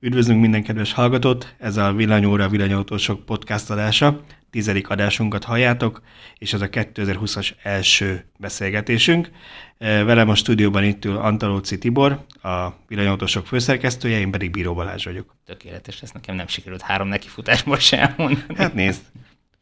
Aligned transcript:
Üdvözlünk 0.00 0.40
minden 0.40 0.62
kedves 0.62 0.92
hallgatót, 0.92 1.54
ez 1.58 1.76
a 1.76 1.92
Villanyóra 1.92 2.48
Villanyautósok 2.48 3.24
podcast 3.24 3.70
adása. 3.70 4.20
Tizedik 4.50 4.88
adásunkat 4.88 5.44
halljátok, 5.44 6.02
és 6.38 6.52
ez 6.52 6.60
a 6.60 6.68
2020-as 6.68 7.50
első 7.62 8.24
beszélgetésünk. 8.38 9.30
E, 9.78 10.04
velem 10.04 10.28
a 10.28 10.34
stúdióban 10.34 10.84
itt 10.84 11.04
ül 11.04 11.16
Antalóci 11.16 11.78
Tibor, 11.78 12.24
a 12.42 12.68
Villanyautósok 12.88 13.46
főszerkesztője, 13.46 14.18
én 14.18 14.30
pedig 14.30 14.50
Bíró 14.50 14.74
Balázs 14.74 15.04
vagyok. 15.04 15.36
Tökéletes, 15.44 16.02
ezt 16.02 16.14
nekem 16.14 16.34
nem 16.34 16.46
sikerült 16.46 16.82
három 16.82 17.08
nekifutás 17.08 17.62
most 17.62 17.86
sem 17.86 18.00
elmondani. 18.00 18.54
Hát 18.56 18.74
nézd, 18.74 19.00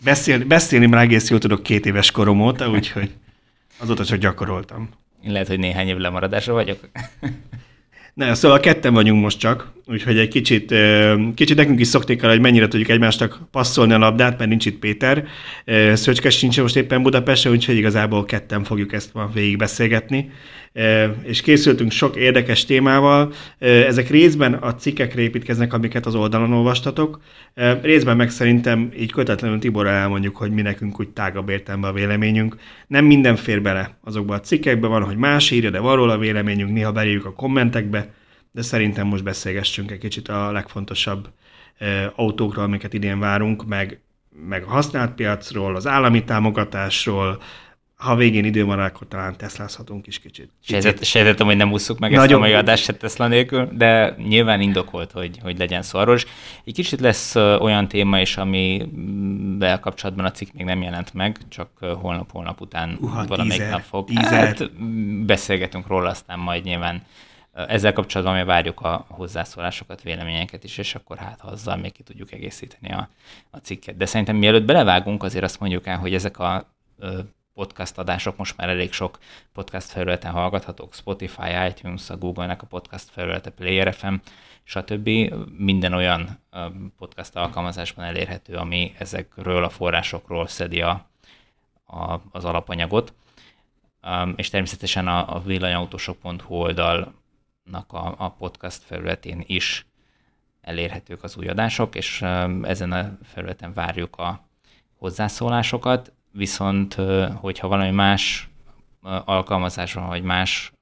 beszélni, 0.05 0.45
beszélni 0.45 0.87
már 0.87 1.03
egész 1.03 1.31
jól 1.31 1.39
tudok 1.39 1.63
két 1.63 1.87
éves 1.87 2.11
korom 2.11 2.41
óta, 2.41 2.71
úgyhogy 2.71 3.11
azóta 3.79 4.05
csak 4.05 4.19
gyakoroltam. 4.19 4.89
Lehet, 5.23 5.49
hogy 5.49 5.59
néhány 5.59 5.89
év 5.89 5.97
lemaradásra 5.97 6.53
vagyok. 6.53 6.89
Ne, 8.15 8.35
szóval 8.35 8.61
ketten 8.61 8.95
vagyunk 8.95 9.23
most 9.23 9.39
csak, 9.39 9.73
úgyhogy 9.87 10.19
egy 10.19 10.29
kicsit, 10.29 10.75
kicsit 11.35 11.57
nekünk 11.57 11.81
is 11.81 11.87
szokték 11.87 12.23
el, 12.23 12.31
hogy 12.31 12.41
mennyire 12.41 12.69
tudjuk 12.69 12.89
egymásnak 12.89 13.41
passzolni 13.51 13.93
a 13.93 13.99
labdát, 13.99 14.39
mert 14.39 14.51
nincs 14.51 14.67
itt 14.67 14.79
Péter. 14.79 15.25
Szöcskes 15.93 16.39
sincs 16.39 16.61
most 16.61 16.77
éppen 16.77 17.03
Budapesten, 17.03 17.53
úgyhogy 17.53 17.77
igazából 17.77 18.25
ketten 18.25 18.65
fogjuk 18.65 18.93
ezt 18.93 19.15
ma 19.15 19.31
végigbeszélgetni 19.35 20.31
és 21.23 21.41
készültünk 21.41 21.91
sok 21.91 22.17
érdekes 22.17 22.65
témával. 22.65 23.33
Ezek 23.59 24.11
részben 24.11 24.53
a 24.53 24.75
cikkekre 24.75 25.21
építkeznek, 25.21 25.73
amiket 25.73 26.07
az 26.07 26.15
oldalon 26.15 26.53
olvastatok, 26.53 27.21
részben 27.83 28.17
meg 28.17 28.31
szerintem 28.31 28.93
így 28.99 29.13
kötetlenül 29.13 29.59
Tiborra 29.59 29.91
elmondjuk, 29.91 30.37
hogy 30.37 30.51
mi 30.51 30.63
nekünk 30.63 31.01
úgy 31.01 31.09
tágabb 31.09 31.49
értelme 31.49 31.87
a 31.87 31.93
véleményünk. 31.93 32.57
Nem 32.87 33.05
minden 33.05 33.37
fér 33.37 33.63
bele 33.63 33.99
azokba 34.05 34.35
a 34.35 34.41
cikkekbe, 34.41 34.87
van, 34.87 35.03
hogy 35.03 35.17
más 35.17 35.51
írja, 35.51 35.71
de 35.71 35.79
van 35.79 35.97
róla 35.97 36.13
a 36.13 36.19
véleményünk, 36.19 36.73
néha 36.73 36.93
beírjuk 36.93 37.25
a 37.25 37.33
kommentekbe, 37.33 38.13
de 38.55 38.63
szerintem 38.63 39.07
most 39.07 39.25
beszélgessünk 39.25 39.91
egy 39.91 39.99
kicsit 39.99 40.29
a 40.29 40.53
legfontosabb 40.53 41.29
autókról, 42.15 42.65
amiket 42.65 42.93
idén 42.93 43.19
várunk, 43.19 43.67
meg, 43.67 44.01
meg 44.47 44.63
a 44.63 44.71
használt 44.71 45.15
piacról, 45.15 45.77
az 45.77 45.87
állami 45.87 46.25
támogatásról, 46.25 47.43
ha 47.97 48.17
végén 48.17 48.45
idő 48.45 48.65
van, 48.65 48.79
akkor 48.79 49.09
talán 49.09 49.37
Teslázhatunk 49.37 50.07
is 50.07 50.19
kicsit. 50.19 50.51
Sejtettem, 51.01 51.47
hogy 51.47 51.57
nem 51.57 51.73
ússzuk 51.73 51.99
meg 51.99 52.11
Nagyon 52.11 52.27
ezt 52.27 52.35
a 52.35 52.39
mai 52.39 52.53
adást 52.53 52.85
se 52.85 52.97
Tesla 52.97 53.29
nélkül, 53.29 53.69
de 53.73 54.15
nyilván 54.19 54.61
indokolt, 54.61 55.13
hogy, 55.13 55.39
hogy 55.43 55.59
legyen 55.59 55.83
szó 55.83 55.99
arról. 55.99 56.19
Egy 56.65 56.75
kicsit 56.75 57.01
lesz 57.01 57.35
olyan 57.37 57.89
téma 57.89 58.21
is, 58.21 58.37
amivel 58.37 59.81
kapcsolatban 59.81 60.25
a 60.25 60.31
cikk 60.31 60.53
még 60.53 60.65
nem 60.65 60.83
jelent 60.83 61.15
meg, 61.15 61.39
csak 61.49 61.69
holnap-holnap 61.79 62.61
után 62.61 62.97
Uha, 63.01 63.27
valamelyik 63.27 63.63
tízer, 63.63 63.71
nap 63.71 63.83
fog. 63.83 64.07
Tízer. 64.07 64.47
Hát, 64.47 64.73
beszélgetünk 65.25 65.87
róla, 65.87 66.09
aztán 66.09 66.39
majd 66.39 66.65
nyilván 66.65 67.03
ezzel 67.55 67.93
kapcsolatban 67.93 68.37
mi 68.37 68.45
várjuk 68.45 68.81
a 68.81 69.05
hozzászólásokat, 69.09 70.03
véleményeket 70.03 70.65
is, 70.65 70.79
és 70.79 70.95
akkor 70.95 71.17
hát 71.17 71.41
azzal 71.41 71.77
még 71.77 71.93
ki 71.93 72.03
tudjuk 72.03 72.33
egészíteni 72.33 72.93
a, 72.93 73.09
a 73.51 73.57
cikket. 73.57 73.97
De 73.97 74.07
szerintem 74.07 74.37
mielőtt 74.37 74.65
belevágunk, 74.65 75.23
azért 75.23 75.45
azt 75.45 75.61
mondjuk 75.61 75.87
el, 75.87 75.99
hogy 75.99 76.15
ezek 76.15 76.39
a 76.39 76.69
podcast 77.55 77.99
adások 77.99 78.37
most 78.37 78.57
már 78.57 78.69
elég 78.69 78.93
sok 78.93 79.19
podcast 79.53 79.89
felületen 79.91 80.33
hallgathatók, 80.33 80.95
Spotify, 80.95 81.67
iTunes, 81.69 82.11
a 82.11 82.17
Google-nek 82.17 82.63
a 82.63 82.67
podcast 82.67 83.11
felülete, 83.11 83.51
Player 83.51 83.95
FM, 83.95 84.15
stb. 84.65 85.09
Minden 85.57 85.93
olyan 85.93 86.39
podcast 86.99 87.37
alkalmazásban 87.37 88.05
elérhető, 88.05 88.55
ami 88.55 88.95
ezekről 88.99 89.65
a 89.65 89.69
forrásokról 89.69 90.47
szedi 90.47 90.81
a, 90.81 91.07
a, 91.87 92.21
az 92.31 92.45
alapanyagot. 92.45 93.13
És 94.37 94.51
természetesen 94.51 95.09
a, 95.09 95.35
a 95.35 95.41
villanyautósok.hu 95.41 96.55
oldalnak 96.55 97.23
a, 97.73 98.15
a 98.17 98.31
podcast 98.39 98.83
felületén 98.83 99.43
is 99.47 99.87
elérhetők 100.61 101.23
az 101.23 101.37
új 101.37 101.49
adások, 101.49 101.95
és 101.95 102.23
ezen 102.63 102.93
a 102.93 103.19
felületen 103.23 103.73
várjuk 103.73 104.17
a 104.17 104.49
hozzászólásokat 104.99 106.13
viszont 106.35 106.95
hogyha 107.35 107.69
valami 107.69 107.91
más 107.91 108.49
alkalmazáson, 109.25 110.07
vagy 110.07 110.23
más 110.23 110.73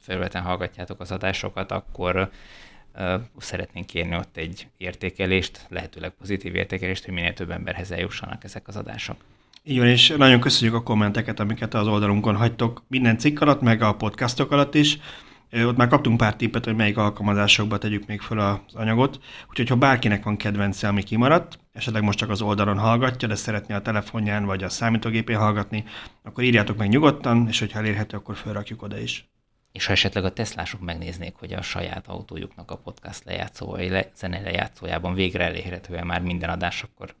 felületen 0.00 0.42
hallgatjátok 0.42 1.00
az 1.00 1.12
adásokat, 1.12 1.72
akkor 1.72 2.30
szeretnénk 3.38 3.86
kérni 3.86 4.16
ott 4.16 4.36
egy 4.36 4.68
értékelést, 4.76 5.66
lehetőleg 5.68 6.10
pozitív 6.10 6.54
értékelést, 6.54 7.04
hogy 7.04 7.14
minél 7.14 7.32
több 7.32 7.50
emberhez 7.50 7.90
eljussanak 7.90 8.44
ezek 8.44 8.68
az 8.68 8.76
adások. 8.76 9.16
Így 9.62 9.78
van, 9.78 9.86
és 9.86 10.14
nagyon 10.16 10.40
köszönjük 10.40 10.76
a 10.76 10.82
kommenteket, 10.82 11.40
amiket 11.40 11.74
az 11.74 11.86
oldalunkon 11.86 12.36
hagytok 12.36 12.82
minden 12.88 13.18
cikk 13.18 13.40
alatt, 13.40 13.60
meg 13.60 13.82
a 13.82 13.94
podcastok 13.94 14.50
alatt 14.50 14.74
is. 14.74 14.98
Ott 15.64 15.76
már 15.76 15.88
kaptunk 15.88 16.16
pár 16.16 16.36
tippet, 16.36 16.64
hogy 16.64 16.76
melyik 16.76 16.96
alkalmazásokba 16.96 17.78
tegyük 17.78 18.06
még 18.06 18.20
fel 18.20 18.38
az 18.38 18.74
anyagot. 18.74 19.18
Úgyhogy 19.50 19.68
ha 19.68 19.76
bárkinek 19.76 20.24
van 20.24 20.36
kedvence, 20.36 20.88
ami 20.88 21.02
kimaradt, 21.02 21.58
esetleg 21.72 22.02
most 22.02 22.18
csak 22.18 22.30
az 22.30 22.42
oldalon 22.42 22.78
hallgatja, 22.78 23.28
de 23.28 23.34
szeretné 23.34 23.74
a 23.74 23.82
telefonján 23.82 24.44
vagy 24.44 24.62
a 24.62 24.68
számítógépén 24.68 25.36
hallgatni, 25.36 25.84
akkor 26.22 26.44
írjátok 26.44 26.76
meg 26.76 26.88
nyugodtan, 26.88 27.48
és 27.48 27.58
hogyha 27.58 27.78
elérhető, 27.78 28.16
akkor 28.16 28.36
felrakjuk 28.36 28.82
oda 28.82 28.98
is. 28.98 29.28
És 29.72 29.86
ha 29.86 29.92
esetleg 29.92 30.24
a 30.24 30.32
Teslások 30.32 30.80
megnéznék, 30.80 31.34
hogy 31.34 31.52
a 31.52 31.62
saját 31.62 32.06
autójuknak 32.06 32.70
a 32.70 32.76
podcast 32.76 33.24
lejátszó, 33.24 33.66
vagy 33.66 33.90
le, 33.90 34.08
zene 34.16 34.40
lejátszójában 34.40 35.14
végre 35.14 35.44
elérhető 35.44 36.02
már 36.02 36.22
minden 36.22 36.50
adás, 36.50 36.82
akkor 36.82 37.14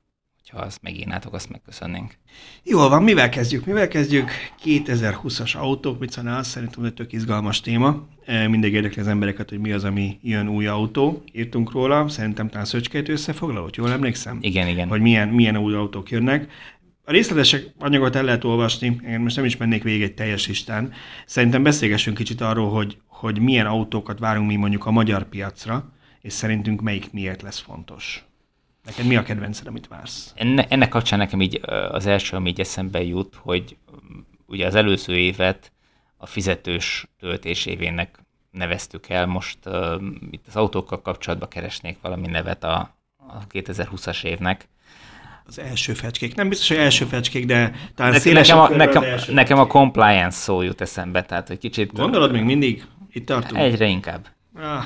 ha 0.50 0.58
azt 0.58 0.82
megírnátok, 0.82 1.34
azt 1.34 1.50
megköszönnénk. 1.50 2.14
Jól 2.62 2.88
van, 2.88 3.02
mivel 3.02 3.28
kezdjük? 3.28 3.66
Mivel 3.66 3.88
kezdjük? 3.88 4.30
2020-as 4.64 5.56
autók, 5.56 5.98
mit 5.98 6.10
szánál? 6.10 6.42
Szerintem 6.42 6.84
egy 6.84 6.94
tök 6.94 7.12
izgalmas 7.12 7.60
téma. 7.60 8.06
E, 8.24 8.48
mindig 8.48 8.72
érdekli 8.72 9.00
az 9.00 9.08
embereket, 9.08 9.48
hogy 9.48 9.58
mi 9.58 9.72
az, 9.72 9.84
ami 9.84 10.18
jön 10.22 10.48
új 10.48 10.66
autó. 10.66 11.22
Írtunk 11.32 11.72
róla, 11.72 12.08
szerintem 12.08 12.48
talán 12.48 12.64
Szöcskejt 12.64 13.08
összefoglalót, 13.08 13.76
jól 13.76 13.90
emlékszem? 13.90 14.38
Igen, 14.40 14.68
igen. 14.68 14.88
Hogy 14.88 15.00
milyen, 15.00 15.28
milyen 15.28 15.56
új 15.56 15.74
autók 15.74 16.10
jönnek. 16.10 16.50
A 17.04 17.10
részletesek 17.10 17.66
anyagot 17.78 18.16
el 18.16 18.24
lehet 18.24 18.44
olvasni, 18.44 19.00
én 19.06 19.20
most 19.20 19.36
nem 19.36 19.44
is 19.44 19.56
mennék 19.56 19.82
végig 19.82 20.02
egy 20.02 20.14
teljes 20.14 20.46
listán. 20.46 20.92
Szerintem 21.26 21.62
beszélgessünk 21.62 22.16
kicsit 22.16 22.40
arról, 22.40 22.70
hogy, 22.70 22.98
hogy 23.06 23.38
milyen 23.38 23.66
autókat 23.66 24.18
várunk 24.18 24.48
mi 24.48 24.56
mondjuk 24.56 24.86
a 24.86 24.90
magyar 24.90 25.28
piacra, 25.28 25.92
és 26.20 26.32
szerintünk 26.32 26.82
melyik 26.82 27.12
miért 27.12 27.42
lesz 27.42 27.58
fontos. 27.58 28.24
Neked 28.86 29.06
mi 29.06 29.16
a 29.16 29.22
kedvenced, 29.22 29.66
amit 29.66 29.88
vársz? 29.88 30.32
Enne, 30.34 30.66
ennek 30.68 30.88
kapcsán 30.88 31.18
nekem 31.18 31.40
így 31.40 31.60
az 31.90 32.06
első, 32.06 32.36
ami 32.36 32.48
így 32.48 32.60
eszembe 32.60 33.02
jut, 33.02 33.34
hogy 33.34 33.76
ugye 34.46 34.66
az 34.66 34.74
előző 34.74 35.18
évet 35.18 35.72
a 36.16 36.26
fizetős 36.26 37.06
töltés 37.18 37.66
évének 37.66 38.18
neveztük 38.50 39.08
el. 39.08 39.26
Most 39.26 39.58
uh, 39.64 40.02
itt 40.30 40.44
az 40.48 40.56
autókkal 40.56 41.02
kapcsolatban 41.02 41.48
keresnék 41.48 41.98
valami 42.00 42.26
nevet 42.26 42.64
a, 42.64 42.96
a 43.16 43.46
2020-as 43.46 44.24
évnek. 44.24 44.68
Az 45.46 45.58
első 45.58 45.92
fecskék. 45.92 46.34
Nem 46.34 46.48
biztos, 46.48 46.68
hogy 46.68 46.76
első 46.76 47.04
fecskék, 47.04 47.46
de 47.46 47.74
talán 47.94 48.20
ne, 48.24 48.32
nekem, 48.32 48.58
a, 48.58 48.68
nekem, 48.68 49.04
nekem 49.28 49.58
a 49.58 49.66
compliance 49.66 50.38
szó 50.38 50.62
jut 50.62 50.80
eszembe, 50.80 51.22
tehát 51.22 51.48
hogy 51.48 51.58
kicsit... 51.58 51.92
Gondolod 51.92 52.32
még 52.32 52.42
mindig? 52.42 52.84
Itt 53.12 53.26
tartunk? 53.26 53.62
Egyre 53.62 53.86
inkább. 53.86 54.26
Ah, 54.54 54.84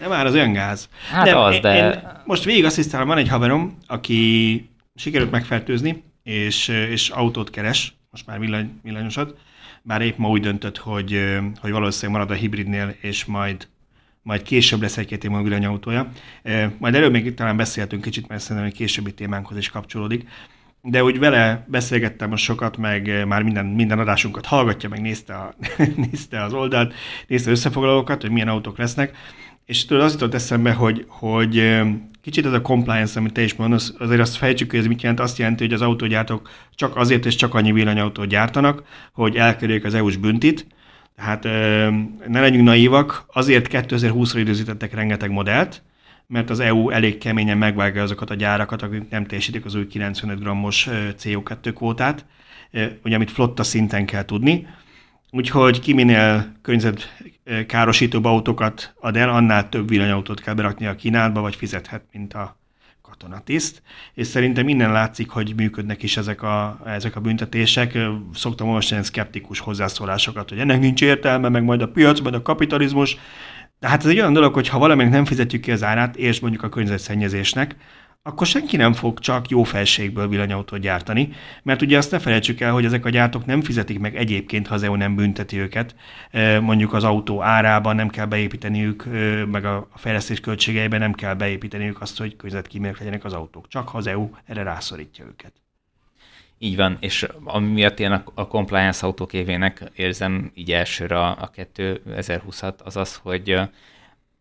de 0.00 0.08
már 0.08 0.26
az 0.26 0.34
olyan 0.34 0.52
gáz. 0.52 0.88
Hát 1.10 1.24
de 1.24 1.36
az, 1.36 1.58
de... 1.58 1.76
Én 1.76 2.00
most 2.24 2.44
végig 2.44 2.64
asszisztálom, 2.64 3.08
van 3.08 3.18
egy 3.18 3.28
haverom, 3.28 3.78
aki 3.86 4.68
sikerült 4.94 5.30
megfertőzni, 5.30 6.02
és, 6.22 6.68
és 6.68 7.08
autót 7.08 7.50
keres, 7.50 7.94
most 8.10 8.26
már 8.26 8.38
villany, 8.38 8.80
villanyosat, 8.82 9.36
bár 9.82 10.00
épp 10.00 10.16
ma 10.16 10.28
úgy 10.28 10.40
döntött, 10.40 10.78
hogy, 10.78 11.38
hogy 11.60 11.70
valószínűleg 11.70 12.20
marad 12.20 12.36
a 12.36 12.40
hibridnél, 12.40 12.94
és 13.00 13.24
majd 13.24 13.68
majd 14.22 14.42
később 14.42 14.80
lesz 14.80 14.96
egy-két 14.96 15.24
év 15.24 15.30
villanyautója. 15.42 16.10
Majd 16.78 16.94
előbb 16.94 17.12
még 17.12 17.34
talán 17.34 17.56
beszéltünk 17.56 18.02
kicsit, 18.02 18.28
mert 18.28 18.40
szerintem 18.40 18.66
egy 18.66 18.76
későbbi 18.76 19.14
témánkhoz 19.14 19.56
is 19.56 19.68
kapcsolódik. 19.68 20.28
De 20.82 21.04
úgy 21.04 21.18
vele 21.18 21.66
beszélgettem 21.68 22.30
most 22.30 22.44
sokat, 22.44 22.76
meg 22.76 23.26
már 23.26 23.42
minden, 23.42 23.66
minden 23.66 23.98
adásunkat 23.98 24.46
hallgatja, 24.46 24.88
meg 24.88 25.00
nézte, 25.00 25.34
a, 25.34 25.54
nézte 26.10 26.42
az 26.42 26.52
oldalt, 26.52 26.94
nézte 27.26 27.50
összefoglalókat, 27.50 28.20
hogy 28.20 28.30
milyen 28.30 28.48
autók 28.48 28.78
lesznek, 28.78 29.16
és 29.70 29.84
tudod, 29.84 30.02
az 30.02 30.12
jutott 30.12 30.34
eszembe, 30.34 30.72
hogy, 30.72 31.04
hogy 31.08 31.80
kicsit 32.22 32.46
ez 32.46 32.52
a 32.52 32.62
compliance, 32.62 33.18
amit 33.18 33.32
te 33.32 33.42
is 33.42 33.54
mondasz, 33.54 33.94
azért 33.98 34.20
azt 34.20 34.36
fejtsük, 34.36 34.70
hogy 34.70 34.78
ez 34.78 34.86
mit 34.86 35.02
jelent. 35.02 35.20
Azt 35.20 35.38
jelenti, 35.38 35.64
hogy 35.64 35.72
az 35.72 35.82
autógyártók 35.82 36.50
csak 36.74 36.96
azért 36.96 37.26
és 37.26 37.34
csak 37.34 37.54
annyi 37.54 37.72
villanyautót 37.72 38.26
gyártanak, 38.26 38.82
hogy 39.12 39.36
elkerüljék 39.36 39.84
az 39.84 39.94
EU-s 39.94 40.16
büntit. 40.16 40.66
Tehát 41.16 41.44
ne 42.28 42.40
legyünk 42.40 42.64
naívak, 42.64 43.24
azért 43.32 43.68
2020-ra 43.70 44.36
időzítettek 44.36 44.94
rengeteg 44.94 45.30
modellt, 45.30 45.82
mert 46.26 46.50
az 46.50 46.60
EU 46.60 46.90
elég 46.90 47.18
keményen 47.18 47.58
megvágja 47.58 48.02
azokat 48.02 48.30
a 48.30 48.34
gyárakat, 48.34 48.82
akik 48.82 49.10
nem 49.10 49.26
teljesítik 49.26 49.64
az 49.64 49.74
új 49.74 49.86
95 49.86 50.40
grammos 50.40 50.88
CO2 50.92 51.72
kvótát, 51.74 52.24
ugye 53.04 53.14
amit 53.14 53.30
flotta 53.30 53.62
szinten 53.62 54.06
kell 54.06 54.24
tudni. 54.24 54.66
Úgyhogy 55.30 55.80
ki 55.80 55.92
minél 55.92 56.52
környezetkárosítóbb 57.50 58.24
autókat 58.24 58.94
ad 59.00 59.16
el, 59.16 59.28
annál 59.28 59.68
több 59.68 59.88
villanyautót 59.88 60.40
kell 60.40 60.54
berakni 60.54 60.86
a 60.86 60.94
kínálatba, 60.94 61.40
vagy 61.40 61.54
fizethet, 61.54 62.02
mint 62.12 62.34
a 62.34 62.58
katonatiszt. 63.02 63.82
És 64.14 64.26
szerintem 64.26 64.68
innen 64.68 64.92
látszik, 64.92 65.30
hogy 65.30 65.52
működnek 65.56 66.02
is 66.02 66.16
ezek 66.16 66.42
a, 66.42 66.80
ezek 66.86 67.16
a 67.16 67.20
büntetések. 67.20 67.98
Szoktam 68.34 68.66
olvasni 68.66 68.90
ilyen 68.90 69.04
szkeptikus 69.04 69.58
hozzászólásokat, 69.58 70.48
hogy 70.48 70.58
ennek 70.58 70.80
nincs 70.80 71.02
értelme, 71.02 71.48
meg 71.48 71.62
majd 71.62 71.82
a 71.82 71.88
piac, 71.88 72.20
majd 72.20 72.34
a 72.34 72.42
kapitalizmus. 72.42 73.16
Tehát 73.80 74.04
ez 74.04 74.10
egy 74.10 74.18
olyan 74.18 74.32
dolog, 74.32 74.54
hogy 74.54 74.68
ha 74.68 74.78
valaminek 74.78 75.12
nem 75.12 75.24
fizetjük 75.24 75.62
ki 75.62 75.72
az 75.72 75.82
árát, 75.82 76.16
és 76.16 76.40
mondjuk 76.40 76.62
a 76.62 76.68
környezetszennyezésnek, 76.68 77.76
akkor 78.22 78.46
senki 78.46 78.76
nem 78.76 78.92
fog 78.92 79.18
csak 79.18 79.48
jó 79.48 79.62
felségből 79.62 80.28
villanyautót 80.28 80.80
gyártani, 80.80 81.32
mert 81.62 81.82
ugye 81.82 81.96
azt 81.96 82.10
ne 82.10 82.18
felejtsük 82.18 82.60
el, 82.60 82.72
hogy 82.72 82.84
ezek 82.84 83.04
a 83.04 83.10
gyártók 83.10 83.44
nem 83.44 83.62
fizetik 83.62 83.98
meg 83.98 84.16
egyébként, 84.16 84.66
ha 84.66 84.74
az 84.74 84.82
EU 84.82 84.94
nem 84.94 85.14
bünteti 85.14 85.58
őket, 85.58 85.94
mondjuk 86.60 86.92
az 86.92 87.04
autó 87.04 87.42
árában 87.42 87.96
nem 87.96 88.08
kell 88.08 88.26
beépíteniük, 88.26 89.04
meg 89.50 89.64
a 89.64 89.88
fejlesztés 89.94 90.40
költségeiben 90.40 91.00
nem 91.00 91.12
kell 91.12 91.34
beépíteniük 91.34 92.00
azt, 92.00 92.18
hogy 92.18 92.36
környezetkímélők 92.36 92.98
legyenek 92.98 93.24
az 93.24 93.32
autók, 93.32 93.68
csak 93.68 93.88
ha 93.88 93.98
az 93.98 94.06
EU 94.06 94.30
erre 94.44 94.62
rászorítja 94.62 95.24
őket. 95.24 95.52
Így 96.58 96.76
van, 96.76 96.96
és 97.00 97.26
ami 97.44 97.66
miatt 97.66 98.00
én 98.00 98.22
a, 98.34 98.46
compliance 98.46 99.06
autók 99.06 99.32
évének 99.32 99.90
érzem 99.94 100.50
így 100.54 100.72
elsőre 100.72 101.20
a 101.20 101.50
2020-at, 101.56 102.76
az 102.84 102.96
az, 102.96 103.16
hogy 103.22 103.60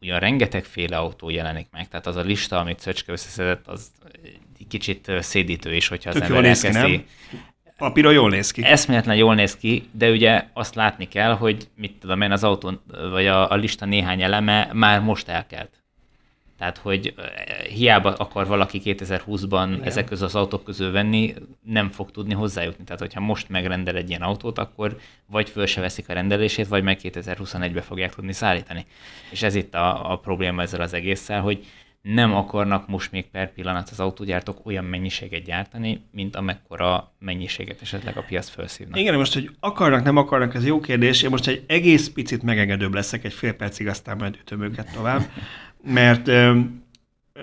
ugyan 0.01 0.19
rengetegféle 0.19 0.97
autó 0.97 1.29
jelenik 1.29 1.67
meg, 1.71 1.87
tehát 1.87 2.07
az 2.07 2.15
a 2.15 2.21
lista, 2.21 2.59
amit 2.59 2.79
Szöcske 2.79 3.11
összeszedett, 3.11 3.67
az 3.67 3.91
kicsit 4.69 5.11
szédítő 5.19 5.75
is, 5.75 5.87
hogyha 5.87 6.11
Tök 6.11 6.21
az 6.21 6.27
ember 6.29 6.45
elkezdi. 6.45 6.71
nem? 6.71 7.05
Papíron 7.77 8.13
jól 8.13 8.29
néz 8.29 8.51
ki. 8.51 8.63
Eszméletlen 8.63 9.15
jól 9.15 9.35
néz 9.35 9.57
ki, 9.57 9.89
de 9.91 10.09
ugye 10.09 10.45
azt 10.53 10.75
látni 10.75 11.07
kell, 11.07 11.33
hogy 11.33 11.67
mit 11.75 11.95
tudom 11.99 12.21
én, 12.21 12.31
az 12.31 12.43
autó, 12.43 12.81
vagy 13.11 13.27
a, 13.27 13.51
a 13.51 13.55
lista 13.55 13.85
néhány 13.85 14.21
eleme 14.21 14.69
már 14.73 15.01
most 15.01 15.27
elkelt. 15.27 15.78
Tehát, 16.59 16.77
hogy 16.77 17.13
hiába 17.69 18.13
akar 18.13 18.47
valaki 18.47 18.81
2020-ban 18.83 19.67
Igen. 19.73 19.83
ezek 19.83 20.05
közül 20.05 20.25
az 20.25 20.35
autók 20.35 20.63
közül 20.63 20.91
venni, 20.91 21.33
nem 21.63 21.89
fog 21.89 22.11
tudni 22.11 22.33
hozzájutni. 22.33 22.83
Tehát, 22.83 22.99
hogyha 22.99 23.19
most 23.19 23.49
megrendel 23.49 23.95
egy 23.95 24.09
ilyen 24.09 24.21
autót, 24.21 24.57
akkor 24.57 24.97
vagy 25.25 25.49
föl 25.49 25.65
se 25.65 25.81
veszik 25.81 26.09
a 26.09 26.13
rendelését, 26.13 26.67
vagy 26.67 26.83
meg 26.83 26.99
2021-be 27.03 27.81
fogják 27.81 28.15
tudni 28.15 28.33
szállítani. 28.33 28.85
És 29.31 29.43
ez 29.43 29.55
itt 29.55 29.75
a, 29.75 30.11
a 30.11 30.17
probléma 30.17 30.61
ezzel 30.61 30.81
az 30.81 30.93
egésszel, 30.93 31.41
hogy 31.41 31.65
nem 32.01 32.35
akarnak 32.35 32.87
most 32.87 33.11
még 33.11 33.25
per 33.29 33.53
pillanat 33.53 33.89
az 33.89 33.99
autógyártók 33.99 34.65
olyan 34.65 34.85
mennyiséget 34.85 35.43
gyártani, 35.43 36.01
mint 36.11 36.35
amekkora 36.35 37.13
mennyiséget 37.19 37.81
esetleg 37.81 38.17
a 38.17 38.23
piac 38.27 38.49
felszívnak. 38.49 38.99
Igen, 38.99 39.15
most, 39.15 39.33
hogy 39.33 39.49
akarnak, 39.59 40.03
nem 40.03 40.17
akarnak, 40.17 40.55
ez 40.55 40.65
jó 40.65 40.79
kérdés. 40.79 41.21
Én 41.21 41.29
most 41.29 41.47
egy 41.47 41.63
egész 41.67 42.09
picit 42.09 42.43
megengedőbb 42.43 42.93
leszek, 42.93 43.23
egy 43.23 43.33
fél 43.33 43.53
percig, 43.53 43.87
aztán 43.87 44.17
majd 44.17 44.37
ütöm 44.41 44.63
őket 44.63 44.93
tovább 44.93 45.21
mert, 45.83 46.27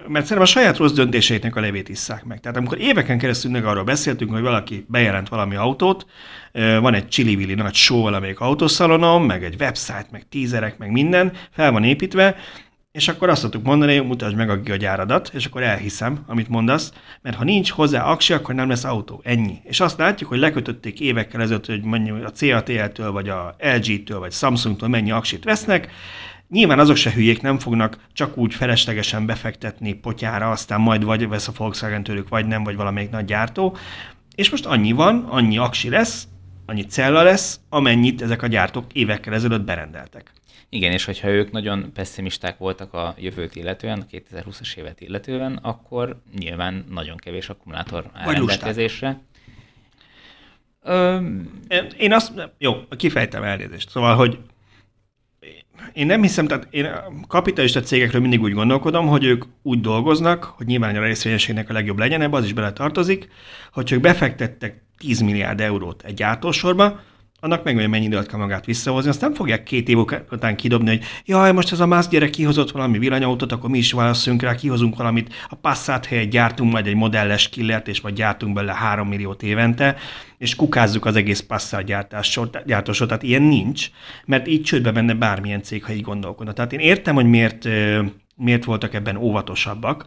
mert 0.09 0.27
szerintem 0.27 0.41
a 0.41 0.45
saját 0.45 0.77
rossz 0.77 0.93
döntéseiknek 0.93 1.57
a 1.57 1.61
levét 1.61 1.89
isszák 1.89 2.25
meg. 2.25 2.41
Tehát 2.41 2.57
amikor 2.57 2.81
éveken 2.81 3.19
keresztül 3.19 3.51
meg 3.51 3.65
arról 3.65 3.85
beszéltünk, 3.85 4.31
hogy 4.33 4.43
valaki 4.43 4.87
bejelent 4.89 5.29
valami 5.29 5.57
autót, 5.57 6.07
van 6.53 6.95
egy 6.95 7.09
csili 7.09 7.55
nagy 7.55 7.75
show 7.75 8.01
valamelyik 8.03 8.41
autószalonon, 8.41 9.23
meg 9.23 9.45
egy 9.45 9.57
website, 9.61 10.07
meg 10.11 10.29
tízerek, 10.29 10.79
meg 10.79 10.91
minden, 10.91 11.33
fel 11.51 11.73
van 11.73 11.85
építve, 11.85 12.37
és 12.97 13.09
akkor 13.09 13.29
azt 13.29 13.43
tudtuk 13.43 13.63
mondani, 13.63 13.97
hogy 13.97 14.07
mutasd 14.07 14.37
meg 14.37 14.51
a 14.51 14.77
gyáradat, 14.77 15.31
és 15.35 15.45
akkor 15.45 15.63
elhiszem, 15.63 16.23
amit 16.27 16.49
mondasz, 16.49 16.93
mert 17.23 17.37
ha 17.37 17.45
nincs 17.45 17.71
hozzá 17.71 18.03
aksi, 18.03 18.33
akkor 18.33 18.55
nem 18.55 18.69
lesz 18.69 18.85
autó. 18.85 19.21
Ennyi. 19.25 19.59
És 19.63 19.81
azt 19.81 19.99
látjuk, 19.99 20.29
hogy 20.29 20.39
lekötötték 20.39 21.01
évekkel 21.01 21.41
ezelőtt, 21.41 21.67
hogy 21.67 21.83
mondjuk 21.83 22.25
a 22.25 22.31
CATL-től, 22.31 23.13
vagy 23.13 23.29
a 23.29 23.57
LG-től, 23.59 24.19
vagy 24.19 24.33
Samsung-tól 24.33 24.89
mennyi 24.89 25.11
aksit 25.11 25.45
vesznek, 25.45 25.91
Nyilván 26.49 26.79
azok 26.79 26.97
se 26.97 27.13
hülyék 27.13 27.43
nem 27.43 27.59
fognak 27.59 27.99
csak 28.13 28.37
úgy 28.37 28.55
feleslegesen 28.55 29.27
befektetni 29.27 29.93
potyára, 29.93 30.51
aztán 30.51 30.81
majd 30.81 31.05
vagy 31.05 31.29
vesz 31.29 31.49
a 31.49 31.53
Volkswagen 31.57 32.03
tőlük, 32.03 32.29
vagy 32.29 32.47
nem, 32.47 32.65
vagy 32.65 32.77
valamelyik 32.77 33.11
nagy 33.11 33.25
gyártó. 33.25 33.77
És 34.35 34.51
most 34.51 34.67
annyi 34.67 34.93
van, 34.93 35.25
annyi 35.29 35.59
aksi 35.59 35.89
lesz, 35.89 36.29
annyi 36.67 36.83
cella 36.83 37.23
lesz, 37.23 37.61
amennyit 37.69 38.23
ezek 38.23 38.43
a 38.43 38.47
gyártók 38.47 38.93
évekkel 38.93 39.35
ezelőtt 39.35 39.65
berendeltek. 39.65 40.33
Igen, 40.69 40.93
és 40.93 41.05
hogyha 41.05 41.29
ők 41.29 41.51
nagyon 41.51 41.93
pessimisták 41.93 42.59
voltak 42.59 42.95
a 42.95 43.15
jövőt 43.19 43.57
illetően, 43.57 44.01
a 44.01 44.17
2020-as 44.17 44.77
évet 44.77 45.01
illetően, 45.01 45.59
akkor 45.63 46.21
nyilván 46.39 46.85
nagyon 46.91 47.17
kevés 47.17 47.49
akkumulátor 47.49 48.11
áll 48.13 48.33
rendelkezésre. 48.33 49.21
Én 51.99 52.13
azt, 52.13 52.51
jó, 52.59 52.75
kifejtem 52.97 53.43
elnézést. 53.43 53.91
Szóval, 53.91 54.17
hogy 54.17 54.39
én 55.93 56.07
nem 56.07 56.23
hiszem, 56.23 56.47
tehát 56.47 56.67
én 56.71 56.89
kapitalista 57.29 57.81
cégekről 57.81 58.21
mindig 58.21 58.43
úgy 58.43 58.53
gondolkodom, 58.53 59.07
hogy 59.07 59.25
ők 59.25 59.45
úgy 59.63 59.81
dolgoznak, 59.81 60.45
hogy 60.45 60.67
nyilván 60.67 60.97
a 60.97 61.05
részvényességnek 61.05 61.71
a 61.71 61.73
legjobb 61.73 61.99
legyen, 61.99 62.21
ebbe 62.21 62.37
az 62.37 62.45
is 62.45 62.53
bele 62.53 62.73
tartozik, 62.73 63.29
hogy 63.73 63.93
ők 63.93 64.01
befektettek 64.01 64.83
10 64.99 65.21
milliárd 65.21 65.61
eurót 65.61 66.03
egy 66.03 66.15
gyártósorba, 66.15 67.01
annak 67.47 67.65
meg 67.65 67.89
mennyi 67.89 68.05
időt 68.05 68.27
kell 68.27 68.39
magát 68.39 68.65
visszahozni, 68.65 69.11
azt 69.11 69.21
nem 69.21 69.35
fogják 69.35 69.63
két 69.63 69.89
év 69.89 69.99
után 70.31 70.57
kidobni, 70.57 70.89
hogy 70.89 71.03
jaj, 71.25 71.53
most 71.53 71.73
ez 71.73 71.81
a 71.81 71.87
más 71.87 72.09
gyerek 72.09 72.31
kihozott 72.31 72.71
valami 72.71 72.99
villanyautót, 72.99 73.53
akkor 73.53 73.71
mi 73.71 73.79
is 73.79 73.93
válaszolunk 73.93 74.43
rá, 74.43 74.55
kihozunk 74.55 74.97
valamit, 74.97 75.35
a 75.49 75.55
Passat 75.55 76.07
helyett 76.07 76.31
gyártunk 76.31 76.73
majd 76.73 76.87
egy 76.87 76.95
modelles 76.95 77.49
killert, 77.49 77.89
és 77.89 78.01
majd 78.01 78.15
gyártunk 78.15 78.55
belőle 78.55 78.75
3 78.75 79.09
milliót 79.09 79.43
évente, 79.43 79.97
és 80.39 80.55
kukázzuk 80.55 81.05
az 81.05 81.17
egész 81.17 81.41
Passat 81.41 81.85
gyártósort, 82.67 83.09
tehát 83.09 83.23
ilyen 83.23 83.43
nincs, 83.43 83.91
mert 84.25 84.49
így 84.49 84.63
csődbe 84.63 84.91
menne 84.91 85.15
bármilyen 85.15 85.63
cég, 85.63 85.85
ha 85.85 85.93
így 85.93 86.03
gondolkodna. 86.03 86.53
Tehát 86.53 86.73
én 86.73 86.81
értem, 86.81 87.15
hogy 87.15 87.27
miért, 87.27 87.69
miért 88.37 88.65
voltak 88.65 88.95
ebben 88.95 89.17
óvatosabbak, 89.17 90.07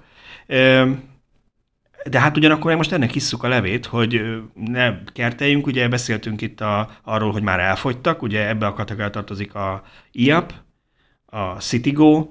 de 2.03 2.19
hát 2.19 2.37
ugyanakkor 2.37 2.75
most 2.75 2.91
ennek 2.91 3.11
hisszuk 3.11 3.43
a 3.43 3.47
levét, 3.47 3.85
hogy 3.85 4.21
ne 4.53 5.03
kerteljünk, 5.03 5.67
ugye 5.67 5.87
beszéltünk 5.87 6.41
itt 6.41 6.61
a, 6.61 6.89
arról, 7.03 7.31
hogy 7.31 7.43
már 7.43 7.59
elfogytak, 7.59 8.21
ugye 8.21 8.47
ebbe 8.47 8.65
a 8.65 8.73
kategóriába 8.73 9.13
tartozik 9.13 9.55
a 9.55 9.83
IAP, 10.11 10.53
a 11.25 11.45
Citigo, 11.59 12.29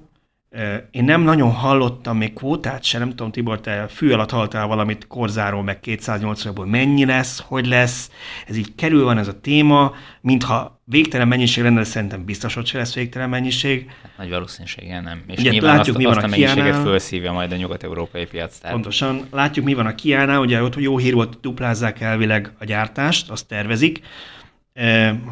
én 0.91 1.05
nem 1.05 1.21
nagyon 1.21 1.51
hallottam 1.51 2.17
még 2.17 2.33
kvótát 2.33 2.85
se, 2.85 2.99
nem 2.99 3.09
tudom, 3.09 3.31
Tibor, 3.31 3.61
te 3.61 3.87
fű 3.89 4.11
alatt 4.11 4.31
haltál 4.31 4.67
valamit 4.67 5.07
Korzáról, 5.07 5.63
meg 5.63 5.79
280-ból 5.85 6.67
mennyi 6.67 7.05
lesz, 7.05 7.43
hogy 7.47 7.67
lesz, 7.67 8.11
ez 8.47 8.57
így 8.57 8.75
kerül 8.75 9.05
van 9.05 9.19
ez 9.19 9.29
a 9.29 9.41
téma, 9.41 9.95
mintha 10.21 10.81
végtelen 10.85 11.29
mennyiség 11.29 11.65
lenne, 11.65 11.79
de 11.79 11.85
szerintem 11.85 12.25
biztos, 12.25 12.55
hogy 12.55 12.67
se 12.67 12.79
lesz 12.79 12.95
végtelen 12.95 13.29
mennyiség. 13.29 13.91
Hát 14.03 14.13
nagy 14.17 14.31
valószínűséggel 14.31 15.01
nem. 15.01 15.23
És 15.27 15.39
ugye, 15.39 15.51
nyilván 15.51 15.77
látjuk, 15.77 15.97
azt, 15.97 15.99
mi 15.99 16.05
van 16.05 16.17
azt 16.17 16.25
a, 16.25 16.27
a 16.27 16.31
mennyiséget 16.31 17.09
Kiánál. 17.09 17.33
majd 17.33 17.53
a 17.53 17.57
nyugat-európai 17.57 18.27
piac. 18.27 18.59
Tehát... 18.59 18.75
Pontosan. 18.75 19.27
Látjuk, 19.31 19.65
mi 19.65 19.75
van 19.75 19.87
a 19.87 19.95
Kiánál, 19.95 20.41
ugye 20.41 20.63
ott 20.63 20.77
jó 20.77 20.99
hír 20.99 21.15
volt, 21.15 21.41
duplázzák 21.41 22.01
elvileg 22.01 22.53
a 22.59 22.65
gyártást, 22.65 23.31
azt 23.31 23.49
tervezik. 23.49 24.01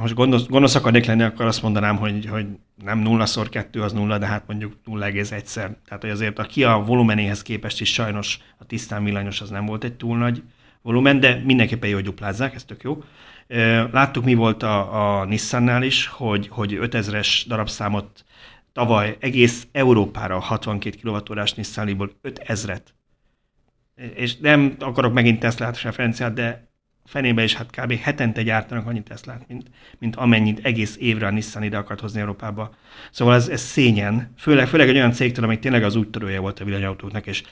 Most 0.00 0.14
gonosz, 0.14 0.46
gonosz 0.46 0.74
akarnék 0.74 1.04
lenni, 1.04 1.22
akkor 1.22 1.44
azt 1.44 1.62
mondanám, 1.62 1.96
hogy, 1.96 2.26
hogy 2.26 2.46
nem 2.84 2.98
nulla 2.98 3.26
szor 3.26 3.48
kettő 3.48 3.82
az 3.82 3.92
nulla, 3.92 4.18
de 4.18 4.26
hát 4.26 4.46
mondjuk 4.46 4.72
0,1-szer. 4.86 5.70
Tehát, 5.84 6.00
hogy 6.00 6.10
azért 6.10 6.38
a 6.38 6.42
Kia 6.42 6.82
volumenéhez 6.84 7.42
képest 7.42 7.80
is 7.80 7.92
sajnos 7.92 8.38
a 8.58 8.64
tisztán 8.64 9.04
villanyos 9.04 9.40
az 9.40 9.50
nem 9.50 9.66
volt 9.66 9.84
egy 9.84 9.94
túl 9.94 10.18
nagy 10.18 10.42
volumen, 10.82 11.20
de 11.20 11.42
mindenképpen 11.44 11.88
jó, 11.88 11.94
hogy 11.94 12.04
duplázzák, 12.04 12.54
ez 12.54 12.64
tök 12.64 12.82
jó. 12.82 13.02
Láttuk, 13.92 14.24
mi 14.24 14.34
volt 14.34 14.62
a, 14.62 15.20
a 15.20 15.24
Nissannál 15.24 15.82
is, 15.82 16.06
hogy, 16.06 16.48
hogy 16.48 16.78
5000-es 16.80 17.44
darabszámot 17.46 18.24
tavaly 18.72 19.16
egész 19.20 19.66
Európára 19.72 20.38
62 20.38 20.96
kWh-órás 21.02 21.54
Nissan 21.54 22.16
5000-et. 22.22 22.82
És 24.14 24.36
nem 24.36 24.76
akarok 24.78 25.12
megint 25.12 25.40
Tesla-t 25.40 25.82
referenciát, 25.82 26.32
de 26.32 26.68
fenébe 27.06 27.42
is 27.42 27.54
hát 27.54 27.70
kb. 27.70 27.92
hetente 27.92 28.42
gyártanak 28.42 28.86
annyit 28.86 29.08
Teslát, 29.08 29.48
mint, 29.48 29.70
mint 29.98 30.16
amennyit 30.16 30.64
egész 30.64 30.96
évre 31.00 31.26
a 31.26 31.30
Nissan 31.30 31.62
ide 31.62 31.76
akart 31.76 32.00
hozni 32.00 32.20
Európába. 32.20 32.74
Szóval 33.10 33.34
ez, 33.34 33.48
ez 33.48 33.60
szényen, 33.60 34.32
főleg, 34.38 34.68
főleg 34.68 34.88
egy 34.88 34.96
olyan 34.96 35.12
cégtől, 35.12 35.44
amely 35.44 35.58
tényleg 35.58 35.82
az 35.82 35.96
úttörője 35.96 36.38
volt 36.38 36.60
a 36.60 36.64
villanyautóknak, 36.64 37.26
és 37.26 37.42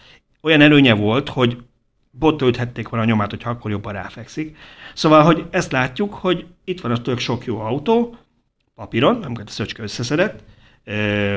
olyan 0.40 0.61
előnye 0.61 0.94
volt, 0.94 1.28
hogy 1.28 1.62
botölthették 2.11 2.88
volna 2.88 3.04
a 3.04 3.08
nyomát, 3.08 3.30
hogyha 3.30 3.50
akkor 3.50 3.70
jobban 3.70 3.92
ráfekszik. 3.92 4.56
Szóval, 4.94 5.23
hogy 5.23 5.46
ezt 5.50 5.73
látjuk, 5.73 6.14
hogy 6.14 6.46
itt 6.64 6.80
van 6.80 6.90
a 6.90 7.02
tök 7.02 7.18
sok 7.18 7.44
jó 7.44 7.61
autó, 7.61 8.16
papíron, 8.75 9.23
amiket 9.23 9.49
a 9.49 9.52
Szöcske 9.52 9.82
összeszedett, 9.82 10.42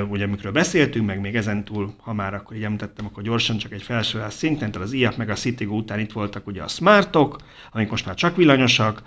ugye 0.10 0.24
amikről 0.24 0.52
beszéltünk, 0.52 1.06
meg 1.06 1.20
még 1.20 1.36
ezentúl, 1.36 1.94
ha 2.02 2.14
már 2.14 2.34
akkor 2.34 2.58
így 2.58 2.64
említettem, 2.64 3.06
akkor 3.06 3.24
gyorsan 3.24 3.58
csak 3.58 3.72
egy 3.72 3.82
felsőház 3.82 4.34
szinten, 4.34 4.72
tehát 4.72 4.88
az 4.88 4.94
IAP 4.94 5.16
meg 5.16 5.30
a 5.30 5.34
Citigo 5.34 5.76
után 5.76 6.00
itt 6.00 6.12
voltak 6.12 6.48
ugye 6.48 6.62
a 6.62 6.68
Smartok, 6.68 7.38
amik 7.72 7.90
most 7.90 8.06
már 8.06 8.16
csak 8.16 8.36
villanyosak, 8.36 9.02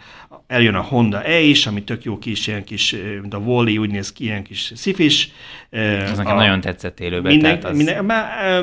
eljön 0.47 0.75
a 0.75 0.83
Honda 0.83 1.23
E 1.23 1.41
is, 1.41 1.67
ami 1.67 1.85
tök 1.85 2.05
jó 2.05 2.19
kis, 2.19 2.47
ilyen 2.47 2.65
kis, 2.65 2.97
mint 3.21 3.35
a 3.35 3.39
Wally, 3.39 3.79
úgy 3.79 3.91
néz 3.91 4.13
ki, 4.13 4.25
ilyen 4.25 4.43
kis 4.43 4.73
szifis. 4.75 5.33
Ez 5.71 6.17
nekem 6.17 6.37
nagyon 6.37 6.61
tetszett 6.61 7.01
élőben. 7.01 7.33
Minden, 7.33 7.59
tehát 7.59 7.65
az... 7.65 7.77
minden, 7.77 8.05
már, 8.05 8.63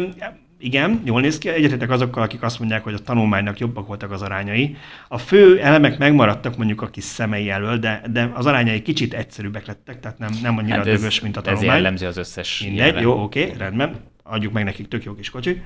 igen, 0.59 1.01
jól 1.05 1.21
néz 1.21 1.37
ki. 1.37 1.49
Egyetetek 1.49 1.89
azokkal, 1.89 2.23
akik 2.23 2.41
azt 2.41 2.59
mondják, 2.59 2.83
hogy 2.83 2.93
a 2.93 2.99
tanulmánynak 2.99 3.59
jobbak 3.59 3.87
voltak 3.87 4.11
az 4.11 4.21
arányai. 4.21 4.75
A 5.07 5.17
fő 5.17 5.59
elemek 5.59 5.97
megmaradtak 5.97 6.57
mondjuk 6.57 6.81
a 6.81 6.89
kis 6.89 7.03
szemei 7.03 7.49
elől, 7.49 7.77
de, 7.77 8.01
de 8.11 8.31
az 8.33 8.45
arányai 8.45 8.81
kicsit 8.81 9.13
egyszerűbbek 9.13 9.65
lettek, 9.65 9.99
tehát 9.99 10.17
nem, 10.17 10.29
nem 10.41 10.57
annyira 10.57 10.75
hát 10.75 10.87
ez, 10.87 10.99
dögös, 10.99 11.19
mint 11.19 11.37
a 11.37 11.41
tanulmány. 11.41 11.69
Ez 11.69 11.75
jellemzi 11.75 12.05
az 12.05 12.17
összes 12.17 12.61
Mindegy, 12.63 13.01
jó, 13.01 13.23
oké, 13.23 13.43
okay, 13.43 13.57
rendben. 13.57 13.95
Adjuk 14.23 14.53
meg 14.53 14.63
nekik 14.63 14.87
tök 14.87 15.03
jó 15.03 15.15
kis 15.15 15.29
kocsik. 15.29 15.61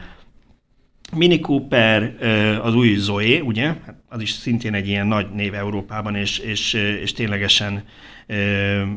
Mini 1.15 1.39
Cooper, 1.39 2.15
az 2.61 2.75
új 2.75 2.95
Zoe, 2.95 3.43
ugye? 3.43 3.65
Hát 3.65 3.95
az 4.09 4.21
is 4.21 4.31
szintén 4.31 4.73
egy 4.73 4.87
ilyen 4.87 5.07
nagy 5.07 5.29
név 5.33 5.53
Európában, 5.53 6.15
és, 6.15 6.37
és, 6.37 6.73
és 6.73 7.13
ténylegesen 7.13 7.83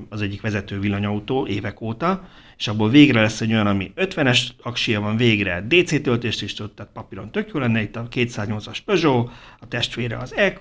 az 0.08 0.22
egyik 0.22 0.40
vezető 0.40 0.80
villanyautó 0.80 1.46
évek 1.46 1.80
óta 1.80 2.28
és 2.58 2.68
abból 2.68 2.88
végre 2.90 3.20
lesz 3.20 3.40
egy 3.40 3.52
olyan, 3.52 3.66
ami 3.66 3.92
50-es 3.96 4.40
aksia 4.62 5.00
van, 5.00 5.16
végre 5.16 5.64
DC 5.68 6.02
töltést 6.02 6.42
is 6.42 6.54
tud, 6.54 6.72
tehát 6.72 6.92
papíron 6.92 7.30
tök 7.30 7.50
jó 7.54 7.60
lenne, 7.60 7.82
itt 7.82 7.96
a 7.96 8.08
208-as 8.10 8.78
Peugeot, 8.84 9.30
a 9.60 9.68
testvére 9.68 10.16
az 10.16 10.34
e 10.34 10.56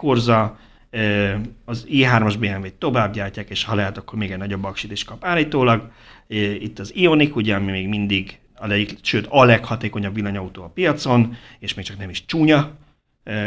az 1.65 1.87
i3-as 1.89 2.35
BMW-t 2.39 2.73
tovább 2.73 3.13
gyártják, 3.13 3.49
és 3.49 3.63
ha 3.63 3.75
lehet, 3.75 3.97
akkor 3.97 4.19
még 4.19 4.31
egy 4.31 4.37
nagyobb 4.37 4.63
aksit 4.63 4.91
is 4.91 5.03
kap 5.03 5.25
állítólag. 5.25 5.91
Itt 6.59 6.79
az 6.79 6.95
Ioniq, 6.95 7.35
ugye, 7.35 7.55
ami 7.55 7.71
még 7.71 7.87
mindig 7.87 8.39
a 8.55 8.67
leg, 8.67 8.89
sőt 9.01 9.27
a 9.29 9.43
leghatékonyabb 9.43 10.13
villanyautó 10.13 10.63
a 10.63 10.67
piacon, 10.67 11.35
és 11.59 11.73
még 11.73 11.85
csak 11.85 11.97
nem 11.97 12.09
is 12.09 12.25
csúnya. 12.25 12.71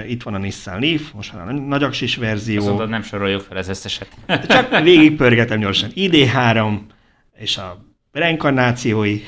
Itt 0.09 0.23
van 0.23 0.35
a 0.35 0.39
Nissan 0.39 0.81
Leaf, 0.81 1.13
most 1.13 1.33
már 1.33 1.49
a 1.49 1.53
nagyaksis 1.53 2.17
verzió. 2.17 2.79
Azt 2.79 2.89
nem 2.89 3.03
soroljuk 3.03 3.41
fel 3.41 3.57
az 3.57 3.69
összeset. 3.69 4.09
Csak 4.49 4.81
végig 4.81 5.17
pörgetem 5.17 5.61
gyorsan. 5.61 5.91
ID3 5.95 6.79
és 7.39 7.57
a 7.57 7.86
reinkarnációi, 8.19 9.21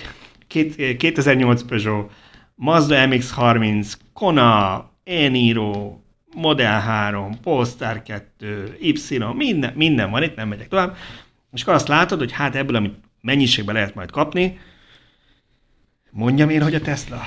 2008 0.47 1.63
Peugeot, 1.63 2.11
Mazda 2.55 3.07
MX-30, 3.07 3.93
Kona, 4.13 4.91
Eniro, 5.05 5.99
Model 6.35 6.81
3, 6.81 7.41
Polestar 7.41 8.03
2, 8.03 8.77
Y, 8.81 9.19
minden, 9.35 9.73
minden 9.75 10.11
van 10.11 10.23
itt, 10.23 10.37
nem 10.37 10.49
megyek 10.49 10.69
tovább. 10.69 10.97
És 11.53 11.63
akkor 11.63 11.75
azt 11.75 11.89
látod, 11.89 12.19
hogy 12.19 12.33
hát 12.33 12.55
ebből, 12.55 12.77
amit 12.77 12.99
mennyiségben 13.21 13.75
lehet 13.75 13.95
majd 13.95 14.11
kapni, 14.11 14.59
mondjam 16.11 16.49
én, 16.49 16.63
hogy 16.63 16.75
a 16.75 16.81
Tesla. 16.81 17.23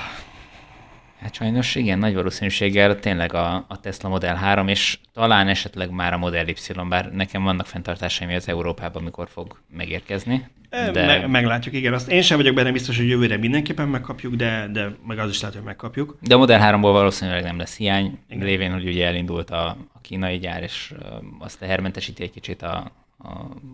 Hát 1.22 1.34
sajnos 1.34 1.74
igen, 1.74 1.98
nagy 1.98 2.14
valószínűséggel 2.14 2.98
tényleg 2.98 3.34
a, 3.34 3.64
a 3.68 3.80
Tesla 3.80 4.08
Model 4.08 4.34
3, 4.34 4.68
és 4.68 4.98
talán 5.12 5.48
esetleg 5.48 5.90
már 5.90 6.12
a 6.12 6.18
Model 6.18 6.48
Y, 6.48 6.54
bár 6.88 7.12
nekem 7.12 7.42
vannak 7.42 7.66
fenntartásaim 7.66 8.36
az 8.36 8.48
Európában, 8.48 9.02
mikor 9.02 9.28
fog 9.28 9.60
megérkezni. 9.76 10.46
De... 10.70 11.06
Meg, 11.06 11.30
meglátjuk, 11.30 11.74
igen. 11.74 11.92
Azt 11.92 12.10
én 12.10 12.22
sem 12.22 12.36
vagyok 12.36 12.54
benne 12.54 12.72
biztos, 12.72 12.96
hogy 12.96 13.08
jövőre 13.08 13.36
mindenképpen 13.36 13.88
megkapjuk, 13.88 14.34
de, 14.34 14.68
de 14.72 14.96
meg 15.06 15.18
az 15.18 15.30
is 15.30 15.40
lehet, 15.40 15.56
hogy 15.56 15.64
megkapjuk. 15.64 16.16
De 16.20 16.34
a 16.34 16.38
Model 16.38 16.76
3-ból 16.76 16.80
valószínűleg 16.80 17.42
nem 17.42 17.58
lesz 17.58 17.76
hiány, 17.76 18.18
igen. 18.28 18.44
lévén, 18.44 18.72
hogy 18.72 18.86
ugye 18.86 19.06
elindult 19.06 19.50
a, 19.50 19.66
a 19.92 20.00
kínai 20.00 20.38
gyár, 20.38 20.62
és 20.62 20.94
azt 21.38 21.58
tehermentesíti 21.58 22.22
egy 22.22 22.30
kicsit 22.30 22.62
a, 22.62 22.92
a, 23.22 23.28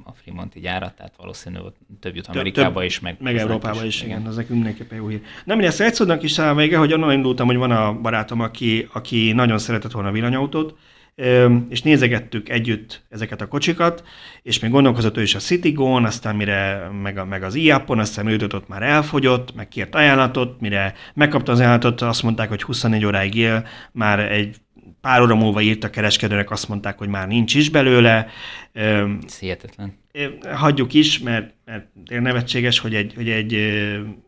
a 0.04 0.12
Fremonti 0.12 0.60
gyárat, 0.60 0.96
tehát 0.96 1.14
valószínű 1.16 1.58
több 2.00 2.16
jut 2.16 2.26
Amerikába 2.26 2.84
is, 2.84 3.00
meg, 3.00 3.16
meg 3.20 3.36
Európába 3.36 3.84
is, 3.84 4.02
igen. 4.02 4.18
igen, 4.18 4.28
az 4.28 4.36
nekünk 4.36 4.54
mindenképpen 4.54 4.98
jó 4.98 5.06
hír. 5.06 5.20
Nem, 5.44 5.60
ezt 5.60 5.80
egy 5.80 5.94
szónak 5.94 6.22
is 6.22 6.38
áll 6.38 6.54
vége, 6.54 6.78
hogy 6.78 6.92
onnan 6.92 7.12
indultam, 7.12 7.46
hogy 7.46 7.56
van 7.56 7.70
a 7.70 7.92
barátom, 7.92 8.40
aki, 8.40 8.88
aki 8.92 9.32
nagyon 9.32 9.58
szeretett 9.58 9.92
volna 9.92 10.10
villanyautót, 10.10 10.74
és 11.68 11.82
nézegettük 11.82 12.48
együtt 12.48 13.02
ezeket 13.08 13.40
a 13.40 13.48
kocsikat, 13.48 14.02
és 14.42 14.58
még 14.58 14.70
gondolkozott 14.70 15.16
ő 15.16 15.22
is 15.22 15.34
a 15.34 15.38
Citigon, 15.38 16.04
aztán 16.04 16.36
mire, 16.36 16.90
meg, 17.02 17.18
a, 17.18 17.24
meg 17.24 17.42
az 17.42 17.54
iAppon, 17.54 17.98
aztán 17.98 18.26
ő 18.26 18.46
ott 18.54 18.68
már 18.68 18.82
elfogyott, 18.82 19.54
meg 19.54 19.68
kért 19.68 19.94
ajánlatot, 19.94 20.60
mire 20.60 20.94
megkapta 21.14 21.52
az 21.52 21.58
ajánlatot, 21.58 22.00
azt 22.00 22.22
mondták, 22.22 22.48
hogy 22.48 22.62
24 22.62 23.04
óráig 23.04 23.34
él, 23.34 23.66
már 23.92 24.18
egy 24.18 24.56
pár 25.00 25.20
óra 25.20 25.34
múlva 25.34 25.60
írt 25.60 25.84
a 25.84 25.90
kereskedőnek, 25.90 26.50
azt 26.50 26.68
mondták, 26.68 26.98
hogy 26.98 27.08
már 27.08 27.28
nincs 27.28 27.54
is 27.54 27.70
belőle. 27.70 28.26
Hihetetlen. 29.40 29.98
Hagyjuk 30.52 30.94
is, 30.94 31.18
mert, 31.18 31.54
mert 31.64 31.86
nevetséges, 32.06 32.78
hogy 32.78 32.94
egy, 32.94 33.12
hogy 33.14 33.28
egy 33.28 33.78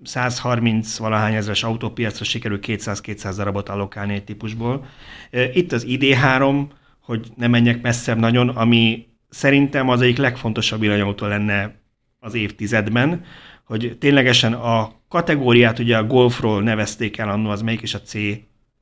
130 0.03 0.97
valahány 0.97 1.35
ezeres 1.35 1.63
autópiacra 1.63 2.25
sikerül 2.25 2.59
200-200 2.63 3.33
darabot 3.37 3.69
allokálni 3.69 4.15
egy 4.15 4.25
típusból. 4.25 4.87
Itt 5.53 5.73
az 5.73 5.87
ID3, 5.89 6.67
hogy 7.01 7.27
ne 7.37 7.47
menjek 7.47 7.83
messzebb 7.83 8.19
nagyon, 8.19 8.49
ami 8.49 9.07
szerintem 9.29 9.89
az 9.89 10.01
egyik 10.01 10.19
legfontosabb 10.19 10.81
villanyautó 10.81 11.27
lenne 11.27 11.75
az 12.19 12.35
évtizedben, 12.35 13.25
hogy 13.65 13.97
ténylegesen 13.99 14.53
a 14.53 14.93
kategóriát 15.09 15.79
ugye 15.79 15.97
a 15.97 16.05
Golfról 16.05 16.63
nevezték 16.63 17.19
el 17.19 17.29
annó, 17.29 17.51
az 17.51 17.63
melyik 17.63 17.83
is 17.83 17.95
a 17.95 18.01
C 18.01 18.15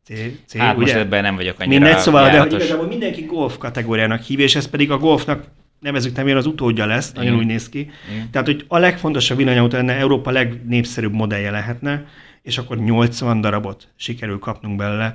C, 0.09 0.13
C 0.47 0.57
hát 0.57 0.77
ugye? 0.77 0.85
most 0.85 0.95
ebben 0.95 1.23
nem 1.23 1.37
vagyok 1.37 1.61
annyira 1.61 1.85
Mindegy, 1.85 2.03
szóval, 2.03 2.27
járatos. 2.27 2.45
de 2.45 2.55
hogy 2.55 2.63
igazából 2.63 2.87
mindenki 2.87 3.23
golf 3.23 3.59
kategóriának 3.59 4.23
hív, 4.23 4.41
és 4.41 4.57
ez 4.57 4.67
pedig 4.67 4.91
a 4.91 4.99
golfnak 4.99 5.45
nevezük 5.81 6.17
nem 6.17 6.37
az 6.37 6.47
utódja 6.47 6.87
lesz, 6.87 7.13
nagyon 7.13 7.37
úgy 7.37 7.47
néz 7.47 7.69
ki. 7.69 7.91
Igen. 8.13 8.31
Tehát, 8.31 8.47
hogy 8.47 8.65
a 8.69 8.79
legfontosabb 8.79 9.37
villanyautó 9.37 9.77
lenne, 9.77 9.95
Európa 9.95 10.31
legnépszerűbb 10.31 11.13
modellje 11.13 11.51
lehetne, 11.51 12.07
és 12.43 12.59
akkor 12.59 12.79
80 12.79 13.41
darabot 13.41 13.89
sikerül 13.97 14.39
kapnunk 14.39 14.77
belőle. 14.77 15.15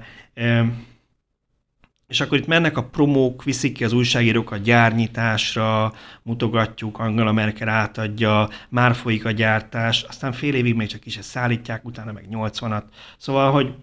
És 2.08 2.22
akkor 2.22 2.38
itt 2.38 2.48
mennek 2.48 2.78
a 2.78 2.84
promók, 2.84 3.44
viszik 3.44 3.74
ki 3.74 3.84
az 3.84 3.94
újságírók 3.94 4.52
a 4.52 4.58
gyárnyitásra, 4.58 5.94
mutogatjuk, 6.24 7.00
Angela 7.00 7.32
Merkel 7.32 7.70
átadja, 7.70 8.50
már 8.70 8.96
folyik 8.96 9.26
a 9.26 9.32
gyártás, 9.32 10.04
aztán 10.04 10.32
fél 10.32 10.54
évig 10.54 10.76
még 10.76 10.88
csak 10.88 11.06
is 11.06 11.18
ezt 11.18 11.30
szállítják, 11.30 11.86
utána 11.86 12.12
meg 12.12 12.26
80-at. 12.32 12.84
Szóval, 13.18 13.52
hogy 13.52 13.74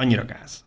annyira 0.00 0.24
gáz. 0.24 0.64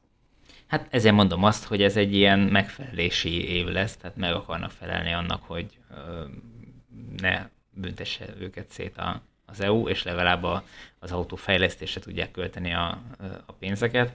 Hát 0.68 0.88
ezért 0.90 1.16
mondom 1.16 1.44
azt, 1.44 1.64
hogy 1.64 1.82
ez 1.82 1.98
egy 1.98 2.16
ilyen 2.16 2.40
megfelelési 2.40 3.50
év 3.50 3.68
lesz, 3.68 3.98
tehát 3.98 4.18
meg 4.18 4.34
akarnak 4.34 4.72
felelni 4.72 5.14
annak, 5.14 5.44
hogy 5.44 5.66
ö, 5.92 6.24
ne 7.18 7.50
büntesse 7.70 8.26
őket 8.40 8.70
szét 8.70 8.98
a, 8.98 9.22
az 9.46 9.62
EU, 9.62 9.88
és 9.88 10.04
legalább 10.04 10.44
a, 10.44 10.64
az 11.00 11.12
autó 11.12 11.36
fejlesztésre 11.36 12.02
tudják 12.02 12.32
költeni 12.32 12.74
a, 12.74 13.02
a 13.46 13.54
pénzeket. 13.54 14.14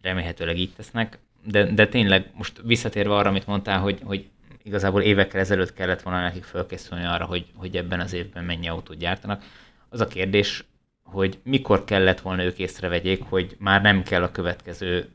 Remélhetőleg 0.00 0.58
így 0.58 0.72
tesznek. 0.76 1.18
De, 1.44 1.64
de 1.64 1.86
tényleg 1.86 2.30
most 2.34 2.60
visszatérve 2.64 3.14
arra, 3.14 3.28
amit 3.28 3.46
mondtál, 3.46 3.80
hogy, 3.80 4.00
hogy 4.04 4.28
igazából 4.62 5.02
évekkel 5.02 5.40
ezelőtt 5.40 5.72
kellett 5.72 6.02
volna 6.02 6.20
nekik 6.20 6.44
felkészülni 6.44 7.04
arra, 7.04 7.24
hogy, 7.24 7.46
hogy 7.54 7.76
ebben 7.76 8.00
az 8.00 8.12
évben 8.12 8.44
mennyi 8.44 8.68
autót 8.68 8.96
gyártanak. 8.96 9.42
Az 9.88 10.00
a 10.00 10.06
kérdés, 10.06 10.64
hogy 11.02 11.38
mikor 11.42 11.84
kellett 11.84 12.20
volna 12.20 12.44
ők 12.44 12.58
észrevegyék, 12.58 13.22
hogy 13.28 13.56
már 13.58 13.82
nem 13.82 14.02
kell 14.02 14.22
a 14.22 14.30
következő 14.30 15.08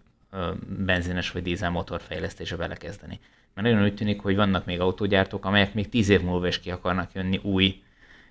benzines 0.85 1.31
vagy 1.31 1.41
dízel 1.41 1.69
motor 1.69 2.01
fejlesztése 2.01 2.55
belekezdeni. 2.55 3.19
Mert 3.53 3.67
nagyon 3.67 3.83
úgy 3.83 3.95
tűnik, 3.95 4.21
hogy 4.21 4.35
vannak 4.35 4.65
még 4.65 4.79
autógyártók, 4.79 5.45
amelyek 5.45 5.73
még 5.73 5.89
tíz 5.89 6.09
év 6.09 6.21
múlva 6.21 6.47
is 6.47 6.59
ki 6.59 6.71
akarnak 6.71 7.13
jönni 7.13 7.39
új 7.43 7.81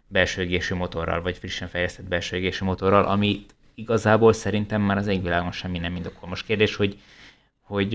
belső 0.09 0.43
égésű 0.43 0.75
motorral, 0.75 1.23
vagy 1.23 1.39
frissen 1.39 1.69
fejlesztett 1.69 2.09
belső 2.09 2.37
égésű 2.37 2.65
motorral, 2.65 3.05
ami 3.05 3.47
igazából 3.75 4.33
szerintem 4.33 4.83
már 4.83 4.97
az 4.97 5.07
égvilágon 5.07 5.53
semmi 5.53 5.79
nem 5.79 5.97
indokol. 5.97 6.29
Most 6.29 6.47
kérdés, 6.47 6.77
hogy, 6.77 6.99
hogy 7.61 7.95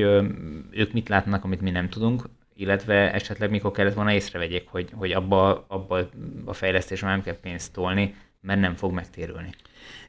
ők 0.72 0.94
mit 0.94 1.10
látnak, 1.10 1.44
amit 1.44 1.62
mi 1.62 1.70
nem 1.70 1.89
tudunk, 1.89 2.30
illetve 2.56 3.13
esetleg 3.13 3.50
mikor 3.50 3.72
kellett 3.72 3.94
volna 3.94 4.13
észrevegyék, 4.13 4.68
hogy, 4.68 4.89
hogy 4.94 5.12
abba, 5.12 5.65
abba 5.68 6.10
a 6.46 6.53
fejlesztésben 6.53 7.10
nem 7.10 7.22
kell 7.22 7.39
pénzt 7.39 7.74
tolni, 7.74 8.15
mert 8.41 8.60
nem 8.60 8.75
fog 8.75 8.93
megtérülni. 8.93 9.50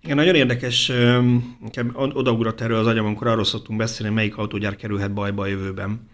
Igen, 0.00 0.16
nagyon 0.16 0.34
érdekes, 0.34 0.92
odaugrott 1.92 2.60
erről 2.60 2.78
az 2.78 2.86
agyam, 2.86 3.06
amikor 3.06 3.26
arról 3.26 3.44
szoktunk 3.44 3.78
beszélni, 3.78 4.14
melyik 4.14 4.36
autógyár 4.36 4.76
kerülhet 4.76 5.14
bajba 5.14 5.42
a 5.42 5.46
jövőben. 5.46 6.10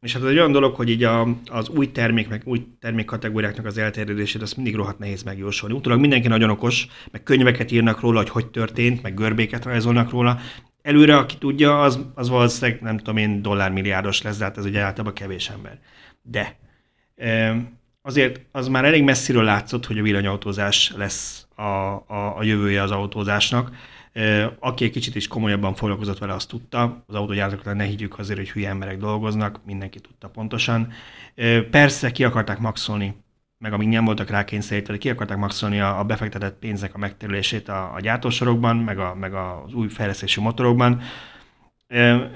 És 0.00 0.12
hát 0.12 0.22
ez 0.22 0.28
egy 0.28 0.38
olyan 0.38 0.52
dolog, 0.52 0.74
hogy 0.74 0.88
így 0.88 1.04
a, 1.04 1.28
az 1.46 1.68
új 1.68 1.92
termék, 1.92 2.28
meg 2.28 2.42
új 2.44 2.66
termékkategóriáknak 2.80 3.66
az 3.66 3.78
elterjedését, 3.78 4.42
azt 4.42 4.56
mindig 4.56 4.74
rohadt 4.74 4.98
nehéz 4.98 5.22
megjósolni. 5.22 5.74
Utólag 5.74 6.00
mindenki 6.00 6.28
nagyon 6.28 6.50
okos, 6.50 6.86
meg 7.10 7.22
könyveket 7.22 7.70
írnak 7.70 8.00
róla, 8.00 8.18
hogy 8.18 8.28
hogy 8.28 8.46
történt, 8.46 9.02
meg 9.02 9.14
görbéket 9.14 9.64
rajzolnak 9.64 10.10
róla. 10.10 10.38
Előre, 10.82 11.16
aki 11.16 11.38
tudja, 11.38 11.82
az, 11.82 12.06
az 12.14 12.28
valószínűleg, 12.28 12.80
nem 12.82 12.96
tudom 12.96 13.16
én, 13.16 13.42
dollármilliárdos 13.42 14.22
lesz, 14.22 14.38
de 14.38 14.44
hát 14.44 14.58
ez 14.58 14.64
ugye 14.64 14.80
általában 14.80 15.14
kevés 15.14 15.48
ember. 15.48 15.78
De 16.22 16.56
azért 18.02 18.40
az 18.52 18.68
már 18.68 18.84
elég 18.84 19.02
messziről 19.02 19.44
látszott, 19.44 19.86
hogy 19.86 19.98
a 19.98 20.02
villanyautózás 20.02 20.92
lesz 20.96 21.46
a, 21.54 21.62
a, 21.62 22.34
a 22.36 22.42
jövője 22.42 22.82
az 22.82 22.90
autózásnak. 22.90 23.70
Aki 24.58 24.84
egy 24.84 24.90
kicsit 24.90 25.14
is 25.14 25.28
komolyabban 25.28 25.74
foglalkozott 25.74 26.18
vele, 26.18 26.32
azt 26.32 26.48
tudta. 26.48 27.04
Az 27.06 27.14
autógyártóknak 27.14 27.76
ne 27.76 27.84
higgyük 27.84 28.18
azért, 28.18 28.38
hogy 28.38 28.50
hülye 28.50 28.68
emberek 28.68 28.98
dolgoznak, 28.98 29.60
mindenki 29.64 30.00
tudta 30.00 30.28
pontosan. 30.28 30.92
Persze 31.70 32.10
ki 32.10 32.24
akarták 32.24 32.58
maxolni, 32.58 33.16
meg 33.58 33.72
amíg 33.72 33.88
nem 33.88 34.04
voltak 34.04 34.30
rá 34.30 34.44
kényszerítve, 34.44 34.98
ki 34.98 35.10
akarták 35.10 35.36
maxolni 35.36 35.80
a, 35.80 35.98
a 35.98 36.04
befektetett 36.04 36.58
pénzek 36.58 36.94
a 36.94 36.98
megterülését 36.98 37.68
a, 37.68 37.94
a 37.94 38.00
gyártósorokban, 38.00 38.76
meg, 38.76 38.98
a, 38.98 39.14
meg 39.14 39.34
az 39.34 39.72
új 39.72 39.88
fejlesztési 39.88 40.40
motorokban. 40.40 41.02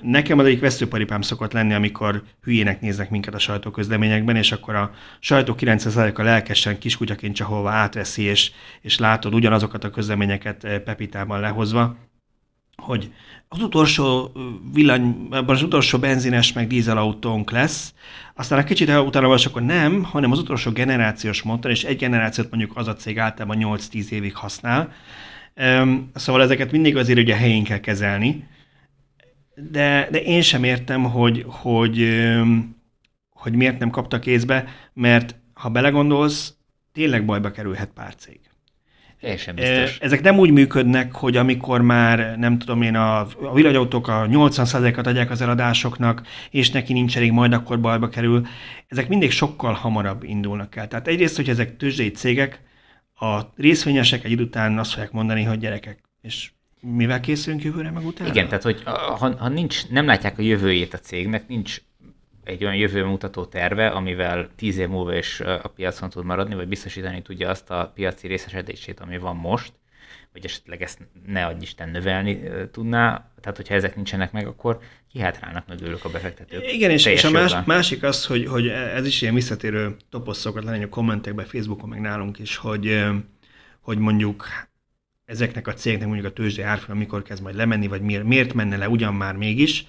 Nekem 0.02 0.38
az 0.38 0.46
egyik 0.46 0.60
veszőparipám 0.60 1.20
szokott 1.20 1.52
lenni, 1.52 1.74
amikor 1.74 2.22
hülyének 2.42 2.80
néznek 2.80 3.10
minket 3.10 3.34
a 3.34 3.38
sajtóközleményekben, 3.38 4.36
és 4.36 4.52
akkor 4.52 4.74
a 4.74 4.90
sajtó 5.20 5.54
90%-a 5.58 6.22
lelkesen 6.22 6.78
kiskutyaként 6.78 7.34
csehova 7.34 7.70
átveszi, 7.70 8.22
és, 8.22 8.52
és 8.80 8.98
látod 8.98 9.34
ugyanazokat 9.34 9.84
a 9.84 9.90
közleményeket 9.90 10.80
Pepitában 10.84 11.40
lehozva, 11.40 11.96
hogy 12.76 13.12
az 13.48 13.62
utolsó 13.62 14.32
villany, 14.72 15.28
az 15.46 15.62
utolsó 15.62 15.98
benzines 15.98 16.52
meg 16.52 16.66
dízelautónk 16.66 17.50
lesz, 17.50 17.94
aztán 18.34 18.58
egy 18.58 18.64
kicsit 18.64 18.88
utána 18.88 19.28
van, 19.28 19.38
akkor 19.44 19.62
nem, 19.62 20.02
hanem 20.02 20.32
az 20.32 20.38
utolsó 20.38 20.70
generációs 20.70 21.42
motor, 21.42 21.70
és 21.70 21.84
egy 21.84 21.96
generációt 21.96 22.50
mondjuk 22.50 22.76
az 22.76 22.88
a 22.88 22.94
cég 22.94 23.18
általában 23.18 23.78
8-10 23.78 24.08
évig 24.08 24.36
használ. 24.36 24.92
Szóval 26.14 26.42
ezeket 26.42 26.72
mindig 26.72 26.96
azért 26.96 27.18
ugye 27.18 27.36
helyén 27.36 27.64
kell 27.64 27.80
kezelni, 27.80 28.44
de, 29.54 30.08
de 30.10 30.22
én 30.22 30.42
sem 30.42 30.64
értem, 30.64 31.02
hogy, 31.02 31.44
hogy, 31.48 32.24
hogy 33.30 33.54
miért 33.54 33.78
nem 33.78 33.90
kaptak 33.90 34.20
kézbe, 34.20 34.64
mert 34.92 35.36
ha 35.54 35.68
belegondolsz, 35.68 36.54
tényleg 36.92 37.24
bajba 37.24 37.50
kerülhet 37.50 37.90
pár 37.94 38.14
cég. 38.14 38.40
Teljesen 39.20 39.54
biztos. 39.54 39.98
Ezek 39.98 40.20
nem 40.20 40.38
úgy 40.38 40.50
működnek, 40.50 41.12
hogy 41.12 41.36
amikor 41.36 41.82
már, 41.82 42.38
nem 42.38 42.58
tudom 42.58 42.82
én, 42.82 42.94
a, 42.94 43.18
a 43.20 43.54
villanyautók 43.54 44.08
a 44.08 44.26
80%-at 44.26 45.06
adják 45.06 45.30
az 45.30 45.40
eladásoknak, 45.40 46.22
és 46.50 46.70
neki 46.70 46.92
nincs 46.92 47.16
elég, 47.16 47.32
majd 47.32 47.52
akkor 47.52 47.80
bajba 47.80 48.08
kerül. 48.08 48.46
Ezek 48.86 49.08
mindig 49.08 49.30
sokkal 49.30 49.72
hamarabb 49.72 50.22
indulnak 50.22 50.76
el. 50.76 50.88
Tehát 50.88 51.08
egyrészt, 51.08 51.36
hogy 51.36 51.48
ezek 51.48 51.76
tőzsdei 51.76 52.10
cégek, 52.10 52.60
a 53.14 53.40
részvényesek 53.56 54.24
egy 54.24 54.30
idő 54.30 54.42
után 54.42 54.78
azt 54.78 54.92
fogják 54.92 55.12
mondani, 55.12 55.42
hogy 55.42 55.58
gyerekek, 55.58 55.98
és 56.20 56.50
mivel 56.84 57.20
készülünk 57.20 57.62
jövőre 57.62 57.90
meg 57.90 58.06
utána? 58.06 58.30
Igen, 58.30 58.48
tehát 58.48 58.62
hogy 58.62 58.82
ha, 58.84 59.36
ha 59.36 59.48
nincs, 59.48 59.88
nem 59.88 60.06
látják 60.06 60.38
a 60.38 60.42
jövőjét 60.42 60.94
a 60.94 60.98
cégnek, 60.98 61.48
nincs 61.48 61.80
egy 62.44 62.64
olyan 62.64 62.76
jövőmutató 62.76 63.44
terve, 63.44 63.88
amivel 63.88 64.48
tíz 64.56 64.78
év 64.78 64.88
múlva 64.88 65.16
is 65.16 65.40
a 65.40 65.72
piacon 65.74 66.10
tud 66.10 66.24
maradni, 66.24 66.54
vagy 66.54 66.68
biztosítani 66.68 67.22
tudja 67.22 67.48
azt 67.48 67.70
a 67.70 67.92
piaci 67.94 68.26
részesedését, 68.26 69.00
ami 69.00 69.18
van 69.18 69.36
most, 69.36 69.72
vagy 70.32 70.44
esetleg 70.44 70.82
ezt 70.82 70.98
ne 71.26 71.46
adj 71.46 71.62
Isten 71.62 71.88
növelni 71.88 72.40
tudná, 72.72 73.30
tehát 73.40 73.56
hogyha 73.56 73.74
ezek 73.74 73.94
nincsenek 73.94 74.32
meg, 74.32 74.46
akkor 74.46 74.78
kihátrálnak 75.12 75.66
mögülük 75.66 76.04
a 76.04 76.08
befektetők. 76.08 76.72
Igen, 76.72 76.90
és, 76.90 77.06
és 77.06 77.24
a 77.24 77.30
más, 77.30 77.54
másik 77.64 78.02
az, 78.02 78.26
hogy, 78.26 78.46
hogy 78.46 78.68
ez 78.68 79.06
is 79.06 79.22
ilyen 79.22 79.34
visszatérő 79.34 79.96
toposz 80.10 80.38
szokott 80.38 80.64
lenni 80.64 80.84
a 80.84 80.88
kommentekben, 80.88 81.46
Facebookon, 81.46 81.88
meg 81.88 82.00
nálunk 82.00 82.38
is, 82.38 82.56
hogy, 82.56 83.04
hogy 83.80 83.98
mondjuk 83.98 84.46
ezeknek 85.24 85.66
a 85.66 85.72
cégeknek 85.72 86.08
mondjuk 86.08 86.30
a 86.30 86.32
tőzsdei 86.32 86.64
árfolyam 86.64 86.98
mikor 86.98 87.22
kezd 87.22 87.42
majd 87.42 87.56
lemenni, 87.56 87.86
vagy 87.86 88.00
miért, 88.00 88.24
miért 88.24 88.54
menne 88.54 88.76
le 88.76 88.88
ugyan 88.88 89.14
már 89.14 89.36
mégis, 89.36 89.86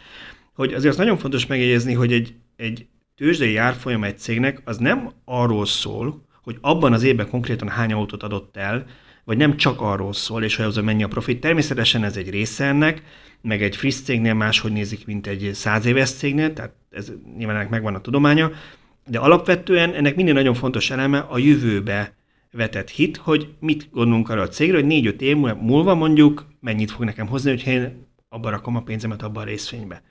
hogy 0.54 0.74
azért 0.74 0.92
az 0.92 1.00
nagyon 1.00 1.18
fontos 1.18 1.46
megjegyezni, 1.46 1.94
hogy 1.94 2.14
egy, 2.14 2.34
egy 2.56 2.86
tőzsdei 3.16 3.58
árfolyam 3.58 4.04
egy 4.04 4.18
cégnek 4.18 4.62
az 4.66 4.78
nem 4.78 5.12
arról 5.26 5.66
szól, 5.66 6.26
hogy 6.44 6.58
abban 6.62 6.94
az 6.94 7.04
évben 7.04 7.30
konkrétan 7.30 7.70
hány 7.70 7.94
autót 7.94 8.24
adott 8.24 8.58
el, 8.58 8.86
vagy 9.24 9.38
nem 9.38 9.58
csak 9.58 9.82
arról 9.82 10.14
szól, 10.14 10.44
és 10.44 10.56
hogy 10.56 10.66
az 10.66 10.76
mennyi 10.76 11.04
a 11.04 11.08
profit. 11.08 11.40
Természetesen 11.40 12.04
ez 12.04 12.18
egy 12.18 12.30
része 12.30 12.66
ennek, 12.66 13.02
meg 13.42 13.64
egy 13.64 13.76
friss 13.76 14.02
cégnél 14.02 14.34
máshogy 14.34 14.72
nézik, 14.72 15.06
mint 15.06 15.28
egy 15.28 15.50
száz 15.54 15.86
éves 15.86 16.12
cégnél, 16.12 16.54
tehát 16.54 16.74
ez 16.92 17.12
nyilván 17.38 17.56
ennek 17.56 17.70
megvan 17.70 17.96
a 17.96 18.02
tudománya, 18.02 18.52
de 19.08 19.20
alapvetően 19.20 19.94
ennek 19.94 20.16
minden 20.16 20.34
nagyon 20.34 20.54
fontos 20.54 20.92
eleme 20.92 21.20
a 21.20 21.38
jövőbe 21.38 22.14
vetett 22.56 22.90
hit, 22.90 23.18
hogy 23.18 23.54
mit 23.60 23.90
gondolunk 23.92 24.30
arra 24.30 24.42
a 24.42 24.48
cégről, 24.48 24.80
hogy 24.80 24.90
négy-öt 24.90 25.22
év 25.22 25.38
múlva 25.38 25.96
mondjuk 25.96 26.48
mennyit 26.60 26.92
fog 26.92 27.04
nekem 27.04 27.28
hozni, 27.28 27.50
hogyha 27.50 27.72
én 27.72 28.08
abba 28.30 28.50
rakom 28.50 28.76
a 28.76 28.82
pénzemet 28.82 29.22
abban 29.22 29.44
a 29.44 29.46
részvénybe. 29.46 30.04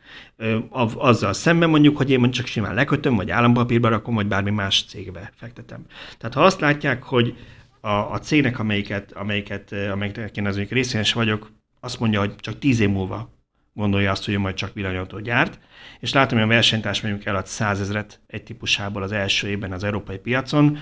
Azzal 0.95 1.33
szemben 1.33 1.71
mondjuk, 1.71 1.97
hogy 1.97 2.11
én 2.11 2.19
mondjuk 2.19 2.45
csak 2.45 2.53
simán 2.53 2.75
lekötöm, 2.75 3.17
vagy 3.17 3.31
állampapírba 3.31 3.89
rakom, 3.89 4.15
vagy 4.15 4.27
bármi 4.27 4.51
más 4.51 4.85
cégbe 4.89 5.33
fektetem. 5.35 5.85
Tehát 6.19 6.35
ha 6.35 6.43
azt 6.43 6.61
látják, 6.61 7.03
hogy 7.03 7.37
a, 7.81 7.89
a 7.89 8.19
cégnek, 8.19 8.59
amelyiket, 8.59 9.13
amelyiket, 9.13 9.73
amelyiket 9.73 10.37
én 10.37 10.47
az 10.47 10.59
részvényes 10.59 11.13
vagyok, 11.13 11.53
azt 11.81 12.01
mondja, 12.01 12.19
hogy 12.19 12.35
csak 12.37 12.59
tíz 12.59 12.81
év 12.81 12.91
múlva 12.91 13.33
gondolja 13.75 14.11
azt, 14.11 14.25
hogy 14.25 14.39
majd 14.39 14.55
csak 14.55 14.75
villanyautót 14.75 15.23
gyárt, 15.23 15.59
és 16.01 16.13
látom, 16.13 16.39
hogy 16.39 16.47
a 16.47 16.51
versenytárs 16.51 17.01
mondjuk 17.01 17.25
elad 17.25 17.47
százezret 17.47 18.21
egy 18.27 18.43
típusából 18.43 19.03
az 19.03 19.13
első 19.13 19.49
évben 19.49 19.73
az 19.73 19.85
európai 19.85 20.19
piacon, 20.19 20.79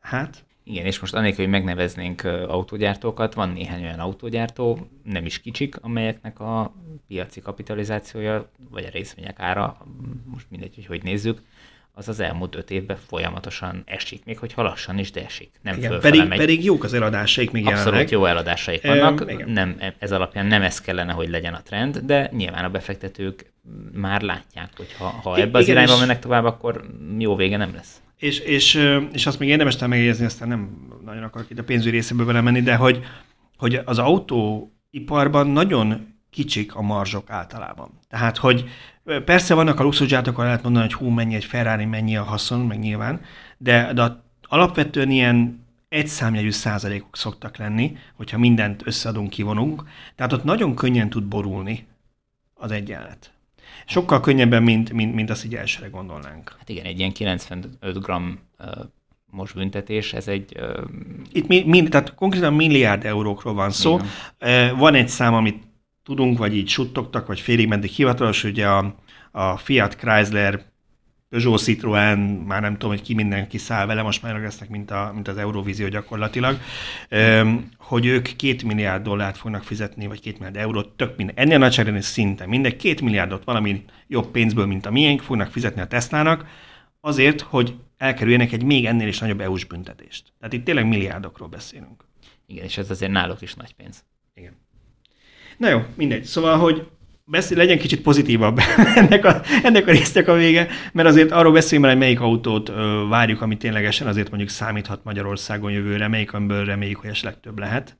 hát 0.00 0.45
igen, 0.68 0.86
és 0.86 0.98
most 0.98 1.14
annélkül, 1.14 1.44
hogy 1.44 1.52
megneveznénk 1.52 2.24
autógyártókat, 2.24 3.34
van 3.34 3.48
néhány 3.48 3.82
olyan 3.82 3.98
autógyártó, 3.98 4.88
nem 5.02 5.24
is 5.24 5.40
kicsik, 5.40 5.76
amelyeknek 5.80 6.40
a 6.40 6.74
piaci 7.08 7.40
kapitalizációja, 7.40 8.50
vagy 8.70 8.84
a 8.84 8.90
részvények 8.92 9.40
ára, 9.40 9.76
most 10.24 10.46
mindegy, 10.50 10.74
hogy 10.74 10.86
hogy 10.86 11.02
nézzük, 11.02 11.42
az 11.98 12.08
az 12.08 12.20
elmúlt 12.20 12.54
öt 12.54 12.70
évben 12.70 12.96
folyamatosan 13.06 13.82
esik, 13.84 14.24
még 14.24 14.38
hogyha 14.38 14.62
lassan 14.62 14.98
is, 14.98 15.10
de 15.10 15.24
esik. 15.24 15.50
Nem 15.62 15.76
igen, 15.76 16.00
pedig, 16.00 16.28
megy. 16.28 16.38
pedig 16.38 16.64
jók 16.64 16.84
az 16.84 16.94
eladásaik 16.94 17.50
még 17.50 17.66
Abszolút 17.66 17.84
jelenleg. 17.84 18.10
jó 18.10 18.24
eladásaik 18.24 18.86
vannak, 18.86 19.30
e, 19.30 19.44
nem, 19.46 19.80
ez 19.98 20.12
alapján 20.12 20.46
nem 20.46 20.62
ez 20.62 20.80
kellene, 20.80 21.12
hogy 21.12 21.28
legyen 21.28 21.54
a 21.54 21.62
trend, 21.62 21.98
de 21.98 22.30
nyilván 22.32 22.64
a 22.64 22.70
befektetők 22.70 23.52
már 23.92 24.22
látják, 24.22 24.70
hogy 24.76 24.92
ha, 24.98 25.04
ha 25.04 25.36
ebbe 25.36 25.58
az 25.58 25.68
irányba 25.68 25.98
mennek 25.98 26.18
tovább, 26.18 26.44
akkor 26.44 26.84
jó 27.18 27.36
vége 27.36 27.56
nem 27.56 27.74
lesz. 27.74 28.00
És, 28.16 28.38
és, 28.38 28.74
és 29.12 29.26
azt 29.26 29.38
még 29.38 29.48
érdemes 29.48 29.78
megjegyezni, 29.78 30.24
aztán 30.24 30.48
nem 30.48 30.88
nagyon 31.04 31.22
akarok 31.22 31.50
itt 31.50 31.58
a 31.58 31.64
pénzügyi 31.64 31.90
részéből 31.90 32.26
bele 32.26 32.40
menni, 32.40 32.62
de 32.62 32.76
hogy, 32.76 33.04
hogy 33.56 33.80
az 33.84 33.98
autóiparban 33.98 35.46
nagyon 35.46 36.14
kicsik 36.30 36.74
a 36.74 36.82
marzsok 36.82 37.30
általában. 37.30 37.90
Tehát, 38.08 38.36
hogy 38.36 38.64
persze 39.24 39.54
vannak 39.54 39.80
a 39.80 39.82
luxusgyártók, 39.82 40.34
ahol 40.34 40.44
lehet 40.44 40.62
mondani, 40.62 40.84
hogy 40.84 40.94
hú, 40.94 41.08
mennyi 41.08 41.34
egy 41.34 41.44
Ferrari, 41.44 41.84
mennyi 41.84 42.16
a 42.16 42.22
haszon, 42.22 42.60
meg 42.60 42.78
nyilván, 42.78 43.20
de, 43.58 43.92
de 43.92 44.22
alapvetően 44.42 45.10
ilyen 45.10 45.64
egy 45.88 46.06
számjegyű 46.06 46.50
százalékok 46.50 47.16
szoktak 47.16 47.56
lenni, 47.56 47.96
hogyha 48.14 48.38
mindent 48.38 48.86
összeadunk, 48.86 49.30
kivonunk. 49.30 49.82
Tehát 50.14 50.32
ott 50.32 50.44
nagyon 50.44 50.74
könnyen 50.74 51.10
tud 51.10 51.24
borulni 51.24 51.86
az 52.54 52.70
egyenlet. 52.70 53.30
Sokkal 53.86 54.20
könnyebben, 54.20 54.62
mint, 54.62 54.92
mint, 54.92 55.14
mint 55.14 55.30
azt 55.30 55.44
így 55.44 55.54
elsőre 55.54 55.88
gondolnánk. 55.88 56.54
Hát 56.58 56.68
igen, 56.68 56.84
egy 56.84 56.98
ilyen 56.98 57.12
95 57.12 58.00
gram 58.00 58.38
uh, 58.58 58.66
most 59.30 59.54
büntetés, 59.54 60.12
ez 60.12 60.28
egy... 60.28 60.56
Uh... 60.60 60.84
Itt 61.32 61.46
mi, 61.46 61.62
mi, 61.66 61.82
tehát 61.82 62.14
konkrétan 62.14 62.54
milliárd 62.54 63.04
eurókról 63.04 63.54
van 63.54 63.70
szó. 63.70 63.98
Igen. 64.40 64.76
Van 64.76 64.94
egy 64.94 65.08
szám, 65.08 65.34
amit 65.34 65.62
tudunk, 66.02 66.38
vagy 66.38 66.56
így 66.56 66.68
suttogtak, 66.68 67.26
vagy 67.26 67.40
félig 67.40 67.68
meddig 67.68 67.90
hivatalos, 67.90 68.44
ugye 68.44 68.68
a, 68.68 68.94
a 69.30 69.56
Fiat 69.56 69.96
Chrysler 69.96 70.64
Peugeot 71.36 71.60
Citroën, 71.60 72.44
már 72.46 72.60
nem 72.60 72.72
tudom, 72.72 72.90
hogy 72.90 73.02
ki 73.02 73.14
mindenki 73.14 73.58
száll 73.58 73.86
vele, 73.86 74.02
most 74.02 74.22
már 74.22 74.40
lesznek, 74.40 74.68
mint, 74.68 74.90
a, 74.90 75.10
mint 75.14 75.28
az 75.28 75.36
Eurovízió 75.36 75.88
gyakorlatilag, 75.88 76.58
hogy 77.78 78.06
ők 78.06 78.36
két 78.36 78.62
milliárd 78.62 79.02
dollárt 79.02 79.36
fognak 79.36 79.62
fizetni, 79.62 80.06
vagy 80.06 80.20
két 80.20 80.32
milliárd 80.32 80.56
eurót, 80.56 80.88
tök 80.88 81.16
minden. 81.16 81.36
Ennél 81.36 81.58
nagyságrendű 81.58 82.00
szinten 82.00 82.48
mindegy 82.48 82.76
két 82.76 83.00
milliárdot 83.00 83.44
valami 83.44 83.84
jobb 84.06 84.30
pénzből, 84.30 84.66
mint 84.66 84.86
a 84.86 84.90
miénk, 84.90 85.20
fognak 85.20 85.50
fizetni 85.50 85.80
a 85.80 85.86
Teslának, 85.86 86.46
azért, 87.00 87.40
hogy 87.40 87.74
elkerüljenek 87.96 88.52
egy 88.52 88.62
még 88.62 88.86
ennél 88.86 89.08
is 89.08 89.18
nagyobb 89.18 89.40
EU-s 89.40 89.64
büntetést. 89.64 90.32
Tehát 90.38 90.54
itt 90.54 90.64
tényleg 90.64 90.88
milliárdokról 90.88 91.48
beszélünk. 91.48 92.04
Igen, 92.46 92.64
és 92.64 92.78
ez 92.78 92.90
azért 92.90 93.12
náluk 93.12 93.40
is 93.40 93.54
nagy 93.54 93.74
pénz. 93.74 94.04
Igen. 94.34 94.52
Na 95.56 95.68
jó, 95.68 95.84
mindegy. 95.94 96.24
Szóval, 96.24 96.58
hogy 96.58 96.88
beszél, 97.28 97.56
legyen 97.56 97.78
kicsit 97.78 98.00
pozitívabb 98.00 98.60
ennek 98.94 99.24
a, 99.24 99.40
ennek 99.62 99.86
a 99.86 99.90
résznek 99.90 100.28
a 100.28 100.34
vége, 100.34 100.68
mert 100.92 101.08
azért 101.08 101.30
arról 101.30 101.52
beszéljünk 101.52 101.90
hogy 101.90 102.00
melyik 102.00 102.20
autót 102.20 102.68
ö, 102.68 103.06
várjuk, 103.08 103.40
ami 103.40 103.56
ténylegesen 103.56 104.06
azért 104.06 104.28
mondjuk 104.28 104.50
számíthat 104.50 105.04
Magyarországon 105.04 105.70
jövőre, 105.70 106.08
melyik, 106.08 106.32
amiből 106.32 106.64
reméljük, 106.64 106.98
hogy 106.98 107.10
esetleg 107.10 107.40
több 107.40 107.58
lehet. 107.58 107.96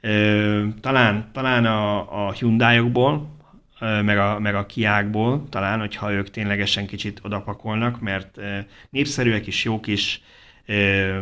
Ö, 0.00 0.64
talán, 0.80 1.30
talán 1.32 1.66
a, 1.66 2.26
a 2.26 2.32
Hyundai-okból, 2.32 3.32
meg 3.80 4.18
a, 4.18 4.38
meg 4.38 4.54
a 4.54 4.66
Kiákból, 4.66 5.46
talán, 5.50 5.78
hogyha 5.78 6.12
ők 6.12 6.30
ténylegesen 6.30 6.86
kicsit 6.86 7.20
odapakolnak, 7.22 8.00
mert 8.00 8.40
népszerűek 8.90 9.46
is, 9.46 9.64
jók 9.64 9.86
is, 9.86 10.22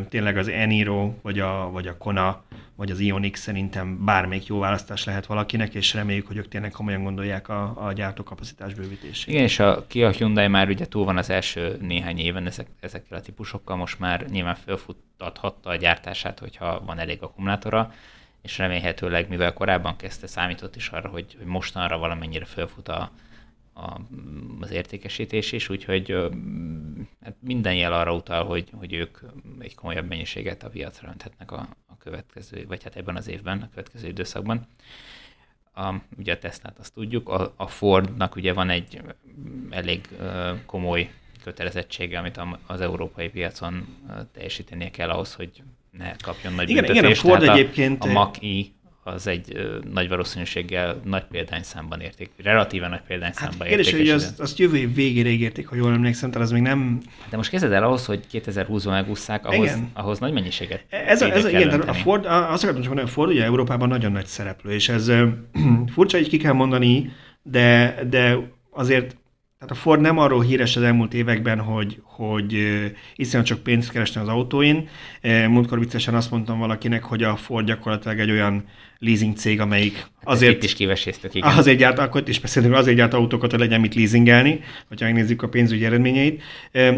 tényleg 0.09 0.37
az 0.37 0.49
Eniro, 0.49 1.15
vagy 1.23 1.39
a, 1.39 1.71
vagy 1.71 1.87
a 1.87 1.97
Kona, 1.97 2.43
vagy 2.75 2.91
az 2.91 2.99
Ioniq 2.99 3.37
szerintem 3.37 4.05
bármelyik 4.05 4.47
jó 4.47 4.59
választás 4.59 5.05
lehet 5.05 5.27
valakinek, 5.27 5.75
és 5.75 5.95
reméljük, 5.95 6.27
hogy 6.27 6.37
ők 6.37 6.49
tényleg 6.49 6.71
komolyan 6.71 7.03
gondolják 7.03 7.49
a, 7.49 7.87
a 7.87 7.93
gyártókapacitás 7.93 8.75
bővítését. 8.75 9.29
Igen, 9.29 9.43
és 9.43 9.59
a 9.59 9.87
Kia 9.87 10.11
Hyundai 10.11 10.47
már 10.47 10.69
ugye 10.69 10.87
túl 10.87 11.05
van 11.05 11.17
az 11.17 11.31
első 11.31 11.77
néhány 11.81 12.19
éven 12.19 12.47
ezek, 12.47 12.67
ezekkel 12.81 13.19
a 13.19 13.21
típusokkal, 13.21 13.77
most 13.77 13.99
már 13.99 14.27
nyilván 14.31 14.55
felfuttathatta 14.55 15.71
a 15.71 15.77
gyártását, 15.77 16.39
hogyha 16.39 16.83
van 16.87 16.99
elég 16.99 17.23
akkumulátora, 17.23 17.93
és 18.43 18.59
remélhetőleg, 18.59 19.29
mivel 19.29 19.53
korábban 19.53 19.97
kezdte, 19.97 20.27
számított 20.27 20.77
is 20.77 20.89
arra, 20.89 21.09
hogy, 21.09 21.35
hogy 21.39 21.47
mostanra 21.47 21.99
valamennyire 21.99 22.45
felfut 22.45 22.89
a, 22.89 23.11
a, 23.75 24.01
az 24.61 24.71
értékesítés 24.71 25.53
is, 25.53 25.69
úgyhogy 25.69 26.17
hát 27.23 27.35
minden 27.41 27.75
jel 27.75 27.93
arra 27.93 28.15
utal, 28.15 28.45
hogy, 28.45 28.69
hogy 28.79 28.93
ők 28.93 29.19
egy 29.59 29.75
komolyabb 29.75 30.09
mennyiséget 30.09 30.63
a 30.63 30.69
piacra 30.69 31.09
önthetnek 31.09 31.53
a, 31.53 31.69
a 31.87 31.97
következő, 31.99 32.65
vagy 32.69 32.83
hát 32.83 32.97
ebben 32.97 33.17
az 33.17 33.29
évben, 33.29 33.61
a 33.61 33.69
következő 33.75 34.09
időszakban. 34.09 34.67
A, 35.75 35.95
ugye 36.19 36.33
a 36.33 36.39
Teslát 36.39 36.79
azt 36.79 36.95
tudjuk, 36.95 37.29
a, 37.29 37.53
a 37.57 37.67
Fordnak 37.67 38.37
ugye 38.37 38.53
van 38.53 38.71
egy 38.71 39.01
elég 39.71 40.09
uh, 40.19 40.51
komoly 40.67 41.11
kötelezettsége, 41.43 42.19
amit 42.19 42.41
az 42.67 42.81
európai 42.81 43.29
piacon 43.29 43.87
teljesítenie 44.33 44.91
kell 44.91 45.11
ahhoz, 45.11 45.35
hogy 45.35 45.63
ne 45.91 46.17
kapjon 46.17 46.53
nagy 46.53 46.71
igen, 46.71 46.85
büntetést. 46.85 47.23
Igen, 47.23 47.33
a 47.33 47.37
Ford 47.37 47.41
Tehát 47.41 47.59
egyébként... 47.59 48.05
A, 48.05 48.09
a 48.09 48.13
Mach-E 48.13 48.63
az 49.05 49.27
egy 49.27 49.71
nagy 49.93 50.09
valószínűséggel 50.09 51.01
nagy 51.05 51.25
példányszámban 51.25 52.01
érték, 52.01 52.31
relatíve 52.43 52.89
nagy 52.89 53.03
példányszámban 53.07 53.67
hát, 53.67 53.77
érték. 53.77 53.97
hogy 53.97 54.09
azt, 54.09 54.41
azt 54.41 54.59
jövő 54.59 54.77
év 54.77 54.95
végére 54.95 55.29
ígérték, 55.29 55.67
ha 55.67 55.77
jól 55.77 55.93
emlékszem, 55.93 56.31
tehát 56.31 56.47
az 56.47 56.53
még 56.53 56.63
nem... 56.63 57.01
De 57.31 57.37
most 57.37 57.51
kezded 57.51 57.73
el 57.73 57.83
ahhoz, 57.83 58.07
hogy 58.07 58.25
2020-ban 58.33 58.89
megúszszák, 58.89 59.47
ahhoz, 59.47 59.67
igen. 59.67 59.91
ahhoz 59.93 60.19
nagy 60.19 60.33
mennyiséget 60.33 60.85
ez, 60.89 61.23
a, 61.23 61.31
ez 61.31 61.45
a, 61.45 61.49
igen, 61.49 61.81
a 61.81 61.93
Ford, 61.93 62.25
azt 62.27 62.63
akartam 62.63 62.83
csak 62.83 62.87
mondani, 62.87 63.09
a 63.09 63.13
Ford 63.13 63.31
ugye 63.31 63.45
Európában 63.45 63.89
nagyon 63.89 64.13
nagy 64.13 64.27
szereplő, 64.27 64.73
és 64.73 64.89
ez 64.89 65.13
furcsa, 65.95 66.17
hogy 66.17 66.29
ki 66.29 66.37
kell 66.37 66.53
mondani, 66.53 67.13
de, 67.43 67.99
de 68.11 68.39
azért 68.71 69.17
tehát 69.63 69.77
a 69.77 69.81
Ford 69.81 70.01
nem 70.01 70.19
arról 70.19 70.43
híres 70.43 70.77
az 70.77 70.83
elmúlt 70.83 71.15
években, 71.15 71.59
hogy, 71.59 72.01
hogy 72.03 72.79
iszonyat 73.17 73.47
csak 73.47 73.63
pénzt 73.63 73.91
keresne 73.91 74.21
az 74.21 74.29
autóin. 74.29 74.89
Múltkor 75.49 75.79
viccesen 75.79 76.15
azt 76.15 76.31
mondtam 76.31 76.59
valakinek, 76.59 77.05
hogy 77.05 77.23
a 77.23 77.37
Ford 77.37 77.67
gyakorlatilag 77.67 78.19
egy 78.19 78.31
olyan 78.31 78.65
leasing 78.99 79.37
cég, 79.37 79.61
amelyik 79.61 80.07
azért... 80.23 80.55
Itt 80.55 80.63
is 80.63 80.75
kiveséztük, 80.75 81.35
igen. 81.35 81.57
Azért 81.57 81.79
gyárt, 81.79 81.99
akkor 81.99 82.23
is 82.27 82.41
beszélünk, 82.41 82.75
azért 82.75 82.97
gyárt 82.97 83.15
autókat, 83.15 83.51
hogy 83.51 83.61
legyen 83.61 83.81
mit 83.81 83.95
leasingelni, 83.95 84.61
hogyha 84.89 85.07
megnézzük 85.07 85.43
a 85.43 85.49
pénzügyi 85.49 85.85
eredményeit. 85.85 86.43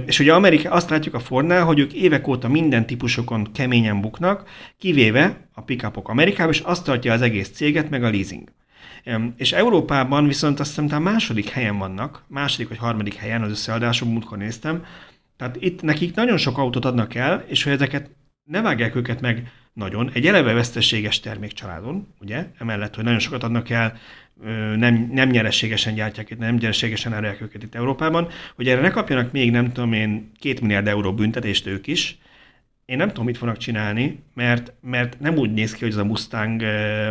És 0.07 0.19
ugye 0.19 0.35
Amerika, 0.35 0.71
azt 0.71 0.91
látjuk 0.91 1.15
a 1.15 1.21
Fordnál, 1.21 1.65
hogy 1.65 1.79
ők 1.79 1.93
évek 1.93 2.29
óta 2.29 2.49
minden 2.49 2.87
típusokon 2.87 3.53
keményen 3.53 4.01
buknak, 4.01 4.49
kivéve 4.79 5.49
a 5.55 5.63
pickupok 5.63 6.09
Amerikában, 6.09 6.53
és 6.53 6.61
azt 6.61 6.85
tartja 6.85 7.13
az 7.13 7.23
egész 7.23 7.49
céget, 7.49 7.91
meg 7.91 8.05
a 8.05 8.11
leasing. 8.11 8.49
És 9.37 9.53
Európában 9.53 10.27
viszont 10.27 10.61
azt 10.61 10.81
hiszem, 10.81 11.03
második 11.03 11.49
helyen 11.49 11.79
vannak, 11.79 12.25
második 12.29 12.69
vagy 12.69 12.79
harmadik 12.79 13.15
helyen 13.15 13.43
az 13.43 13.51
összeadásom, 13.51 14.09
múltkor 14.09 14.39
néztem. 14.39 14.85
Tehát 15.37 15.57
itt 15.61 15.83
nekik 15.83 16.15
nagyon 16.15 16.37
sok 16.37 16.59
autót 16.59 16.85
adnak 16.85 17.15
el, 17.15 17.45
és 17.47 17.63
hogy 17.63 17.73
ezeket 17.73 18.11
ne 18.45 18.61
vágják 18.61 18.95
őket 18.95 19.21
meg 19.21 19.51
nagyon, 19.73 20.11
egy 20.13 20.27
eleve 20.27 20.53
veszteséges 20.53 21.21
termékcsaládon, 21.21 22.07
ugye, 22.21 22.47
emellett, 22.59 22.95
hogy 22.95 23.05
nagyon 23.05 23.19
sokat 23.19 23.43
adnak 23.43 23.71
el, 23.71 23.99
nem, 24.77 25.09
nem 25.13 25.29
nyereségesen 25.29 25.95
gyártják 25.95 26.39
nem 26.39 26.55
nyereségesen 26.55 27.13
árják 27.13 27.41
őket 27.41 27.63
itt 27.63 27.75
Európában, 27.75 28.29
hogy 28.55 28.69
erre 28.69 28.81
ne 28.81 28.91
kapjanak 28.91 29.33
még, 29.33 29.51
nem 29.51 29.73
tudom 29.73 29.93
én, 29.93 30.31
két 30.39 30.61
milliárd 30.61 30.87
euró 30.87 31.15
büntetést 31.15 31.67
ők 31.67 31.87
is, 31.87 32.19
én 32.85 32.97
nem 32.97 33.09
tudom, 33.09 33.25
mit 33.25 33.37
fognak 33.37 33.57
csinálni, 33.57 34.23
mert, 34.35 34.73
mert 34.81 35.21
nem 35.21 35.37
úgy 35.37 35.53
néz 35.53 35.73
ki, 35.73 35.81
hogy 35.81 35.93
ez 35.93 35.97
a 35.97 36.05
Mustang 36.05 36.63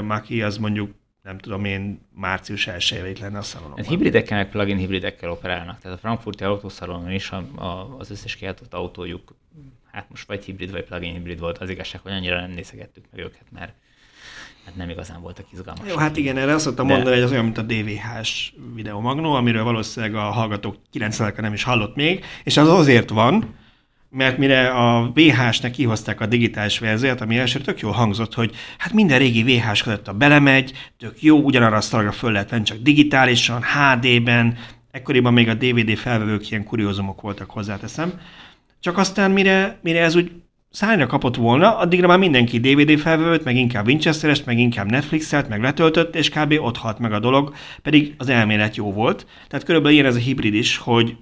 Maki 0.03 0.41
az 0.41 0.57
mondjuk 0.57 0.91
nem 1.23 1.37
tudom 1.37 1.65
én, 1.65 2.01
március 2.15 2.67
1 2.67 3.03
itt 3.09 3.19
lenne 3.19 3.37
a 3.37 3.41
szalonon. 3.41 3.77
Hát 3.77 3.87
hibridekkel, 3.87 4.37
meg 4.37 4.49
plug-in 4.49 4.77
hibridekkel 4.77 5.31
operálnak. 5.31 5.79
Tehát 5.79 5.97
a 5.97 5.99
frankfurti 5.99 6.43
autószalonon 6.43 7.11
is 7.11 7.29
a, 7.29 7.43
a, 7.55 7.95
az 7.97 8.11
összes 8.11 8.35
kiáltott 8.35 8.73
autójuk, 8.73 9.35
hát 9.91 10.09
most 10.09 10.27
vagy 10.27 10.43
hibrid, 10.43 10.71
vagy 10.71 10.83
plug-in 10.83 11.13
hibrid 11.13 11.39
volt. 11.39 11.57
Az 11.57 11.69
igazság, 11.69 12.01
hogy 12.01 12.11
annyira 12.11 12.39
nem 12.39 12.51
nézegettük 12.51 13.03
meg 13.11 13.19
őket, 13.19 13.45
mert 13.51 13.73
hát 14.65 14.75
nem 14.75 14.89
igazán 14.89 15.21
voltak 15.21 15.45
izgalmasak. 15.51 15.89
Jó, 15.89 15.97
hát 15.97 16.17
igen, 16.17 16.37
erre 16.37 16.53
azt 16.53 16.63
szoktam 16.63 16.87
De... 16.87 16.93
mondani, 16.93 17.15
hogy 17.15 17.25
az 17.25 17.31
olyan, 17.31 17.43
mint 17.43 17.57
a 17.57 17.61
DVH-s 17.61 18.53
videomagnó, 18.73 19.33
amiről 19.33 19.63
valószínűleg 19.63 20.15
a 20.15 20.21
hallgatók 20.21 20.75
90 20.91 21.33
nem 21.37 21.53
is 21.53 21.63
hallott 21.63 21.95
még, 21.95 22.25
és 22.43 22.57
az 22.57 22.69
azért 22.69 23.09
van, 23.09 23.55
mert 24.15 24.37
mire 24.37 24.69
a 24.69 25.11
VH-snek 25.13 25.71
kihozták 25.71 26.21
a 26.21 26.25
digitális 26.25 26.79
verziót, 26.79 27.21
ami 27.21 27.37
első 27.37 27.59
tök 27.59 27.79
jól 27.79 27.91
hangzott, 27.91 28.33
hogy 28.33 28.55
hát 28.77 28.93
minden 28.93 29.19
régi 29.19 29.43
VH-s 29.43 29.87
a 30.05 30.13
belemegy, 30.13 30.71
tök 30.97 31.21
jó, 31.21 31.39
ugyanarra 31.39 31.75
a 31.75 31.81
szalagra 31.81 32.11
föl 32.11 32.31
lehet 32.31 32.49
venni, 32.49 32.63
csak 32.63 32.77
digitálisan, 32.77 33.61
HD-ben, 33.61 34.57
ekkoriban 34.91 35.33
még 35.33 35.49
a 35.49 35.53
DVD 35.53 35.97
felvevők 35.97 36.51
ilyen 36.51 36.63
kuriózumok 36.63 37.21
voltak, 37.21 37.49
hozzáteszem. 37.49 38.19
Csak 38.79 38.97
aztán 38.97 39.31
mire, 39.31 39.79
mire 39.81 40.01
ez 40.01 40.15
úgy 40.15 40.31
szányra 40.69 41.07
kapott 41.07 41.35
volna, 41.35 41.77
addigra 41.77 42.07
már 42.07 42.17
mindenki 42.17 42.59
DVD 42.59 42.99
felvevőt, 42.99 43.43
meg 43.43 43.55
inkább 43.55 43.87
winchester 43.87 44.37
meg 44.45 44.59
inkább 44.59 44.89
Netflixet, 44.89 45.49
meg 45.49 45.61
letöltött, 45.61 46.15
és 46.15 46.29
kb. 46.29 46.53
ott 46.57 46.77
halt 46.77 46.99
meg 46.99 47.13
a 47.13 47.19
dolog, 47.19 47.53
pedig 47.81 48.13
az 48.17 48.29
elmélet 48.29 48.75
jó 48.75 48.91
volt. 48.91 49.27
Tehát 49.47 49.65
körülbelül 49.65 49.97
ilyen 49.97 50.09
ez 50.09 50.15
a 50.15 50.19
hibrid 50.19 50.53
is, 50.53 50.77
hogy 50.77 51.15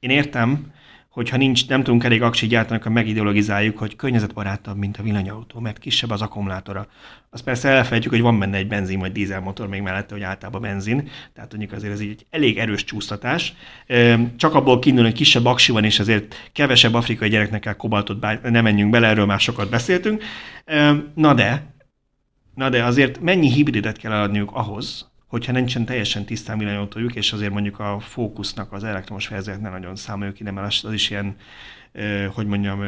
én 0.00 0.10
értem, 0.10 0.72
hogyha 1.12 1.36
nincs, 1.36 1.68
nem 1.68 1.82
tudunk 1.82 2.04
elég 2.04 2.22
aksit 2.22 2.48
gyártani, 2.48 2.78
akkor 2.78 2.92
megideologizáljuk, 2.92 3.78
hogy 3.78 3.96
környezetbarátabb, 3.96 4.76
mint 4.76 4.96
a 4.96 5.02
villanyautó, 5.02 5.60
mert 5.60 5.78
kisebb 5.78 6.10
az 6.10 6.22
akkumulátora. 6.22 6.86
Azt 7.30 7.44
persze 7.44 7.68
elfelejtjük, 7.68 8.12
hogy 8.12 8.22
van 8.22 8.38
benne 8.38 8.56
egy 8.56 8.68
benzin 8.68 8.98
vagy 8.98 9.12
dízelmotor 9.12 9.68
még 9.68 9.82
mellette, 9.82 10.14
hogy 10.14 10.22
általában 10.22 10.60
benzin, 10.60 11.08
tehát 11.34 11.50
mondjuk 11.50 11.72
azért 11.72 11.92
ez 11.92 12.00
egy 12.00 12.26
elég 12.30 12.58
erős 12.58 12.84
csúsztatás. 12.84 13.54
Csak 14.36 14.54
abból 14.54 14.78
kiindul, 14.78 15.04
hogy 15.04 15.14
kisebb 15.14 15.44
aksi 15.44 15.72
van, 15.72 15.84
és 15.84 16.00
azért 16.00 16.50
kevesebb 16.52 16.94
afrikai 16.94 17.28
gyereknek 17.28 17.60
kell 17.60 17.76
kobaltot, 17.76 18.20
nem 18.42 18.62
menjünk 18.62 18.90
bele, 18.90 19.08
erről 19.08 19.26
már 19.26 19.40
sokat 19.40 19.70
beszéltünk. 19.70 20.22
Na 21.14 21.34
de, 21.34 21.74
na 22.54 22.68
de 22.68 22.84
azért 22.84 23.20
mennyi 23.20 23.52
hibridet 23.52 23.98
kell 23.98 24.12
adniuk 24.12 24.50
ahhoz, 24.52 25.11
hogyha 25.32 25.52
nincsen 25.52 25.84
teljesen 25.84 26.24
tisztán 26.24 26.58
villanyautójuk, 26.58 27.14
és 27.14 27.32
azért 27.32 27.52
mondjuk 27.52 27.78
a 27.78 28.00
fókusznak 28.00 28.72
az 28.72 28.84
elektromos 28.84 29.28
verziót 29.28 29.60
nem 29.60 29.72
nagyon 29.72 29.96
számoljuk 29.96 30.40
ide, 30.40 30.50
mert 30.50 30.84
az 30.84 30.92
is 30.92 31.10
ilyen, 31.10 31.36
hogy 32.34 32.46
mondjam, 32.46 32.80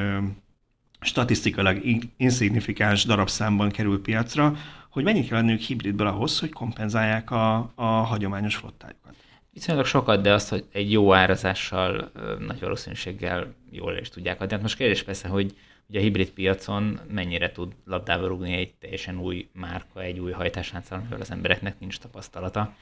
statisztikailag 1.01 1.83
insignifikáns 2.17 3.05
darabszámban 3.05 3.71
kerül 3.71 4.03
piacra, 4.03 4.57
hogy 4.91 5.05
mennyit 5.05 5.29
kell 5.29 5.39
lenniük 5.39 5.61
hibridből 5.61 6.07
ahhoz, 6.07 6.39
hogy 6.41 6.53
kompenzálják 6.53 7.31
a, 7.31 7.73
a 7.75 7.85
hagyományos 7.85 8.57
flottájukat. 8.57 9.15
Viszonylag 9.53 9.87
sokat, 9.87 10.23
de 10.23 10.33
azt, 10.33 10.49
hogy 10.49 10.65
egy 10.73 10.93
jó 10.93 11.15
árazással 11.15 12.13
nagy 12.47 12.61
valószínűséggel 12.61 13.55
jól 13.71 13.97
is 14.01 14.09
tudják 14.09 14.41
adni. 14.41 14.53
Hát 14.53 14.63
most 14.63 14.77
kérdés 14.77 15.03
persze, 15.03 15.29
hogy 15.29 15.55
Ugye 15.89 15.99
a 15.99 16.03
hibrid 16.03 16.31
piacon 16.31 17.01
mennyire 17.11 17.53
tud 17.53 17.73
labdába 17.85 18.27
rúgni 18.27 18.53
egy 18.53 18.75
teljesen 18.75 19.19
új 19.19 19.49
márka, 19.53 20.03
egy 20.03 20.19
új 20.19 20.33
hajtáslánccal, 20.33 20.99
amivel 20.99 21.21
az 21.21 21.31
embereknek 21.31 21.81
nincs 21.81 21.99
tapasztalata. 21.99 22.75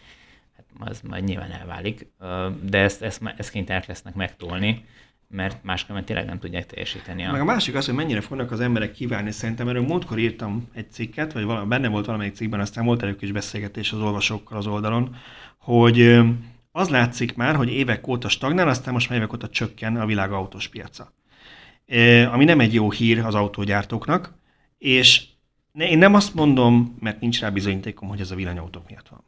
Hát 0.56 0.90
az 0.90 1.00
majd 1.00 1.24
nyilván 1.24 1.50
elválik, 1.50 2.06
de 2.62 2.78
ezt, 2.78 3.02
ezt, 3.02 3.20
ezt 3.36 3.50
kénytelenek 3.50 3.88
lesznek 3.88 4.14
megtolni, 4.14 4.84
mert 5.28 5.64
máskülönben 5.64 6.04
tényleg 6.04 6.26
nem 6.26 6.38
tudják 6.38 6.66
teljesíteni. 6.66 7.24
A... 7.24 7.30
Meg 7.30 7.40
a 7.40 7.44
másik 7.44 7.74
az, 7.74 7.86
hogy 7.86 7.94
mennyire 7.94 8.20
fognak 8.20 8.50
az 8.50 8.60
emberek 8.60 8.92
kívánni. 8.92 9.30
Szerintem 9.30 9.68
erről 9.68 9.82
múltkor 9.82 10.18
írtam 10.18 10.68
egy 10.72 10.90
cikket, 10.90 11.32
vagy 11.32 11.44
valami, 11.44 11.68
benne 11.68 11.88
volt 11.88 12.06
valamelyik 12.06 12.34
cikkben, 12.34 12.60
aztán 12.60 12.84
volt 12.84 13.02
előbb 13.02 13.22
is 13.22 13.32
beszélgetés 13.32 13.92
az 13.92 14.00
olvasókkal 14.00 14.58
az 14.58 14.66
oldalon, 14.66 15.16
hogy 15.58 16.20
az 16.72 16.88
látszik 16.88 17.34
már, 17.34 17.56
hogy 17.56 17.68
évek 17.68 18.06
óta 18.06 18.28
stagnál, 18.28 18.68
aztán 18.68 18.92
most 18.92 19.08
már 19.08 19.18
évek 19.18 19.32
óta 19.32 19.48
csökken 19.48 19.96
a 19.96 20.06
világ 20.06 20.32
autós 20.32 20.68
piaca 20.68 21.12
ami 22.32 22.44
nem 22.44 22.60
egy 22.60 22.74
jó 22.74 22.90
hír 22.90 23.18
az 23.18 23.34
autógyártóknak, 23.34 24.34
és 24.78 25.24
én 25.72 25.98
nem 25.98 26.14
azt 26.14 26.34
mondom, 26.34 26.96
mert 27.00 27.20
nincs 27.20 27.40
rá 27.40 27.50
bizonyítékom, 27.50 28.08
hogy 28.08 28.20
ez 28.20 28.30
a 28.30 28.34
villanyautók 28.34 28.88
miatt 28.88 29.08
van. 29.08 29.24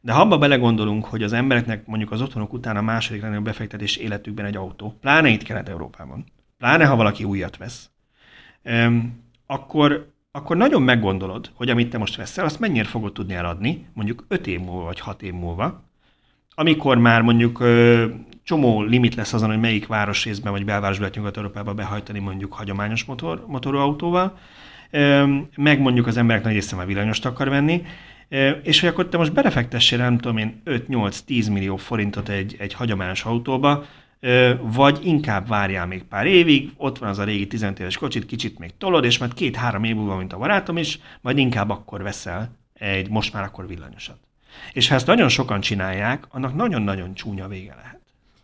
De 0.00 0.12
ha 0.12 0.20
abba 0.20 0.38
belegondolunk, 0.38 1.04
hogy 1.04 1.22
az 1.22 1.32
embereknek 1.32 1.86
mondjuk 1.86 2.10
az 2.10 2.22
otthonok 2.22 2.52
után 2.52 2.76
a 2.76 2.82
második 2.82 3.20
legnagyobb 3.20 3.46
befektetés 3.46 3.96
életükben 3.96 4.44
egy 4.44 4.56
autó, 4.56 4.96
pláne 5.00 5.28
itt 5.28 5.42
Kelet-Európában, 5.42 6.24
pláne 6.58 6.84
ha 6.84 6.96
valaki 6.96 7.24
újat 7.24 7.56
vesz, 7.56 7.90
akkor, 9.46 10.12
akkor 10.30 10.56
nagyon 10.56 10.82
meggondolod, 10.82 11.50
hogy 11.54 11.70
amit 11.70 11.90
te 11.90 11.98
most 11.98 12.16
veszel, 12.16 12.44
azt 12.44 12.60
mennyire 12.60 12.84
fogod 12.84 13.12
tudni 13.12 13.34
eladni, 13.34 13.86
mondjuk 13.92 14.24
5 14.28 14.46
év 14.46 14.60
múlva 14.60 14.84
vagy 14.84 15.00
6 15.00 15.22
év 15.22 15.32
múlva, 15.32 15.82
amikor 16.54 16.98
már 16.98 17.22
mondjuk 17.22 17.58
csomó 18.48 18.82
limit 18.82 19.14
lesz 19.14 19.32
azon, 19.32 19.48
hogy 19.48 19.60
melyik 19.60 19.86
városrészben 19.86 20.52
vagy 20.52 20.64
belvárosban 20.64 21.00
lehet 21.00 21.16
Nyugat-Európába 21.16 21.74
behajtani 21.74 22.18
mondjuk 22.18 22.52
hagyományos 22.52 23.04
motor, 23.04 23.44
motorú 23.46 23.78
autóval, 23.78 24.38
meg 25.56 25.80
mondjuk 25.80 26.06
az 26.06 26.16
emberek 26.16 26.44
nagy 26.44 26.52
része 26.52 26.76
már 26.76 26.86
villanyost 26.86 27.26
akar 27.26 27.48
venni, 27.48 27.82
és 28.62 28.80
hogy 28.80 28.88
akkor 28.88 29.08
te 29.08 29.16
most 29.16 29.32
belefektessél, 29.32 29.98
nem 29.98 30.18
tudom 30.18 30.36
én, 30.36 30.62
5-8-10 30.64 31.52
millió 31.52 31.76
forintot 31.76 32.28
egy, 32.28 32.56
egy 32.58 32.74
hagyományos 32.74 33.24
autóba, 33.24 33.84
vagy 34.60 34.98
inkább 35.02 35.48
várjál 35.48 35.86
még 35.86 36.02
pár 36.02 36.26
évig, 36.26 36.70
ott 36.76 36.98
van 36.98 37.08
az 37.08 37.18
a 37.18 37.24
régi 37.24 37.46
15 37.46 37.78
éves 37.78 37.96
kocsit, 37.96 38.26
kicsit 38.26 38.58
még 38.58 38.70
tolod, 38.78 39.04
és 39.04 39.18
majd 39.18 39.34
két-három 39.34 39.84
év 39.84 39.94
múlva, 39.94 40.16
mint 40.16 40.32
a 40.32 40.38
barátom 40.38 40.76
is, 40.76 40.98
majd 41.20 41.38
inkább 41.38 41.70
akkor 41.70 42.02
veszel 42.02 42.56
egy 42.74 43.10
most 43.10 43.32
már 43.32 43.42
akkor 43.42 43.66
villanyosat. 43.66 44.18
És 44.72 44.88
ha 44.88 44.94
ezt 44.94 45.06
nagyon 45.06 45.28
sokan 45.28 45.60
csinálják, 45.60 46.26
annak 46.30 46.54
nagyon-nagyon 46.54 47.14
csúnya 47.14 47.48
vége 47.48 47.74
lehet. 47.74 47.97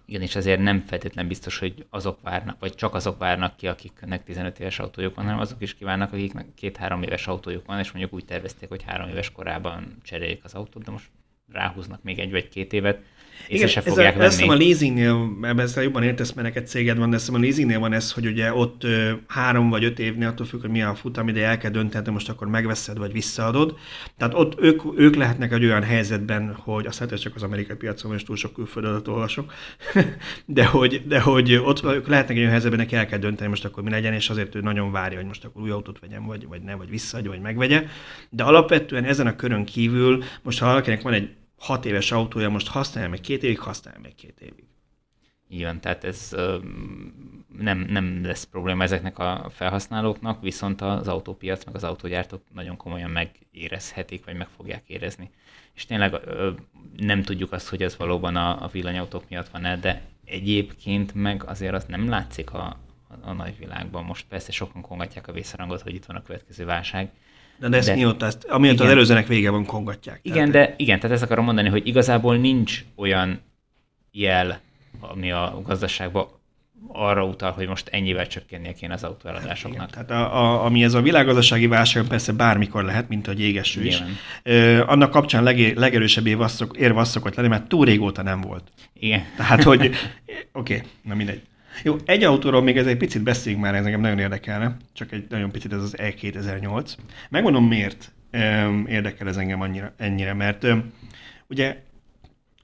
Igen, 0.07 0.23
és 0.23 0.35
ezért 0.37 0.61
nem 0.61 0.81
feltétlen 0.81 1.29
biztos, 1.29 1.59
hogy 1.59 1.87
azok 1.91 2.21
várnak, 2.23 2.61
vagy 2.61 2.75
csak 2.75 2.95
azok 2.95 3.19
várnak 3.19 3.57
ki, 3.57 3.67
akiknek 3.67 4.25
15 4.25 4.61
éves 4.61 4.79
autójuk 4.79 5.15
van, 5.15 5.25
hanem 5.25 5.41
azok 5.41 5.63
is 5.63 5.75
kívánnak, 5.75 6.13
akiknek 6.13 6.47
két-három 6.55 7.03
éves 7.03 7.27
autójuk 7.27 7.67
van, 7.67 7.79
és 7.79 7.93
mondjuk 7.93 8.15
úgy 8.15 8.25
tervezték, 8.25 8.69
hogy 8.69 8.83
három 8.83 9.09
éves 9.09 9.33
korában 9.33 9.97
cserélik 10.03 10.45
az 10.45 10.55
autót, 10.55 10.85
de 10.85 10.91
most 10.91 11.11
ráhúznak 11.53 12.03
még 12.03 12.19
egy 12.19 12.31
vagy 12.31 12.49
két 12.49 12.73
évet, 12.73 13.03
igen, 13.49 13.69
se 13.69 13.81
fogják 13.81 14.19
ez 14.19 14.35
a, 14.35 14.47
venni. 14.47 14.51
a 14.51 14.67
leasingnél, 14.67 15.37
ebben 15.43 15.61
ezzel 15.61 15.83
jobban 15.83 16.03
értesz, 16.03 16.33
mert 16.33 16.47
neked 16.47 16.67
céged 16.67 16.99
van, 16.99 17.11
de 17.11 17.19
a 17.33 17.39
leasingnél 17.39 17.79
van 17.79 17.93
ez, 17.93 18.13
hogy 18.13 18.27
ugye 18.27 18.55
ott 18.55 18.85
ö, 18.85 19.13
három 19.29 19.71
vagy 19.71 19.85
öt 19.85 19.99
évnél, 19.99 20.29
attól 20.29 20.47
függ, 20.47 20.61
hogy 20.61 20.71
mi 20.71 20.83
a 20.83 20.95
futamide, 20.95 21.47
el 21.47 21.59
kell 21.59 21.71
dönteni, 21.71 22.11
most 22.11 22.29
akkor 22.29 22.49
megveszed 22.49 22.99
vagy 22.99 23.13
visszaadod. 23.13 23.77
Tehát 24.17 24.35
ott 24.35 24.61
ők, 24.61 24.83
ők 24.97 25.15
lehetnek 25.15 25.53
egy 25.53 25.65
olyan 25.65 25.83
helyzetben, 25.83 26.55
hogy 26.55 26.87
azt 26.87 26.99
hát 26.99 27.21
csak 27.21 27.35
az 27.35 27.43
amerikai 27.43 27.77
piacon, 27.77 28.15
és 28.15 28.23
túl 28.23 28.37
sok 28.37 28.53
külföldet 28.53 29.09
olvasok, 29.09 29.53
de 30.47 30.65
hogy, 30.65 31.03
de 31.07 31.21
hogy 31.21 31.55
ott 31.55 31.85
ők 31.85 32.09
lehetnek 32.09 32.37
egy 32.37 32.39
olyan 32.39 32.51
helyzetben, 32.51 32.79
neki 32.79 32.97
el 32.97 33.07
kell 33.07 33.19
dönteni, 33.19 33.49
most 33.49 33.65
akkor 33.65 33.83
mi 33.83 33.91
legyen, 33.91 34.13
és 34.13 34.31
azért 34.31 34.55
ő 34.55 34.61
nagyon 34.61 34.93
várja, 34.93 35.19
hogy 35.19 35.27
most 35.27 35.45
akkor 35.45 35.63
új 35.63 35.71
autót 35.71 35.99
vegyem, 35.99 36.27
vagy, 36.27 36.47
vagy 36.49 36.63
ne, 36.63 36.75
vagy 36.75 36.91
visszaadja, 36.91 37.31
vagy 37.31 37.41
megvegye. 37.41 37.85
De 38.31 38.43
alapvetően 38.43 39.05
ezen 39.05 39.27
a 39.27 39.37
körön 39.37 39.65
kívül, 39.65 40.25
most 40.43 40.59
ha 40.59 40.67
valakinek 40.67 41.03
van 41.03 41.13
egy 41.13 41.31
hat 41.65 41.85
éves 41.85 42.13
autója, 42.13 42.49
most 42.49 42.69
használja 42.69 43.11
meg 43.11 43.21
két 43.21 43.43
évig, 43.43 43.59
használja 43.59 44.01
meg 44.01 44.15
két 44.15 44.41
évig. 44.41 44.65
Van, 45.49 45.81
tehát 45.81 46.05
ez 46.05 46.35
nem, 47.59 47.79
nem 47.79 48.25
lesz 48.25 48.45
probléma 48.45 48.83
ezeknek 48.83 49.19
a 49.19 49.51
felhasználóknak, 49.51 50.43
viszont 50.43 50.81
az 50.81 51.09
autópiac, 51.09 51.65
meg 51.65 51.75
az 51.75 51.85
autógyártók 51.85 52.43
nagyon 52.55 52.77
komolyan 52.77 53.11
megérezhetik, 53.11 54.25
vagy 54.25 54.37
meg 54.37 54.49
fogják 54.57 54.83
érezni. 54.87 55.31
És 55.75 55.87
tényleg 55.87 56.15
nem 56.97 57.23
tudjuk 57.23 57.53
azt, 57.53 57.69
hogy 57.69 57.83
ez 57.83 57.97
valóban 57.97 58.37
a, 58.37 58.65
a 58.65 58.69
villanyautók 58.69 59.29
miatt 59.29 59.49
van-e, 59.49 59.77
de 59.77 60.03
egyébként 60.25 61.15
meg 61.15 61.45
azért 61.45 61.75
az 61.75 61.85
nem 61.85 62.09
látszik 62.09 62.53
a, 62.53 62.65
a, 63.09 63.17
a 63.21 63.33
nagyvilágban. 63.33 64.05
Most 64.05 64.27
persze 64.29 64.53
sokan 64.53 64.83
kongatják 64.83 65.29
a 65.29 65.33
vészharangot, 65.33 65.81
hogy 65.81 65.95
itt 65.95 66.05
van 66.05 66.17
a 66.17 66.23
következő 66.23 66.65
válság, 66.65 67.11
de, 67.57 67.69
de 67.69 67.77
ezt 67.77 67.89
de, 67.89 67.95
mióta, 67.95 68.27
ezt, 68.27 68.45
amióta 68.45 68.75
igen, 68.75 68.87
az 68.87 68.93
előzőnek 68.93 69.27
vége 69.27 69.51
van, 69.51 69.65
kongatják. 69.65 70.21
Igen, 70.23 70.51
tehát, 70.51 70.69
de 70.69 70.75
igen, 70.77 71.01
tehát 71.01 71.17
ezt 71.17 71.25
akarom 71.25 71.45
mondani, 71.45 71.69
hogy 71.69 71.87
igazából 71.87 72.37
nincs 72.37 72.85
olyan 72.97 73.41
jel, 74.13 74.61
ami 75.01 75.31
a 75.31 75.61
gazdaságban 75.67 76.27
arra 76.93 77.25
utal, 77.25 77.51
hogy 77.51 77.69
most 77.69 77.89
ennyivel 77.89 78.27
csökkennie 78.27 78.73
kéne 78.73 78.95
az 78.95 79.05
autóeladásoknak. 79.05 79.91
Tehát 79.91 80.11
a, 80.11 80.43
a, 80.43 80.65
ami 80.65 80.85
ez 80.85 80.95
a 80.95 81.03
világgazdasági 81.03 81.67
válság 81.67 82.07
persze 82.07 82.33
bármikor 82.33 82.85
lehet, 82.85 83.09
mint 83.09 83.29
a 83.29 83.33
jégeső 83.37 83.85
is. 83.85 84.03
Ö, 84.43 84.83
annak 84.87 85.11
kapcsán 85.11 85.43
leg, 85.43 85.77
legerősebb 85.77 86.27
érve 86.27 87.01
az 87.01 87.09
szokott 87.09 87.35
lenni, 87.35 87.49
mert 87.49 87.69
túl 87.69 87.85
régóta 87.85 88.23
nem 88.23 88.41
volt. 88.41 88.63
Igen. 88.93 89.25
Tehát, 89.37 89.63
hogy 89.63 89.81
oké, 90.53 90.75
okay, 90.75 90.89
na 91.03 91.15
mindegy. 91.15 91.43
Jó, 91.83 91.97
egy 92.05 92.25
autóról 92.25 92.63
még 92.63 92.77
ez 92.77 92.87
egy 92.87 92.97
picit 92.97 93.23
beszéljünk 93.23 93.65
már, 93.65 93.75
ez 93.75 93.85
engem 93.85 94.01
nagyon 94.01 94.19
érdekelne, 94.19 94.77
csak 94.93 95.13
egy 95.13 95.27
nagyon 95.29 95.51
picit 95.51 95.73
ez 95.73 95.83
az 95.83 95.95
E2008. 95.99 96.95
Megmondom 97.31 97.67
miért 97.67 98.13
érdekel 98.87 99.29
ez 99.29 99.37
engem 99.37 99.61
annyira, 99.61 99.93
ennyire, 99.97 100.33
mert 100.33 100.67
ugye 101.47 101.83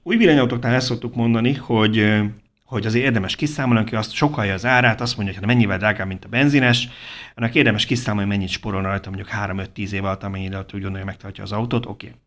új 0.03 0.17
villanyautóknál 0.17 0.73
ezt 0.73 0.87
szoktuk 0.87 1.15
mondani, 1.15 1.53
hogy 1.53 2.21
hogy 2.71 2.85
azért 2.85 3.05
érdemes 3.05 3.35
kiszámolni, 3.35 3.81
aki 3.81 3.95
azt 3.95 4.11
sokalja 4.11 4.53
az 4.53 4.65
árát, 4.65 5.01
azt 5.01 5.15
mondja, 5.15 5.33
hogy 5.33 5.43
hát 5.43 5.53
mennyivel 5.53 5.77
drágább, 5.77 6.07
mint 6.07 6.25
a 6.25 6.29
benzines, 6.29 6.89
annak 7.35 7.55
érdemes 7.55 7.85
kiszámolni, 7.85 8.29
mennyit 8.29 8.49
sporolna 8.49 8.87
rajta 8.87 9.09
mondjuk 9.09 9.29
3-5-10 9.45 9.91
év 9.91 10.03
alatt, 10.03 10.23
amennyire 10.23 10.57
úgy 10.57 10.65
gondolja, 10.71 10.97
hogy 10.97 11.05
megtartja 11.05 11.43
az 11.43 11.51
autót, 11.51 11.85
oké. 11.85 12.07
Okay. 12.07 12.19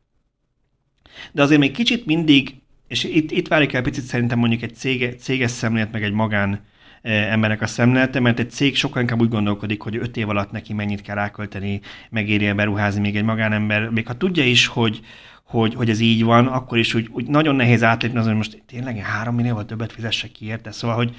De 1.33 1.43
azért 1.43 1.61
még 1.61 1.73
kicsit 1.73 2.07
mindig, 2.07 2.55
és 2.89 3.05
itt, 3.05 3.31
itt 3.31 3.49
válik 3.49 3.73
el 3.73 3.83
picit 3.83 4.05
szerintem 4.05 4.39
mondjuk 4.39 4.63
egy 4.63 4.75
cége, 4.75 5.15
céges 5.15 5.51
szemlélet, 5.51 5.93
meg 5.93 6.03
egy 6.03 6.13
magán 6.13 6.61
embernek 7.05 7.61
a 7.61 7.67
szemlélete, 7.67 8.21
mert 8.21 8.39
egy 8.39 8.51
cég 8.51 8.77
sokkal 8.77 9.01
inkább 9.01 9.21
úgy 9.21 9.29
gondolkodik, 9.29 9.83
hogy 9.83 9.97
öt 9.97 10.17
év 10.17 10.29
alatt 10.29 10.51
neki 10.51 10.73
mennyit 10.73 11.03
kell 11.03 11.15
rákölteni, 11.15 11.81
megéri 12.11 12.53
beruházni 12.53 13.01
még 13.01 13.17
egy 13.17 13.25
magánember, 13.25 13.91
még 13.91 14.07
ha 14.07 14.17
tudja 14.17 14.45
is, 14.45 14.67
hogy, 14.67 15.01
hogy, 15.43 15.75
hogy 15.75 15.91
ez 15.91 16.01
így 16.01 16.25
van, 16.25 16.47
akkor 16.47 16.79
is 16.79 16.95
úgy, 16.95 17.09
úgy 17.11 17.27
nagyon 17.27 17.57
nehéz 17.57 17.83
átlépni 17.83 18.19
azon, 18.19 18.29
hogy 18.29 18.39
most 18.39 18.63
tényleg 18.67 18.97
három 18.97 19.35
millióval 19.35 19.65
többet 19.65 19.93
fizessek 19.93 20.33
ki 20.33 20.47
érte. 20.47 20.71
Szóval, 20.71 20.97
hogy 20.97 21.15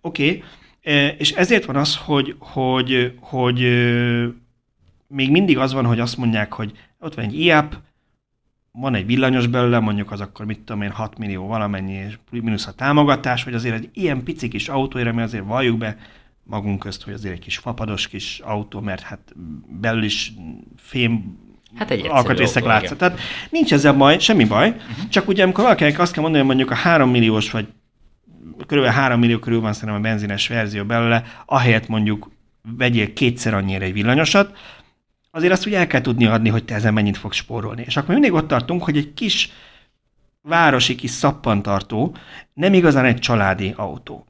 oké, 0.00 0.28
okay, 0.28 0.42
és 1.18 1.32
ezért 1.32 1.64
van 1.64 1.76
az, 1.76 1.96
hogy, 1.96 2.36
hogy, 2.38 3.12
hogy 3.20 3.58
még 5.06 5.30
mindig 5.30 5.58
az 5.58 5.72
van, 5.72 5.84
hogy 5.84 6.00
azt 6.00 6.16
mondják, 6.16 6.52
hogy 6.52 6.72
ott 6.98 7.14
van 7.14 7.24
egy 7.24 7.40
IAP, 7.40 7.76
van 8.78 8.94
egy 8.94 9.06
villanyos 9.06 9.46
belőle, 9.46 9.78
mondjuk 9.78 10.10
az 10.10 10.20
akkor 10.20 10.46
mit 10.46 10.58
tudom 10.58 10.82
én, 10.82 10.90
6 10.90 11.18
millió 11.18 11.46
valamennyi, 11.46 11.92
és 11.92 12.18
mínusz 12.30 12.66
a 12.66 12.72
támogatás, 12.72 13.44
hogy 13.44 13.54
azért 13.54 13.74
egy 13.74 13.88
ilyen 13.92 14.22
pici 14.22 14.48
kis 14.48 14.68
autóért, 14.68 15.08
ami 15.08 15.22
azért 15.22 15.44
valljuk 15.44 15.78
be 15.78 15.96
magunk 16.42 16.78
közt, 16.78 17.02
hogy 17.02 17.12
azért 17.12 17.34
egy 17.34 17.40
kis 17.40 17.56
fapados 17.58 18.08
kis 18.08 18.38
autó, 18.38 18.80
mert 18.80 19.02
hát 19.02 19.20
belül 19.80 20.02
is 20.02 20.32
fém 20.76 21.42
Hát 21.74 21.90
egy 21.90 22.06
alkatrészek 22.06 22.64
látszott. 22.64 22.98
Tehát 22.98 23.18
nincs 23.50 23.72
ezzel 23.72 23.92
baj, 23.92 24.18
semmi 24.18 24.44
baj, 24.44 24.68
uh-huh. 24.68 25.08
csak 25.08 25.28
ugye 25.28 25.42
amikor 25.42 25.64
valakinek 25.64 25.98
azt 25.98 26.12
kell 26.12 26.22
mondani, 26.22 26.44
hogy 26.44 26.54
mondjuk 26.54 26.78
a 26.78 26.80
3 26.80 27.10
milliós 27.10 27.50
vagy 27.50 27.66
kb. 28.66 28.84
3 28.84 29.18
millió 29.18 29.38
körül 29.38 29.60
van 29.60 29.72
szerintem 29.72 29.98
a 29.98 30.02
benzines 30.02 30.48
verzió 30.48 30.84
belőle, 30.84 31.24
ahelyett 31.46 31.88
mondjuk 31.88 32.30
vegyél 32.76 33.12
kétszer 33.12 33.54
annyira 33.54 33.84
egy 33.84 33.92
villanyosat, 33.92 34.56
azért 35.34 35.52
azt 35.52 35.66
úgy 35.66 35.74
el 35.74 35.86
kell 35.86 36.00
tudni 36.00 36.26
adni, 36.26 36.48
hogy 36.48 36.64
te 36.64 36.74
ezen 36.74 36.92
mennyit 36.92 37.16
fogsz 37.16 37.36
spórolni. 37.36 37.82
És 37.86 37.96
akkor 37.96 38.14
mindig 38.14 38.32
ott 38.32 38.48
tartunk, 38.48 38.84
hogy 38.84 38.96
egy 38.96 39.14
kis 39.14 39.52
városi 40.42 40.94
kis 40.94 41.10
szappantartó 41.10 42.16
nem 42.52 42.74
igazán 42.74 43.04
egy 43.04 43.18
családi 43.18 43.72
autó. 43.76 44.26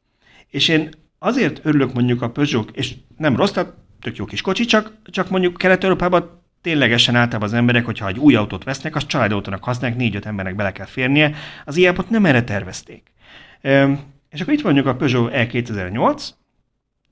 És 0.50 0.68
én 0.68 0.88
azért 1.18 1.60
örülök 1.62 1.92
mondjuk 1.92 2.22
a 2.22 2.30
Peugeot, 2.30 2.76
és 2.76 2.94
nem 3.16 3.36
rossz, 3.36 3.50
tehát 3.50 3.72
tök 4.00 4.16
jó 4.16 4.24
kis 4.24 4.40
kocsi, 4.40 4.64
csak, 4.64 4.92
csak 5.04 5.30
mondjuk 5.30 5.56
Kelet-Európában 5.56 6.42
ténylegesen 6.60 7.16
általában 7.16 7.48
az 7.48 7.54
emberek, 7.54 7.84
hogyha 7.84 8.08
egy 8.08 8.18
új 8.18 8.34
autót 8.34 8.64
vesznek, 8.64 8.96
az 8.96 9.06
családautónak 9.06 9.64
használják, 9.64 9.98
négy-öt 9.98 10.26
embernek 10.26 10.54
bele 10.54 10.72
kell 10.72 10.86
férnie, 10.86 11.34
az 11.64 11.76
ilyen 11.76 12.04
nem 12.08 12.26
erre 12.26 12.44
tervezték. 12.44 13.12
És 14.30 14.40
akkor 14.40 14.52
itt 14.52 14.62
mondjuk 14.62 14.86
a 14.86 14.96
Peugeot 14.96 15.32
E2008, 15.34 16.28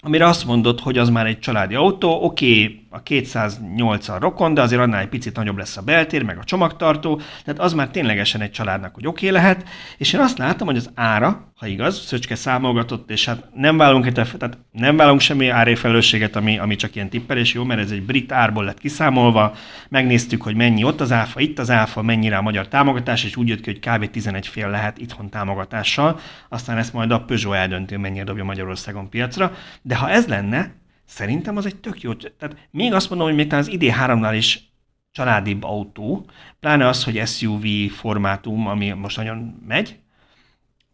amire 0.04 0.26
azt 0.26 0.44
mondod, 0.44 0.80
hogy 0.80 0.98
az 0.98 1.08
már 1.08 1.26
egy 1.26 1.38
családi 1.38 1.74
autó, 1.74 2.24
oké, 2.24 2.64
okay, 2.64 2.82
a 2.90 3.02
208-al 3.02 4.16
rokon, 4.20 4.54
de 4.54 4.62
azért 4.62 4.80
annál 4.82 5.00
egy 5.00 5.08
picit 5.08 5.36
nagyobb 5.36 5.58
lesz 5.58 5.76
a 5.76 5.82
beltér, 5.82 6.22
meg 6.22 6.38
a 6.38 6.44
csomagtartó, 6.44 7.20
tehát 7.44 7.60
az 7.60 7.72
már 7.72 7.88
ténylegesen 7.88 8.40
egy 8.40 8.50
családnak, 8.50 8.94
hogy 8.94 9.06
oké 9.06 9.28
okay 9.28 9.40
lehet, 9.40 9.68
és 9.96 10.12
én 10.12 10.20
azt 10.20 10.38
látom, 10.38 10.66
hogy 10.66 10.76
az 10.76 10.90
ára, 10.94 11.52
ha 11.56 11.66
igaz, 11.66 11.98
Szöcske 11.98 12.34
számolgatott, 12.34 13.10
és 13.10 13.24
hát 13.24 13.48
nem 13.54 13.76
válunk, 13.76 14.12
tehát 14.12 14.58
nem 14.72 14.96
válunk 14.96 15.20
semmi 15.20 15.48
árérfelelősséget, 15.48 16.36
ami, 16.36 16.58
ami 16.58 16.76
csak 16.76 16.94
ilyen 16.94 17.08
tippelés, 17.08 17.54
jó, 17.54 17.64
mert 17.64 17.80
ez 17.80 17.90
egy 17.90 18.02
brit 18.02 18.32
árból 18.32 18.64
lett 18.64 18.78
kiszámolva, 18.78 19.54
megnéztük, 19.88 20.42
hogy 20.42 20.54
mennyi 20.54 20.84
ott 20.84 21.00
az 21.00 21.12
áfa, 21.12 21.40
itt 21.40 21.58
az 21.58 21.70
áfa, 21.70 22.02
mennyire 22.02 22.36
a 22.36 22.42
magyar 22.42 22.68
támogatás, 22.68 23.24
és 23.24 23.36
úgy 23.36 23.48
jött 23.48 23.60
ki, 23.60 23.70
hogy 23.70 23.96
kb. 23.96 24.10
11 24.10 24.46
fél 24.46 24.68
lehet 24.68 24.98
itthon 24.98 25.30
támogatással, 25.30 26.20
aztán 26.48 26.78
ezt 26.78 26.92
majd 26.92 27.10
a 27.10 27.20
Peugeot 27.20 27.56
eldöntő, 27.56 27.96
mennyire 27.96 28.24
dobja 28.24 28.44
Magyarországon 28.44 29.08
piacra, 29.08 29.52
de 29.82 29.91
ha 29.94 30.10
ez 30.10 30.26
lenne, 30.26 30.80
Szerintem 31.12 31.56
az 31.56 31.66
egy 31.66 31.76
tök 31.76 32.00
jó, 32.00 32.14
tehát 32.14 32.68
még 32.70 32.92
azt 32.92 33.08
mondom, 33.10 33.26
hogy 33.26 33.36
még 33.36 33.52
az 33.52 33.70
ID3-nál 33.72 34.32
is 34.36 34.72
családibb 35.10 35.62
autó, 35.62 36.26
pláne 36.60 36.86
az, 36.86 37.04
hogy 37.04 37.26
SUV 37.26 37.64
formátum, 37.90 38.66
ami 38.66 38.90
most 38.90 39.16
nagyon 39.16 39.62
megy. 39.66 39.98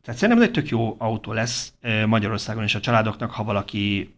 Tehát 0.03 0.21
szerintem 0.21 0.43
ez 0.43 0.49
egy 0.49 0.55
tök 0.55 0.69
jó 0.69 0.97
autó 0.99 1.33
lesz 1.33 1.75
Magyarországon 2.07 2.63
és 2.63 2.75
a 2.75 2.81
családoknak, 2.81 3.31
ha 3.31 3.45
valaki 3.45 4.15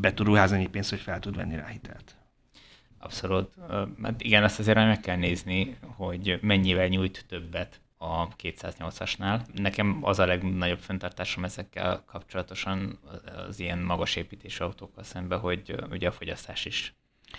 be 0.00 0.14
tud 0.14 0.26
ruházni 0.26 0.68
pénzt, 0.68 0.90
hogy 0.90 1.00
fel 1.00 1.18
tud 1.18 1.36
venni 1.36 1.56
rá 1.56 1.66
hitelt. 1.66 2.16
Abszolút. 2.98 3.54
Hát 4.02 4.22
igen, 4.22 4.42
azt 4.42 4.58
azért 4.58 4.76
meg 4.76 5.00
kell 5.00 5.16
nézni, 5.16 5.76
hogy 5.96 6.38
mennyivel 6.40 6.88
nyújt 6.88 7.24
többet 7.28 7.80
a 8.02 8.28
208-asnál. 8.42 9.40
Nekem 9.54 9.98
az 10.02 10.18
a 10.18 10.26
legnagyobb 10.26 10.78
fenntartásom 10.78 11.44
ezekkel 11.44 12.02
kapcsolatosan 12.06 12.98
az 13.48 13.60
ilyen 13.60 13.78
magas 13.78 14.16
építésű 14.16 14.64
autókkal 14.64 15.04
szemben, 15.04 15.38
hogy 15.38 15.74
ugye 15.90 16.08
a 16.08 16.12
fogyasztás 16.12 16.64
is 16.64 16.94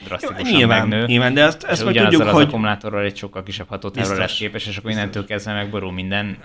drasztikusan 0.06 0.50
Jó, 0.52 0.58
nyilván, 0.58 0.88
megnő. 0.88 1.06
Nyilván, 1.06 1.34
de 1.34 1.44
azt, 1.44 1.64
ezt 1.64 1.86
meg 1.86 1.94
tudjuk, 1.94 2.22
az 2.22 2.28
hogy... 2.28 2.42
az 2.42 2.48
akkumulátorral 2.48 3.04
egy 3.04 3.16
sokkal 3.16 3.44
kisebb 3.44 3.68
hatótávra 3.68 4.18
lesz 4.18 4.38
képes, 4.38 4.68
és 4.68 4.78
akkor 4.78 4.92
innentől 4.92 5.26
kezdve 5.26 5.54
megborul 5.54 5.92
minden, 5.92 6.38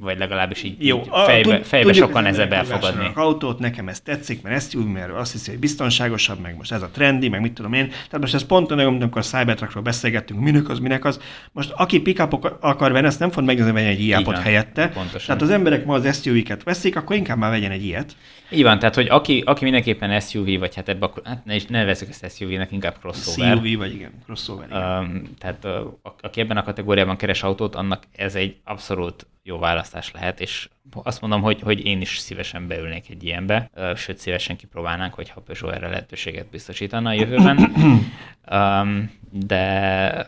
vagy 0.00 0.18
legalábbis 0.18 0.62
így, 0.62 0.86
Jó, 0.86 0.98
így 0.98 1.08
fejbe, 1.26 1.56
tud, 1.56 1.66
fejbe 1.66 1.92
sokkal 1.92 2.22
nehezebb 2.22 2.52
elfogadni. 2.52 3.10
autót, 3.14 3.58
nekem 3.58 3.88
ez 3.88 4.00
tetszik, 4.00 4.42
mert 4.42 4.56
ezt 4.56 4.74
úgy, 4.74 4.86
mert 4.86 5.10
azt 5.12 5.32
hiszi, 5.32 5.50
hogy 5.50 5.58
biztonságosabb, 5.58 6.40
meg 6.40 6.56
most 6.56 6.72
ez 6.72 6.82
a 6.82 6.88
trendi, 6.88 7.28
meg 7.28 7.40
mit 7.40 7.52
tudom 7.52 7.72
én. 7.72 7.88
Tehát 7.88 8.20
most 8.20 8.34
ez 8.34 8.44
pont 8.44 8.72
olyan, 8.72 8.86
amikor 9.02 9.18
a 9.18 9.24
Cybertruckról 9.24 9.82
beszélgettünk, 9.82 10.40
minek 10.40 10.68
az, 10.68 10.78
minek 10.78 11.04
az. 11.04 11.20
Most 11.52 11.72
aki 11.76 12.00
pick 12.00 12.28
akar 12.60 12.92
venni, 12.92 13.06
ezt 13.06 13.18
nem 13.18 13.30
fog 13.30 13.44
megnézni, 13.44 13.80
egy 13.80 14.00
iapot 14.00 14.38
helyette. 14.38 14.88
Pontosan. 14.88 15.26
Tehát 15.26 15.42
az 15.42 15.50
emberek 15.50 15.84
ma 15.84 15.94
az 15.94 16.22
SUV-ket 16.22 16.62
veszik, 16.62 16.96
akkor 16.96 17.16
inkább 17.16 17.38
már 17.38 17.50
vegyen 17.50 17.70
egy 17.70 17.84
ilyet. 17.84 18.16
Így 18.50 18.62
van, 18.62 18.78
tehát 18.78 18.94
hogy 18.94 19.08
aki, 19.08 19.42
aki 19.46 19.64
mindenképpen 19.64 20.20
SUV, 20.20 20.58
vagy 20.58 20.74
hát 20.74 20.88
ebbe 20.88 21.10
hát 21.24 21.44
ne, 21.44 21.56
ne 21.68 21.84
veszük 21.84 22.08
ezt 22.08 22.36
SUV-nek, 22.36 22.72
inkább 22.72 22.98
crossover. 22.98 23.56
SUV, 23.56 23.76
vagy 23.76 23.94
igen, 23.94 24.10
crossover. 24.24 24.66
Igen. 24.68 24.98
Um, 24.98 25.34
tehát 25.38 25.64
uh, 25.64 26.12
aki 26.20 26.40
ebben 26.40 26.56
a 26.56 26.62
kategóriában 26.62 27.16
keres 27.16 27.42
autót, 27.42 27.74
annak 27.74 28.02
ez 28.12 28.34
egy 28.34 28.56
abszolút 28.64 29.26
jó 29.42 29.58
választás 29.58 30.10
lehet, 30.12 30.40
és 30.40 30.68
azt 31.02 31.20
mondom, 31.20 31.42
hogy, 31.42 31.60
hogy 31.60 31.86
én 31.86 32.00
is 32.00 32.18
szívesen 32.18 32.66
beülnék 32.66 33.10
egy 33.10 33.24
ilyenbe, 33.24 33.70
uh, 33.74 33.96
sőt 33.96 34.18
szívesen 34.18 34.56
kipróbálnánk, 34.56 35.14
hogyha 35.14 35.40
Peugeot 35.40 35.74
erre 35.74 35.88
lehetőséget 35.88 36.50
biztosítana 36.50 37.08
a 37.08 37.12
jövőben. 37.12 37.58
um, 38.50 39.10
de 39.30 40.26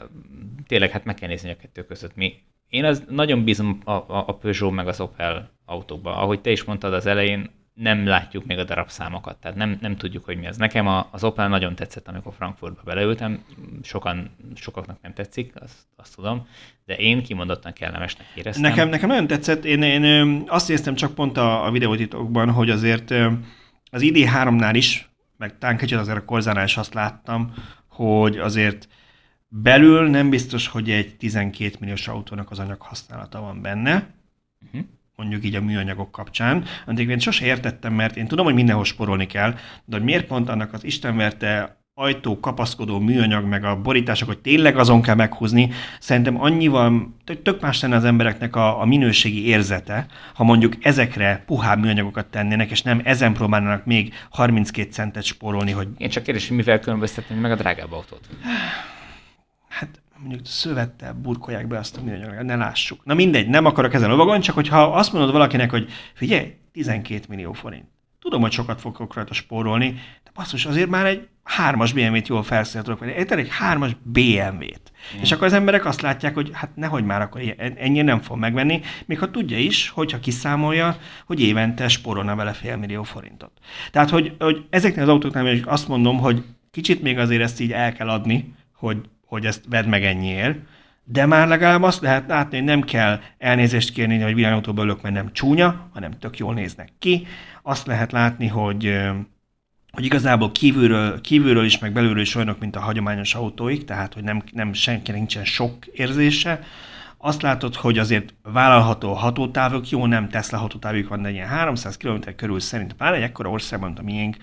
tényleg 0.67 0.91
hát 0.91 1.05
meg 1.05 1.15
kell 1.15 1.29
nézni 1.29 1.51
a 1.51 1.57
kettő 1.57 1.85
között. 1.85 2.17
Mi, 2.17 2.35
én 2.69 2.85
az 2.85 3.05
nagyon 3.09 3.45
bízom 3.45 3.81
a, 3.85 3.91
a, 3.91 4.25
a 4.27 4.35
Peugeot 4.37 4.73
meg 4.73 4.89
az 4.89 5.01
Opel 5.01 5.51
autókba. 5.65 6.17
Ahogy 6.17 6.41
te 6.41 6.51
is 6.51 6.65
mondtad 6.65 6.93
az 6.93 7.07
elején, 7.07 7.51
nem 7.77 8.07
látjuk 8.07 8.47
még 8.47 8.59
a 8.59 8.65
darabszámokat, 8.65 9.37
tehát 9.37 9.57
nem, 9.57 9.79
nem 9.81 9.97
tudjuk, 9.97 10.25
hogy 10.25 10.39
mi 10.39 10.47
az. 10.47 10.57
Nekem 10.57 10.87
a, 10.87 11.09
az 11.11 11.25
Opel 11.25 11.49
nagyon 11.49 11.75
tetszett, 11.75 12.09
amikor 12.09 12.35
Frankfurtba 12.35 12.83
beleültem, 12.85 13.45
sokan, 13.83 14.31
sokaknak 14.55 14.99
nem 15.03 15.15
tetszik, 15.15 15.53
azt, 15.55 15.77
azt 15.97 16.15
tudom, 16.15 16.47
de 16.85 16.97
én 16.97 17.23
kimondottan 17.23 17.73
kellemesnek 17.73 18.27
éreztem. 18.35 18.63
Nekem, 18.63 18.89
nekem 18.89 19.09
nagyon 19.09 19.27
tetszett, 19.27 19.65
én, 19.65 19.83
én 19.83 20.45
azt 20.47 20.71
éreztem 20.71 20.95
csak 20.95 21.15
pont 21.15 21.37
a, 21.37 21.67
a 21.67 21.71
videótitokban, 21.71 22.51
hogy 22.51 22.71
azért 22.71 23.11
az 23.91 24.03
ID3-nál 24.05 24.73
is, 24.73 25.11
meg 25.37 25.59
talán 25.59 25.77
kicsit 25.77 25.99
azért 25.99 26.19
a 26.19 26.25
Korzánál 26.25 26.65
is 26.65 26.77
azt 26.77 26.95
láttam, 26.95 27.55
hogy 27.89 28.39
azért 28.39 28.89
belül 29.49 30.09
nem 30.09 30.31
biztos, 30.31 30.69
hogy 30.69 30.91
egy 30.91 31.17
12 31.17 31.77
milliós 31.81 32.09
autónak 32.09 32.51
az 32.51 32.59
anyag 32.59 32.81
használata 32.81 33.41
van 33.41 33.63
benne, 33.63 34.15
uh-huh 34.67 34.87
mondjuk 35.17 35.45
így 35.45 35.55
a 35.55 35.61
műanyagok 35.61 36.13
kapcsán, 36.13 36.65
amit 36.87 37.11
én 37.11 37.19
sose 37.19 37.45
értettem, 37.45 37.93
mert 37.95 38.17
én 38.17 38.27
tudom, 38.27 38.45
hogy 38.45 38.55
mindenhol 38.55 38.85
sporolni 38.85 39.27
kell, 39.27 39.55
de 39.85 39.97
hogy 39.97 40.05
miért 40.05 40.27
pont 40.27 40.49
annak 40.49 40.73
az 40.73 40.85
istenverte 40.85 41.77
ajtó, 41.95 42.41
kapaszkodó 42.41 42.99
műanyag, 42.99 43.45
meg 43.45 43.65
a 43.65 43.81
borítások, 43.81 44.29
hogy 44.29 44.39
tényleg 44.39 44.77
azon 44.77 45.03
kell 45.03 45.15
meghúzni, 45.15 45.71
szerintem 46.01 46.41
annyival 46.41 47.15
tök 47.43 47.61
más 47.61 47.81
lenne 47.81 47.97
az 47.97 48.05
embereknek 48.05 48.57
a, 48.57 48.81
a 48.81 48.85
minőségi 48.85 49.47
érzete, 49.47 50.07
ha 50.35 50.45
mondjuk 50.45 50.75
ezekre 50.81 51.43
puhább 51.47 51.81
műanyagokat 51.81 52.27
tennének, 52.27 52.71
és 52.71 52.83
nem 52.83 53.01
ezen 53.05 53.33
próbálnának 53.33 53.85
még 53.85 54.15
32 54.31 54.91
centet 54.91 55.23
spórolni, 55.23 55.71
hogy... 55.71 55.89
Én 55.97 56.09
csak 56.09 56.23
kérdés, 56.23 56.49
hogy 56.49 56.57
mivel 56.57 56.81
különböztetni 56.81 57.37
meg 57.37 57.51
a 57.51 57.57
drágább 57.57 57.93
autót? 57.93 58.29
Hát 59.69 60.01
mondjuk 60.19 60.47
szövettel 60.47 61.13
burkolják 61.13 61.67
be 61.67 61.79
azt 61.79 61.97
a 61.97 62.03
műanyagot, 62.03 62.43
ne 62.43 62.57
lássuk. 62.57 63.05
Na 63.05 63.15
mindegy, 63.15 63.49
nem 63.49 63.65
akarok 63.65 63.95
ezen 63.95 64.11
lovagon, 64.11 64.41
csak 64.41 64.55
hogyha 64.55 64.83
azt 64.83 65.13
mondod 65.13 65.33
valakinek, 65.33 65.71
hogy 65.71 65.91
figyelj, 66.15 66.55
12 66.73 67.25
millió 67.29 67.53
forint. 67.53 67.85
Tudom, 68.21 68.41
hogy 68.41 68.53
sokat 68.53 68.81
fogok 68.81 69.15
rajta 69.15 69.35
spórolni, 69.35 69.93
de 70.25 70.31
basszus, 70.35 70.67
azért 70.67 70.89
már 70.89 71.07
egy 71.07 71.29
hármas 71.43 71.93
BMW-t 71.93 72.29
jól 72.29 72.43
felszerelt 72.43 72.85
tudok 72.85 73.01
venni. 73.01 73.13
Érted? 73.13 73.39
Egy 73.39 73.49
hármas 73.51 73.97
BMW-t. 74.03 74.93
Mm. 75.17 75.21
És 75.21 75.33
akkor 75.33 75.47
az 75.47 75.53
emberek 75.53 75.85
azt 75.85 76.01
látják, 76.01 76.35
hogy 76.35 76.51
hát 76.53 76.77
nehogy 76.77 77.05
már 77.05 77.21
akkor 77.21 77.41
ennyi 77.77 78.03
nem 78.03 78.21
fog 78.21 78.39
megvenni, 78.39 78.81
még 79.07 79.19
ha 79.19 79.31
tudja 79.31 79.59
is, 79.59 79.89
hogyha 79.89 80.21
kiszámolja, 80.21 80.97
hogy 81.27 81.41
évente 81.41 81.89
spórolna 81.89 82.37
vele 82.37 82.53
fél 82.53 82.77
millió 82.77 83.03
forintot. 83.03 83.51
Tehát, 83.91 84.11
hogy, 84.11 84.37
hogy 84.39 84.67
ezeknél 84.71 85.03
az 85.03 85.09
autóknál 85.09 85.53
is 85.53 85.63
azt 85.63 85.89
mondom, 85.89 86.19
hogy 86.19 86.45
kicsit 86.71 87.03
még 87.03 87.19
azért 87.19 87.43
ezt 87.43 87.61
így 87.61 87.73
el 87.73 87.93
kell 87.93 88.09
adni, 88.09 88.55
hogy, 88.73 89.01
hogy 89.27 89.47
ezt 89.47 89.63
vedd 89.69 89.87
meg 89.87 90.05
ennyiért, 90.05 90.59
de 91.05 91.27
már 91.27 91.49
legalább 91.49 91.83
azt 91.83 92.01
lehet 92.01 92.29
látni, 92.29 92.57
hogy 92.57 92.67
nem 92.67 92.83
kell 92.83 93.21
elnézést 93.39 93.93
kérni, 93.93 94.21
hogy 94.21 94.35
villanyautóból 94.35 94.85
ülök, 94.85 95.03
mert 95.03 95.15
nem 95.15 95.33
csúnya, 95.33 95.89
hanem 95.93 96.19
tök 96.19 96.39
jól 96.39 96.55
néznek 96.55 96.89
ki. 96.99 97.27
Azt 97.63 97.87
lehet 97.87 98.13
látni, 98.13 98.47
hogy 98.47 98.99
hogy 99.97 100.05
igazából 100.05 100.53
kívülről, 100.53 101.21
kívülről 101.21 101.65
is, 101.65 101.79
meg 101.79 101.93
belülről 101.93 102.21
is 102.21 102.35
olyanok, 102.35 102.59
mint 102.59 102.77
a 102.77 102.81
hagyományos 102.81 103.35
autóik, 103.35 103.85
tehát 103.85 104.15
hogy 104.15 104.23
nem, 104.23 104.43
nem 104.53 104.73
senki 104.73 105.13
nincsen 105.13 105.45
sok 105.45 105.87
érzése. 105.87 106.61
Azt 107.19 107.43
látod, 107.43 107.75
hogy 107.75 107.99
azért 107.99 108.35
vállalható 108.43 109.13
hatótávok, 109.13 109.89
jó, 109.89 110.07
nem 110.07 110.29
Tesla 110.29 110.59
hatótávjuk 110.59 111.09
van, 111.09 111.23
de 111.23 111.31
ilyen 111.31 111.49
300 111.49 111.97
km 111.97 112.19
körül 112.37 112.61
szerint, 112.61 112.93
pláne 112.93 113.17
egy 113.17 113.23
ekkora 113.23 113.51
országban, 113.51 113.89
mint 113.89 114.01
a 114.01 114.03
miénk, 114.03 114.37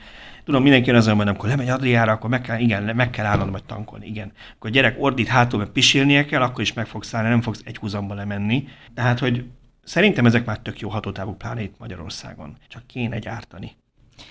tudom, 0.44 0.64
mindenki 0.64 0.92
azon 0.92 1.18
van, 1.18 1.28
amikor 1.28 1.50
lemegy 1.50 1.70
Adriára, 1.70 2.12
akkor 2.12 2.30
meg 2.30 2.42
kell, 2.42 2.60
igen, 2.60 2.96
meg 2.96 3.10
kell 3.10 3.26
állnod, 3.26 3.52
vagy 3.52 3.64
tankolni, 3.64 4.06
igen. 4.06 4.32
Akkor 4.56 4.70
a 4.70 4.74
gyerek 4.74 4.96
ordít 5.00 5.28
hátul, 5.28 5.60
mert 5.60 5.72
pisilnie 5.72 6.26
kell, 6.26 6.42
akkor 6.42 6.62
is 6.62 6.74
meg 6.74 6.88
fogsz 6.88 7.14
állni, 7.14 7.30
nem 7.30 7.42
fogsz 7.42 7.62
egy 7.66 7.78
húzamba 7.78 8.14
lemenni. 8.14 8.68
Tehát, 8.94 9.20
hogy 9.20 9.46
szerintem 9.84 10.26
ezek 10.26 10.46
már 10.46 10.60
tök 10.60 10.80
jó 10.80 10.90
hatótávú, 10.90 11.34
pláne 11.34 11.62
itt 11.62 11.76
Magyarországon. 11.78 12.58
Csak 12.68 12.88
kéne 12.88 13.20
gyártani. 13.20 13.72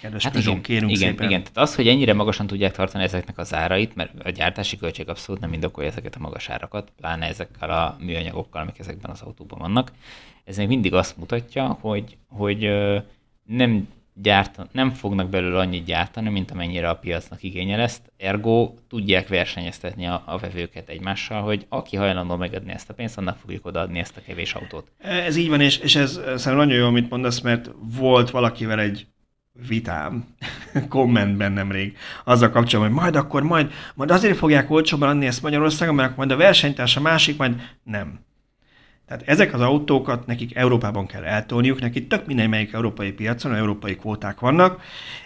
Kedves 0.01 0.23
hát 0.23 0.33
Peugeot, 0.33 0.55
igen, 0.55 0.63
kérünk 0.63 0.91
igen, 0.91 1.09
szépen. 1.09 1.29
igen, 1.29 1.41
tehát 1.43 1.57
az, 1.57 1.75
hogy 1.75 1.89
ennyire 1.89 2.15
magasan 2.15 2.47
tudják 2.47 2.73
tartani 2.73 3.05
ezeknek 3.05 3.39
az 3.39 3.55
árait, 3.55 3.95
mert 3.95 4.25
a 4.25 4.31
gyártási 4.31 4.77
költség 4.77 5.09
abszolút 5.09 5.41
nem 5.41 5.53
indokolja 5.53 5.91
ezeket 5.91 6.15
a 6.15 6.19
magas 6.19 6.49
árakat, 6.49 6.93
pláne 6.97 7.27
ezekkel 7.27 7.71
a 7.71 7.97
műanyagokkal, 8.01 8.63
amik 8.63 8.79
ezekben 8.79 9.11
az 9.11 9.21
autóban 9.21 9.59
vannak, 9.59 9.93
ez 10.45 10.57
még 10.57 10.69
mindig 10.69 10.95
azt 10.95 11.17
mutatja, 11.17 11.79
hogy, 11.81 12.17
hogy 12.29 12.71
nem 13.45 13.89
gyártan, 14.15 14.69
nem 14.73 14.91
fognak 14.91 15.29
belőle 15.29 15.59
annyit 15.59 15.85
gyártani, 15.85 16.29
mint 16.29 16.51
amennyire 16.51 16.89
a 16.89 16.97
piacnak 16.97 17.43
igénye 17.43 17.77
lesz, 17.77 18.01
ergo 18.17 18.75
tudják 18.89 19.29
versenyeztetni 19.29 20.07
a, 20.07 20.23
a 20.27 20.39
vevőket 20.39 20.89
egymással, 20.89 21.43
hogy 21.43 21.67
aki 21.69 21.97
hajlandó 21.97 22.37
megadni 22.37 22.73
ezt 22.73 22.91
a 22.91 22.95
pénzt, 22.95 23.19
annak 23.19 23.39
fogjuk 23.39 23.67
odaadni 23.67 23.99
ezt 23.99 24.17
a 24.17 24.23
kevés 24.27 24.55
autót. 24.55 24.91
Ez 24.99 25.37
így 25.37 25.49
van, 25.49 25.61
és, 25.61 25.79
és 25.79 25.95
ez 25.95 26.13
szerintem 26.13 26.57
nagyon 26.57 26.79
jó, 26.79 26.87
amit 26.87 27.11
mondasz, 27.11 27.41
mert 27.41 27.71
volt 27.99 28.31
valakivel 28.31 28.81
egy 28.81 29.07
vitám 29.69 30.25
kommentben 30.89 31.53
nemrég 31.53 31.97
azzal 32.25 32.51
kapcsolatban, 32.51 32.95
hogy 32.95 33.03
majd 33.03 33.17
akkor 33.17 33.43
majd, 33.43 33.73
majd 33.95 34.11
azért 34.11 34.37
fogják 34.37 34.71
olcsóban 34.71 35.09
adni 35.09 35.27
ezt 35.27 35.43
Magyarországon, 35.43 35.95
mert 35.95 36.17
majd 36.17 36.31
a 36.31 36.37
versenytárs 36.37 36.97
a 36.97 37.01
másik, 37.01 37.37
majd 37.37 37.61
nem. 37.83 38.21
Tehát 39.13 39.29
ezek 39.29 39.55
az 39.55 39.61
autókat 39.61 40.27
nekik 40.27 40.55
Európában 40.57 41.07
kell 41.07 41.25
eltolniuk, 41.25 41.81
nekik 41.81 42.09
tök 42.09 42.27
minden 42.27 42.49
melyik 42.49 42.73
európai 42.73 43.13
piacon, 43.13 43.55
európai 43.55 43.97
kvóták 43.97 44.41
vannak, 44.41 44.81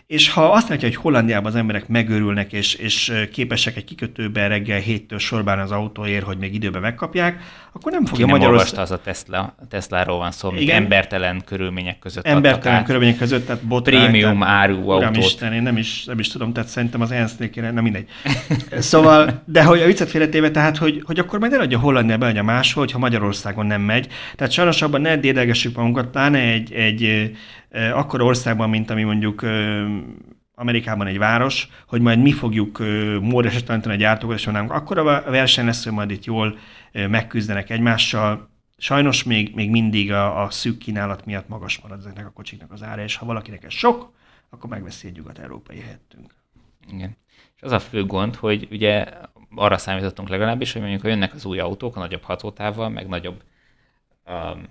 és 0.06 0.30
ha 0.30 0.44
azt 0.44 0.68
látja, 0.68 0.88
hogy 0.88 0.96
Hollandiában 0.96 1.52
az 1.52 1.58
emberek 1.58 1.88
megörülnek, 1.88 2.52
és, 2.52 2.74
és 2.74 3.12
képesek 3.32 3.76
egy 3.76 3.84
kikötőbe 3.84 4.46
reggel 4.46 4.78
héttől 4.78 5.18
sorbán 5.18 5.58
az 5.58 5.70
autóért, 5.70 6.24
hogy 6.24 6.38
még 6.38 6.54
időben 6.54 6.80
megkapják, 6.80 7.42
akkor 7.72 7.92
nem 7.92 8.04
fogja 8.04 8.26
Magyarország... 8.26 8.80
az 8.80 8.90
a 8.90 9.00
Tesla, 9.00 9.54
Tesláról 9.68 10.18
van 10.18 10.30
szó, 10.30 10.52
Igen. 10.56 10.82
embertelen 10.82 11.42
körülmények 11.44 11.98
között 11.98 12.26
Embertelen 12.26 12.84
körülmények 12.84 13.16
között, 13.16 13.46
tehát 13.46 13.62
botrány, 13.62 14.10
Prémium 14.10 14.42
áru 14.42 14.90
autót. 14.90 15.16
Isten, 15.16 15.52
én 15.52 15.62
nem 15.62 15.76
is, 15.76 16.04
nem 16.04 16.18
is 16.18 16.28
tudom, 16.28 16.52
tehát 16.52 16.68
szerintem 16.68 17.00
az 17.00 17.10
ENSZ-nél 17.10 17.50
kéne, 17.50 17.70
nem 17.70 17.82
mindegy. 17.82 18.08
szóval, 18.78 19.42
de 19.44 19.64
hogy 19.64 19.80
a 19.80 19.86
viccet 19.86 20.10
félretéve, 20.10 20.50
tehát, 20.50 20.76
hogy, 20.76 21.02
hogy 21.06 21.18
akkor 21.18 21.38
majd 21.38 21.52
eladja 21.52 21.78
Hollandia, 21.78 22.16
beadja 22.16 22.42
máshol, 22.42 22.84
hogyha 22.84 22.98
Magyarországon 22.98 23.66
nem 23.66 23.80
megy. 23.80 24.08
Tehát 24.36 24.52
sajnos 24.52 24.82
abban 24.82 25.00
ne 25.00 25.16
dédelgessük 25.16 25.76
magunkat, 25.76 26.06
pláne 26.06 26.38
egy, 26.38 26.72
egy 26.72 27.30
akkor 27.92 28.20
országban, 28.20 28.70
mint 28.70 28.90
ami 28.90 29.02
mondjuk 29.02 29.42
Amerikában 30.54 31.06
egy 31.06 31.18
város, 31.18 31.68
hogy 31.86 32.00
majd 32.00 32.22
mi 32.22 32.32
fogjuk 32.32 32.78
módosra 33.20 33.62
tanítani 33.62 33.94
a 33.94 33.98
gyártókat, 33.98 34.38
és 34.38 34.46
akkor 34.46 34.98
a 34.98 35.22
verseny 35.30 35.64
lesz, 35.64 35.84
hogy 35.84 35.92
majd 35.92 36.10
itt 36.10 36.24
jól 36.24 36.58
megküzdenek 36.92 37.70
egymással. 37.70 38.48
Sajnos 38.78 39.24
még, 39.24 39.54
még 39.54 39.70
mindig 39.70 40.12
a, 40.12 40.42
a 40.42 40.50
szűk 40.50 40.78
kínálat 40.78 41.24
miatt 41.24 41.48
magas 41.48 41.78
marad 41.78 41.98
ezeknek 41.98 42.26
a 42.26 42.30
kocsiknak 42.30 42.72
az 42.72 42.82
ára, 42.82 43.02
és 43.02 43.16
ha 43.16 43.26
valakinek 43.26 43.64
ez 43.64 43.72
sok, 43.72 44.12
akkor 44.50 44.70
megveszi 44.70 45.06
egy 45.06 45.16
nyugat-európai 45.16 45.80
helyettünk. 45.80 46.34
Igen. 46.92 47.16
És 47.56 47.62
az 47.62 47.72
a 47.72 47.78
fő 47.78 48.04
gond, 48.04 48.34
hogy 48.34 48.68
ugye 48.70 49.06
arra 49.54 49.78
számítottunk 49.78 50.28
legalábbis, 50.28 50.72
hogy 50.72 50.80
mondjuk, 50.80 51.02
ha 51.02 51.08
jönnek 51.08 51.34
az 51.34 51.44
új 51.44 51.58
autók 51.58 51.96
a 51.96 52.00
nagyobb 52.00 52.22
hatótával, 52.22 52.88
meg 52.88 53.08
nagyobb 53.08 53.42
um, 54.26 54.62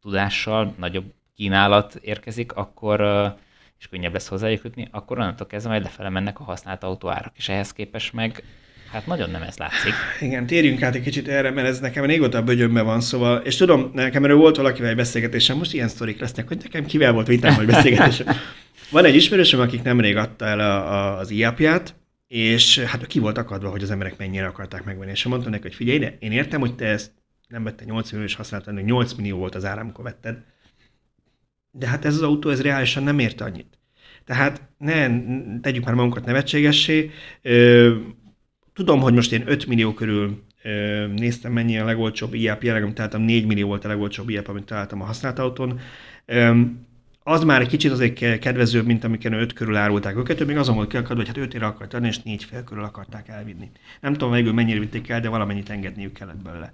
tudással, 0.00 0.74
nagyobb 0.76 1.12
kínálat 1.38 1.98
érkezik, 2.00 2.52
akkor 2.52 3.00
és 3.78 3.88
könnyebb 3.88 4.12
lesz 4.12 4.28
hozzájuk 4.28 4.64
jutni, 4.64 4.88
akkor 4.90 5.18
onnantól 5.18 5.46
kezdve 5.46 5.70
majd 5.70 5.82
lefele 5.82 6.08
mennek 6.08 6.40
a 6.40 6.42
használt 6.44 6.82
autóárak, 6.82 7.32
és 7.36 7.48
ehhez 7.48 7.72
képest 7.72 8.12
meg 8.12 8.42
Hát 8.92 9.06
nagyon 9.06 9.30
nem 9.30 9.42
ez 9.42 9.56
látszik. 9.56 9.92
Igen, 10.20 10.46
térjünk 10.46 10.82
át 10.82 10.94
egy 10.94 11.02
kicsit 11.02 11.28
erre, 11.28 11.50
mert 11.50 11.66
ez 11.68 11.80
nekem 11.80 12.04
régóta 12.04 12.38
a 12.38 12.42
bögyönbe 12.42 12.82
van, 12.82 13.00
szóval, 13.00 13.38
és 13.38 13.56
tudom, 13.56 13.90
nekem 13.94 14.24
erről 14.24 14.36
volt 14.36 14.56
valakivel 14.56 14.90
egy 14.90 14.96
beszélgetésem, 14.96 15.56
most 15.56 15.72
ilyen 15.72 15.88
sztorik 15.88 16.20
lesznek, 16.20 16.48
hogy 16.48 16.58
nekem 16.62 16.86
kivel 16.86 17.12
volt 17.12 17.26
vitám, 17.26 17.54
vagy 17.54 17.66
beszélgetésem. 17.66 18.26
Van 18.90 19.04
egy 19.04 19.14
ismerősöm, 19.14 19.60
akik 19.60 19.82
nemrég 19.82 20.16
adta 20.16 20.44
el 20.44 20.60
a, 20.60 20.92
a, 20.92 21.18
az 21.18 21.30
iapját, 21.30 21.94
és 22.26 22.78
hát 22.78 23.06
ki 23.06 23.18
volt 23.18 23.38
akadva, 23.38 23.70
hogy 23.70 23.82
az 23.82 23.90
emberek 23.90 24.18
mennyire 24.18 24.46
akarták 24.46 24.84
megvenni. 24.84 25.10
És 25.10 25.24
mondtam 25.24 25.50
neki, 25.50 25.62
hogy 25.62 25.74
figyelj 25.74 25.96
ide, 25.96 26.16
én 26.18 26.32
értem, 26.32 26.60
hogy 26.60 26.74
te 26.74 26.86
ezt 26.86 27.10
nem 27.48 27.64
vette 27.64 27.84
8 27.84 28.10
millió, 28.10 28.26
és 28.26 28.34
használtad, 28.34 28.84
8 28.84 29.12
millió 29.12 29.38
volt 29.38 29.54
az 29.54 29.64
ára, 29.64 29.80
amikor 29.80 30.04
vetted, 30.04 30.36
de 31.78 31.86
hát 31.86 32.04
ez 32.04 32.14
az 32.14 32.22
autó, 32.22 32.50
ez 32.50 32.62
reálisan 32.62 33.02
nem 33.02 33.18
ért 33.18 33.40
annyit. 33.40 33.78
Tehát 34.24 34.68
ne 34.78 35.08
tegyük 35.60 35.84
már 35.84 35.94
magunkat 35.94 36.24
nevetségessé. 36.24 37.10
Tudom, 38.72 39.00
hogy 39.00 39.14
most 39.14 39.32
én 39.32 39.42
5 39.46 39.66
millió 39.66 39.94
körül 39.94 40.42
néztem, 41.16 41.52
mennyi 41.52 41.78
a 41.78 41.84
legolcsóbb 41.84 42.34
IAP, 42.34 42.62
jelenleg, 42.62 42.82
amit 42.82 42.94
találtam, 42.94 43.22
4 43.22 43.46
millió 43.46 43.66
volt 43.66 43.84
a 43.84 43.88
legolcsóbb 43.88 44.28
IAP, 44.28 44.48
amit 44.48 44.64
találtam 44.64 45.02
a 45.02 45.04
használt 45.04 45.38
autón. 45.38 45.80
Az 47.22 47.44
már 47.44 47.60
egy 47.60 47.68
kicsit 47.68 47.90
azért 47.90 48.38
kedvezőbb, 48.38 48.86
mint 48.86 49.04
amikor 49.04 49.32
5 49.32 49.52
körül 49.52 49.76
árulták 49.76 50.16
őket, 50.16 50.40
ő 50.40 50.44
még 50.44 50.56
azon 50.56 50.74
volt 50.74 50.88
kiakadva, 50.88 51.16
hogy 51.16 51.26
hát 51.26 51.36
5 51.36 51.54
ére 51.54 51.66
akart 51.66 51.94
adni, 51.94 52.06
és 52.06 52.18
4 52.22 52.44
fél 52.44 52.64
körül 52.64 52.84
akarták 52.84 53.28
elvinni. 53.28 53.70
Nem 54.00 54.12
tudom 54.12 54.32
végül 54.32 54.52
mennyire 54.52 54.78
vitték 54.78 55.08
el, 55.08 55.20
de 55.20 55.28
valamennyit 55.28 55.70
engedniük 55.70 56.12
kellett 56.12 56.42
belőle. 56.42 56.72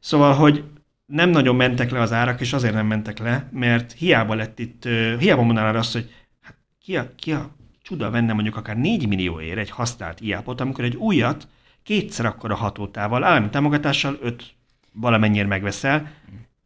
Szóval, 0.00 0.34
hogy 0.34 0.64
nem 1.06 1.30
nagyon 1.30 1.56
mentek 1.56 1.90
le 1.90 2.00
az 2.00 2.12
árak, 2.12 2.40
és 2.40 2.52
azért 2.52 2.74
nem 2.74 2.86
mentek 2.86 3.18
le, 3.18 3.48
mert 3.52 3.92
hiába 3.92 4.34
lett 4.34 4.58
itt, 4.58 4.84
hiába 5.18 5.42
mondanád 5.42 5.76
azt, 5.76 5.92
hogy 5.92 6.10
hát 6.42 6.56
ki 6.80 6.96
a, 6.96 7.14
ki 7.14 7.32
a 7.32 7.56
csuda 7.82 8.10
venne 8.10 8.32
mondjuk 8.32 8.56
akár 8.56 8.76
4 8.76 9.08
millióért 9.08 9.58
egy 9.58 9.70
használt 9.70 10.20
iapot, 10.20 10.60
amikor 10.60 10.84
egy 10.84 10.96
újat 10.96 11.48
kétszer 11.82 12.26
akkor 12.26 12.50
a 12.50 12.54
hatótával, 12.54 13.24
állami 13.24 13.48
támogatással 13.48 14.18
5 14.22 14.44
valamennyire 14.92 15.46
megveszel, 15.46 16.10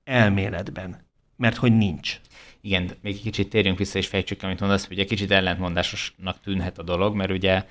elméletben. 0.05 0.96
Mert 1.37 1.57
hogy 1.57 1.76
nincs. 1.76 2.20
Igen, 2.61 2.90
még 3.00 3.14
egy 3.14 3.22
kicsit 3.22 3.48
térjünk 3.48 3.79
vissza 3.79 3.98
és 3.98 4.07
fejtsük, 4.07 4.42
amit 4.42 4.61
mondasz, 4.61 4.86
hogy 4.86 4.97
ugye 4.97 5.05
kicsit 5.05 5.30
ellentmondásosnak 5.30 6.41
tűnhet 6.41 6.78
a 6.78 6.82
dolog, 6.82 7.14
mert 7.14 7.30
ugye 7.30 7.64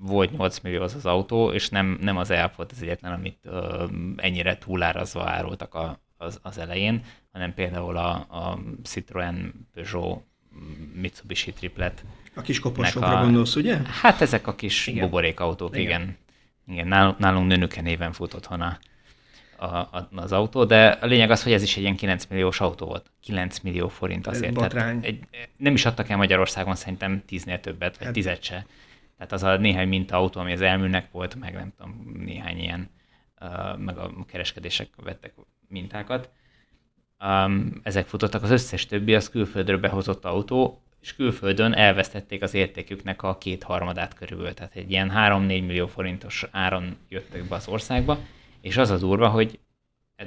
volt 0.00 0.36
8 0.36 0.58
millió 0.60 0.82
az 0.82 0.94
az 0.94 1.06
autó, 1.06 1.52
és 1.52 1.68
nem, 1.68 1.98
nem 2.00 2.16
az 2.16 2.30
EAP 2.30 2.56
volt 2.56 2.72
az 2.72 2.82
egyetlen, 2.82 3.12
amit 3.12 3.38
ö, 3.42 3.84
ennyire 4.16 4.58
túlárazva 4.58 5.28
árultak 5.28 5.74
a, 5.74 6.00
az, 6.16 6.38
az 6.42 6.58
elején, 6.58 7.04
hanem 7.32 7.54
például 7.54 7.96
a, 7.96 8.10
a 8.14 8.58
Citroen 8.82 9.68
Peugeot 9.74 10.22
Mitsubishi 10.94 11.52
triplet. 11.52 12.04
A 12.34 12.40
kis 12.40 12.60
koposokra 12.60 13.18
a, 13.18 13.22
gondolsz, 13.22 13.56
ugye? 13.56 13.78
Hát 14.00 14.20
ezek 14.20 14.46
a 14.46 14.54
kis 14.54 14.86
igen. 14.86 15.04
buborékautók, 15.04 15.76
igen. 15.76 16.00
igen. 16.00 16.16
Igen, 16.66 16.86
nálunk, 16.86 17.18
nálunk 17.18 17.46
Nönüke 17.46 17.80
néven 17.80 18.12
futott 18.12 18.46
hona 18.46 18.78
a, 19.60 20.08
az 20.14 20.32
autó, 20.32 20.64
de 20.64 20.88
a 20.88 21.06
lényeg 21.06 21.30
az, 21.30 21.42
hogy 21.42 21.52
ez 21.52 21.62
is 21.62 21.76
egy 21.76 21.82
ilyen 21.82 21.96
9 21.96 22.26
milliós 22.26 22.60
autó 22.60 22.86
volt. 22.86 23.10
9 23.22 23.58
millió 23.58 23.88
forint 23.88 24.26
azért. 24.26 24.54
Tehát 24.54 25.04
egy, 25.04 25.20
nem 25.56 25.74
is 25.74 25.84
adtak 25.84 26.08
el 26.08 26.16
Magyarországon 26.16 26.74
szerintem 26.74 27.22
10-nél 27.28 27.60
többet, 27.60 27.96
vagy 27.96 28.04
hát, 28.04 28.14
10 28.14 28.30
se. 28.40 28.66
Tehát 29.20 29.34
az 29.34 29.42
a 29.42 29.56
néhány 29.56 29.88
minta 29.88 30.16
autó, 30.16 30.40
ami 30.40 30.52
az 30.52 30.60
elműnek 30.60 31.10
volt, 31.10 31.34
meg 31.34 31.52
nem 31.54 31.72
tudom, 31.76 32.22
néhány 32.24 32.58
ilyen, 32.58 32.90
uh, 33.40 33.78
meg 33.78 33.98
a 33.98 34.24
kereskedések 34.26 34.88
vettek 34.96 35.34
mintákat. 35.68 36.30
Um, 37.24 37.80
ezek 37.82 38.06
futottak, 38.06 38.42
az 38.42 38.50
összes 38.50 38.86
többi 38.86 39.14
az 39.14 39.30
külföldről 39.30 39.78
behozott 39.78 40.24
autó, 40.24 40.82
és 41.00 41.14
külföldön 41.14 41.72
elvesztették 41.72 42.42
az 42.42 42.54
értéküknek 42.54 43.22
a 43.22 43.38
kétharmadát 43.38 44.14
körülbelül. 44.14 44.54
Tehát 44.54 44.76
egy 44.76 44.90
ilyen 44.90 45.12
3-4 45.14 45.46
millió 45.46 45.86
forintos 45.86 46.46
áron 46.50 46.96
jöttek 47.08 47.44
be 47.44 47.54
az 47.54 47.68
országba, 47.68 48.18
és 48.60 48.76
az 48.76 48.90
a 48.90 48.98
durva, 48.98 49.28
hogy 49.28 49.58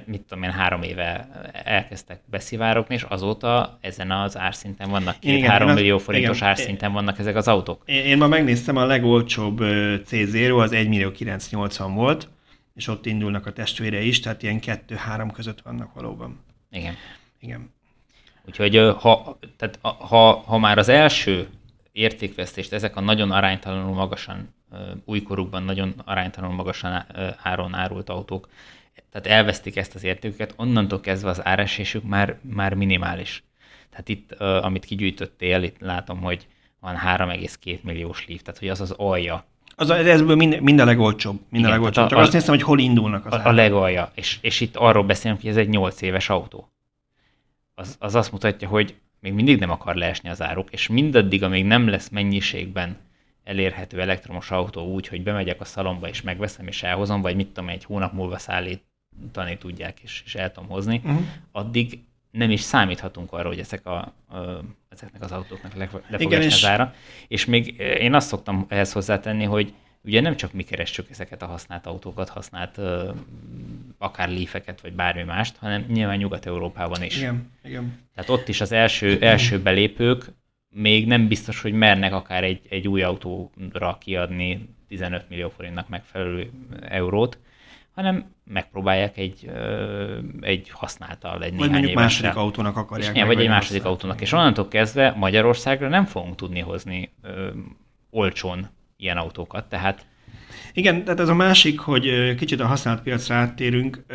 mit 0.06 0.22
tudom 0.22 0.44
én, 0.44 0.52
három 0.52 0.82
éve 0.82 1.28
elkezdtek 1.64 2.20
beszivárogni, 2.26 2.96
és 2.96 3.04
azóta 3.04 3.78
ezen 3.82 4.12
az 4.12 4.38
árszinten 4.38 4.90
vannak, 4.90 5.20
két-három 5.20 5.74
millió 5.74 5.98
forintos 5.98 6.38
igen, 6.38 6.50
árszinten 6.50 6.92
vannak 6.92 7.20
ezek 7.20 7.36
az 7.36 7.48
autók. 7.48 7.82
Én, 7.86 8.06
én 8.06 8.18
ma 8.18 8.28
megnéztem, 8.28 8.78
a 8.78 8.86
legolcsóbb 8.86 9.58
C0 10.06 10.60
az 10.60 10.72
1 10.72 10.88
millió 10.88 11.12
980 11.12 11.94
volt, 11.94 12.28
és 12.76 12.88
ott 12.88 13.06
indulnak 13.06 13.46
a 13.46 13.54
testvére 13.54 14.02
is, 14.02 14.20
tehát 14.20 14.44
ilyen 14.44 14.60
2-3 14.62 15.30
között 15.34 15.62
vannak 15.62 15.94
valóban. 15.94 16.40
Igen. 16.72 16.96
Igen. 17.40 17.74
Úgyhogy 18.46 18.76
ha, 19.00 19.38
tehát, 19.58 19.80
ha, 19.82 20.44
ha 20.46 20.58
már 20.58 20.78
az 20.78 20.90
első 20.90 21.48
értékvesztést 21.92 22.74
ezek 22.74 22.96
a 22.96 23.02
nagyon 23.02 23.32
aránytalanul 23.32 23.94
magasan, 23.94 24.54
újkorukban 25.06 25.64
nagyon 25.64 25.94
aránytalanul 26.06 26.56
magasan 26.56 27.06
áron 27.42 27.74
árult 27.74 28.10
autók, 28.10 28.50
tehát 29.14 29.40
elvesztik 29.40 29.76
ezt 29.76 29.96
az 29.96 30.04
értéküket, 30.04 30.54
onnantól 30.58 31.00
kezdve 31.00 31.30
az 31.30 31.46
áresésük 31.46 32.04
már, 32.04 32.38
már 32.42 32.74
minimális. 32.74 33.44
Tehát 33.90 34.10
itt, 34.10 34.32
amit 34.42 34.86
kigyűjtöttél, 34.86 35.64
itt 35.64 35.76
látom, 35.80 36.22
hogy 36.22 36.48
van 36.80 36.96
3,2 37.06 37.82
milliós 37.82 38.28
lív, 38.28 38.42
tehát 38.42 38.60
hogy 38.60 38.70
az 38.70 38.82
az 38.82 38.92
alja. 38.92 39.46
Az, 39.76 39.90
ezből 39.90 40.36
mind, 40.36 40.62
mind 40.62 40.80
a 40.80 40.86
legolcsóbb. 40.86 41.40
Mind 41.50 41.64
Igen, 41.64 41.70
a 41.70 41.74
legolcsóbb. 41.74 42.08
Csak 42.08 42.18
a, 42.18 42.22
azt 42.22 42.34
néztem, 42.34 42.54
hogy 42.54 42.64
hol 42.64 42.80
indulnak 42.80 43.26
az 43.26 43.34
A, 43.34 43.46
a 43.46 43.52
legalja. 43.52 44.12
És, 44.16 44.38
és 44.42 44.60
itt 44.62 44.76
arról 44.76 45.04
beszélünk, 45.04 45.42
hogy 45.42 45.50
ez 45.50 45.58
egy 45.58 45.70
8 45.70 46.02
éves 46.02 46.30
autó 46.30 46.74
az, 47.76 47.96
az 48.00 48.16
azt 48.16 48.32
mutatja, 48.32 48.68
hogy 48.68 48.96
még 49.20 49.34
mindig 49.34 49.60
nem 49.60 49.70
akar 49.70 49.96
leesni 49.96 50.30
az 50.30 50.42
áruk, 50.42 50.72
és 50.72 50.88
mindaddig, 50.88 51.44
amíg 51.44 51.66
nem 51.66 51.88
lesz 51.88 52.10
mennyiségben 52.10 52.98
elérhető 53.44 54.02
elektromos 54.02 54.52
autó 54.52 54.94
úgy, 54.94 55.08
hogy 55.08 55.24
bemegyek 55.24 55.62
a 55.62 55.66
szalomba 55.66 56.08
és 56.08 56.22
megveszem 56.22 56.68
és 56.68 56.84
elhozom, 56.84 57.22
vagy 57.22 57.36
mit 57.36 57.48
tudom, 57.48 57.70
egy 57.70 57.84
hónap 57.84 58.14
múlva 58.14 58.38
szállítani 59.22 59.58
tudják 59.58 60.00
és, 60.00 60.22
és 60.26 60.36
el 60.36 60.52
tudom 60.52 60.70
hozni, 60.70 61.02
uh-huh. 61.04 61.22
addig 61.52 62.00
nem 62.32 62.50
is 62.50 62.62
számíthatunk 62.62 63.34
arra, 63.34 63.48
hogy 63.48 63.60
ezek 63.60 63.86
a, 63.86 63.98
a, 63.98 64.14
ezeknek 64.90 65.22
az 65.22 65.32
autóknak 65.32 65.74
le, 65.74 65.90
le 66.08 66.18
fog 66.18 66.34
esni 66.34 66.52
az 66.52 66.66
ára. 66.66 66.94
És 67.28 67.46
még 67.46 67.78
én 67.78 68.14
azt 68.14 68.28
szoktam 68.28 68.66
ehhez 68.70 68.92
hozzátenni, 68.92 69.44
hogy 69.44 69.74
ugye 70.02 70.22
nem 70.22 70.36
csak 70.36 70.54
mi 70.54 70.64
keressük 70.64 71.10
ezeket 71.10 71.42
a 71.42 71.46
használt 71.46 71.86
autókat, 71.86 72.30
használt 72.30 72.78
uh, 72.78 73.16
akár 73.98 74.30
lífeket, 74.30 74.82
vagy 74.82 74.94
bármi 74.94 75.24
mást, 75.24 75.58
hanem 75.58 75.86
nyilván 75.88 76.18
Nyugat-Európában 76.18 77.04
is. 77.04 77.18
Igen, 77.18 77.52
igen. 77.64 78.00
Tehát 78.16 78.30
ott 78.30 78.48
is 78.48 78.62
az 78.62 78.72
első, 78.72 79.18
első 79.22 79.62
belépők 79.62 80.26
még 80.70 81.08
nem 81.08 81.28
biztos, 81.28 81.62
hogy 81.62 81.74
mernek 81.74 82.14
akár 82.14 82.44
egy, 82.44 82.62
egy 82.70 82.88
új 82.88 83.02
autóra 83.02 83.98
kiadni 84.00 84.70
15 84.88 85.30
millió 85.30 85.50
forintnak 85.50 85.90
megfelelő 85.90 86.52
eurót, 86.82 87.38
hanem 87.94 88.26
megpróbálják 88.46 89.18
egy, 89.18 89.52
egy 90.42 90.70
használtal, 90.70 91.44
egy 91.44 91.56
Vagy 91.56 91.70
mondjuk 91.70 91.94
második 91.94 92.36
autónak 92.36 92.78
akarják. 92.78 93.16
És, 93.16 93.24
vagy 93.24 93.40
egy 93.40 93.48
második 93.48 93.86
autónak. 93.86 94.22
És 94.22 94.32
onnantól 94.32 94.68
kezdve 94.68 95.14
Magyarországra 95.18 95.88
nem 95.88 96.06
fogunk 96.06 96.36
tudni 96.36 96.60
hozni 96.60 97.14
ö, 97.22 97.50
olcsón 98.10 98.70
ilyen 98.98 99.18
autókat, 99.18 99.70
tehát... 99.70 100.06
Igen, 100.74 101.04
tehát 101.04 101.20
ez 101.20 101.30
a 101.30 101.34
másik, 101.34 101.80
hogy 101.80 102.36
kicsit 102.36 102.60
a 102.60 102.66
használt 102.66 103.02
piacra 103.02 103.36
áttérünk. 103.36 104.06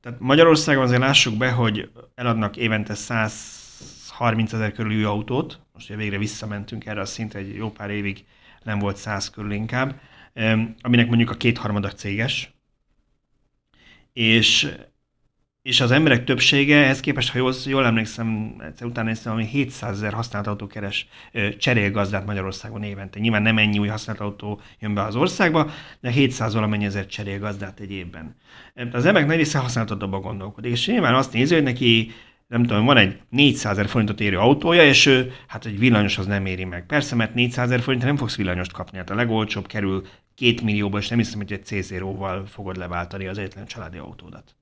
Tehát 0.00 0.18
Magyarországon 0.18 0.82
azért 0.82 1.00
lássuk 1.00 1.36
be, 1.36 1.50
hogy 1.50 1.90
eladnak 2.14 2.56
évente 2.56 2.94
130 2.94 4.52
ezer 4.52 4.72
körüli 4.72 5.02
autót, 5.02 5.60
most 5.72 5.88
végre 5.94 6.18
visszamentünk 6.18 6.86
erre 6.86 7.00
a 7.00 7.04
szintre, 7.04 7.38
egy 7.38 7.54
jó 7.54 7.70
pár 7.70 7.90
évig 7.90 8.24
nem 8.62 8.78
volt 8.78 8.96
100 8.96 9.30
körül 9.30 9.52
inkább, 9.52 9.94
aminek 10.80 11.06
mondjuk 11.06 11.30
a 11.30 11.34
kétharmada 11.34 11.88
céges, 11.88 12.52
és 14.12 14.74
és 15.62 15.80
az 15.80 15.90
emberek 15.90 16.24
többsége, 16.24 16.76
ehhez 16.76 17.00
képest, 17.00 17.30
ha 17.30 17.38
jól, 17.38 17.54
jól 17.64 17.86
emlékszem, 17.86 18.56
egyszer 18.66 18.86
utána 18.86 19.08
néztem, 19.08 19.32
ami 19.32 19.46
700 19.46 19.96
ezer 19.96 20.12
használt 20.12 20.46
autó 20.46 20.66
keres 20.66 21.08
cserélgazdát 21.58 22.26
Magyarországon 22.26 22.82
évente. 22.82 23.18
Nyilván 23.18 23.42
nem 23.42 23.58
ennyi 23.58 23.78
új 23.78 23.88
használt 23.88 24.20
autó 24.20 24.60
jön 24.80 24.94
be 24.94 25.02
az 25.02 25.16
országba, 25.16 25.70
de 26.00 26.10
700 26.10 26.54
valamennyi 26.54 26.84
ezer 26.84 27.06
cserélgazdát 27.06 27.80
egy 27.80 27.92
évben. 27.92 28.36
Az 28.92 29.06
emberek 29.06 29.28
nagy 29.28 29.36
része 29.36 29.58
használt 29.58 29.90
autóba 29.90 30.20
gondolkodik, 30.20 30.72
és 30.72 30.86
nyilván 30.86 31.14
azt 31.14 31.32
nézi, 31.32 31.54
hogy 31.54 31.62
neki 31.62 32.12
nem 32.46 32.64
tudom, 32.64 32.84
van 32.84 32.96
egy 32.96 33.20
400 33.30 33.72
ezer 33.72 33.88
forintot 33.88 34.20
érő 34.20 34.38
autója, 34.38 34.84
és 34.84 35.06
ő, 35.06 35.32
hát 35.46 35.66
egy 35.66 35.78
villanyos 35.78 36.18
az 36.18 36.26
nem 36.26 36.46
éri 36.46 36.64
meg. 36.64 36.86
Persze, 36.86 37.14
mert 37.14 37.34
400 37.34 37.64
ezer 37.64 37.80
forint 37.80 38.04
nem 38.04 38.16
fogsz 38.16 38.36
villanyost 38.36 38.72
kapni, 38.72 38.98
hát 38.98 39.10
a 39.10 39.14
legolcsóbb 39.14 39.66
kerül 39.66 40.06
2 40.38 40.54
millióba, 40.64 40.98
és 40.98 41.08
nem 41.08 41.18
hiszem, 41.18 41.38
hogy 41.38 41.52
egy 41.52 41.66
C0-val 41.70 42.42
fogod 42.46 42.76
leváltani 42.76 43.26
az 43.26 43.38
egyetlen 43.38 43.66
családi 43.66 43.98
autódat. 43.98 44.58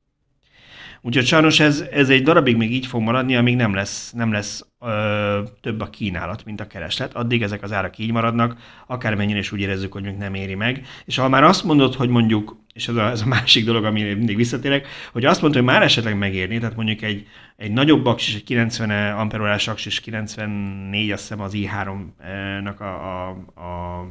Úgyhogy 1.01 1.27
sajnos 1.27 1.61
ez, 1.61 1.85
ez 1.93 2.11
egy 2.11 2.23
darabig 2.23 2.57
még 2.57 2.73
így 2.73 2.87
fog 2.87 3.01
maradni, 3.01 3.37
amíg 3.37 3.57
nem 3.57 3.75
lesz, 3.75 4.13
nem 4.13 4.33
lesz 4.33 4.67
ö, 4.81 5.43
több 5.61 5.81
a 5.81 5.91
kínálat, 5.91 6.45
mint 6.45 6.61
a 6.61 6.67
kereslet. 6.67 7.15
Addig 7.15 7.43
ezek 7.43 7.63
az 7.63 7.73
árak 7.73 7.99
így 7.99 8.13
maradnak, 8.13 8.57
akármennyire 8.87 9.39
is 9.39 9.53
úgy 9.53 9.61
érezzük, 9.61 9.93
hogy 9.93 10.03
még 10.03 10.17
nem 10.17 10.35
éri 10.35 10.55
meg. 10.55 10.87
És 11.05 11.17
ha 11.17 11.29
már 11.29 11.45
azt 11.45 11.65
mondod, 11.65 11.95
hogy 11.95 12.09
mondjuk, 12.09 12.57
és 12.75 12.89
ez 12.89 12.95
a, 12.95 13.11
ez 13.11 13.21
a 13.21 13.27
másik 13.27 13.65
dolog, 13.65 13.85
amire 13.85 14.15
mindig 14.15 14.37
visszatérek, 14.37 14.87
hogy 15.13 15.25
azt 15.25 15.43
mondod, 15.43 15.63
hogy 15.63 15.73
már 15.73 15.83
esetleg 15.83 16.19
megérni, 16.19 16.59
tehát 16.59 16.77
mondjuk 16.77 17.03
egy, 17.03 17.27
egy 17.57 17.73
nagyobb 17.73 18.07
aksis, 18.07 18.35
egy 18.35 18.45
90 18.45 19.19
amperórás 19.19 19.69
aksis, 19.69 20.01
94 20.01 21.11
azt 21.11 21.21
hiszem 21.21 21.41
az 21.41 21.53
i3-nak 21.57 22.79
a, 22.79 22.85
a, 22.85 23.29
a, 23.61 24.07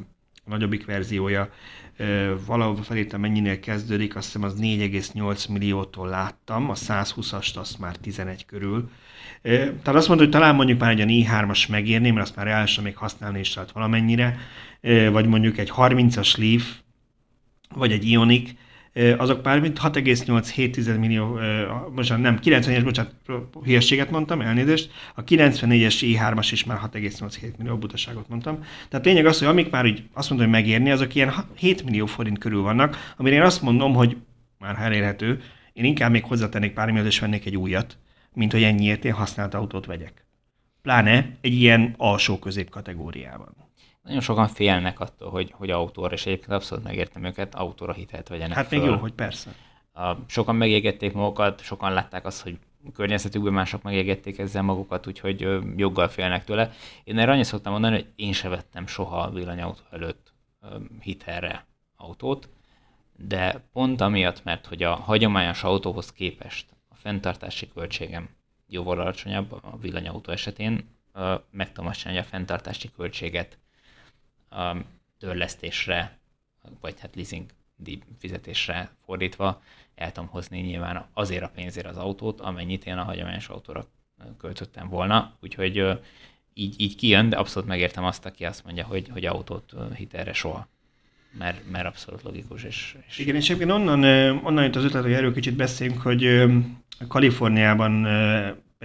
a 0.46 0.50
nagyobbik 0.50 0.86
verziója, 0.86 1.50
valahol 2.46 2.84
felírtam 2.84 3.20
mennyinél 3.20 3.60
kezdődik, 3.60 4.16
azt 4.16 4.26
hiszem 4.26 4.44
az 4.44 4.56
4,8 4.62 5.50
milliótól 5.50 6.08
láttam, 6.08 6.70
a 6.70 6.74
120-ast 6.74 7.56
azt 7.56 7.80
már 7.80 7.96
11 7.96 8.46
körül. 8.46 8.90
Tehát 9.42 9.88
azt 9.88 10.08
mondta, 10.08 10.26
hogy 10.26 10.30
talán 10.30 10.56
mondjuk 10.56 10.80
már 10.80 10.92
egy 10.92 11.02
a 11.02 11.06
i3-as 11.06 11.70
megérné, 11.70 12.12
mert 12.12 12.26
azt 12.26 12.36
már 12.36 12.46
reálisan 12.46 12.84
még 12.84 12.96
használni 12.96 13.40
is 13.40 13.56
lehet 13.56 13.72
valamennyire, 13.72 14.38
vagy 15.12 15.28
mondjuk 15.28 15.58
egy 15.58 15.72
30-as 15.76 16.38
Leaf, 16.38 16.74
vagy 17.76 17.92
egy 17.92 18.10
Ioniq, 18.10 18.52
azok 19.18 19.42
pár 19.42 19.60
mint 19.60 19.80
6,87 19.80 21.00
millió, 21.00 21.40
most 21.96 22.18
nem, 22.18 22.40
90-es, 22.44 22.82
bocsánat, 22.84 23.14
hülyeséget 23.64 24.12
mondtam, 24.12 24.42
elnézést, 24.42 24.92
a 25.16 25.24
94-es 25.24 25.96
i3-as 26.02 26.48
is 26.52 26.64
már 26.64 26.80
6,87 26.92 27.58
millió 27.58 27.78
butaságot 27.78 28.30
mondtam. 28.30 28.64
Tehát 28.90 29.06
lényeg 29.06 29.26
az, 29.26 29.40
hogy 29.40 29.48
amik 29.48 29.70
már 29.70 29.86
így 29.86 30.04
azt 30.14 30.30
mondom, 30.30 30.48
hogy 30.48 30.62
megérni, 30.62 30.92
azok 30.92 31.16
ilyen 31.16 31.34
7 31.56 31.84
millió 31.84 32.06
forint 32.06 32.38
körül 32.38 32.62
vannak, 32.62 33.14
amire 33.18 33.36
én 33.36 33.42
azt 33.42 33.62
mondom, 33.62 33.94
hogy 33.94 34.18
már 34.60 34.80
elérhető, 34.80 35.42
én 35.74 35.86
inkább 35.86 36.12
még 36.12 36.24
hozzátennék 36.24 36.74
pár 36.74 36.88
milliót, 36.88 37.08
és 37.08 37.20
vennék 37.20 37.46
egy 37.46 37.58
újat, 37.58 37.98
mint 38.34 38.52
hogy 38.52 38.64
ennyiért 38.64 39.06
én 39.06 39.14
használt 39.14 39.54
autót 39.54 39.86
vegyek. 39.86 40.26
Pláne 40.82 41.38
egy 41.42 41.54
ilyen 41.54 41.94
alsó 41.98 42.40
közép 42.40 42.70
kategóriában. 42.70 43.65
Nagyon 44.06 44.22
sokan 44.22 44.48
félnek 44.48 45.00
attól, 45.00 45.30
hogy, 45.30 45.52
hogy 45.52 45.70
autóra, 45.70 46.14
és 46.14 46.26
egyébként 46.26 46.52
abszolút 46.52 46.84
megértem 46.84 47.24
őket, 47.24 47.56
autóra 47.56 47.94
hitelt 47.94 48.28
vegyenek 48.28 48.56
Hát 48.58 48.70
még 48.70 48.80
föl. 48.80 48.90
jó, 48.90 48.96
hogy 48.98 49.14
persze. 49.14 49.56
A, 49.94 50.16
sokan 50.28 50.56
megégették 50.56 51.14
magukat, 51.14 51.62
sokan 51.62 51.94
látták 51.94 52.26
azt, 52.26 52.42
hogy 52.42 52.58
környezetükben 52.94 53.54
mások 53.54 53.82
megégették 53.82 54.40
ezzel 54.40 54.62
magukat, 54.62 55.08
úgyhogy 55.08 55.44
ö, 55.44 55.62
joggal 55.76 56.08
félnek 56.08 56.44
tőle. 56.44 56.72
Én 57.04 57.18
erre 57.20 57.32
annyit 57.32 57.46
szoktam 57.46 57.72
mondani, 57.72 57.96
hogy 57.96 58.08
én 58.16 58.34
se 58.34 58.50
vettem 58.50 58.88
soha 58.88 59.30
villanyautó 59.30 59.82
előtt 59.92 60.34
ö, 60.62 60.76
hitelre 61.00 61.66
autót, 61.96 62.50
de 63.18 63.64
pont 63.74 64.02
amiatt, 64.02 64.44
mert 64.44 64.66
hogy 64.66 64.84
a 64.84 64.96
hagyományos 64.96 65.64
autóhoz 65.64 66.12
képest 66.12 66.66
a 66.90 66.96
fenntartási 66.96 67.70
költségem 67.74 68.30
jóval 68.68 69.00
alacsonyabb 69.00 69.52
a 69.52 69.78
villanyautó 69.82 70.32
esetén, 70.32 70.90
ö, 71.14 71.36
meg 71.52 71.72
tudom 71.72 71.90
azt 71.90 72.00
csinálni, 72.00 72.20
hogy 72.20 72.28
a 72.28 72.36
fenntartási 72.36 72.92
költséget 72.92 73.58
a 74.56 74.78
törlesztésre, 75.20 76.18
vagy 76.82 77.00
hát 77.00 77.16
leasing 77.16 77.46
fizetésre 78.20 78.90
fordítva 79.06 79.62
el 79.96 80.12
tudom 80.12 80.30
hozni 80.30 80.60
nyilván 80.60 81.06
azért 81.14 81.44
a 81.44 81.52
pénzért 81.56 81.88
az 81.88 81.98
autót, 81.98 82.42
amennyit 82.42 82.86
én 82.86 82.98
a 82.98 83.04
hagyományos 83.04 83.48
autóra 83.48 83.88
költöttem 84.38 84.90
volna. 84.90 85.34
Úgyhogy 85.42 86.00
így, 86.54 86.82
így 86.82 86.96
kijön, 86.96 87.30
de 87.30 87.38
abszolút 87.38 87.70
megértem 87.70 88.04
azt, 88.04 88.26
aki 88.26 88.46
azt 88.46 88.64
mondja, 88.64 88.86
hogy, 88.86 89.10
hogy 89.10 89.26
autót 89.26 89.74
hitelre 89.96 90.34
soha. 90.34 90.68
mert, 91.38 91.70
mert 91.72 91.86
abszolút 91.86 92.24
logikus. 92.24 92.64
És, 92.64 92.98
és... 93.08 93.18
Igen, 93.18 93.36
és 93.36 93.50
egyébként 93.50 93.72
onnan, 93.72 94.04
onnan 94.44 94.64
jött 94.64 94.76
az 94.76 94.84
ötlet, 94.84 95.04
hogy 95.04 95.14
erről 95.14 95.34
kicsit 95.34 95.56
beszéljünk, 95.56 96.02
hogy 96.02 96.44
Kaliforniában 97.08 98.06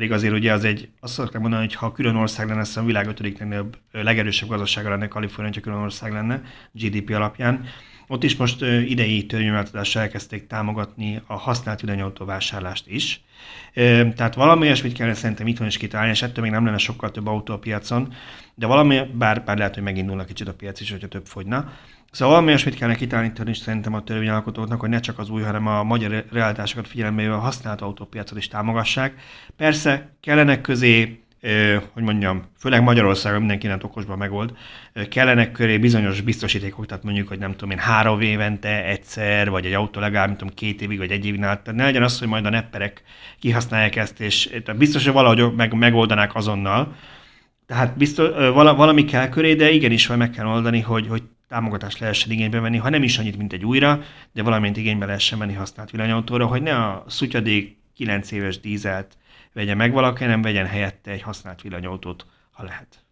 pedig 0.00 0.14
azért 0.14 0.34
ugye 0.34 0.52
az 0.52 0.64
egy, 0.64 0.88
azt 1.00 1.12
szokták 1.12 1.40
mondani, 1.40 1.62
hogy 1.62 1.74
ha 1.74 1.92
külön 1.92 2.14
ország 2.14 2.48
lenne, 2.48 2.60
azt 2.60 2.76
a 2.76 2.84
világ 2.84 3.06
ötödik 3.06 3.38
legnagyobb, 3.38 3.76
legerősebb 3.92 4.48
gazdasága 4.48 4.88
lenne 4.88 5.08
Kalifornia, 5.08 5.52
ha 5.54 5.60
külön 5.60 5.78
ország 5.78 6.12
lenne 6.12 6.42
GDP 6.72 7.10
alapján. 7.10 7.64
Ott 8.06 8.22
is 8.22 8.36
most 8.36 8.62
idei 8.62 9.26
törvényváltozással 9.26 10.02
elkezdték 10.02 10.46
támogatni 10.46 11.22
a 11.26 11.34
használt 11.34 11.80
villanyautó 11.80 12.24
vásárlást 12.24 12.84
is. 12.86 13.20
Tehát 14.14 14.34
valami 14.34 14.66
olyasmit 14.66 14.92
kellene 14.92 15.14
szerintem 15.14 15.46
itthon 15.46 15.66
is 15.66 15.76
kitalálni, 15.76 16.12
és 16.12 16.22
ettől 16.22 16.44
még 16.44 16.52
nem 16.52 16.64
lenne 16.64 16.78
sokkal 16.78 17.10
több 17.10 17.26
autó 17.26 17.54
a 17.54 17.58
piacon, 17.58 18.14
de 18.54 18.66
valami, 18.66 19.00
bár, 19.12 19.44
bár 19.44 19.56
lehet, 19.56 19.74
hogy 19.74 19.82
megindulna 19.82 20.24
kicsit 20.24 20.48
a 20.48 20.54
piac 20.54 20.80
is, 20.80 20.90
hogyha 20.90 21.08
több 21.08 21.26
fogyna. 21.26 21.72
Szóval 22.10 22.34
valami 22.34 22.52
olyasmit 22.52 22.74
kellene 22.74 22.98
kitalálni 22.98 23.32
is 23.44 23.58
szerintem 23.58 23.94
a 23.94 24.04
törvényalkotóknak, 24.04 24.80
hogy 24.80 24.88
ne 24.88 25.00
csak 25.00 25.18
az 25.18 25.30
új, 25.30 25.42
hanem 25.42 25.66
a 25.66 25.82
magyar 25.82 26.24
realitásokat 26.32 26.88
figyelembe 26.88 27.34
a 27.34 27.38
használt 27.38 27.80
autópiacot 27.80 28.38
is 28.38 28.48
támogassák. 28.48 29.14
Persze 29.56 30.10
kellenek 30.20 30.60
közé 30.60 31.20
hogy 31.92 32.02
mondjam, 32.02 32.42
főleg 32.58 32.82
Magyarországon 32.82 33.38
mindenki 33.38 33.66
nem 33.66 33.78
okosban 33.82 34.18
megold, 34.18 34.52
kellenek 35.08 35.52
köré 35.52 35.78
bizonyos 35.78 36.20
biztosítékok, 36.20 36.86
tehát 36.86 37.04
mondjuk, 37.04 37.28
hogy 37.28 37.38
nem 37.38 37.50
tudom 37.50 37.70
én, 37.70 37.78
három 37.78 38.20
évente 38.20 38.84
egyszer, 38.84 39.50
vagy 39.50 39.66
egy 39.66 39.72
autó 39.72 40.00
legalább, 40.00 40.26
nem 40.26 40.36
tudom, 40.36 40.54
két 40.54 40.82
évig, 40.82 40.98
vagy 40.98 41.10
egy 41.10 41.26
évig 41.26 41.42
át. 41.42 41.60
Tehát 41.60 41.80
ne 41.80 41.84
legyen 41.84 42.02
az, 42.02 42.18
hogy 42.18 42.28
majd 42.28 42.46
a 42.46 42.50
nepperek 42.50 43.02
kihasználják 43.38 43.96
ezt, 43.96 44.20
és 44.20 44.46
tehát 44.64 44.76
biztos, 44.76 45.04
hogy 45.04 45.12
valahogy 45.12 45.54
meg, 45.54 45.74
megoldanák 45.74 46.34
azonnal. 46.34 46.94
Tehát 47.70 47.96
biztos, 47.96 48.28
valami 48.52 49.04
kell 49.04 49.28
köré, 49.28 49.54
de 49.54 49.70
igenis, 49.70 50.06
vagy 50.06 50.16
meg 50.16 50.30
kell 50.30 50.46
oldani, 50.46 50.80
hogy, 50.80 51.06
hogy 51.06 51.22
támogatást 51.48 51.98
lehessen 51.98 52.30
igénybe 52.30 52.60
venni, 52.60 52.76
ha 52.76 52.88
nem 52.88 53.02
is 53.02 53.18
annyit, 53.18 53.36
mint 53.36 53.52
egy 53.52 53.64
újra, 53.64 54.02
de 54.32 54.42
valamint 54.42 54.76
igénybe 54.76 55.06
lehessen 55.06 55.38
venni 55.38 55.52
használt 55.52 55.90
villanyautóra, 55.90 56.46
hogy 56.46 56.62
ne 56.62 56.76
a 56.76 57.04
szutyadék 57.08 57.76
9 57.94 58.30
éves 58.30 58.60
dízelt 58.60 59.16
vegye 59.52 59.74
meg 59.74 59.92
valaki, 59.92 60.24
nem 60.24 60.42
vegyen 60.42 60.66
helyette 60.66 61.10
egy 61.10 61.22
használt 61.22 61.62
villanyautót, 61.62 62.26
ha 62.50 62.64
lehet. 62.64 63.04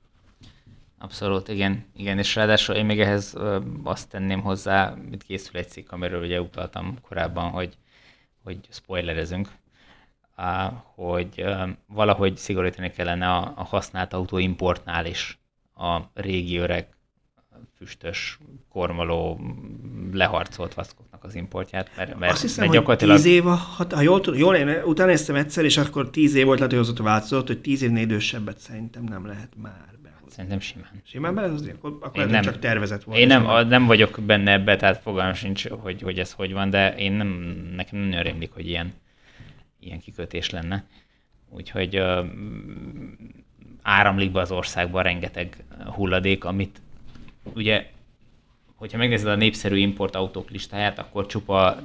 Abszolút, 0.99 1.49
igen. 1.49 1.85
igen. 1.97 2.19
És 2.19 2.35
ráadásul 2.35 2.75
én 2.75 2.87
még 2.87 3.01
ehhez 3.01 3.35
azt 3.83 4.09
tenném 4.09 4.41
hozzá, 4.41 4.95
mit 5.11 5.23
készül 5.23 5.57
egy 5.57 5.69
cikk, 5.69 5.93
amiről 5.93 6.23
ugye 6.23 6.41
utaltam 6.41 6.97
korábban, 7.09 7.51
hogy, 7.51 7.77
hogy 8.43 8.59
spoilerezünk, 8.71 9.49
hogy 10.95 11.45
valahogy 11.87 12.37
szigorítani 12.37 12.91
kellene 12.91 13.29
a, 13.31 13.53
a 13.57 13.65
használt 13.65 14.13
autó 14.13 14.39
importnál 14.39 15.07
is 15.07 15.39
a 15.75 16.01
régi 16.15 16.57
öreg 16.57 16.99
füstös, 17.79 18.39
kormoló, 18.69 19.41
leharcolt 20.13 20.75
vaszkoknak 20.75 21.25
az 21.25 21.35
importját, 21.35 21.91
mert, 21.97 22.19
mert, 22.19 22.33
Azt 22.33 22.43
hiszem, 22.43 22.65
mert 22.65 22.77
gyakorlatilag... 22.77 23.15
hogy 23.15 23.25
tíz 23.25 23.33
év, 23.33 23.43
ha, 23.43 23.87
ha 23.91 24.01
jól, 24.01 24.21
jól 24.35 24.55
én 24.55 24.83
utána 24.85 25.11
néztem 25.11 25.37
egyszer, 25.37 25.65
és 25.65 25.77
akkor 25.77 26.11
tíz 26.11 26.35
év 26.35 26.45
volt, 26.45 26.59
lehet, 26.59 26.75
hogy 26.75 26.87
az 26.89 26.99
változott, 26.99 27.47
hogy 27.47 27.61
tíz 27.61 27.83
évnél 27.83 28.03
idősebbet 28.03 28.59
szerintem 28.59 29.05
nem 29.05 29.27
lehet 29.27 29.53
már 29.57 29.89
behozni. 30.03 30.31
Szerintem 30.31 30.61
simán. 30.61 31.03
Simán 31.05 31.35
behozni? 31.35 31.71
Akkor, 31.71 31.99
akkor 32.01 32.27
nem, 32.27 32.43
csak 32.43 32.59
tervezett 32.59 33.05
volt. 33.05 33.19
Én 33.19 33.27
nem, 33.27 33.47
a, 33.47 33.63
nem 33.63 33.87
vagyok 33.87 34.19
benne 34.21 34.53
ebbe, 34.53 34.77
tehát 34.77 35.01
fogalmam 35.03 35.35
sincs, 35.35 35.69
hogy, 35.69 36.03
hogy 36.03 36.19
ez 36.19 36.33
hogy 36.33 36.53
van, 36.53 36.71
de 36.71 36.95
én 36.97 37.13
nem, 37.13 37.29
nekem 37.77 37.99
nem 37.99 38.23
rémlik, 38.23 38.53
hogy 38.53 38.69
ilyen, 38.69 38.93
ilyen 39.81 40.01
kikötés 40.01 40.51
lenne. 40.51 40.85
Úgyhogy 41.51 41.99
uh, 41.99 42.27
áramlik 43.83 44.33
be 44.33 44.41
az 44.41 44.51
országba 44.51 45.01
rengeteg 45.01 45.65
hulladék, 45.95 46.45
amit 46.45 46.81
ugye, 47.55 47.91
hogyha 48.75 48.99
megnézed 48.99 49.29
a 49.29 49.35
népszerű 49.35 49.77
importautók 49.77 50.51
listáját, 50.51 50.99
akkor 50.99 51.27
csupa 51.27 51.79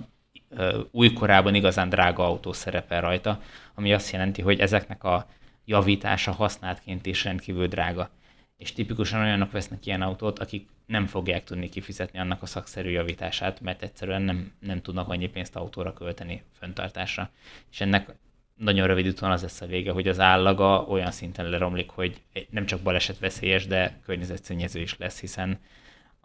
újkorában 0.91 1.55
igazán 1.55 1.89
drága 1.89 2.25
autó 2.25 2.53
szerepel 2.53 3.01
rajta, 3.01 3.41
ami 3.75 3.93
azt 3.93 4.11
jelenti, 4.11 4.41
hogy 4.41 4.59
ezeknek 4.59 5.03
a 5.03 5.27
javítása 5.65 6.31
használtként 6.31 7.05
is 7.05 7.23
rendkívül 7.23 7.67
drága. 7.67 8.09
És 8.57 8.73
tipikusan 8.73 9.21
olyanok 9.21 9.51
vesznek 9.51 9.85
ilyen 9.85 10.01
autót, 10.01 10.39
akik 10.39 10.69
nem 10.85 11.05
fogják 11.05 11.43
tudni 11.43 11.69
kifizetni 11.69 12.19
annak 12.19 12.41
a 12.41 12.45
szakszerű 12.45 12.89
javítását, 12.89 13.61
mert 13.61 13.81
egyszerűen 13.83 14.21
nem, 14.21 14.51
nem 14.59 14.81
tudnak 14.81 15.09
annyi 15.09 15.27
pénzt 15.27 15.55
autóra 15.55 15.93
költeni 15.93 16.43
föntartásra. 16.59 17.29
És 17.71 17.81
ennek 17.81 18.15
nagyon 18.55 18.87
rövid 18.87 19.07
úton 19.07 19.31
az 19.31 19.41
lesz 19.41 19.61
a 19.61 19.65
vége, 19.65 19.91
hogy 19.91 20.07
az 20.07 20.19
állaga 20.19 20.83
olyan 20.83 21.11
szinten 21.11 21.49
leromlik, 21.49 21.89
hogy 21.89 22.21
nem 22.49 22.65
csak 22.65 22.81
baleset 22.81 23.19
veszélyes, 23.19 23.67
de 23.67 23.99
környezetszennyező 24.05 24.79
is 24.79 24.97
lesz, 24.97 25.19
hiszen 25.19 25.59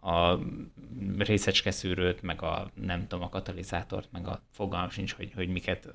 a 0.00 0.38
részecskeszűrőt, 1.18 2.22
meg 2.22 2.42
a 2.42 2.70
nem 2.74 3.06
tudom, 3.06 3.24
a 3.24 3.28
katalizátort, 3.28 4.08
meg 4.12 4.26
a 4.26 4.42
fogalm 4.50 4.90
sincs, 4.90 5.12
hogy, 5.12 5.32
hogy 5.34 5.48
miket 5.48 5.88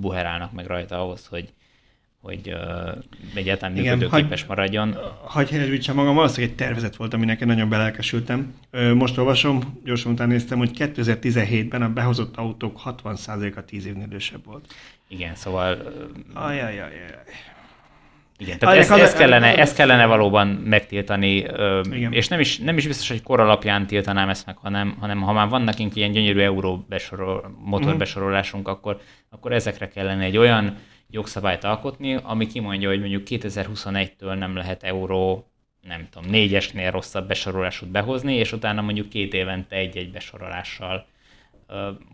buherálnak 0.00 0.52
meg 0.52 0.66
rajta 0.66 1.00
ahhoz, 1.00 1.26
hogy, 1.26 1.52
hogy 2.24 2.52
uh, 2.52 3.02
egyáltalán 3.34 3.74
működőképes 3.74 4.40
hagy, 4.40 4.48
maradjon. 4.48 4.96
Hagyj 5.24 5.52
helyesbítsem 5.52 5.94
magam, 5.94 6.14
valószínűleg 6.14 6.50
egy 6.50 6.56
tervezet 6.56 6.96
volt, 6.96 7.14
aminek 7.14 7.40
én 7.40 7.46
nagyon 7.46 7.68
belelkesültem. 7.68 8.54
Most 8.94 9.18
olvasom, 9.18 9.80
gyorsan 9.84 10.12
utána 10.12 10.32
néztem, 10.32 10.58
hogy 10.58 10.70
2017-ben 10.78 11.82
a 11.82 11.88
behozott 11.88 12.36
autók 12.36 12.80
60%-a 12.84 13.64
10 13.64 13.86
évnél 13.86 14.04
idősebb 14.04 14.44
volt. 14.44 14.74
Igen, 15.08 15.34
szóval... 15.34 15.92
Ajajajaj. 16.34 16.90
Igen, 18.38 18.58
tehát 18.58 18.76
ezt, 18.76 18.90
ezt, 18.90 19.16
kellene, 19.16 19.56
ezt 19.56 19.76
kellene 19.76 20.06
valóban 20.06 20.46
megtiltani, 20.46 21.34
Igen. 21.90 22.12
és 22.12 22.28
nem 22.28 22.40
is, 22.40 22.58
nem 22.58 22.76
is 22.76 22.86
biztos, 22.86 23.08
hogy 23.08 23.22
kor 23.22 23.40
alapján 23.40 23.86
tiltanám 23.86 24.28
ezt 24.28 24.46
meg, 24.46 24.56
hanem, 24.56 24.96
hanem 25.00 25.20
ha 25.20 25.32
már 25.32 25.48
van 25.48 25.62
nekünk 25.62 25.96
ilyen 25.96 26.12
gyönyörű 26.12 26.40
euró 26.40 26.84
besorol, 26.88 27.58
motorbesorolásunk, 27.64 28.66
uh-huh. 28.66 28.78
akkor, 28.78 29.00
akkor 29.30 29.52
ezekre 29.52 29.88
kellene 29.88 30.24
egy 30.24 30.36
olyan 30.36 30.76
jogszabályt 31.14 31.64
alkotni, 31.64 32.18
ami 32.22 32.46
kimondja, 32.46 32.88
hogy 32.88 33.00
mondjuk 33.00 33.22
2021-től 33.26 34.38
nem 34.38 34.56
lehet 34.56 34.82
euró, 34.82 35.50
nem 35.82 36.08
tudom, 36.10 36.30
négyesnél 36.30 36.90
rosszabb 36.90 37.28
besorolásút 37.28 37.88
behozni, 37.88 38.34
és 38.34 38.52
utána 38.52 38.80
mondjuk 38.82 39.08
két 39.08 39.34
évente 39.34 39.76
egy-egy 39.76 40.10
besorolással 40.10 41.06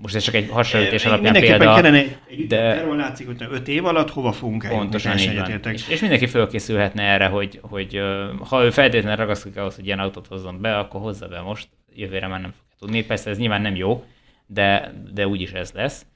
most 0.01 0.15
ez 0.15 0.23
csak 0.23 0.35
egy 0.35 0.49
hasonlítés 0.51 1.05
alapján 1.05 1.33
példa. 1.33 1.75
kellene 1.75 1.99
egy 2.29 2.47
de 2.47 2.61
erről 2.61 2.97
látszik, 2.97 3.27
hogy 3.27 3.47
5 3.51 3.69
év 3.69 3.85
alatt 3.85 4.11
hova 4.11 4.33
fogunk 4.33 4.65
eljutni. 4.65 4.89
Pontosan 4.89 5.19
így 5.19 5.35
van. 5.35 5.73
És, 5.73 5.89
és, 5.89 6.01
mindenki 6.01 6.27
fölkészülhetne 6.27 7.03
erre, 7.03 7.27
hogy, 7.27 7.59
hogy 7.63 8.03
ha 8.49 8.65
ő 8.65 8.71
feltétlenül 8.71 9.17
ragaszkodik 9.17 9.59
ahhoz, 9.59 9.75
hogy 9.75 9.87
ilyen 9.87 9.99
autót 9.99 10.27
hozzon 10.27 10.61
be, 10.61 10.79
akkor 10.79 11.01
hozza 11.01 11.29
be 11.29 11.41
most, 11.41 11.69
jövőre 11.95 12.27
már 12.27 12.41
nem 12.41 12.51
fogja 12.51 12.75
tudni. 12.79 13.05
Persze 13.05 13.31
ez 13.31 13.39
nyilván 13.39 13.63
nem 13.63 13.77
jó, 13.77 14.05
de, 14.47 14.93
de 15.13 15.27
úgyis 15.27 15.53
ez 15.53 15.73
lesz. 15.73 16.07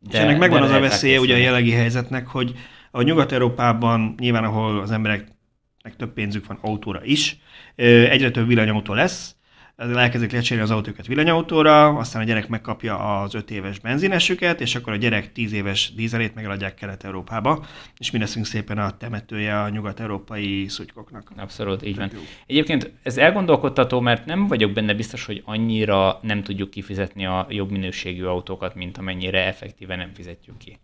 De, 0.00 0.18
és 0.18 0.24
ennek 0.24 0.38
megvan 0.38 0.62
az 0.62 0.70
a 0.70 0.80
veszélye 0.80 1.20
ugye 1.20 1.34
a 1.34 1.38
jelenlegi 1.38 1.70
helyzetnek, 1.70 2.26
hogy 2.26 2.54
a 2.90 3.02
Nyugat-Európában 3.02 4.14
nyilván, 4.18 4.44
ahol 4.44 4.80
az 4.80 4.90
embereknek 4.90 5.96
több 5.96 6.12
pénzük 6.12 6.46
van 6.46 6.58
autóra 6.60 7.04
is, 7.04 7.38
egyre 7.76 8.30
több 8.30 8.46
villanyautó 8.46 8.94
lesz, 8.94 9.36
elkezdik 9.80 10.32
lecserélni 10.32 10.70
az 10.70 10.76
autókat 10.76 11.06
villanyautóra, 11.06 11.88
aztán 11.88 12.22
a 12.22 12.24
gyerek 12.24 12.48
megkapja 12.48 13.20
az 13.20 13.34
5 13.34 13.50
éves 13.50 13.78
benzinesüket, 13.78 14.60
és 14.60 14.74
akkor 14.74 14.92
a 14.92 14.96
gyerek 14.96 15.32
10 15.32 15.52
éves 15.52 15.94
dízelét 15.94 16.34
megadják 16.34 16.74
Kelet-Európába, 16.74 17.66
és 17.98 18.10
mi 18.10 18.18
leszünk 18.18 18.46
szépen 18.46 18.78
a 18.78 18.96
temetője 18.96 19.60
a 19.60 19.68
nyugat-európai 19.68 20.68
szutykoknak. 20.68 21.32
Abszolút, 21.36 21.86
így 21.86 21.96
van. 21.96 22.10
Egyébként 22.46 22.92
ez 23.02 23.16
elgondolkodtató, 23.16 24.00
mert 24.00 24.24
nem 24.24 24.46
vagyok 24.46 24.72
benne 24.72 24.94
biztos, 24.94 25.24
hogy 25.24 25.42
annyira 25.44 26.18
nem 26.22 26.42
tudjuk 26.42 26.70
kifizetni 26.70 27.26
a 27.26 27.46
jobb 27.48 27.70
minőségű 27.70 28.24
autókat, 28.24 28.74
mint 28.74 28.98
amennyire 28.98 29.46
effektíven 29.46 29.98
nem 29.98 30.10
fizetjük 30.14 30.58
ki. 30.58 30.78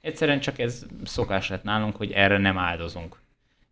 Egyszerűen 0.00 0.40
csak 0.40 0.58
ez 0.58 0.86
szokás 1.04 1.48
lett 1.48 1.62
nálunk, 1.62 1.96
hogy 1.96 2.10
erre 2.12 2.38
nem 2.38 2.58
áldozunk 2.58 3.16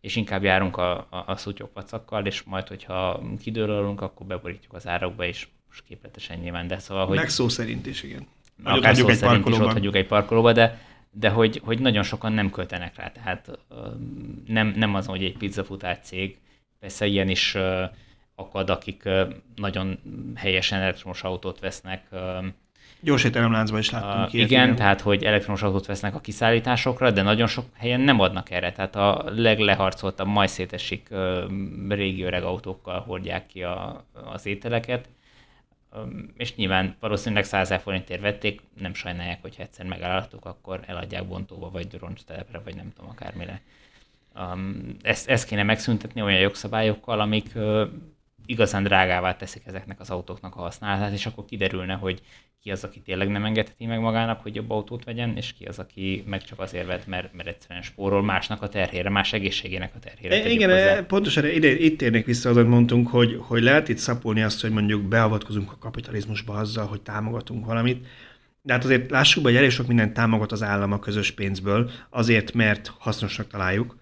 és 0.00 0.16
inkább 0.16 0.42
járunk 0.42 0.76
a, 0.76 0.96
a, 0.96 1.24
a 1.26 1.36
szutyok 1.36 1.70
vacakkal, 1.74 2.26
és 2.26 2.42
majd, 2.42 2.68
hogyha 2.68 3.22
kidőlölünk, 3.40 4.00
akkor 4.00 4.26
beborítjuk 4.26 4.72
az 4.72 4.86
árakba, 4.86 5.24
és 5.24 5.48
most 5.68 5.84
képletesen 5.84 6.38
nyilván, 6.38 6.66
de 6.66 6.78
szóval, 6.78 7.06
hogy... 7.06 7.16
Meg 7.16 7.28
szó 7.28 7.48
szerint 7.48 7.86
is, 7.86 8.02
igen. 8.02 8.26
Akár 8.62 8.96
szó 8.96 9.08
egy 9.08 9.16
szerint 9.16 9.48
is 9.48 9.58
ott 9.58 9.72
hagyjuk 9.72 9.96
egy 9.96 10.06
parkolóba, 10.06 10.52
de, 10.52 10.80
de 11.10 11.28
hogy, 11.28 11.60
hogy 11.64 11.78
nagyon 11.78 12.02
sokan 12.02 12.32
nem 12.32 12.50
költenek 12.50 12.96
rá, 12.96 13.10
tehát 13.10 13.58
nem, 14.46 14.74
nem 14.76 14.94
az, 14.94 15.06
hogy 15.06 15.24
egy 15.24 15.36
pizzafutár 15.36 15.98
cég, 16.00 16.38
persze 16.80 17.06
ilyen 17.06 17.28
is 17.28 17.56
akad, 18.34 18.70
akik 18.70 19.08
nagyon 19.56 19.98
helyesen 20.34 20.80
elektromos 20.80 21.22
autót 21.22 21.58
vesznek, 21.58 22.08
Gyors 23.00 23.24
étteremláncban 23.24 23.80
is 23.80 23.90
láttunk 23.90 24.26
uh, 24.26 24.34
ilyet. 24.34 24.50
Igen, 24.50 24.62
igen, 24.64 24.76
tehát 24.76 25.00
hogy 25.00 25.24
elektromos 25.24 25.62
autót 25.62 25.86
vesznek 25.86 26.14
a 26.14 26.20
kiszállításokra, 26.20 27.10
de 27.10 27.22
nagyon 27.22 27.46
sok 27.46 27.64
helyen 27.74 28.00
nem 28.00 28.20
adnak 28.20 28.50
erre. 28.50 28.72
Tehát 28.72 28.96
a 28.96 29.24
legleharcoltabb, 29.26 30.26
majd 30.26 30.48
szétesik 30.48 31.08
uh, 31.10 31.42
régi 31.88 32.22
öreg 32.22 32.42
autókkal 32.42 33.00
hordják 33.00 33.46
ki 33.46 33.62
a, 33.62 34.04
az 34.32 34.46
ételeket. 34.46 35.08
Um, 35.96 36.32
és 36.36 36.54
nyilván 36.54 36.96
valószínűleg 37.00 37.44
100 37.44 37.74
forintért 37.82 38.20
vették, 38.20 38.60
nem 38.80 38.94
sajnálják, 38.94 39.42
hogyha 39.42 39.62
egyszer 39.62 39.86
megállhatok, 39.86 40.44
akkor 40.44 40.80
eladják 40.86 41.26
bontóba, 41.26 41.70
vagy 41.70 41.98
roncstelepre, 42.00 42.60
vagy 42.64 42.74
nem 42.74 42.92
tudom, 42.96 43.10
akármire. 43.10 43.62
Um, 44.34 44.96
ezt, 45.02 45.28
ezt 45.28 45.48
kéne 45.48 45.62
megszüntetni 45.62 46.22
olyan 46.22 46.40
jogszabályokkal, 46.40 47.20
amik 47.20 47.50
uh, 47.54 47.88
igazán 48.48 48.82
drágává 48.82 49.36
teszik 49.36 49.62
ezeknek 49.66 50.00
az 50.00 50.10
autóknak 50.10 50.56
a 50.56 50.60
használatát, 50.60 51.12
és 51.12 51.26
akkor 51.26 51.44
kiderülne, 51.44 51.94
hogy 51.94 52.22
ki 52.62 52.70
az, 52.70 52.84
aki 52.84 53.00
tényleg 53.00 53.28
nem 53.28 53.44
engedheti 53.44 53.86
meg 53.86 54.00
magának, 54.00 54.42
hogy 54.42 54.54
jobb 54.54 54.70
autót 54.70 55.04
vegyen, 55.04 55.36
és 55.36 55.52
ki 55.52 55.64
az, 55.64 55.78
aki 55.78 56.24
meg 56.26 56.44
csak 56.44 56.60
azért 56.60 56.86
vett, 56.86 57.06
mert, 57.06 57.34
mert 57.34 57.48
egyszerűen 57.48 57.82
spórol 57.82 58.22
másnak 58.22 58.62
a 58.62 58.68
terhére, 58.68 59.10
más 59.10 59.32
egészségének 59.32 59.92
a 59.94 59.98
terhére. 59.98 60.42
E, 60.42 60.50
igen, 60.50 60.70
hozzá. 60.70 61.06
pontosan 61.06 61.46
ide, 61.46 61.70
itt 61.78 61.98
térnék 61.98 62.26
vissza 62.26 62.48
azon 62.48 62.66
mondtunk, 62.66 63.08
hogy, 63.08 63.38
hogy 63.40 63.62
lehet 63.62 63.88
itt 63.88 63.98
szapolni 63.98 64.42
azt, 64.42 64.60
hogy 64.60 64.70
mondjuk 64.70 65.02
beavatkozunk 65.02 65.72
a 65.72 65.78
kapitalizmusba 65.78 66.54
azzal, 66.54 66.86
hogy 66.86 67.00
támogatunk 67.00 67.66
valamit, 67.66 68.06
de 68.62 68.72
hát 68.72 68.84
azért 68.84 69.10
lássuk 69.10 69.42
be, 69.42 69.48
hogy 69.48 69.58
elég 69.58 69.70
sok 69.70 69.86
mindent 69.86 70.12
támogat 70.12 70.52
az 70.52 70.62
állam 70.62 70.92
a 70.92 70.98
közös 70.98 71.30
pénzből, 71.30 71.90
azért, 72.10 72.52
mert 72.52 72.92
hasznosnak 72.98 73.46
találjuk. 73.46 73.96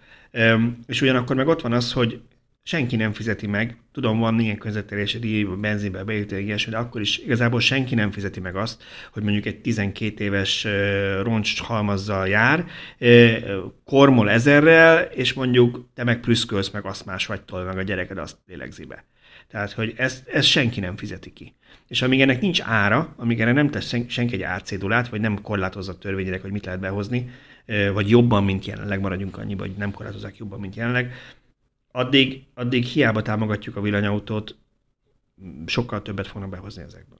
És 0.86 1.00
ugyanakkor 1.00 1.36
meg 1.36 1.48
ott 1.48 1.60
van 1.60 1.72
az, 1.72 1.92
hogy 1.92 2.20
senki 2.68 2.96
nem 2.96 3.12
fizeti 3.12 3.46
meg. 3.46 3.76
Tudom, 3.92 4.18
van 4.18 4.40
ilyen 4.40 4.58
közvetelési 4.58 5.18
díj, 5.18 5.44
benzinbe 5.44 6.04
beírtál, 6.04 6.38
ilyesmi, 6.38 6.72
de 6.72 6.78
akkor 6.78 7.00
is 7.00 7.18
igazából 7.18 7.60
senki 7.60 7.94
nem 7.94 8.10
fizeti 8.10 8.40
meg 8.40 8.56
azt, 8.56 8.82
hogy 9.12 9.22
mondjuk 9.22 9.46
egy 9.46 9.60
12 9.60 10.24
éves 10.24 10.66
roncs 11.22 11.60
halmazzal 11.60 12.28
jár, 12.28 12.64
kormol 13.84 14.30
ezerrel, 14.30 15.02
és 15.02 15.32
mondjuk 15.32 15.88
te 15.94 16.04
meg 16.04 16.20
prüszkölsz, 16.20 16.70
meg 16.70 16.84
azt 16.84 17.06
más 17.06 17.26
vagytól, 17.26 17.64
meg 17.64 17.78
a 17.78 17.82
gyereked 17.82 18.18
azt 18.18 18.36
lélegzi 18.46 18.84
be. 18.84 19.04
Tehát, 19.48 19.72
hogy 19.72 19.94
ezt, 19.96 20.28
ezt 20.28 20.48
senki 20.48 20.80
nem 20.80 20.96
fizeti 20.96 21.32
ki. 21.32 21.54
És 21.88 22.02
amíg 22.02 22.20
ennek 22.20 22.40
nincs 22.40 22.60
ára, 22.62 23.14
amíg 23.16 23.40
erre 23.40 23.52
nem 23.52 23.70
tesz 23.70 23.94
senki 24.08 24.34
egy 24.34 24.42
árcédulát, 24.42 25.08
vagy 25.08 25.20
nem 25.20 25.40
korlátozza 25.42 25.98
törvényileg, 25.98 26.40
hogy 26.40 26.50
mit 26.50 26.64
lehet 26.64 26.80
behozni, 26.80 27.30
vagy 27.92 28.10
jobban, 28.10 28.44
mint 28.44 28.66
jelenleg, 28.66 29.00
maradjunk 29.00 29.38
annyiba, 29.38 29.62
hogy 29.62 29.74
nem 29.76 29.90
korlátozzák 29.90 30.36
jobban, 30.36 30.60
mint 30.60 30.76
jelenleg, 30.76 31.12
addig, 31.96 32.46
addig 32.54 32.84
hiába 32.84 33.22
támogatjuk 33.22 33.76
a 33.76 33.80
villanyautót, 33.80 34.56
sokkal 35.66 36.02
többet 36.02 36.26
fognak 36.26 36.50
behozni 36.50 36.82
ezekből. 36.82 37.18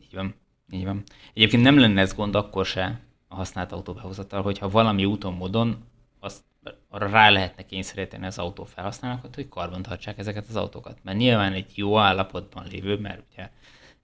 Így 0.00 0.14
van. 0.14 0.34
Így 0.70 0.84
van. 0.84 1.02
Egyébként 1.34 1.62
nem 1.62 1.78
lenne 1.78 2.00
ez 2.00 2.14
gond 2.14 2.34
akkor 2.34 2.66
se 2.66 3.00
a 3.28 3.34
használt 3.34 3.72
autóbehozatal, 3.72 4.42
hogyha 4.42 4.68
valami 4.68 5.04
úton, 5.04 5.32
módon 5.32 5.84
azt 6.20 6.42
arra 6.88 7.08
rá 7.08 7.30
lehetne 7.30 7.66
kényszeríteni 7.66 8.26
az 8.26 8.38
autó 8.38 8.64
felhasználókat, 8.64 9.34
hogy 9.34 9.48
karbantartsák 9.48 10.18
ezeket 10.18 10.46
az 10.48 10.56
autókat. 10.56 10.98
Mert 11.02 11.18
nyilván 11.18 11.52
egy 11.52 11.72
jó 11.74 11.98
állapotban 11.98 12.66
lévő, 12.70 12.98
mert 12.98 13.22
ugye 13.32 13.50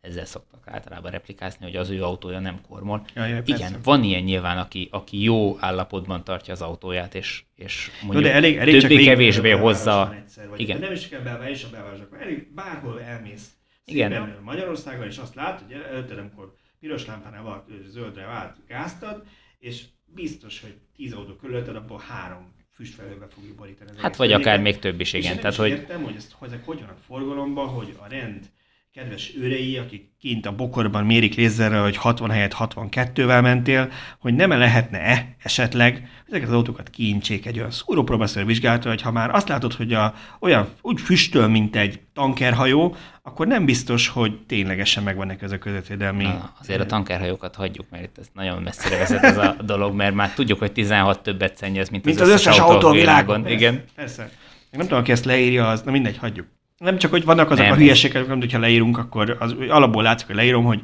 ezzel 0.03 0.25
szoktak 0.25 0.69
általában 0.69 1.11
replikázni, 1.11 1.65
hogy 1.65 1.77
az 1.77 1.91
ő 1.91 2.03
autója 2.03 2.39
nem 2.39 2.61
kormol. 2.69 3.07
Ja, 3.15 3.25
ja, 3.25 3.43
Igen, 3.45 3.59
persze. 3.59 3.79
van 3.83 4.03
ilyen 4.03 4.23
nyilván, 4.23 4.59
aki, 4.59 4.89
aki 4.91 5.23
jó 5.23 5.57
állapotban 5.61 6.25
tartja 6.25 6.53
az 6.53 6.63
autóját, 6.63 7.15
és, 7.15 7.45
és 7.55 7.91
mondjuk 8.03 8.25
de 8.25 8.33
elég, 8.33 8.57
elég 8.57 8.81
többé-kevésbé 8.81 9.51
hozza. 9.51 10.15
Egyszer, 10.15 10.49
vagy 10.49 10.61
Igen. 10.61 10.79
Nem 10.79 10.93
is 10.93 11.09
kell 11.09 11.21
belvá 11.21 11.49
és 11.49 11.65
a 11.65 11.71
belvárosokban. 11.71 12.21
Elég 12.21 12.55
bárhol 12.55 13.03
elmész. 13.03 13.51
Igen. 13.85 14.39
Magyarországon, 14.43 15.07
és 15.07 15.19
azt 15.19 15.35
látod, 15.35 15.67
hogy 15.67 15.83
előtted, 15.91 16.19
amikor 16.19 16.55
piros 16.81 17.07
lámpánál 17.07 17.43
vált, 17.43 17.65
zöldre 17.89 18.27
vált, 18.27 18.57
gáztad, 18.67 19.23
és 19.59 19.85
biztos, 20.07 20.61
hogy 20.61 20.75
tíz 20.97 21.13
autó 21.13 21.35
körülötted, 21.35 21.77
abból 21.77 22.03
három 22.09 22.55
füstfelőbe 22.75 23.27
fogjuk 23.29 23.57
borítani. 23.57 23.91
Hát 23.97 24.17
vagy 24.17 24.33
akár 24.33 24.61
még 24.61 24.79
több 24.79 25.01
is, 25.01 25.13
igen. 25.13 25.35
És 25.35 25.41
Tehát, 25.41 25.57
hogy... 25.57 25.71
értem, 25.71 26.03
hogy 26.03 26.15
ezt, 26.17 26.33
hogy 26.33 26.51
hogy 26.65 26.81
vannak 26.81 26.99
forgalomba, 26.99 27.67
hogy 27.67 27.97
a 27.99 28.07
rend 28.09 28.51
kedves 28.95 29.33
őrei, 29.41 29.77
akik 29.77 30.11
kint 30.21 30.47
a 30.47 30.55
bokorban 30.55 31.05
mérik 31.05 31.35
lézerrel, 31.35 31.83
hogy 31.83 31.97
60 31.97 32.31
helyett 32.31 32.55
62-vel 32.59 33.43
mentél, 33.43 33.91
hogy 34.19 34.35
nem 34.35 34.53
-e 34.53 34.57
lehetne-e 34.57 35.35
esetleg 35.43 36.09
ezeket 36.29 36.49
az 36.49 36.55
autókat 36.55 36.91
kiintsék 36.91 37.47
egy 37.47 37.59
olyan 37.59 37.71
szúrópróbaször 37.71 38.47
vizsgálta, 38.47 38.89
hogy 38.89 39.03
ha 39.03 39.13
már 39.13 39.35
azt 39.35 39.49
látod, 39.49 39.73
hogy 39.73 39.93
a, 39.93 40.15
olyan 40.41 40.69
úgy 40.81 41.01
füstöl, 41.01 41.49
mint 41.49 41.77
egy 41.77 42.01
tankerhajó, 42.15 42.97
akkor 43.23 43.47
nem 43.47 43.65
biztos, 43.65 44.09
hogy 44.09 44.39
ténylegesen 44.47 45.03
megvannak 45.03 45.43
ezek 45.43 45.61
a 45.61 45.63
közvetvédelmi... 45.65 46.25
Na, 46.25 46.53
azért 46.61 46.81
a 46.81 46.87
tankerhajókat 46.87 47.55
hagyjuk, 47.55 47.87
mert 47.91 48.05
itt 48.05 48.19
ez 48.19 48.27
nagyon 48.35 48.63
messzire 48.63 48.99
vezet 48.99 49.23
ez 49.23 49.37
a 49.37 49.57
dolog, 49.73 49.95
mert 49.95 50.15
már 50.15 50.35
tudjuk, 50.35 50.59
hogy 50.59 50.73
16 50.73 51.23
többet 51.23 51.57
szennyez, 51.57 51.89
mint, 51.89 52.05
mint 52.05 52.21
az, 52.21 52.29
az 52.29 52.35
összes, 52.35 52.59
autó 52.59 52.89
a 52.89 52.93
világon. 52.93 53.43
Persze, 53.43 53.57
Igen. 53.57 53.85
Persze. 53.95 54.31
Nem 54.71 54.81
tudom, 54.81 54.99
aki 54.99 55.13
ezt 55.13 55.25
leírja, 55.25 55.69
az, 55.69 55.83
na 55.83 55.91
mindegy, 55.91 56.19
hagyjuk. 56.19 56.47
Nem 56.83 56.99
csak, 56.99 57.11
hogy 57.11 57.25
vannak 57.25 57.51
azok 57.51 57.65
nem, 57.65 57.73
a 57.73 57.77
hülyeségek, 57.77 58.29
amit 58.29 58.43
hogyha 58.43 58.59
leírunk, 58.59 58.99
akkor 58.99 59.37
az 59.41 59.55
alapból 59.69 60.03
látszik, 60.03 60.27
hogy 60.27 60.37
leírom, 60.37 60.65
hogy 60.65 60.81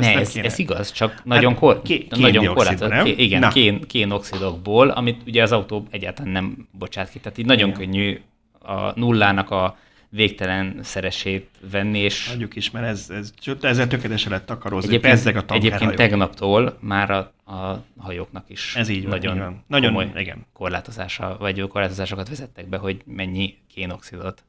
ne, 0.00 0.18
ez, 0.18 0.36
ez 0.36 0.58
igaz, 0.58 0.92
csak 0.92 1.24
nagyon, 1.24 1.50
hát, 1.50 1.60
kor, 1.60 1.82
ké, 1.82 2.06
nagyon 2.10 2.54
korlátozott. 2.54 3.06
Igen, 3.06 3.40
Na. 3.40 3.48
kén, 3.48 3.80
kénoxidokból, 3.80 4.88
amit 4.88 5.20
ugye 5.26 5.42
az 5.42 5.52
autó 5.52 5.86
egyáltalán 5.90 6.32
nem 6.32 6.68
bocsát 6.70 7.10
ki. 7.10 7.18
Tehát 7.18 7.38
így 7.38 7.46
nagyon 7.46 7.68
igen. 7.68 7.80
könnyű 7.80 8.20
a 8.58 8.98
nullának 9.00 9.50
a 9.50 9.76
végtelen 10.08 10.78
szeresét 10.82 11.48
venni, 11.70 11.98
és... 11.98 12.30
Adjuk 12.34 12.56
is, 12.56 12.70
mert 12.70 12.86
ez, 12.86 13.10
ez, 13.10 13.32
ezzel 13.60 13.86
tökéletesen 13.86 14.32
lett 14.32 14.46
takarózni. 14.46 14.94
Egyébként, 14.94 15.36
a 15.36 15.54
egyébként 15.54 15.94
tegnaptól 15.94 16.78
már 16.80 17.10
a, 17.10 17.18
a 17.52 17.84
hajóknak 17.98 18.44
is 18.48 18.76
ez 18.76 18.88
így 18.88 19.06
nagyon, 19.06 19.38
van, 19.38 19.50
így 19.50 19.52
van. 19.52 19.64
nagyon 19.66 20.18
igen. 20.18 20.46
korlátozása, 20.52 21.36
vagy 21.38 21.60
korlátozásokat 21.60 22.28
vezettek 22.28 22.68
be, 22.68 22.76
hogy 22.76 23.02
mennyi 23.06 23.54
kénoxidot 23.74 24.42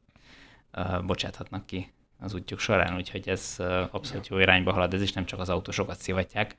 bocsáthatnak 1.06 1.66
ki 1.66 1.92
az 2.18 2.34
útjuk 2.34 2.58
során, 2.58 2.96
úgyhogy 2.96 3.28
ez 3.28 3.56
abszolút 3.90 4.28
jó 4.28 4.38
irányba 4.38 4.72
halad, 4.72 4.94
ez 4.94 5.02
is 5.02 5.12
nem 5.12 5.24
csak 5.24 5.40
az 5.40 5.48
autósokat 5.48 5.98
szivatják 5.98 6.56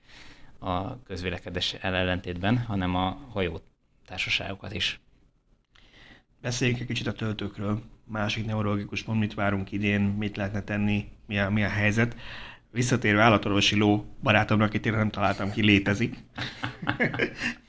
a 0.60 1.04
közvélekedés 1.04 1.74
ellentétben, 1.74 2.58
hanem 2.58 2.96
a 2.96 3.18
hajó 3.32 3.62
társaságokat 4.06 4.74
is. 4.74 5.00
Beszéljünk 6.42 6.80
egy 6.80 6.88
kicsit 6.88 7.08
a 7.08 7.14
töltőkről. 7.14 7.82
Másik 8.04 8.46
neurologikus 8.46 9.04
mond, 9.04 9.20
mit 9.20 9.34
várunk 9.34 9.72
idén, 9.72 10.02
mit 10.02 10.38
lehetne 10.38 10.62
tenni, 10.62 11.12
mi 11.26 11.40
a, 11.40 11.50
mi 11.50 11.64
a 11.64 11.70
helyzet. 11.70 12.16
Visszatérve 12.72 13.22
állatorvosi 13.22 13.76
ló 13.76 14.06
barátomra, 14.24 14.66
akit 14.66 14.86
én 14.86 14.92
nem 14.92 15.10
találtam 15.10 15.52
ki, 15.52 15.62
létezik. 15.62 16.16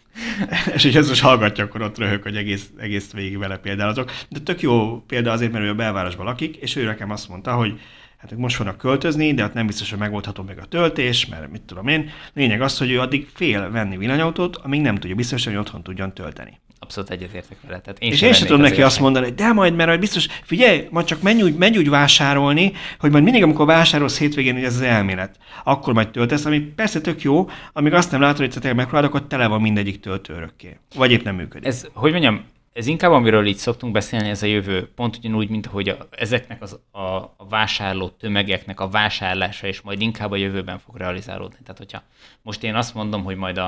és 0.74 0.82
hogy 0.82 0.96
ez 0.96 1.08
most 1.08 1.20
hallgatja, 1.20 1.64
akkor 1.64 1.82
ott 1.82 1.98
röhög, 1.98 2.22
hogy 2.22 2.36
egész, 2.36 2.70
egész 2.78 3.12
végig 3.12 3.38
vele 3.38 3.56
példálatok. 3.56 4.10
De 4.28 4.40
tök 4.40 4.60
jó 4.60 5.02
példa 5.06 5.32
azért, 5.32 5.52
mert 5.52 5.64
ő 5.64 5.68
a 5.68 5.74
belvárosban 5.74 6.26
lakik, 6.26 6.56
és 6.56 6.76
ő 6.76 6.84
nekem 6.84 7.10
azt 7.10 7.28
mondta, 7.28 7.54
hogy 7.54 7.80
hát 8.18 8.36
most 8.36 8.56
fognak 8.56 8.78
költözni, 8.78 9.34
de 9.34 9.42
hát 9.42 9.54
nem 9.54 9.66
biztos, 9.66 9.90
hogy 9.90 9.98
megoldható 9.98 10.42
meg 10.42 10.58
a 10.58 10.64
töltés, 10.64 11.26
mert 11.26 11.50
mit 11.50 11.62
tudom 11.62 11.88
én. 11.88 12.10
Lényeg 12.32 12.60
az, 12.60 12.78
hogy 12.78 12.90
ő 12.90 13.00
addig 13.00 13.28
fél 13.34 13.70
venni 13.70 13.96
villanyautót, 13.96 14.56
amíg 14.56 14.80
nem 14.80 14.94
tudja 14.94 15.16
biztosan, 15.16 15.52
hogy 15.52 15.60
otthon 15.60 15.82
tudjon 15.82 16.14
tölteni. 16.14 16.58
Abszolút 16.78 17.10
egyetértek 17.10 17.56
vele. 17.66 17.80
Tehát 17.80 18.02
én 18.02 18.12
és 18.12 18.22
én 18.22 18.32
sem 18.32 18.46
tudom 18.46 18.62
neki 18.62 18.82
azt 18.82 19.00
mondani, 19.00 19.24
hogy 19.24 19.34
de 19.34 19.52
majd, 19.52 19.74
mert 19.74 20.00
biztos, 20.00 20.26
figyelj, 20.42 20.86
majd 20.90 21.06
csak 21.06 21.22
menj 21.22 21.42
úgy, 21.42 21.56
menj 21.56 21.78
úgy 21.78 21.88
vásárolni, 21.88 22.72
hogy 22.98 23.10
majd 23.10 23.22
mindig, 23.22 23.42
amikor 23.42 23.66
vásárolsz 23.66 24.18
hétvégén, 24.18 24.54
hogy 24.54 24.64
ez 24.64 24.74
az 24.74 24.80
elmélet, 24.80 25.36
akkor 25.64 25.94
majd 25.94 26.10
töltesz, 26.10 26.44
ami 26.44 26.60
persze 26.60 27.00
tök 27.00 27.22
jó, 27.22 27.48
amíg 27.72 27.92
azt 27.92 28.10
nem 28.10 28.20
látod, 28.20 28.38
hogy 28.38 28.50
tényleg 28.50 28.74
megpróbálod, 28.74 29.08
akkor 29.08 29.26
tele 29.26 29.46
van 29.46 29.60
mindegyik 29.60 30.00
töltő 30.00 30.34
örökké. 30.34 30.78
Vagy 30.94 31.10
épp 31.10 31.22
nem 31.22 31.34
működik. 31.34 31.66
Ez, 31.66 31.86
hogy 31.92 32.10
mondjam, 32.10 32.44
ez 32.78 32.86
inkább, 32.86 33.12
amiről 33.12 33.46
így 33.46 33.56
szoktunk 33.56 33.92
beszélni, 33.92 34.28
ez 34.28 34.42
a 34.42 34.46
jövő. 34.46 34.90
Pont 34.94 35.16
ugyanúgy, 35.16 35.48
mint 35.48 35.66
hogy 35.66 35.88
a, 35.88 36.08
ezeknek 36.10 36.62
az, 36.62 36.80
a, 36.90 37.00
a 37.00 37.46
vásárló 37.48 38.08
tömegeknek 38.08 38.80
a 38.80 38.88
vásárlása 38.88 39.66
és 39.66 39.80
majd 39.80 40.00
inkább 40.00 40.30
a 40.30 40.36
jövőben 40.36 40.78
fog 40.78 40.96
realizálódni. 40.96 41.58
Tehát, 41.62 41.78
hogyha 41.78 42.02
most 42.42 42.62
én 42.62 42.74
azt 42.74 42.94
mondom, 42.94 43.24
hogy 43.24 43.36
majd 43.36 43.58
a, 43.58 43.64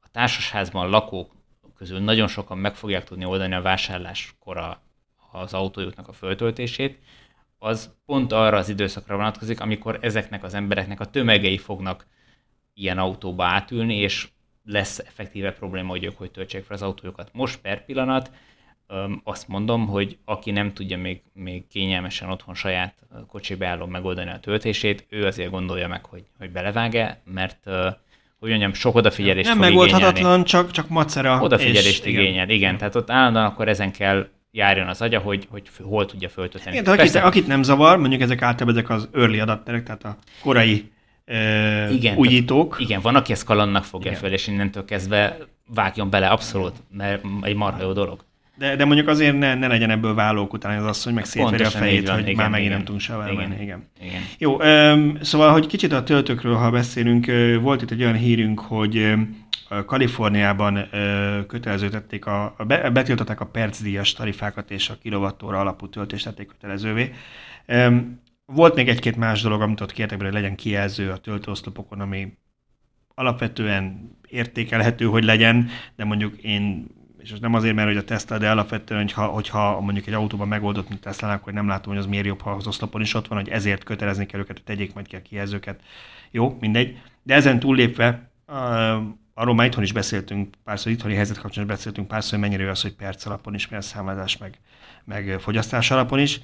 a 0.00 0.08
társasházban 0.12 0.88
lakók 0.88 1.30
közül 1.80 1.98
nagyon 1.98 2.28
sokan 2.28 2.58
meg 2.58 2.74
fogják 2.74 3.04
tudni 3.04 3.24
oldani 3.24 3.54
a 3.54 3.62
vásárláskor 3.62 4.56
a, 4.56 4.82
az 5.32 5.54
autójuknak 5.54 6.08
a 6.08 6.12
föltöltését, 6.12 6.98
az 7.58 7.94
pont 8.06 8.32
arra 8.32 8.56
az 8.56 8.68
időszakra 8.68 9.16
vonatkozik, 9.16 9.60
amikor 9.60 9.98
ezeknek 10.00 10.44
az 10.44 10.54
embereknek 10.54 11.00
a 11.00 11.04
tömegei 11.04 11.58
fognak 11.58 12.06
ilyen 12.74 12.98
autóba 12.98 13.44
átülni, 13.44 13.96
és 13.96 14.28
lesz 14.64 14.98
effektíve 14.98 15.52
probléma, 15.52 15.88
hogy 15.88 16.04
ők 16.04 16.18
hogy 16.18 16.30
töltsék 16.30 16.64
fel 16.64 16.76
az 16.76 16.82
autójukat. 16.82 17.30
Most 17.32 17.60
per 17.60 17.84
pillanat 17.84 18.30
öm, 18.86 19.20
azt 19.24 19.48
mondom, 19.48 19.86
hogy 19.86 20.18
aki 20.24 20.50
nem 20.50 20.72
tudja 20.72 20.98
még, 20.98 21.22
még 21.32 21.66
kényelmesen 21.66 22.30
otthon 22.30 22.54
saját 22.54 22.94
kocsibe 23.26 23.66
álló 23.66 23.86
megoldani 23.86 24.30
a 24.30 24.40
töltését, 24.40 25.06
ő 25.08 25.26
azért 25.26 25.50
gondolja 25.50 25.88
meg, 25.88 26.04
hogy, 26.04 26.24
hogy 26.38 26.50
belevág-e, 26.50 27.20
mert 27.24 27.66
hogy 28.40 28.48
mondjam, 28.48 28.72
sok 28.72 28.94
odafigyelést 28.94 29.48
Nem 29.48 29.56
fog 29.56 29.66
megoldhatatlan, 29.66 30.14
igényelni. 30.14 30.44
csak, 30.44 30.70
csak 30.70 30.88
macera. 30.88 31.40
Odafigyelést 31.40 32.04
és, 32.04 32.12
igényel, 32.12 32.28
igen. 32.28 32.48
igen. 32.48 32.78
Tehát 32.78 32.94
ott 32.94 33.10
állandóan 33.10 33.44
akkor 33.44 33.68
ezen 33.68 33.92
kell 33.92 34.26
járjon 34.50 34.88
az 34.88 35.02
agya, 35.02 35.18
hogy, 35.18 35.46
hogy 35.50 35.70
hol 35.82 36.06
tudja 36.06 36.28
föltölteni. 36.28 36.76
Igen, 36.76 36.98
akit, 36.98 37.14
akit 37.14 37.46
nem 37.46 37.62
zavar, 37.62 37.98
mondjuk 37.98 38.20
ezek 38.20 38.42
általában 38.42 38.78
ezek 38.78 38.90
az 38.90 39.08
early 39.12 39.40
adapterek, 39.40 39.82
tehát 39.82 40.04
a 40.04 40.16
korai 40.42 40.90
uh, 41.26 41.94
igen, 41.94 42.16
újítók. 42.16 42.68
Tehát, 42.68 42.80
igen, 42.80 43.00
van, 43.00 43.16
aki 43.16 43.32
ezt 43.32 43.44
kalannak 43.44 43.84
fogja 43.84 44.10
igen. 44.10 44.22
föl, 44.22 44.32
és 44.32 44.46
innentől 44.46 44.84
kezdve 44.84 45.36
vágjon 45.74 46.10
bele 46.10 46.28
abszolút, 46.28 46.74
mert 46.90 47.24
egy 47.42 47.54
marha 47.54 47.82
jó 47.82 47.92
dolog. 47.92 48.24
De, 48.60 48.76
de 48.76 48.84
mondjuk 48.84 49.08
azért 49.08 49.38
ne, 49.38 49.54
ne 49.54 49.66
legyen 49.66 49.90
ebből 49.90 50.14
vállók 50.14 50.52
után 50.52 50.78
az 50.78 50.84
asszony, 50.84 51.14
meg 51.14 51.24
szétveri 51.24 51.62
a 51.62 51.70
fejét, 51.70 52.06
van, 52.06 52.14
hogy 52.14 52.28
igen, 52.28 52.36
már 52.36 52.50
megint 52.50 52.66
igen. 52.66 52.76
nem 52.76 52.84
tudunk 52.84 53.02
se 53.02 53.32
Igen. 53.32 53.60
Igen. 53.60 53.88
Igen. 54.00 54.20
Jó, 54.38 54.60
öm, 54.60 55.18
szóval, 55.20 55.52
hogy 55.52 55.66
kicsit 55.66 55.92
a 55.92 56.02
töltőkről, 56.02 56.54
ha 56.54 56.70
beszélünk, 56.70 57.26
volt 57.60 57.82
itt 57.82 57.90
egy 57.90 58.02
olyan 58.02 58.16
hírünk, 58.16 58.60
hogy 58.60 59.14
Kaliforniában 59.86 60.88
ö, 60.90 61.46
kötelezőtették, 61.46 62.26
a, 62.26 62.56
be, 62.66 62.90
betiltották 62.90 63.40
a 63.40 63.46
percdíjas 63.46 64.12
tarifákat 64.12 64.70
és 64.70 64.88
a 64.88 64.98
kilovattóra 65.02 65.60
alapú 65.60 65.88
töltést 65.88 66.24
tették 66.24 66.46
kötelezővé. 66.46 67.12
Öm, 67.66 68.20
Volt 68.46 68.74
még 68.74 68.88
egy-két 68.88 69.16
más 69.16 69.42
dolog, 69.42 69.60
amit 69.60 69.80
ott 69.80 69.92
kértek 69.92 70.20
hogy 70.22 70.32
legyen 70.32 70.54
kijelző 70.54 71.10
a 71.10 71.16
töltőoszlopokon, 71.16 72.00
ami 72.00 72.32
alapvetően 73.14 74.10
értékelhető, 74.28 75.04
hogy 75.04 75.24
legyen, 75.24 75.68
de 75.96 76.04
mondjuk 76.04 76.36
én, 76.42 76.86
és 77.22 77.38
nem 77.40 77.54
azért, 77.54 77.74
mert 77.74 77.88
hogy 77.88 77.96
a 77.96 78.04
Tesla, 78.04 78.38
de 78.38 78.50
alapvetően, 78.50 79.00
hogyha, 79.00 79.26
hogyha 79.26 79.80
mondjuk 79.80 80.06
egy 80.06 80.14
autóban 80.14 80.48
megoldott, 80.48 80.88
mint 80.88 81.00
Tesla, 81.00 81.32
akkor 81.32 81.52
nem 81.52 81.68
látom, 81.68 81.92
hogy 81.92 82.02
az 82.02 82.08
miért 82.08 82.26
jobb, 82.26 82.40
ha 82.40 82.50
az 82.50 82.66
oszlopon 82.66 83.00
is 83.00 83.14
ott 83.14 83.28
van, 83.28 83.38
hogy 83.38 83.48
ezért 83.48 83.84
kötelezni 83.84 84.26
kell 84.26 84.40
őket, 84.40 84.56
hogy 84.56 84.64
tegyék 84.64 84.94
majd 84.94 85.06
ki 85.06 85.16
a 85.16 85.22
kijelzőket. 85.22 85.80
Jó, 86.30 86.56
mindegy. 86.60 86.98
De 87.22 87.34
ezen 87.34 87.58
túllépve, 87.58 88.30
arról 89.34 89.54
már 89.54 89.66
itthon 89.66 89.82
is 89.82 89.92
beszéltünk, 89.92 90.54
párszor 90.64 90.92
itthoni 90.92 91.14
helyzet 91.14 91.38
kapcsolatban 91.38 91.76
beszéltünk 91.76 92.08
párszor, 92.08 92.38
hogy 92.38 92.48
mennyire 92.48 92.70
az, 92.70 92.82
hogy 92.82 92.94
perc 92.94 93.26
alapon 93.26 93.54
is, 93.54 93.68
milyen 93.68 93.82
számlázás, 93.82 94.36
meg, 94.36 94.58
meg 95.04 95.36
fogyasztás 95.40 95.90
alapon 95.90 96.18
is. 96.18 96.40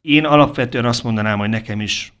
Én 0.00 0.24
alapvetően 0.24 0.84
azt 0.84 1.02
mondanám, 1.02 1.38
hogy 1.38 1.48
nekem 1.48 1.80
is 1.80 2.12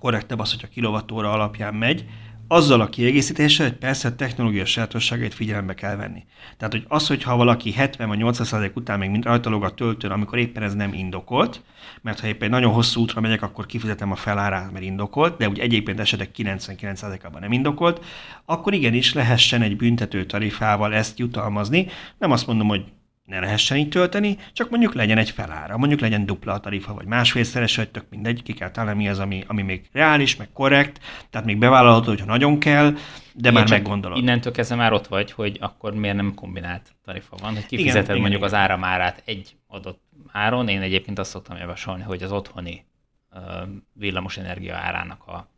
korrektebb 0.00 0.38
az, 0.38 0.50
hogy 0.50 0.64
a 0.64 0.72
kilovattóra 0.72 1.32
alapján 1.32 1.74
megy, 1.74 2.04
azzal 2.48 2.80
a 2.80 2.88
kiegészítéssel, 2.88 3.66
hogy 3.66 3.76
persze 3.76 4.14
technológia 4.14 4.64
sajátosságait 4.64 5.34
figyelembe 5.34 5.74
kell 5.74 5.96
venni. 5.96 6.24
Tehát, 6.56 6.72
hogy 6.72 6.84
az, 6.88 7.06
hogyha 7.06 7.36
valaki 7.36 7.72
70 7.72 8.08
vagy 8.08 8.18
80 8.18 8.70
után 8.74 8.98
még 8.98 9.10
mind 9.10 9.24
rajta 9.24 9.50
lóg 9.50 9.64
a 9.64 9.74
töltőn, 9.74 10.10
amikor 10.10 10.38
éppen 10.38 10.62
ez 10.62 10.74
nem 10.74 10.92
indokolt, 10.92 11.62
mert 12.02 12.20
ha 12.20 12.26
éppen 12.26 12.50
nagyon 12.50 12.72
hosszú 12.72 13.00
útra 13.00 13.20
megyek, 13.20 13.42
akkor 13.42 13.66
kifizetem 13.66 14.10
a 14.10 14.16
felárát, 14.16 14.72
mert 14.72 14.84
indokolt, 14.84 15.36
de 15.36 15.48
úgy 15.48 15.58
egyébként 15.58 16.00
esetek 16.00 16.30
99%-ában 16.36 17.40
nem 17.40 17.52
indokolt, 17.52 18.04
akkor 18.44 18.74
igenis 18.74 19.14
lehessen 19.14 19.62
egy 19.62 19.76
büntető 19.76 20.24
tarifával 20.24 20.94
ezt 20.94 21.18
jutalmazni. 21.18 21.86
Nem 22.18 22.30
azt 22.30 22.46
mondom, 22.46 22.68
hogy 22.68 22.84
ne 23.26 23.40
lehessen 23.40 23.76
így 23.76 23.88
tölteni, 23.88 24.38
csak 24.52 24.70
mondjuk 24.70 24.94
legyen 24.94 25.18
egy 25.18 25.30
felára, 25.30 25.76
mondjuk 25.76 26.00
legyen 26.00 26.26
dupla 26.26 26.52
a 26.52 26.60
tarifa, 26.60 26.94
vagy 26.94 27.06
másfélszeres, 27.06 27.76
vagy 27.76 27.90
tök 27.90 28.04
mindegy, 28.10 28.42
ki 28.42 28.52
kell 28.52 28.70
találni 28.70 29.02
mi 29.02 29.08
az, 29.08 29.18
ami, 29.18 29.44
ami 29.46 29.62
még 29.62 29.88
reális, 29.92 30.36
meg 30.36 30.48
korrekt, 30.52 31.00
tehát 31.30 31.46
még 31.46 31.58
bevállalható, 31.58 32.08
hogyha 32.08 32.26
nagyon 32.26 32.58
kell, 32.58 32.94
de 33.34 33.50
már 33.50 33.64
csak 33.64 33.78
meggondolod. 33.78 34.18
Innentől 34.18 34.52
kezdve 34.52 34.76
már 34.76 34.92
ott 34.92 35.06
vagy, 35.06 35.32
hogy 35.32 35.56
akkor 35.60 35.94
miért 35.94 36.16
nem 36.16 36.34
kombinált 36.34 36.94
tarifa 37.04 37.36
van, 37.40 37.54
hogy 37.54 37.66
kifizeted 37.66 38.04
igen, 38.04 38.20
mondjuk 38.20 38.40
igen. 38.42 38.54
az 38.54 38.54
áramárát 38.54 39.22
egy 39.24 39.56
adott 39.66 40.02
áron. 40.32 40.68
Én 40.68 40.80
egyébként 40.80 41.18
azt 41.18 41.30
szoktam 41.30 41.56
javasolni, 41.56 42.02
hogy 42.02 42.22
az 42.22 42.32
otthoni 42.32 42.84
ö, 43.32 43.38
villamos 43.92 44.36
energia 44.36 44.74
árának 44.74 45.26
a 45.26 45.48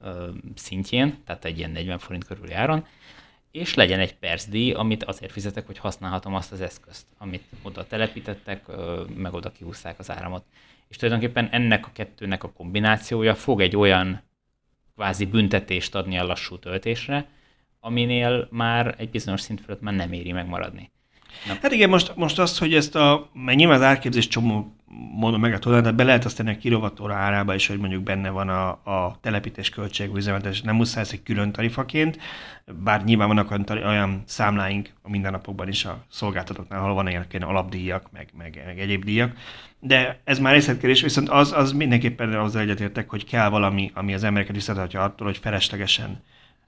ö, 0.00 0.28
szintjén, 0.54 1.22
tehát 1.24 1.44
egy 1.44 1.58
ilyen 1.58 1.70
40 1.70 1.98
forint 1.98 2.24
körüli 2.24 2.52
áron, 2.52 2.86
és 3.56 3.74
legyen 3.74 4.00
egy 4.00 4.14
percdíj, 4.14 4.72
amit 4.72 5.04
azért 5.04 5.32
fizetek, 5.32 5.66
hogy 5.66 5.78
használhatom 5.78 6.34
azt 6.34 6.52
az 6.52 6.60
eszközt, 6.60 7.06
amit 7.18 7.44
oda 7.62 7.86
telepítettek, 7.86 8.64
meg 9.16 9.32
oda 9.34 9.52
kihúzták 9.52 9.98
az 9.98 10.10
áramot. 10.10 10.44
És 10.88 10.96
tulajdonképpen 10.96 11.48
ennek 11.50 11.86
a 11.86 11.90
kettőnek 11.92 12.42
a 12.44 12.52
kombinációja 12.52 13.34
fog 13.34 13.60
egy 13.60 13.76
olyan 13.76 14.22
kvázi 14.94 15.26
büntetést 15.26 15.94
adni 15.94 16.18
a 16.18 16.24
lassú 16.24 16.58
töltésre, 16.58 17.28
aminél 17.80 18.48
már 18.50 18.94
egy 18.98 19.10
bizonyos 19.10 19.40
szint 19.40 19.60
fölött 19.60 19.80
már 19.80 19.94
nem 19.94 20.12
éri 20.12 20.32
megmaradni. 20.32 20.90
Hát 21.62 21.72
igen, 21.72 21.88
most, 21.88 22.12
most 22.16 22.38
azt, 22.38 22.58
hogy 22.58 22.74
ezt 22.74 22.94
a, 22.94 23.30
mert 23.32 23.58
nyilván 23.58 23.76
az 23.76 23.82
árképzés 23.82 24.28
csomó 24.28 24.76
módon 25.12 25.40
meg 25.40 25.52
oldani, 25.52 25.80
tehát 25.80 25.96
be 25.96 26.04
lehet 26.04 26.24
azt 26.24 26.36
tenni 26.36 26.50
a 26.50 26.58
kilovattóra 26.58 27.14
árába 27.14 27.54
is, 27.54 27.66
hogy 27.66 27.78
mondjuk 27.78 28.02
benne 28.02 28.30
van 28.30 28.48
a, 28.48 28.68
a 28.68 29.18
telepítés 29.20 29.68
költség, 29.68 30.14
üzemeltetés, 30.14 30.62
nem 30.62 30.74
muszáj 30.74 31.02
ez 31.02 31.10
egy 31.12 31.22
külön 31.22 31.52
tarifaként, 31.52 32.18
bár 32.84 33.04
nyilván 33.04 33.26
vannak 33.26 33.50
olyan, 33.50 33.86
olyan 33.86 34.22
számláink 34.26 34.90
a 35.02 35.10
mindennapokban 35.10 35.68
is 35.68 35.84
a 35.84 36.04
szolgáltatóknál, 36.10 36.80
ahol 36.80 36.94
van 36.94 37.08
ilyen 37.08 37.26
alapdíjak, 37.40 38.08
meg, 38.12 38.28
meg, 38.36 38.62
meg 38.66 38.78
egyéb 38.78 39.04
díjak, 39.04 39.36
de 39.80 40.20
ez 40.24 40.38
már 40.38 40.52
részletkérdés, 40.52 41.02
viszont 41.02 41.28
az, 41.28 41.52
az 41.52 41.72
mindenképpen 41.72 42.34
azzal 42.34 42.62
egyetértek, 42.62 43.10
hogy 43.10 43.24
kell 43.24 43.48
valami, 43.48 43.90
ami 43.94 44.14
az 44.14 44.24
embereket 44.24 44.54
visszatartja 44.54 45.02
attól, 45.02 45.26
hogy 45.26 45.38
feleslegesen 45.38 46.22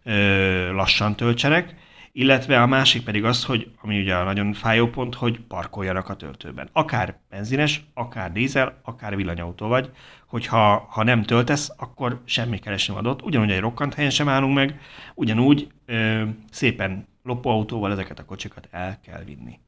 ö, 0.05 0.73
lassan 0.73 1.16
töltsenek, 1.16 1.75
illetve 2.13 2.63
a 2.63 2.67
másik 2.67 3.05
pedig 3.05 3.25
az, 3.25 3.45
hogy, 3.45 3.71
ami 3.81 4.01
ugye 4.01 4.15
a 4.15 4.25
nagyon 4.25 4.53
fájó 4.53 4.87
pont, 4.87 5.15
hogy 5.15 5.41
parkoljanak 5.41 6.09
a 6.09 6.17
töltőben. 6.17 6.69
Akár 6.73 7.19
benzines, 7.31 7.85
akár 7.95 8.33
dízel, 8.33 8.81
akár 8.83 9.17
villanyautó 9.17 9.67
vagy, 9.67 9.91
hogyha 10.27 10.87
ha 10.91 11.03
nem 11.03 11.23
töltesz, 11.23 11.73
akkor 11.77 12.21
semmi 12.25 12.59
keresni 12.59 12.95
adott. 12.95 13.23
Ugyanúgy 13.23 13.51
egy 13.51 13.61
rokkant 13.61 13.95
helyen 13.95 14.11
sem 14.11 14.29
állunk 14.29 14.55
meg, 14.55 14.81
ugyanúgy 15.15 15.69
ö, 15.87 16.25
szépen 16.51 17.07
lopóautóval 17.23 17.93
ezeket 17.93 18.19
a 18.19 18.25
kocsikat 18.25 18.69
el 18.71 19.01
kell 19.01 19.23
vinni. 19.25 19.59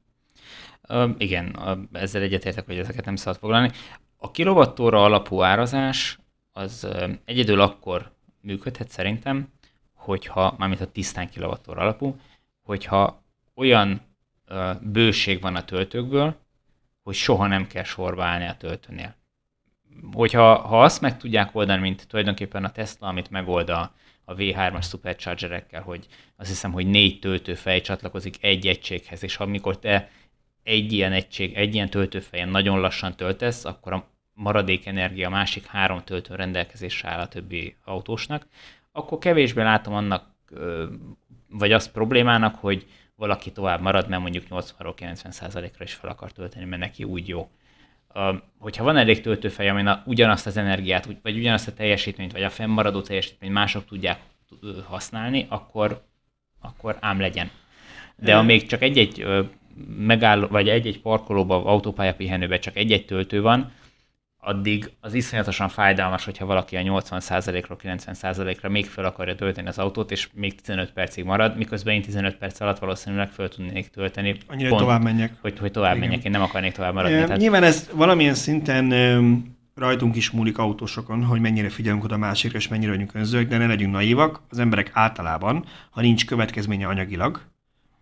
Ö, 0.88 1.08
igen, 1.18 1.58
ezzel 1.92 2.22
egyetértek, 2.22 2.66
hogy 2.66 2.78
ezeket 2.78 3.04
nem 3.04 3.16
szabad 3.16 3.38
foglalni. 3.38 3.70
A 4.16 4.30
kilovattóra 4.30 5.04
alapú 5.04 5.42
árazás 5.42 6.18
az 6.52 6.88
egyedül 7.24 7.60
akkor 7.60 8.12
működhet 8.40 8.88
szerintem, 8.88 9.48
hogyha, 9.94 10.54
mármint 10.58 10.80
a 10.80 10.90
tisztán 10.90 11.28
kilovattóra 11.28 11.80
alapú, 11.80 12.16
hogyha 12.70 13.24
olyan 13.54 14.00
ö, 14.46 14.70
bőség 14.82 15.40
van 15.40 15.56
a 15.56 15.64
töltőkből, 15.64 16.36
hogy 17.02 17.14
soha 17.14 17.46
nem 17.46 17.66
kell 17.66 17.82
sorba 17.82 18.24
állni 18.24 18.46
a 18.46 18.56
töltőnél. 18.56 19.14
Hogyha 20.12 20.54
ha 20.54 20.82
azt 20.82 21.00
meg 21.00 21.16
tudják 21.16 21.54
oldani, 21.54 21.80
mint 21.80 22.08
tulajdonképpen 22.08 22.64
a 22.64 22.72
Tesla, 22.72 23.08
amit 23.08 23.30
megold 23.30 23.68
a, 23.68 23.94
a 24.24 24.34
V3-as 24.34 24.88
superchargerekkel, 24.88 25.82
hogy 25.82 26.06
azt 26.36 26.48
hiszem, 26.48 26.72
hogy 26.72 26.86
négy 26.86 27.18
töltőfej 27.18 27.80
csatlakozik 27.80 28.36
egy 28.40 28.66
egységhez, 28.66 29.22
és 29.22 29.36
amikor 29.36 29.78
te 29.78 30.10
egy 30.62 30.92
ilyen 30.92 31.12
egység, 31.12 31.54
egy 31.54 31.74
ilyen 31.74 31.90
töltőfejen 31.90 32.48
nagyon 32.48 32.80
lassan 32.80 33.16
töltesz, 33.16 33.64
akkor 33.64 33.92
a 33.92 34.08
maradék 34.34 34.86
energia 34.86 35.26
a 35.26 35.30
másik 35.30 35.66
három 35.66 36.04
töltő 36.04 36.34
rendelkezésre 36.34 37.08
áll 37.08 37.20
a 37.20 37.28
többi 37.28 37.76
autósnak, 37.84 38.46
akkor 38.92 39.18
kevésbé 39.18 39.62
látom 39.62 39.94
annak, 39.94 40.28
vagy 41.50 41.72
azt 41.72 41.92
problémának, 41.92 42.54
hogy 42.54 42.86
valaki 43.16 43.52
tovább 43.52 43.80
marad, 43.80 44.08
mert 44.08 44.22
mondjuk 44.22 44.44
80-90%-ra 44.50 45.84
is 45.84 45.94
fel 45.94 46.10
akar 46.10 46.32
tölteni, 46.32 46.64
mert 46.64 46.82
neki 46.82 47.04
úgy 47.04 47.28
jó. 47.28 47.50
Hogyha 48.58 48.84
van 48.84 48.96
elég 48.96 49.20
töltőfej, 49.20 49.68
amin 49.68 49.86
a, 49.86 50.02
ugyanazt 50.06 50.46
az 50.46 50.56
energiát, 50.56 51.08
vagy 51.22 51.38
ugyanazt 51.38 51.68
a 51.68 51.72
teljesítményt, 51.72 52.32
vagy 52.32 52.42
a 52.42 52.50
fennmaradó 52.50 53.00
teljesítményt 53.00 53.52
mások 53.52 53.84
tudják 53.84 54.20
használni, 54.86 55.46
akkor, 55.48 56.02
akkor 56.60 56.96
ám 57.00 57.20
legyen. 57.20 57.50
De 58.16 58.34
ha 58.34 58.42
még 58.42 58.66
csak 58.66 58.82
egy-egy 58.82 59.26
megálló, 59.96 60.46
vagy 60.46 60.68
egy-egy 60.68 61.00
parkolóban, 61.00 61.66
autópálya 61.66 62.14
pihenőben 62.14 62.60
csak 62.60 62.76
egy-egy 62.76 63.04
töltő 63.04 63.42
van, 63.42 63.72
addig 64.40 64.90
az 65.00 65.14
iszonyatosan 65.14 65.68
fájdalmas, 65.68 66.24
hogyha 66.24 66.46
valaki 66.46 66.76
a 66.76 66.80
80%-ról 66.80 67.78
90%-ra 67.82 68.68
még 68.68 68.86
fel 68.86 69.04
akarja 69.04 69.34
tölteni 69.34 69.68
az 69.68 69.78
autót, 69.78 70.10
és 70.10 70.28
még 70.34 70.60
15 70.60 70.92
percig 70.92 71.24
marad, 71.24 71.56
miközben 71.56 71.94
én 71.94 72.02
15 72.02 72.36
perc 72.36 72.60
alatt 72.60 72.78
valószínűleg 72.78 73.30
fel 73.30 73.48
tudnék 73.48 73.88
tölteni. 73.88 74.36
Annyira 74.46 74.68
hogy 74.68 74.78
tovább 74.78 75.02
menjek. 75.02 75.32
Hogy, 75.40 75.58
hogy 75.58 75.70
tovább 75.70 75.96
Igen. 75.96 76.08
menjek, 76.08 76.24
én 76.24 76.30
nem 76.30 76.42
akarnék 76.42 76.72
tovább 76.72 76.94
maradni. 76.94 77.16
E, 77.16 77.24
Tehát, 77.24 77.40
Nyilván 77.40 77.62
ez 77.62 77.90
valamilyen 77.94 78.34
szinten 78.34 78.92
rajtunk 79.74 80.16
is 80.16 80.30
múlik 80.30 80.58
autósokon, 80.58 81.24
hogy 81.24 81.40
mennyire 81.40 81.68
figyelünk 81.68 82.04
oda 82.04 82.14
a 82.14 82.18
másikra, 82.18 82.58
és 82.58 82.68
mennyire 82.68 82.90
vagyunk 82.90 83.14
önzők, 83.14 83.48
de 83.48 83.58
ne 83.58 83.66
legyünk 83.66 83.92
naívak. 83.92 84.40
Az 84.50 84.58
emberek 84.58 84.90
általában, 84.92 85.64
ha 85.90 86.00
nincs 86.00 86.26
következménye 86.26 86.86
anyagilag, 86.86 87.40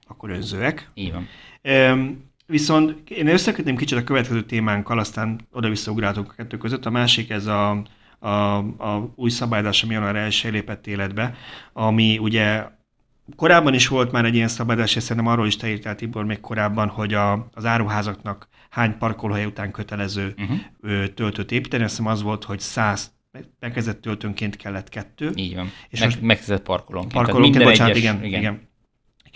akkor 0.06 0.30
önzőek. 0.30 0.90
így 0.94 1.12
van. 1.12 1.28
Üm, 1.62 2.27
Viszont 2.50 3.10
én 3.10 3.26
összekötném 3.28 3.76
kicsit 3.76 3.98
a 3.98 4.04
következő 4.04 4.42
témánkkal, 4.44 4.98
aztán 4.98 5.40
oda-visszaugráltunk 5.52 6.30
a 6.30 6.34
kettő 6.34 6.56
között. 6.56 6.86
A 6.86 6.90
másik 6.90 7.30
ez 7.30 7.46
a, 7.46 7.82
a, 8.18 8.28
a 8.58 9.12
új 9.14 9.30
szabályozás, 9.30 9.82
ami 9.82 9.92
január 9.92 10.16
1 10.16 10.48
lépett 10.50 10.86
életbe, 10.86 11.34
ami 11.72 12.18
ugye 12.18 12.64
korábban 13.36 13.74
is 13.74 13.88
volt 13.88 14.12
már 14.12 14.24
egy 14.24 14.34
ilyen 14.34 14.48
szabályozás, 14.48 14.96
és 14.96 15.02
szerintem 15.02 15.32
arról 15.32 15.46
is 15.46 15.56
te 15.56 15.68
írtál, 15.70 15.94
Tibor, 15.94 16.24
még 16.24 16.40
korábban, 16.40 16.88
hogy 16.88 17.14
a, 17.14 17.48
az 17.54 17.64
áruházaknak 17.64 18.48
hány 18.70 18.98
parkolóhely 18.98 19.44
után 19.44 19.70
kötelező 19.70 20.34
Uh-huh. 20.38 21.04
töltőt 21.14 21.52
építeni. 21.52 21.82
Azt 21.82 21.96
hiszem 21.96 22.10
az 22.12 22.22
volt, 22.22 22.44
hogy 22.44 22.60
100 22.60 23.12
megkezdett 23.60 24.00
töltőnként 24.00 24.56
kellett 24.56 24.88
kettő. 24.88 25.30
Így 25.34 25.54
van. 25.54 25.70
És 25.88 25.98
Meg, 26.00 26.08
most- 26.08 26.20
megkezdett 26.22 26.62
parkolónként. 26.62 27.12
Parkolónként, 27.24 27.64
bocsánat, 27.64 27.96
egyes- 27.96 28.04
igen, 28.12 28.24
igen, 28.24 28.40
igen. 28.40 28.68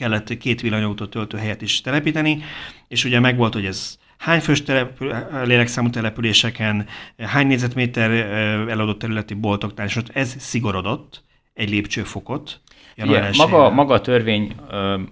Kellett 0.03 0.39
két 0.39 0.61
villanyautó 0.61 1.07
töltőhelyet 1.07 1.63
is 1.63 1.81
telepíteni, 1.81 2.43
és 2.89 3.05
ugye 3.05 3.21
megvolt, 3.21 3.53
hogy 3.53 3.65
ez 3.65 3.99
hány 4.19 4.41
fős 4.41 4.63
települ, 4.63 5.15
lélekszámú 5.45 5.91
településeken, 5.91 6.87
hány 7.19 7.47
négyzetméter 7.47 8.11
eladott 8.69 8.99
területi 8.99 9.35
boltoknál, 9.35 9.87
és 9.87 9.97
ott 9.97 10.09
ez 10.09 10.35
szigorodott 10.39 11.25
egy 11.55 11.71
lépcsőfokot. 11.71 12.61
Igen, 12.95 13.31
maga, 13.37 13.69
1-ére. 13.69 13.75
maga 13.75 13.95
a 13.95 14.01
törvény, 14.01 14.55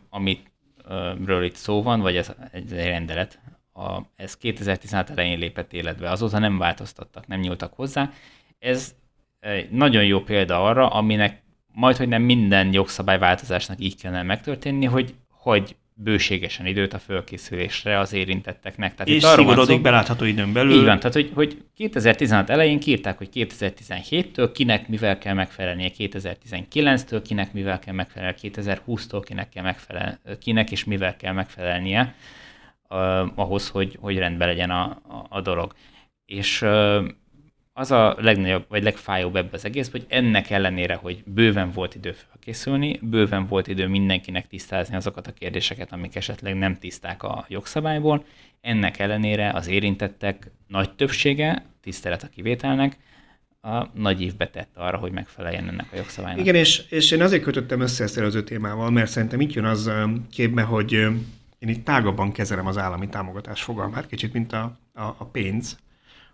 amiről 0.08 1.44
itt 1.44 1.56
szó 1.56 1.82
van, 1.82 2.00
vagy 2.00 2.16
ez 2.16 2.32
egy 2.52 2.72
rendelet, 2.72 3.40
a, 3.72 4.00
ez 4.16 4.36
2016 4.36 5.10
elején 5.10 5.38
lépett 5.38 5.72
életbe, 5.72 6.10
azóta 6.10 6.38
nem 6.38 6.58
változtattak, 6.58 7.26
nem 7.26 7.40
nyúltak 7.40 7.72
hozzá. 7.74 8.10
Ez 8.58 8.94
egy 9.40 9.70
nagyon 9.70 10.04
jó 10.04 10.20
példa 10.20 10.64
arra, 10.64 10.88
aminek 10.88 11.39
majd, 11.72 11.96
hogy 11.96 12.08
nem 12.08 12.22
minden 12.22 12.72
jogszabályváltozásnak 12.72 13.80
így 13.80 13.96
kellene 13.96 14.22
megtörténni, 14.22 14.86
hogy, 14.86 15.14
hogy 15.30 15.76
bőségesen 16.02 16.66
időt 16.66 16.92
a 16.92 16.98
fölkészülésre 16.98 17.98
az 17.98 18.12
érintetteknek. 18.12 18.94
Tehát 18.94 19.08
és 19.08 19.22
szigorodik 19.22 19.80
belátható 19.80 20.24
időn 20.24 20.52
belül. 20.52 20.72
Így 20.72 20.84
van, 20.84 20.98
tehát 20.98 21.12
hogy, 21.12 21.30
hogy 21.34 21.62
2016 21.74 22.50
elején 22.50 22.80
kírták, 22.80 23.18
hogy 23.18 23.28
2017-től 23.34 24.50
kinek 24.54 24.88
mivel 24.88 25.18
kell 25.18 25.34
megfelelnie, 25.34 25.90
2019-től 25.98 27.20
kinek 27.24 27.52
mivel 27.52 27.78
kell 27.78 27.94
megfelelnie, 27.94 28.36
2020-tól 28.42 29.22
kinek 29.24 29.48
kell 29.48 29.62
megfelelnie, 29.62 30.18
kinek 30.40 30.70
és 30.70 30.84
mivel 30.84 31.16
kell 31.16 31.32
megfelelnie 31.32 32.14
uh, 32.88 32.98
ahhoz, 33.34 33.68
hogy, 33.68 33.98
hogy 34.00 34.18
rendben 34.18 34.48
legyen 34.48 34.70
a, 34.70 34.82
a, 34.84 35.26
a 35.28 35.40
dolog. 35.40 35.72
És 36.24 36.62
uh, 36.62 37.04
az 37.80 37.90
a 37.90 38.16
legnagyobb, 38.18 38.64
vagy 38.68 38.82
legfájóbb 38.82 39.36
ebbe 39.36 39.48
az 39.52 39.64
egész, 39.64 39.90
hogy 39.90 40.06
ennek 40.08 40.50
ellenére, 40.50 40.94
hogy 40.94 41.22
bőven 41.26 41.70
volt 41.70 41.94
idő 41.94 42.12
felkészülni, 42.12 42.98
bőven 43.02 43.46
volt 43.46 43.66
idő 43.66 43.86
mindenkinek 43.86 44.48
tisztázni 44.48 44.96
azokat 44.96 45.26
a 45.26 45.32
kérdéseket, 45.32 45.92
amik 45.92 46.16
esetleg 46.16 46.54
nem 46.54 46.76
tiszták 46.76 47.22
a 47.22 47.44
jogszabályból, 47.48 48.24
ennek 48.60 48.98
ellenére 48.98 49.50
az 49.50 49.68
érintettek 49.68 50.50
nagy 50.66 50.94
többsége, 50.94 51.64
tisztelet 51.82 52.22
a 52.22 52.28
kivételnek, 52.28 52.98
a 53.62 53.86
nagy 53.94 54.22
évbe 54.22 54.48
tett 54.48 54.76
arra, 54.76 54.96
hogy 54.96 55.12
megfeleljen 55.12 55.68
ennek 55.68 55.86
a 55.92 55.96
jogszabálynak. 55.96 56.40
Igen, 56.40 56.54
és, 56.54 56.82
és 56.88 57.10
én 57.10 57.22
azért 57.22 57.42
kötöttem 57.42 57.80
össze 57.80 58.04
ezt 58.04 58.18
előző 58.18 58.42
témával, 58.42 58.90
mert 58.90 59.10
szerintem 59.10 59.40
itt 59.40 59.52
jön 59.52 59.64
az 59.64 59.90
képbe, 60.30 60.62
hogy 60.62 60.92
én 61.58 61.68
itt 61.68 61.84
tágabban 61.84 62.32
kezelem 62.32 62.66
az 62.66 62.78
állami 62.78 63.08
támogatás 63.08 63.62
fogalmát, 63.62 64.06
kicsit, 64.06 64.32
mint 64.32 64.52
a, 64.52 64.78
a, 64.94 65.02
a 65.02 65.24
pénz, 65.24 65.78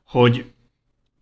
hogy 0.07 0.45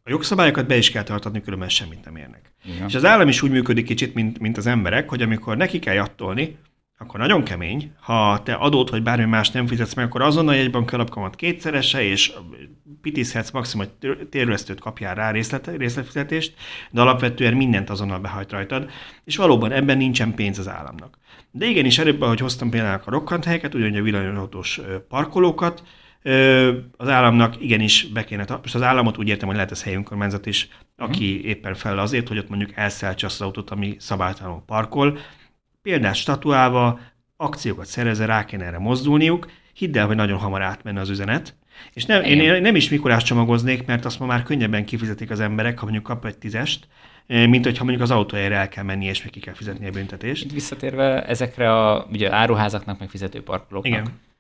a 0.06 0.10
jogszabályokat 0.10 0.66
be 0.66 0.76
is 0.76 0.90
kell 0.90 1.02
tartatni, 1.02 1.42
különben 1.42 1.68
semmit 1.68 2.04
nem 2.04 2.16
érnek. 2.16 2.54
Igen. 2.64 2.86
És 2.86 2.94
az 2.94 3.04
állam 3.04 3.28
is 3.28 3.42
úgy 3.42 3.50
működik 3.50 3.84
kicsit, 3.86 4.14
mint, 4.14 4.38
mint 4.38 4.56
az 4.56 4.66
emberek, 4.66 5.08
hogy 5.08 5.22
amikor 5.22 5.56
neki 5.56 5.78
kell 5.78 5.94
jattolni, 5.94 6.56
akkor 6.98 7.20
nagyon 7.20 7.44
kemény. 7.44 7.92
Ha 8.00 8.42
te 8.42 8.52
adót 8.52 8.90
vagy 8.90 9.02
bármi 9.02 9.24
más 9.24 9.50
nem 9.50 9.66
fizetsz 9.66 9.94
meg, 9.94 10.04
akkor 10.04 10.22
azonnal 10.22 10.54
egy 10.54 10.70
bankalapkamat 10.70 11.36
kétszerese, 11.36 12.02
és 12.02 12.32
pitizhetsz 13.00 13.50
maximum, 13.50 13.86
hogy 13.86 14.28
térülesztőt 14.28 14.80
kapjál 14.80 15.14
rá 15.14 15.30
részlet, 15.30 15.66
részletfizetést, 15.76 16.54
de 16.90 17.00
alapvetően 17.00 17.54
mindent 17.54 17.90
azonnal 17.90 18.18
behajt 18.18 18.50
rajtad, 18.50 18.90
és 19.24 19.36
valóban 19.36 19.72
ebben 19.72 19.96
nincsen 19.96 20.34
pénz 20.34 20.58
az 20.58 20.68
államnak. 20.68 21.18
De 21.50 21.66
igenis 21.66 21.98
előbb, 21.98 22.20
ahogy 22.20 22.40
hoztam 22.40 22.70
például 22.70 23.02
a 23.04 23.10
rokkant 23.10 23.44
helyeket, 23.44 23.74
ugyanúgy 23.74 23.96
a 23.96 24.02
villanyautós 24.02 24.80
parkolókat, 25.08 25.82
az 26.96 27.08
államnak 27.08 27.60
igenis 27.60 28.06
be 28.06 28.24
kéne, 28.24 28.44
most 28.62 28.74
az 28.74 28.82
államot 28.82 29.18
úgy 29.18 29.28
értem, 29.28 29.46
hogy 29.46 29.56
lehet 29.56 29.70
ez 29.70 29.82
helyi 29.82 29.96
önkormányzat 29.96 30.46
is, 30.46 30.68
aki 30.96 31.36
hmm. 31.36 31.48
éppen 31.48 31.74
fel 31.74 31.98
azért, 31.98 32.28
hogy 32.28 32.38
ott 32.38 32.48
mondjuk 32.48 32.70
elszeltse 32.74 33.26
azt 33.26 33.40
az 33.40 33.46
autót, 33.46 33.70
ami 33.70 33.96
szabálytalanul 33.98 34.62
parkol, 34.66 35.18
példát 35.82 36.14
statuálva, 36.14 37.00
akciókat 37.36 37.86
szerezze, 37.86 38.24
rá 38.24 38.44
kéne 38.44 38.64
erre 38.64 38.78
mozdulniuk, 38.78 39.50
hidd 39.72 39.98
el, 39.98 40.06
hogy 40.06 40.16
nagyon 40.16 40.38
hamar 40.38 40.62
átmenne 40.62 41.00
az 41.00 41.08
üzenet, 41.08 41.56
és 41.92 42.04
nem, 42.04 42.22
én 42.22 42.62
nem 42.62 42.76
is 42.76 42.88
Mikulás 42.88 43.22
csomagoznék, 43.22 43.86
mert 43.86 44.04
azt 44.04 44.18
ma 44.18 44.26
már 44.26 44.42
könnyebben 44.42 44.84
kifizetik 44.84 45.30
az 45.30 45.40
emberek, 45.40 45.78
ha 45.78 45.84
mondjuk 45.84 46.04
kap 46.04 46.24
egy 46.24 46.38
tízest, 46.38 46.88
mint 47.26 47.64
hogyha 47.64 47.84
mondjuk 47.84 48.02
az 48.02 48.10
autójára 48.10 48.54
el 48.54 48.68
kell 48.68 48.84
menni, 48.84 49.04
és 49.04 49.22
meg 49.22 49.30
ki 49.30 49.40
kell 49.40 49.54
fizetni 49.54 49.86
a 49.86 49.90
büntetést. 49.90 50.44
Itt 50.44 50.52
visszatérve 50.52 51.26
ezekre 51.26 51.72
a 51.72 52.06
ugye, 52.12 52.32
áruházaknak, 52.32 52.98
meg 52.98 53.08
fizető 53.08 53.42
parkolóknak. 53.42 53.92
Igen 53.92 54.32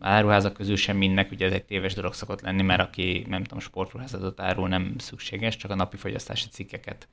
áruházak 0.00 0.52
közül 0.52 0.76
sem 0.76 0.96
mindnek, 0.96 1.30
ugye 1.30 1.46
ez 1.46 1.52
egy 1.52 1.64
téves 1.64 1.94
dolog 1.94 2.14
szokott 2.14 2.40
lenni, 2.40 2.62
mert 2.62 2.80
aki 2.80 3.26
nem 3.28 3.42
tudom, 3.42 3.60
sportruházatot 3.60 4.40
árul, 4.40 4.68
nem 4.68 4.94
szükséges, 4.98 5.56
csak 5.56 5.70
a 5.70 5.74
napi 5.74 5.96
fogyasztási 5.96 6.48
cikkeket 6.50 7.08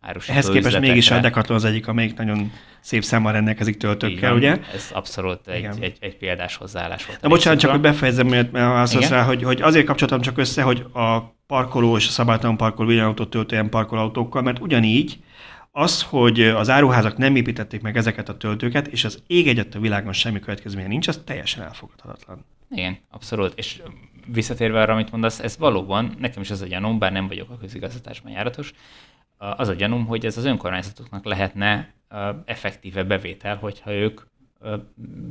árusító 0.00 0.32
Ehhez 0.32 0.46
képest 0.46 0.66
üzletekre. 0.66 0.88
mégis 0.88 1.10
a 1.10 1.18
Decathlon 1.18 1.56
az 1.56 1.64
egyik, 1.64 1.88
amelyik 1.88 2.16
nagyon 2.16 2.52
szép 2.80 3.02
számmal 3.04 3.32
rendelkezik 3.32 3.76
töltőkkel, 3.76 4.34
ugye? 4.34 4.58
Ez 4.74 4.90
abszolút 4.92 5.48
egy, 5.48 5.68
egy, 5.80 5.96
egy 6.00 6.16
példás 6.16 6.56
hozzáállás 6.56 7.06
volt. 7.06 7.20
Na 7.20 7.28
bocsánat, 7.28 7.60
csak 7.60 7.70
hogy 7.70 7.80
befejezem, 7.80 8.26
mert 8.26 8.54
azt 8.54 9.08
rá, 9.08 9.22
hogy, 9.22 9.42
hogy 9.42 9.62
azért 9.62 9.86
kapcsolatom 9.86 10.20
csak 10.20 10.38
össze, 10.38 10.62
hogy 10.62 10.86
a 10.92 11.34
parkoló 11.46 11.96
és 11.96 12.06
a 12.06 12.10
szabálytalan 12.10 12.56
parkoló 12.56 12.88
villanyautó 12.88 13.24
töltően 13.24 13.68
parkolóautókkal, 13.68 14.42
mert 14.42 14.58
ugyanígy 14.58 15.18
az, 15.76 16.02
hogy 16.02 16.40
az 16.40 16.70
áruházak 16.70 17.16
nem 17.16 17.36
építették 17.36 17.80
meg 17.82 17.96
ezeket 17.96 18.28
a 18.28 18.36
töltőket, 18.36 18.86
és 18.86 19.04
az 19.04 19.22
ég 19.26 19.48
egyet 19.48 19.74
a 19.74 19.80
világon 19.80 20.12
semmi 20.12 20.40
következménye 20.40 20.88
nincs, 20.88 21.08
az 21.08 21.22
teljesen 21.24 21.62
elfogadhatatlan. 21.62 22.44
Igen, 22.70 22.98
abszolút. 23.10 23.58
És 23.58 23.82
visszatérve 24.26 24.80
arra, 24.80 24.92
amit 24.92 25.10
mondasz, 25.10 25.40
ez 25.40 25.58
valóban, 25.58 26.14
nekem 26.18 26.42
is 26.42 26.50
az 26.50 26.60
a 26.60 26.66
gyanúm, 26.66 26.98
bár 26.98 27.12
nem 27.12 27.28
vagyok 27.28 27.50
a 27.50 27.56
közigazgatásban 27.56 28.32
járatos, 28.32 28.72
az 29.36 29.68
a 29.68 29.74
gyanúm, 29.74 30.06
hogy 30.06 30.26
ez 30.26 30.36
az 30.36 30.44
önkormányzatoknak 30.44 31.24
lehetne 31.24 31.92
effektíve 32.44 33.02
bevétel, 33.02 33.56
hogyha 33.56 33.92
ők 33.92 34.20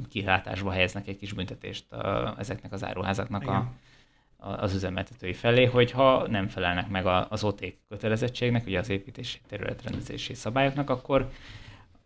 kilátásba 0.10 0.72
helyeznek 0.72 1.08
egy 1.08 1.18
kis 1.18 1.34
büntetést 1.34 1.86
ezeknek 2.38 2.72
az 2.72 2.84
áruházaknak 2.84 3.42
Igen. 3.42 3.56
a 3.56 3.72
az 4.44 4.74
üzemeltetői 4.74 5.34
felé, 5.34 5.66
hogyha 5.66 6.28
nem 6.28 6.48
felelnek 6.48 6.90
meg 6.90 7.06
az 7.06 7.44
OT 7.44 7.78
kötelezettségnek, 7.90 8.66
ugye 8.66 8.80
az 8.80 8.90
építési 8.90 9.40
területrendezési 9.48 10.34
szabályoknak, 10.34 10.90
akkor 10.90 11.30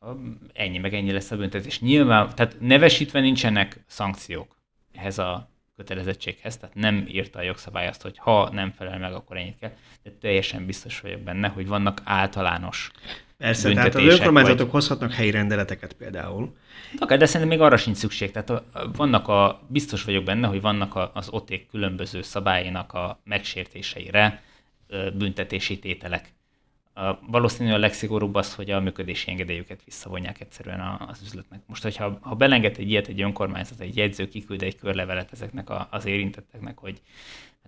um, 0.01 0.39
ennyi 0.53 0.77
meg 0.77 0.93
ennyi 0.93 1.11
lesz 1.11 1.31
a 1.31 1.37
büntetés. 1.37 1.79
Nyilván, 1.79 2.29
tehát 2.35 2.55
nevesítve 2.59 3.19
nincsenek 3.19 3.83
szankciók 3.87 4.57
ehhez 4.93 5.17
a 5.17 5.49
kötelezettséghez, 5.75 6.57
tehát 6.57 6.75
nem 6.75 7.05
írta 7.07 7.39
a 7.39 7.41
jogszabály 7.41 7.87
azt, 7.87 8.01
hogy 8.01 8.17
ha 8.17 8.49
nem 8.49 8.71
felel 8.71 8.97
meg, 8.97 9.13
akkor 9.13 9.37
ennyit 9.37 9.57
kell, 9.59 9.71
de 10.03 10.11
teljesen 10.19 10.65
biztos 10.65 10.99
vagyok 10.99 11.19
benne, 11.19 11.47
hogy 11.47 11.67
vannak 11.67 12.01
általános 12.03 12.91
Persze, 13.37 13.73
tehát 13.73 13.95
az 13.95 14.03
önkormányzatok 14.03 14.59
vagy... 14.59 14.69
hozhatnak 14.69 15.11
helyi 15.11 15.31
rendeleteket 15.31 15.93
például. 15.93 16.55
Akár, 16.99 17.17
de 17.17 17.25
szerintem 17.25 17.57
még 17.57 17.65
arra 17.65 17.77
sincs 17.77 17.97
szükség. 17.97 18.31
Tehát 18.31 18.63
vannak 18.95 19.27
a, 19.27 19.61
biztos 19.67 20.03
vagyok 20.03 20.23
benne, 20.23 20.47
hogy 20.47 20.61
vannak 20.61 20.95
a, 20.95 21.11
az 21.13 21.29
oték 21.29 21.67
különböző 21.67 22.21
szabályainak 22.21 22.93
a 22.93 23.19
megsértéseire 23.23 24.43
büntetési 25.13 25.79
tételek. 25.79 26.33
Valószínűleg 27.27 27.77
a 27.77 27.81
legszigorúbb 27.81 28.35
az, 28.35 28.55
hogy 28.55 28.71
a 28.71 28.79
működési 28.79 29.31
engedélyüket 29.31 29.83
visszavonják 29.85 30.39
egyszerűen 30.41 30.79
az 31.07 31.21
üzletnek. 31.23 31.61
Most, 31.65 31.83
hogyha 31.83 32.17
ha 32.21 32.35
belenged 32.35 32.75
egy 32.79 32.89
ilyet 32.89 33.07
egy 33.07 33.21
önkormányzat, 33.21 33.79
egy 33.79 33.97
jegyző 33.97 34.27
kiküld 34.27 34.61
egy 34.61 34.75
körlevelet 34.75 35.31
ezeknek 35.31 35.67
az 35.89 36.05
érintetteknek, 36.05 36.77
hogy 36.77 37.01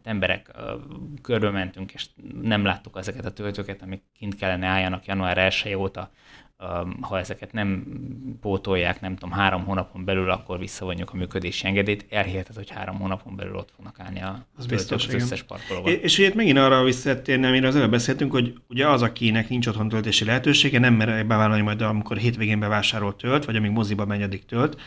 hát 0.04 0.14
emberek, 0.14 0.52
körbe 1.22 1.50
mentünk, 1.50 1.94
és 1.94 2.08
nem 2.42 2.64
láttuk 2.64 2.98
ezeket 2.98 3.26
a 3.26 3.34
töltőket, 3.34 3.82
amik 3.82 4.02
kint 4.18 4.36
kellene 4.36 4.68
álljanak 4.68 5.06
január 5.06 5.38
1 5.38 5.74
óta, 5.76 6.12
ha 7.02 7.20
ezeket 7.20 7.54
nem 7.54 7.86
pótolják, 8.42 9.02
nem 9.02 9.16
tudom, 9.16 9.32
három 9.32 9.64
hónapon 9.66 10.06
belül, 10.06 10.30
akkor 10.30 10.60
visszavonjuk 10.60 11.12
a 11.14 11.16
működési 11.16 11.68
engedélyt. 11.68 12.06
Elhiheted, 12.10 12.56
hogy 12.56 12.70
három 12.70 13.00
hónapon 13.00 13.36
belül 13.36 13.56
ott 13.56 13.72
fognak 13.76 14.00
állni 14.00 14.22
a 14.22 14.46
az, 14.58 14.66
biztos, 14.66 15.08
az 15.08 15.14
összes 15.14 15.44
parkolóban. 15.44 15.92
És, 15.92 15.98
és 16.00 16.18
ugye 16.18 16.32
megint 16.36 16.58
arra 16.58 16.84
visszatérni, 16.84 17.46
amire 17.46 17.68
az 17.68 17.76
előbb 17.76 17.92
beszéltünk, 17.92 18.32
hogy 18.32 18.54
ugye 18.68 18.88
az, 18.88 19.02
akinek 19.02 19.50
nincs 19.50 19.68
otthon 19.68 19.90
töltési 19.90 20.26
lehetősége, 20.26 20.80
nem 20.80 20.94
mer 20.94 21.26
bevállalni 21.26 21.64
majd, 21.64 21.82
amikor 21.82 22.18
hétvégén 22.18 22.60
bevásárolt 22.60 23.18
tölt, 23.18 23.46
vagy 23.46 23.56
amíg 23.56 23.72
moziba 23.72 24.06
megy, 24.06 24.22
addig 24.22 24.46
tölt. 24.46 24.82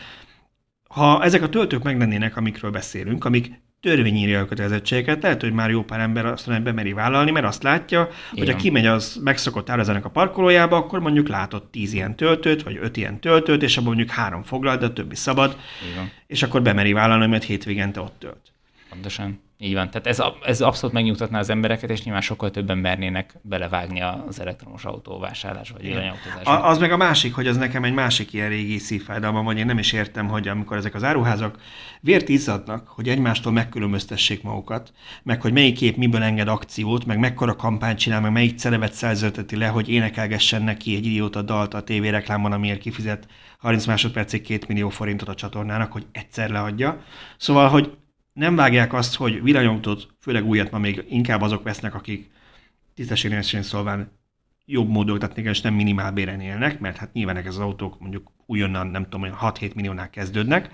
Ha 0.89 1.23
ezek 1.23 1.41
a 1.41 1.49
töltők 1.49 1.83
meglennének, 1.83 2.37
amikről 2.37 2.71
beszélünk, 2.71 3.25
amik 3.25 3.61
törvényírja 3.83 4.39
a 4.39 4.45
kötelezettségeket. 4.45 5.23
Lehet, 5.23 5.41
hogy 5.41 5.53
már 5.53 5.69
jó 5.69 5.83
pár 5.83 5.99
ember 5.99 6.25
azt 6.25 6.47
mondja, 6.47 6.63
hogy 6.63 6.73
bemeri 6.73 6.93
vállalni, 6.93 7.31
mert 7.31 7.45
azt 7.45 7.63
látja, 7.63 8.09
Igen. 8.31 8.45
hogy 8.45 8.53
ha 8.55 8.61
kimegy 8.61 8.85
az 8.85 9.19
megszokott 9.23 9.69
árazának 9.69 10.05
a 10.05 10.09
parkolójába, 10.09 10.75
akkor 10.75 10.99
mondjuk 10.99 11.27
látott 11.27 11.71
tíz 11.71 11.93
ilyen 11.93 12.15
töltőt, 12.15 12.63
vagy 12.63 12.77
öt 12.81 12.97
ilyen 12.97 13.19
töltőt, 13.19 13.63
és 13.63 13.77
abban 13.77 13.93
mondjuk 13.93 14.09
három 14.09 14.43
foglal, 14.43 14.77
de 14.77 14.85
a 14.85 14.93
többi 14.93 15.15
szabad, 15.15 15.57
Igen. 15.91 16.11
és 16.27 16.43
akkor 16.43 16.61
bemeri 16.61 16.93
vállalni, 16.93 17.27
mert 17.27 17.43
hétvégente 17.43 17.99
ott 17.99 18.15
tölt. 18.19 18.52
Pontosan. 18.93 19.39
Így 19.57 19.73
van. 19.73 19.89
Tehát 19.89 20.07
ez, 20.07 20.21
ez 20.45 20.61
abszolút 20.61 20.95
megnyugtatná 20.95 21.39
az 21.39 21.49
embereket, 21.49 21.89
és 21.89 22.03
nyilván 22.03 22.21
sokkal 22.21 22.51
többen 22.51 22.77
mernének 22.77 23.35
belevágni 23.41 24.01
az 24.01 24.39
elektromos 24.39 24.85
autó 24.85 25.19
vásárlásba, 25.19 25.77
vagy 25.77 25.85
villanyautózásba. 25.85 26.63
Az 26.63 26.77
meg 26.77 26.91
a 26.91 26.97
másik, 26.97 27.35
hogy 27.35 27.47
az 27.47 27.57
nekem 27.57 27.83
egy 27.83 27.93
másik 27.93 28.33
ilyen 28.33 28.49
régi 28.49 28.77
szívfájdalma, 28.77 29.41
hogy 29.41 29.57
én 29.57 29.65
nem 29.65 29.77
is 29.77 29.91
értem, 29.91 30.27
hogy 30.27 30.47
amikor 30.47 30.77
ezek 30.77 30.95
az 30.95 31.03
áruházak 31.03 31.57
vért 31.99 32.29
izzadnak, 32.29 32.87
hogy 32.87 33.09
egymástól 33.09 33.51
megkülönböztessék 33.51 34.43
magukat, 34.43 34.93
meg 35.23 35.41
hogy 35.41 35.53
melyik 35.53 35.75
kép 35.75 35.97
miből 35.97 36.23
enged 36.23 36.47
akciót, 36.47 37.05
meg 37.05 37.19
mekkora 37.19 37.55
kampányt 37.55 37.99
csinál, 37.99 38.21
meg 38.21 38.31
melyik 38.31 38.57
celevet 38.57 38.93
szerződteti 38.93 39.55
le, 39.55 39.67
hogy 39.67 39.89
énekelgessen 39.89 40.63
neki 40.63 40.95
egy 40.95 41.05
idióta 41.05 41.41
dalt 41.41 41.73
a 41.73 41.83
tévéreklámon, 41.83 42.51
amiért 42.51 42.79
kifizet 42.79 43.27
30 43.57 43.85
másodpercig 43.85 44.41
2 44.41 44.65
millió 44.67 44.89
forintot 44.89 45.29
a 45.29 45.35
csatornának, 45.35 45.91
hogy 45.91 46.05
egyszer 46.11 46.49
leadja. 46.49 47.03
Szóval, 47.37 47.69
hogy 47.69 47.91
nem 48.33 48.55
vágják 48.55 48.93
azt, 48.93 49.15
hogy 49.15 49.43
villanyautót, 49.43 50.07
főleg 50.19 50.45
újat 50.45 50.71
ma 50.71 50.77
még 50.77 51.05
inkább 51.09 51.41
azok 51.41 51.63
vesznek, 51.63 51.95
akik 51.95 52.31
tisztességesen 52.93 53.61
szólván 53.61 54.11
jobb 54.65 54.89
módon, 54.89 55.19
tehát 55.19 55.37
és 55.37 55.61
nem 55.61 55.73
minimál 55.73 56.11
béren 56.11 56.41
élnek, 56.41 56.79
mert 56.79 56.97
hát 56.97 57.13
nyilván 57.13 57.37
ez 57.37 57.45
az 57.45 57.57
autók 57.57 57.99
mondjuk 57.99 58.31
újonnan 58.45 58.87
nem 58.87 59.03
tudom, 59.09 59.29
6-7 59.41 59.75
milliónál 59.75 60.09
kezdődnek, 60.09 60.69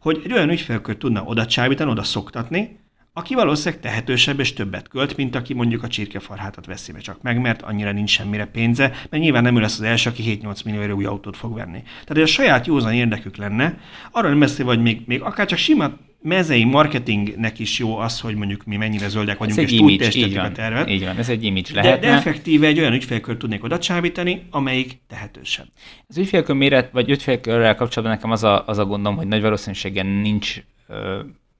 hogy 0.00 0.20
egy 0.24 0.32
olyan 0.32 0.50
ügyfélkört 0.50 0.98
tudna 0.98 1.22
oda 1.22 1.46
csábítani, 1.46 1.90
oda 1.90 2.02
szoktatni, 2.02 2.80
aki 3.14 3.34
valószínűleg 3.34 3.82
tehetősebb 3.82 4.40
és 4.40 4.52
többet 4.52 4.88
költ, 4.88 5.16
mint 5.16 5.34
aki 5.34 5.54
mondjuk 5.54 5.82
a 5.82 5.88
csirkefarhátat 5.88 6.66
veszi 6.66 6.92
be 6.92 6.98
csak 6.98 7.22
meg, 7.22 7.40
mert 7.40 7.62
annyira 7.62 7.92
nincs 7.92 8.10
semmire 8.10 8.46
pénze, 8.46 8.88
mert 8.88 9.22
nyilván 9.22 9.42
nem 9.42 9.56
ő 9.56 9.60
lesz 9.60 9.78
az 9.78 9.84
első, 9.84 10.10
aki 10.10 10.38
7-8 10.42 10.64
millió 10.64 10.96
új 10.96 11.04
autót 11.04 11.36
fog 11.36 11.54
venni. 11.54 11.82
Tehát, 11.82 12.08
hogy 12.08 12.22
a 12.22 12.26
saját 12.26 12.66
józan 12.66 12.92
érdekük 12.92 13.36
lenne, 13.36 13.78
arra 14.10 14.28
nem 14.28 14.38
beszél, 14.38 14.66
hogy 14.66 14.82
még, 14.82 15.02
még 15.06 15.22
akár 15.22 15.46
csak 15.46 15.58
sima 15.58 15.92
mezei 16.22 16.64
marketingnek 16.64 17.58
is 17.58 17.78
jó 17.78 17.96
az, 17.96 18.20
hogy 18.20 18.34
mondjuk 18.34 18.64
mi 18.64 18.76
mennyire 18.76 19.08
zöldek 19.08 19.38
vagyunk, 19.38 19.58
ez 19.58 19.64
és 19.64 19.78
image, 19.78 20.08
így 20.14 20.36
a 20.36 20.52
tervet. 20.52 20.88
így 20.88 21.04
van, 21.04 21.16
ez 21.16 21.28
egy 21.28 21.44
image 21.44 21.72
De, 21.72 21.82
lehetne. 21.82 22.06
de 22.06 22.14
effektíve 22.14 22.66
egy 22.66 22.78
olyan 22.78 22.92
ügyfélkört 22.92 23.38
tudnék 23.38 23.64
oda 23.64 23.78
csábítani, 23.78 24.46
amelyik 24.50 25.00
tehetősebb. 25.08 25.66
Az 26.08 26.18
ügyfélkör 26.18 26.56
méret, 26.56 26.90
vagy 26.92 27.10
ügyfélkörrel 27.10 27.74
kapcsolatban 27.74 28.16
nekem 28.16 28.30
az 28.30 28.44
a, 28.44 28.66
az 28.66 28.78
a 28.78 28.84
gondom, 28.84 29.16
hogy 29.16 29.26
nagy 29.26 29.40
valószínűséggel 29.40 30.04
nincs, 30.04 30.62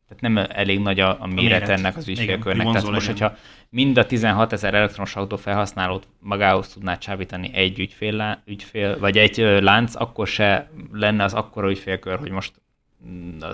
tehát 0.08 0.20
nem 0.20 0.36
elég 0.36 0.78
nagy 0.78 1.00
a, 1.00 1.16
a 1.20 1.26
méret, 1.26 1.42
méret. 1.42 1.68
ennek 1.68 1.96
az 1.96 2.08
ügyfélkörnek. 2.08 2.66
Tehát 2.66 2.90
most, 2.90 3.06
legyen. 3.06 3.06
hogyha 3.06 3.36
mind 3.70 3.98
a 3.98 4.06
16 4.06 4.52
ezer 4.52 4.74
elektromos 4.74 5.16
autó 5.16 5.36
felhasználót 5.36 6.08
magához 6.18 6.68
tudná 6.68 6.98
csábítani 6.98 7.50
egy 7.54 7.78
ügyfél, 7.78 8.42
ügyfél, 8.46 8.98
vagy 8.98 9.18
egy 9.18 9.36
lánc, 9.38 9.94
akkor 9.94 10.26
se 10.26 10.70
lenne 10.92 11.24
az 11.24 11.34
akkora 11.34 11.70
ügyfélkör, 11.70 12.18
hogy 12.18 12.30
most 12.30 12.52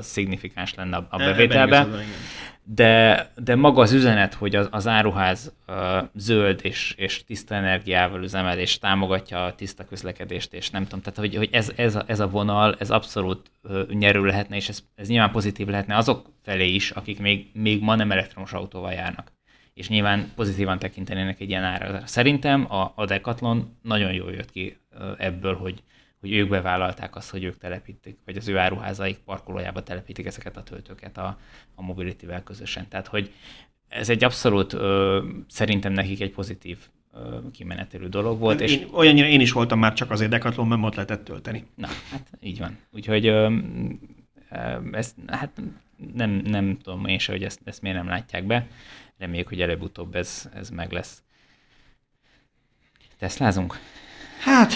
szignifikáns 0.00 0.74
lenne 0.74 0.96
a, 0.96 1.06
Ebben 1.10 1.68
van, 1.68 1.88
igen. 1.88 2.06
de, 2.62 3.32
de 3.36 3.54
maga 3.54 3.80
az 3.80 3.92
üzenet, 3.92 4.34
hogy 4.34 4.54
az, 4.54 4.68
az 4.70 4.86
áruház 4.86 5.52
uh, 5.68 5.74
zöld 6.14 6.60
és, 6.62 6.94
és 6.96 7.24
tiszta 7.24 7.54
energiával 7.54 8.22
üzemel, 8.22 8.58
és 8.58 8.78
támogatja 8.78 9.44
a 9.44 9.54
tiszta 9.54 9.84
közlekedést, 9.84 10.52
és 10.52 10.70
nem 10.70 10.82
tudom, 10.82 11.00
tehát 11.00 11.18
hogy, 11.18 11.36
hogy 11.36 11.48
ez, 11.52 11.72
ez, 11.76 11.94
a, 11.94 12.04
ez 12.06 12.20
a 12.20 12.28
vonal, 12.28 12.76
ez 12.78 12.90
abszolút 12.90 13.50
uh, 13.62 13.88
nyerő 13.88 14.24
lehetne, 14.24 14.56
és 14.56 14.68
ez, 14.68 14.82
ez 14.94 15.08
nyilván 15.08 15.30
pozitív 15.30 15.66
lehetne 15.66 15.96
azok 15.96 16.32
felé 16.42 16.68
is, 16.68 16.90
akik 16.90 17.20
még, 17.20 17.50
még 17.52 17.82
ma 17.82 17.94
nem 17.94 18.10
elektromos 18.10 18.52
autóval 18.52 18.92
járnak. 18.92 19.32
És 19.74 19.88
nyilván 19.88 20.32
pozitívan 20.34 20.78
tekintenének 20.78 21.40
egy 21.40 21.48
ilyen 21.48 21.64
ára. 21.64 22.06
Szerintem 22.06 22.72
a, 22.72 22.92
a 22.94 23.04
Decathlon 23.04 23.78
nagyon 23.82 24.12
jól 24.12 24.32
jött 24.32 24.50
ki 24.50 24.76
uh, 24.98 25.06
ebből, 25.18 25.56
hogy, 25.56 25.82
hogy 26.20 26.32
ők 26.32 26.48
bevállalták 26.48 27.16
azt, 27.16 27.30
hogy 27.30 27.44
ők 27.44 27.58
telepítik, 27.58 28.18
vagy 28.24 28.36
az 28.36 28.48
ő 28.48 28.58
áruházaik 28.58 29.18
parkolójába 29.18 29.82
telepítik 29.82 30.26
ezeket 30.26 30.56
a 30.56 30.62
töltőket 30.62 31.18
a, 31.18 31.38
a 31.74 31.82
Mobility-vel 31.82 32.42
közösen. 32.42 32.88
Tehát, 32.88 33.06
hogy 33.06 33.32
ez 33.88 34.08
egy 34.08 34.24
abszolút 34.24 34.72
ö, 34.72 35.24
szerintem 35.48 35.92
nekik 35.92 36.20
egy 36.20 36.32
pozitív 36.32 36.78
kimenetelő 37.52 38.08
dolog 38.08 38.38
volt. 38.38 38.60
És, 38.60 38.76
Én, 38.76 38.88
olyannyira 38.92 39.26
én 39.26 39.40
is 39.40 39.52
voltam 39.52 39.78
már 39.78 39.92
csak 39.92 40.10
azért 40.10 40.30
Decathlon, 40.30 40.68
mert 40.68 40.82
ott 40.82 40.94
lehetett 40.94 41.24
tölteni. 41.24 41.64
na, 41.74 41.88
hát 42.10 42.30
így 42.40 42.58
van. 42.58 42.78
Úgyhogy 42.90 43.26
ö, 43.26 43.56
ezt, 44.92 45.16
hát 45.26 45.62
nem, 46.14 46.30
nem 46.30 46.78
tudom 46.78 47.06
én 47.06 47.18
se, 47.18 47.32
hogy 47.32 47.44
ezt, 47.44 47.60
ezt 47.64 47.82
miért 47.82 47.96
nem 47.96 48.08
látják 48.08 48.46
be. 48.46 48.66
Reméljük, 49.18 49.48
hogy 49.48 49.60
előbb-utóbb 49.60 50.14
ez, 50.14 50.50
ez 50.54 50.70
meg 50.70 50.92
lesz. 50.92 51.22
Teszlázunk? 53.18 53.78
Hát, 54.40 54.72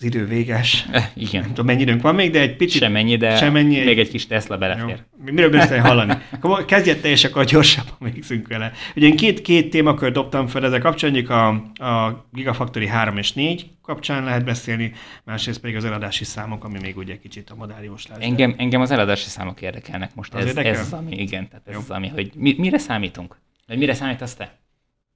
az 0.00 0.06
idő 0.06 0.26
véges. 0.26 0.84
Eh, 0.92 1.08
igen. 1.14 1.40
Nem 1.40 1.48
tudom, 1.48 1.66
mennyi 1.66 1.80
időnk 1.80 2.02
van 2.02 2.14
még, 2.14 2.30
de 2.30 2.40
egy 2.40 2.56
picit... 2.56 2.82
Semennyi, 2.82 3.16
de 3.16 3.36
Semennyi, 3.36 3.84
még 3.84 3.98
egy- 3.98 4.08
kis 4.08 4.26
Tesla 4.26 4.54
Jó. 4.54 4.60
belefér. 4.60 5.04
Miről 5.24 5.50
beszélni 5.50 5.82
hallani? 5.88 6.14
Akkor 6.40 6.64
kezdjed 6.64 6.98
te, 7.00 7.08
és 7.08 7.24
akkor 7.24 7.44
gyorsabban 7.44 7.96
végzünk 8.12 8.48
vele. 8.48 8.72
Ugye 8.96 9.06
én 9.06 9.16
két, 9.16 9.42
két 9.42 9.70
témakört 9.70 10.12
dobtam 10.12 10.46
fel 10.46 10.64
ezzel 10.64 10.80
kapcsolatban, 10.80 11.72
a, 11.78 11.84
a 11.84 12.26
Gigafactory 12.32 12.86
3 12.86 13.16
és 13.16 13.32
4 13.32 13.66
kapcsán 13.82 14.24
lehet 14.24 14.44
beszélni, 14.44 14.92
másrészt 15.24 15.60
pedig 15.60 15.76
az 15.76 15.84
eladási 15.84 16.24
számok, 16.24 16.64
ami 16.64 16.78
még 16.82 16.96
ugye 16.96 17.18
kicsit 17.18 17.50
a 17.50 17.54
modáriós 17.54 18.06
lesz. 18.06 18.18
Engem, 18.20 18.54
engem 18.58 18.80
az 18.80 18.90
eladási 18.90 19.28
számok 19.28 19.60
érdekelnek 19.62 20.14
most. 20.14 20.34
Az 20.34 20.40
Ez, 20.40 20.46
érdekel? 20.46 20.72
ez 20.72 20.80
az, 20.80 20.92
ami, 20.92 21.16
igen, 21.16 21.48
tehát 21.48 21.66
ez 21.68 21.74
Jó. 21.74 21.80
az, 21.80 21.90
ami, 21.90 22.08
hogy 22.08 22.30
mi, 22.34 22.54
mire 22.58 22.78
számítunk? 22.78 23.36
Vagy 23.66 23.78
mire 23.78 23.94
számítasz 23.94 24.34
te? 24.34 24.58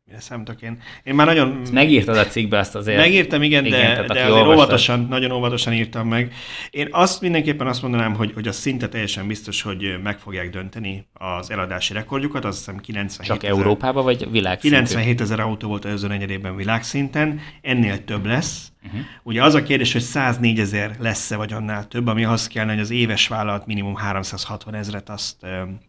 Mire 0.07 0.21
számítok 0.21 0.63
én? 0.63 0.83
Én 1.05 1.15
már 1.15 1.27
nagyon... 1.27 1.61
Ezt 1.63 1.73
megírtad 1.73 2.17
a 2.17 2.27
cikkbe 2.27 2.59
azt 2.59 2.75
azért. 2.75 2.99
Megírtam, 2.99 3.43
igen, 3.43 3.65
Igen, 3.65 3.81
de, 3.81 3.93
tehát 3.93 4.07
de 4.09 4.25
azért 4.25 4.47
óvatosan, 4.47 5.07
nagyon 5.09 5.31
óvatosan 5.31 5.73
írtam 5.73 6.09
meg. 6.09 6.35
Én 6.71 6.89
azt 6.91 7.21
mindenképpen 7.21 7.67
azt 7.67 7.83
mondanám, 7.83 8.15
hogy, 8.15 8.33
hogy 8.33 8.49
a 8.49 8.53
szinte 8.53 8.89
teljesen 8.89 9.27
biztos, 9.27 9.63
hogy 9.63 9.99
meg 10.03 10.19
fogják 10.19 10.51
dönteni 10.51 11.07
az 11.13 11.51
eladási 11.51 11.93
rekordjukat, 11.93 12.45
azt 12.45 12.59
hiszem 12.59 12.79
97 12.79 13.27
Csak 13.27 13.45
ezer- 13.45 13.59
Európába, 13.59 14.03
vagy 14.03 14.31
világszintű? 14.31 14.77
97 14.77 15.21
ezer 15.21 15.41
autó 15.41 15.69
volt 15.69 15.85
az 15.85 15.91
előző 15.91 16.09
negyedében 16.09 16.57
világszinten, 16.57 17.41
ennél 17.63 18.05
több 18.05 18.27
lesz. 18.27 18.73
Uh-huh. 18.87 19.01
Ugye 19.23 19.43
az 19.43 19.55
a 19.55 19.63
kérdés, 19.63 19.93
hogy 19.93 20.03
104 20.03 20.59
ezer 20.59 20.97
lesz-e 20.99 21.37
vagy 21.37 21.53
annál 21.53 21.89
több, 21.89 22.07
ami 22.07 22.25
azt 22.25 22.49
kellene, 22.49 22.73
hogy 22.73 22.81
az 22.81 22.91
éves 22.91 23.29
vállalat 23.29 23.67
minimum 23.67 23.95
360 23.95 24.75
ezret 24.75 25.11
azt, 25.11 25.37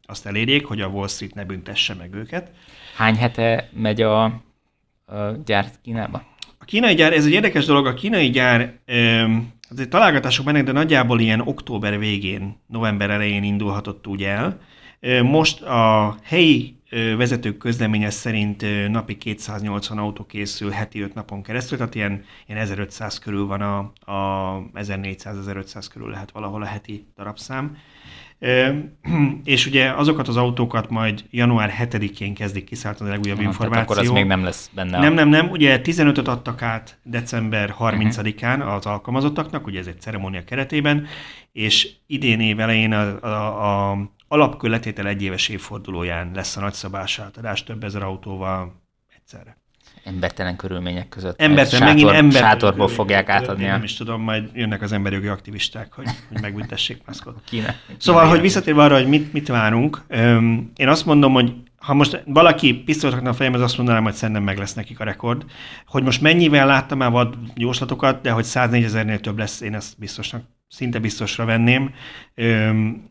azt 0.05 0.25
elérjék, 0.25 0.65
hogy 0.65 0.81
a 0.81 0.87
Wall 0.87 1.07
Street 1.07 1.33
ne 1.33 1.43
büntesse 1.43 1.93
meg 1.93 2.13
őket. 2.13 2.51
Hány 2.95 3.15
hete 3.15 3.69
megy 3.73 4.01
a, 4.01 4.23
a 4.23 4.33
gyár 5.45 5.71
Kínába? 5.81 6.23
A 6.57 6.65
kínai 6.65 6.93
gyár, 6.93 7.13
ez 7.13 7.25
egy 7.25 7.31
érdekes 7.31 7.65
dolog, 7.65 7.85
a 7.85 7.93
kínai 7.93 8.29
gyár, 8.29 8.73
azért 9.69 9.89
találgatások 9.89 10.45
mennek, 10.45 10.63
de 10.63 10.71
nagyjából 10.71 11.19
ilyen 11.19 11.41
október 11.41 11.99
végén, 11.99 12.61
november 12.67 13.09
elején 13.09 13.43
indulhatott 13.43 14.07
úgy 14.07 14.23
el. 14.23 14.59
Most 15.23 15.61
a 15.61 16.15
helyi 16.23 16.75
vezetők 17.17 17.57
közleménye 17.57 18.09
szerint 18.09 18.65
napi 18.89 19.17
280 19.17 19.97
autó 19.97 20.25
készül 20.25 20.69
heti 20.69 21.01
5 21.01 21.13
napon 21.13 21.43
keresztül, 21.43 21.77
tehát 21.77 21.95
ilyen, 21.95 22.23
ilyen 22.47 22.59
1500 22.59 23.19
körül 23.19 23.45
van 23.45 23.61
a, 23.61 23.77
a 24.11 24.61
1400-1500 24.73 25.85
körül 25.93 26.09
lehet 26.09 26.31
valahol 26.31 26.61
a 26.61 26.65
heti 26.65 27.07
darabszám. 27.15 27.77
És 29.43 29.65
ugye 29.65 29.91
azokat 29.91 30.27
az 30.27 30.37
autókat 30.37 30.89
majd 30.89 31.25
január 31.29 31.73
7-én 31.79 32.33
kezdik 32.33 32.63
kiszállítani 32.63 33.09
a 33.09 33.13
legújabb 33.13 33.37
Aha, 33.37 33.47
információ. 33.47 33.73
Tehát 33.73 33.89
akkor 33.89 34.03
az 34.03 34.09
még 34.09 34.25
nem 34.25 34.43
lesz 34.43 34.69
benne. 34.73 34.99
Nem, 34.99 35.13
nem, 35.13 35.29
nem. 35.29 35.49
Ugye 35.49 35.79
15-öt 35.83 36.27
adtak 36.27 36.61
át 36.61 36.97
december 37.03 37.75
30-án 37.79 38.75
az 38.75 38.85
alkalmazottaknak, 38.85 39.67
ugye 39.67 39.79
ez 39.79 39.87
egy 39.87 40.01
ceremónia 40.01 40.43
keretében, 40.43 41.07
és 41.51 41.91
idén 42.07 42.39
év 42.39 42.59
elején 42.59 42.91
a, 42.91 43.23
a, 43.23 43.91
a 43.91 43.97
alapkőletétel 44.27 45.07
egyéves 45.07 45.49
évfordulóján 45.49 46.31
lesz 46.33 46.57
a 46.57 46.61
nagyszabás 46.61 47.19
átadás 47.19 47.63
több 47.63 47.83
ezer 47.83 48.03
autóval 48.03 48.81
egyszerre. 49.15 49.57
Embertelen 50.05 50.55
körülmények 50.55 51.09
között. 51.09 51.41
Embertelen, 51.41 51.87
Sátor, 51.87 51.93
megint 51.93 52.09
ember... 52.09 52.41
Sátorból 52.41 52.87
fogják 52.87 53.29
átadni 53.29 53.65
Nem 53.65 53.83
is 53.83 53.93
tudom, 53.93 54.21
majd 54.21 54.49
jönnek 54.53 54.81
az 54.81 54.91
emberjogi 54.91 55.27
aktivisták, 55.27 55.93
hogy, 55.93 56.05
hogy 56.29 56.41
megbüntessék 56.41 57.01
Muskot. 57.05 57.41
Kína. 57.45 57.73
Szóval, 57.97 58.21
Kína 58.21 58.33
hogy 58.33 58.41
visszatérve 58.41 58.83
arra, 58.83 58.95
hogy 58.95 59.07
mit, 59.07 59.33
mit 59.33 59.47
várunk, 59.47 60.01
öm, 60.07 60.71
én 60.75 60.87
azt 60.87 61.05
mondom, 61.05 61.33
hogy 61.33 61.53
ha 61.77 61.93
most 61.93 62.23
valaki 62.25 62.73
pisztolyt 62.73 63.13
rakna 63.13 63.29
a 63.29 63.33
fejembe, 63.33 63.57
az 63.57 63.63
azt 63.63 63.77
mondanám, 63.77 64.03
hogy 64.03 64.13
szerintem 64.13 64.43
meg 64.43 64.57
lesz 64.57 64.73
nekik 64.73 64.99
a 64.99 65.03
rekord. 65.03 65.45
Hogy 65.87 66.03
most 66.03 66.21
mennyivel 66.21 66.65
láttam 66.65 66.97
már 66.97 67.11
vad 67.11 67.35
jóslatokat, 67.55 68.21
de 68.21 68.31
hogy 68.31 68.43
104 68.43 68.83
ezernél 68.83 69.19
több 69.19 69.37
lesz, 69.37 69.61
én 69.61 69.73
ezt 69.73 69.97
biztosnak, 69.97 70.43
szinte 70.67 70.99
biztosra 70.99 71.45
venném. 71.45 71.93
Öm, 72.35 73.09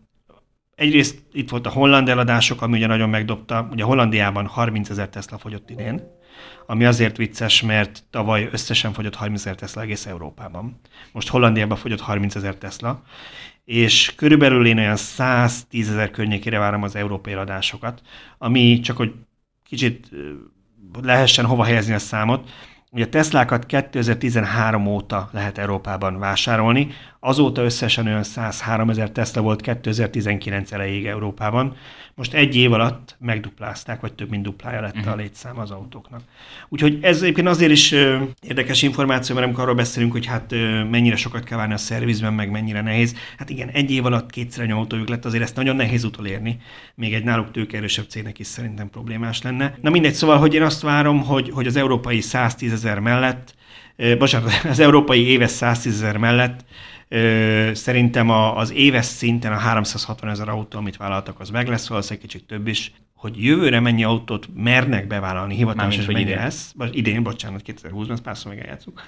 egyrészt 0.75 1.23
itt 1.33 1.51
volt 1.51 1.67
a 1.67 1.71
holland 1.71 2.09
eladások, 2.09 2.63
ami 2.63 2.77
ugye 2.77 2.87
nagyon 2.87 3.09
megdobta. 3.09 3.69
Ugye 3.71 3.85
Hollandiában 3.85 4.47
30 4.47 4.91
ezer 4.91 5.09
Tesla 5.09 5.39
fogyott 5.39 5.71
idén, 5.71 6.03
ami 6.67 6.85
azért 6.85 7.17
vicces, 7.17 7.63
mert 7.63 8.03
tavaly 8.11 8.49
összesen 8.53 8.93
fogyott 8.93 9.15
30 9.15 9.41
ezer 9.41 9.55
Tesla 9.55 9.83
egész 9.83 10.07
Európában. 10.07 10.81
Most 11.13 11.29
Hollandiában 11.29 11.77
fogyott 11.77 12.01
30 12.01 12.35
ezer 12.35 12.55
Tesla, 12.55 13.03
és 13.65 14.15
körülbelül 14.15 14.67
én 14.67 14.79
olyan 14.79 14.97
110 14.97 15.91
ezer 15.91 16.11
környékére 16.11 16.59
várom 16.59 16.83
az 16.83 16.97
európai 16.97 17.33
eladásokat, 17.33 18.03
ami 18.39 18.81
csak 18.81 18.97
hogy 18.97 19.13
kicsit 19.65 20.09
lehessen 21.03 21.45
hova 21.45 21.65
helyezni 21.65 21.95
a 21.95 21.99
számot. 21.99 22.51
Ugye 22.91 23.05
a 23.05 23.09
Teslákat 23.09 23.67
2013 23.67 24.87
óta 24.87 25.29
lehet 25.33 25.59
Európában 25.59 26.19
vásárolni, 26.19 26.89
azóta 27.25 27.63
összesen 27.63 28.07
olyan 28.07 28.23
103 28.23 28.91
ezer 28.91 29.11
Tesla 29.11 29.43
volt 29.43 29.61
2019 29.61 30.73
elejéig 30.73 31.07
Európában. 31.07 31.77
Most 32.15 32.35
egy 32.35 32.57
év 32.57 32.73
alatt 32.73 33.17
megduplázták, 33.21 34.01
vagy 34.01 34.13
több 34.13 34.31
mint 34.31 34.43
duplája 34.43 34.81
lett 34.81 34.97
uh-huh. 34.97 35.13
a 35.13 35.17
létszám 35.17 35.59
az 35.59 35.71
autóknak. 35.71 36.21
Úgyhogy 36.69 36.99
ez 37.01 37.23
egyébként 37.23 37.49
azért 37.49 37.71
is 37.71 37.93
ö, 37.93 38.23
érdekes 38.41 38.83
információ, 38.83 39.35
mert 39.35 39.47
amikor 39.47 39.63
arról 39.63 39.75
beszélünk, 39.75 40.13
hogy 40.13 40.27
hát 40.27 40.53
ö, 40.53 40.85
mennyire 40.85 41.17
sokat 41.17 41.45
kell 41.45 41.59
várni 41.59 41.75
a 41.75 41.77
szervizben, 41.77 42.35
meg 42.35 42.51
mennyire 42.51 42.81
nehéz. 42.81 43.15
Hát 43.39 43.51
igen, 43.51 43.69
egy 43.69 43.91
év 43.91 44.05
alatt 44.05 44.31
kétszer 44.31 44.71
autójuk 44.71 45.09
lett, 45.09 45.25
azért 45.25 45.43
ezt 45.43 45.57
nagyon 45.57 45.77
nehéz 45.77 46.05
utolérni. 46.05 46.59
Még 46.95 47.15
egy 47.15 47.25
náluk 47.25 47.51
tőkerősebb 47.51 48.09
cégnek 48.09 48.39
is 48.39 48.47
szerintem 48.47 48.91
problémás 48.91 49.43
lenne. 49.43 49.79
Na 49.81 49.91
mindegy, 49.91 50.15
szóval, 50.15 50.39
hogy 50.39 50.55
én 50.55 50.63
azt 50.63 50.83
várom, 50.83 51.23
hogy, 51.23 51.51
hogy 51.51 51.67
az 51.67 51.77
európai 51.77 52.21
110 52.21 52.73
ezer 52.73 52.99
mellett, 52.99 53.55
ö, 53.97 54.17
bocsánat, 54.17 54.53
az 54.71 54.79
európai 54.79 55.27
éves 55.27 55.51
110 55.51 55.93
ezer 55.95 56.17
mellett 56.17 56.65
Ö, 57.09 57.71
szerintem 57.75 58.31
a, 58.31 58.57
az 58.57 58.73
éves 58.73 59.05
szinten 59.05 59.53
a 59.53 59.57
360 59.57 60.31
ezer 60.31 60.49
autó, 60.49 60.79
amit 60.79 60.97
vállaltak, 60.97 61.41
az 61.41 61.51
meg 61.51 61.69
lesz, 61.69 61.89
valószínűleg 61.89 62.23
kicsit 62.29 62.47
több 62.47 62.67
is. 62.67 62.93
Hogy 63.15 63.45
jövőre 63.45 63.81
mennyi 63.81 64.05
autót 64.05 64.49
mernek 64.55 65.07
bevállalni 65.07 65.55
hivatalosan, 65.55 65.99
Mármint, 65.99 66.09
és 66.09 66.15
mennyi 66.15 66.31
idén. 66.31 66.45
lesz. 66.45 66.73
Vagy 66.77 66.97
idén, 66.97 67.23
bocsánat, 67.23 67.63
2020-ban, 67.67 68.11
ezt 68.11 68.23
persze 68.23 68.49
meg 68.49 68.59
eljátszunk. 68.61 69.01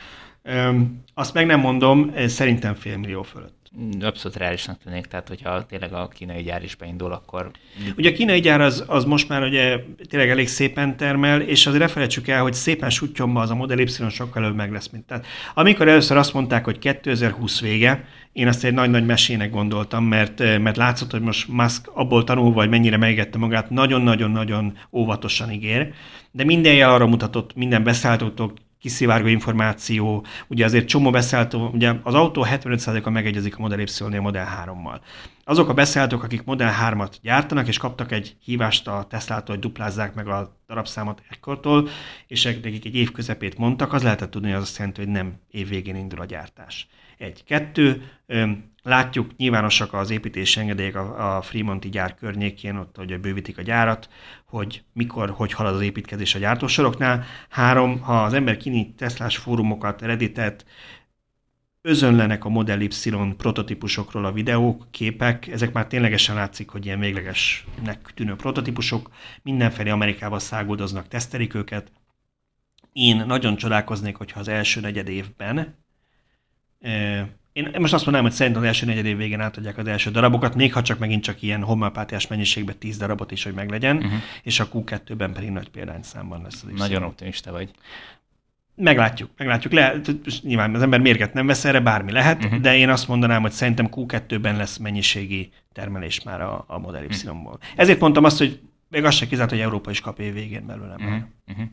Azt 1.14 1.34
meg 1.34 1.46
nem 1.46 1.60
mondom, 1.60 2.12
szerintem 2.26 2.74
fél 2.74 2.96
millió 2.96 3.22
fölött. 3.22 3.65
Abszolút 4.00 4.36
reálisnak 4.36 4.78
tűnik, 4.84 5.06
tehát 5.06 5.28
hogyha 5.28 5.66
tényleg 5.66 5.92
a 5.92 6.08
kínai 6.08 6.42
gyár 6.42 6.64
is 6.64 6.74
beindul, 6.74 7.12
akkor... 7.12 7.50
Ugye 7.96 8.10
a 8.10 8.12
kínai 8.12 8.40
gyár 8.40 8.60
az, 8.60 8.84
az 8.86 9.04
most 9.04 9.28
már 9.28 9.42
ugye 9.42 9.78
tényleg 10.08 10.30
elég 10.30 10.48
szépen 10.48 10.96
termel, 10.96 11.40
és 11.40 11.66
azért 11.66 11.94
ne 11.94 12.34
el, 12.34 12.42
hogy 12.42 12.54
szépen 12.54 12.90
sutyomba 12.90 13.40
az 13.40 13.50
a 13.50 13.54
Model 13.54 13.78
Y 13.78 13.86
sokkal 14.10 14.42
előbb 14.42 14.56
meg 14.56 14.72
lesz, 14.72 14.88
mint 14.88 15.06
tehát. 15.06 15.26
Amikor 15.54 15.88
először 15.88 16.16
azt 16.16 16.32
mondták, 16.32 16.64
hogy 16.64 16.78
2020 16.78 17.60
vége, 17.60 18.04
én 18.32 18.48
azt 18.48 18.64
egy 18.64 18.74
nagy-nagy 18.74 19.06
mesének 19.06 19.50
gondoltam, 19.50 20.04
mert, 20.04 20.38
mert 20.38 20.76
látszott, 20.76 21.10
hogy 21.10 21.20
most 21.20 21.48
Musk 21.48 21.90
abból 21.94 22.24
tanulva, 22.24 22.60
hogy 22.60 22.68
mennyire 22.68 22.96
megette 22.96 23.38
magát, 23.38 23.70
nagyon-nagyon-nagyon 23.70 24.78
óvatosan 24.92 25.50
ígér, 25.50 25.92
de 26.30 26.44
minden 26.44 26.74
jel 26.74 26.94
arra 26.94 27.06
mutatott, 27.06 27.54
minden 27.54 27.82
beszálltótól 27.82 28.52
kiszivárgó 28.86 29.26
információ, 29.26 30.26
ugye 30.46 30.64
azért 30.64 30.86
csomó 30.86 31.10
beszálltó, 31.10 31.68
ugye 31.72 31.92
az 32.02 32.14
autó 32.14 32.46
75%-a 32.50 33.10
megegyezik 33.10 33.56
a 33.56 33.60
Model 33.60 33.78
Y-nél 33.78 34.20
Model 34.20 34.64
3-mal. 34.64 35.00
Azok 35.44 35.68
a 35.68 35.74
beszálltók, 35.74 36.22
akik 36.22 36.44
Model 36.44 36.74
3-at 36.82 37.12
gyártanak, 37.22 37.68
és 37.68 37.78
kaptak 37.78 38.12
egy 38.12 38.36
hívást 38.40 38.88
a 38.88 39.06
Teslától, 39.08 39.54
hogy 39.54 39.64
duplázzák 39.64 40.14
meg 40.14 40.28
a 40.28 40.56
darabszámot 40.68 41.22
ekkortól, 41.28 41.88
és 42.26 42.44
nekik 42.44 42.84
egy 42.84 42.94
év 42.94 43.10
közepét 43.10 43.58
mondtak, 43.58 43.92
az 43.92 44.02
lehetett 44.02 44.30
tudni, 44.30 44.48
hogy 44.48 44.56
az 44.56 44.62
azt 44.62 44.76
jelenti, 44.78 45.00
hogy 45.00 45.10
nem 45.10 45.34
év 45.50 45.68
végén 45.68 45.96
indul 45.96 46.20
a 46.20 46.24
gyártás. 46.24 46.88
Egy. 47.18 47.44
Kettő, 47.44 48.02
látjuk, 48.86 49.36
nyilvánosak 49.36 49.92
az 49.92 50.10
építési 50.10 50.60
engedélyek 50.60 50.94
a, 50.94 51.36
a 51.36 51.42
Fremonti 51.42 51.88
gyár 51.88 52.14
környékén, 52.14 52.76
ott, 52.76 52.96
hogy 52.96 53.20
bővítik 53.20 53.58
a 53.58 53.62
gyárat, 53.62 54.08
hogy 54.44 54.84
mikor, 54.92 55.30
hogy 55.30 55.52
halad 55.52 55.74
az 55.74 55.80
építkezés 55.80 56.34
a 56.34 56.38
gyártósoroknál. 56.38 57.24
Három, 57.48 58.00
ha 58.00 58.22
az 58.22 58.32
ember 58.32 58.56
kinyit 58.56 58.96
Teslás 58.96 59.36
fórumokat, 59.36 60.02
Redditet, 60.02 60.66
özönlenek 61.82 62.44
a 62.44 62.48
Model 62.48 62.80
Y 62.80 63.34
prototípusokról 63.36 64.24
a 64.24 64.32
videók, 64.32 64.86
képek, 64.90 65.46
ezek 65.46 65.72
már 65.72 65.86
ténylegesen 65.86 66.34
látszik, 66.34 66.70
hogy 66.70 66.86
ilyen 66.86 67.00
véglegesnek 67.00 68.12
tűnő 68.14 68.34
prototípusok, 68.34 69.10
mindenfelé 69.42 69.90
Amerikába 69.90 70.38
száguldoznak, 70.38 71.08
tesztelik 71.08 71.54
őket. 71.54 71.92
Én 72.92 73.24
nagyon 73.26 73.56
csodálkoznék, 73.56 74.16
hogyha 74.16 74.40
az 74.40 74.48
első 74.48 74.80
negyed 74.80 75.08
évben 75.08 75.84
én 77.56 77.70
most 77.78 77.92
azt 77.92 78.04
mondanám, 78.04 78.28
hogy 78.28 78.36
szerintem 78.36 78.62
az 78.62 78.68
első 78.68 78.86
negyed 78.86 79.06
év 79.06 79.16
végén 79.16 79.40
átadják 79.40 79.78
az 79.78 79.86
első 79.86 80.10
darabokat, 80.10 80.54
még 80.54 80.72
ha 80.72 80.82
csak 80.82 80.98
megint 80.98 81.22
csak 81.22 81.42
ilyen 81.42 81.62
homeopátiás 81.62 82.26
mennyiségben 82.26 82.78
10 82.78 82.96
darabot 82.96 83.30
is, 83.30 83.44
hogy 83.44 83.54
meglegyen, 83.54 83.96
uh-huh. 83.96 84.12
és 84.42 84.60
a 84.60 84.68
Q2-ben 84.68 85.32
pedig 85.32 85.50
nagy 85.50 85.68
példányszámban 85.68 86.42
lesz 86.42 86.62
az 86.62 86.78
Nagyon 86.78 87.02
is. 87.02 87.08
optimista 87.08 87.52
vagy. 87.52 87.70
Meglátjuk, 88.74 89.30
meglátjuk. 89.36 89.72
Le, 89.72 90.00
nyilván 90.42 90.74
az 90.74 90.82
ember 90.82 91.00
mérget 91.00 91.34
nem 91.34 91.46
vesz 91.46 91.64
erre, 91.64 91.80
bármi 91.80 92.12
lehet, 92.12 92.44
uh-huh. 92.44 92.60
de 92.60 92.76
én 92.76 92.88
azt 92.88 93.08
mondanám, 93.08 93.42
hogy 93.42 93.52
szerintem 93.52 93.88
Q2-ben 93.90 94.56
lesz 94.56 94.76
mennyiségi 94.76 95.50
termelés 95.72 96.22
már 96.22 96.40
a, 96.40 96.64
a 96.68 96.78
Model 96.78 97.04
Y-ból. 97.04 97.34
Uh-huh. 97.34 97.58
Ezért 97.76 98.00
mondtam 98.00 98.24
azt, 98.24 98.38
hogy 98.38 98.60
még 98.88 99.04
azt 99.04 99.16
se 99.16 99.26
kizárt, 99.26 99.50
hogy 99.50 99.60
Európa 99.60 99.90
is 99.90 100.00
kap 100.00 100.18
év 100.18 100.32
végén 100.32 100.66
belőle. 100.66 100.94
Uh-huh. 100.94 101.22
Uh-huh 101.46 101.66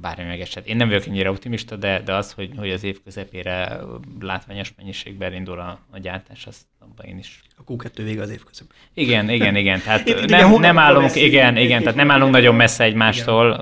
bármi 0.00 0.24
megesett. 0.24 0.66
Én 0.66 0.76
nem 0.76 0.88
vagyok 0.88 1.06
ennyire 1.06 1.30
optimista, 1.30 1.76
de, 1.76 2.02
de 2.04 2.14
az, 2.14 2.32
hogy, 2.32 2.50
hogy 2.56 2.70
az 2.70 2.84
év 2.84 3.02
közepére 3.04 3.80
látványos 4.20 4.72
mennyiségben 4.76 5.34
indul 5.34 5.58
a, 5.58 5.80
a 5.90 5.98
gyártás, 5.98 6.46
azt 6.46 6.62
abban 6.78 7.06
én 7.06 7.18
is. 7.18 7.42
A 7.56 7.72
Q2 7.72 7.90
vége 7.94 8.22
az 8.22 8.30
év 8.30 8.44
közep. 8.44 8.66
Igen, 8.94 9.30
igen, 9.30 9.56
igen. 9.56 9.80
Tehát 9.80 10.04
nem, 10.26 10.60
nem 10.60 10.78
állunk, 10.78 11.14
igen, 11.14 11.56
igen, 11.56 11.80
tehát 11.80 11.96
nem 11.96 12.10
állunk 12.10 12.32
nagyon 12.32 12.54
messze 12.54 12.84
egymástól, 12.84 13.52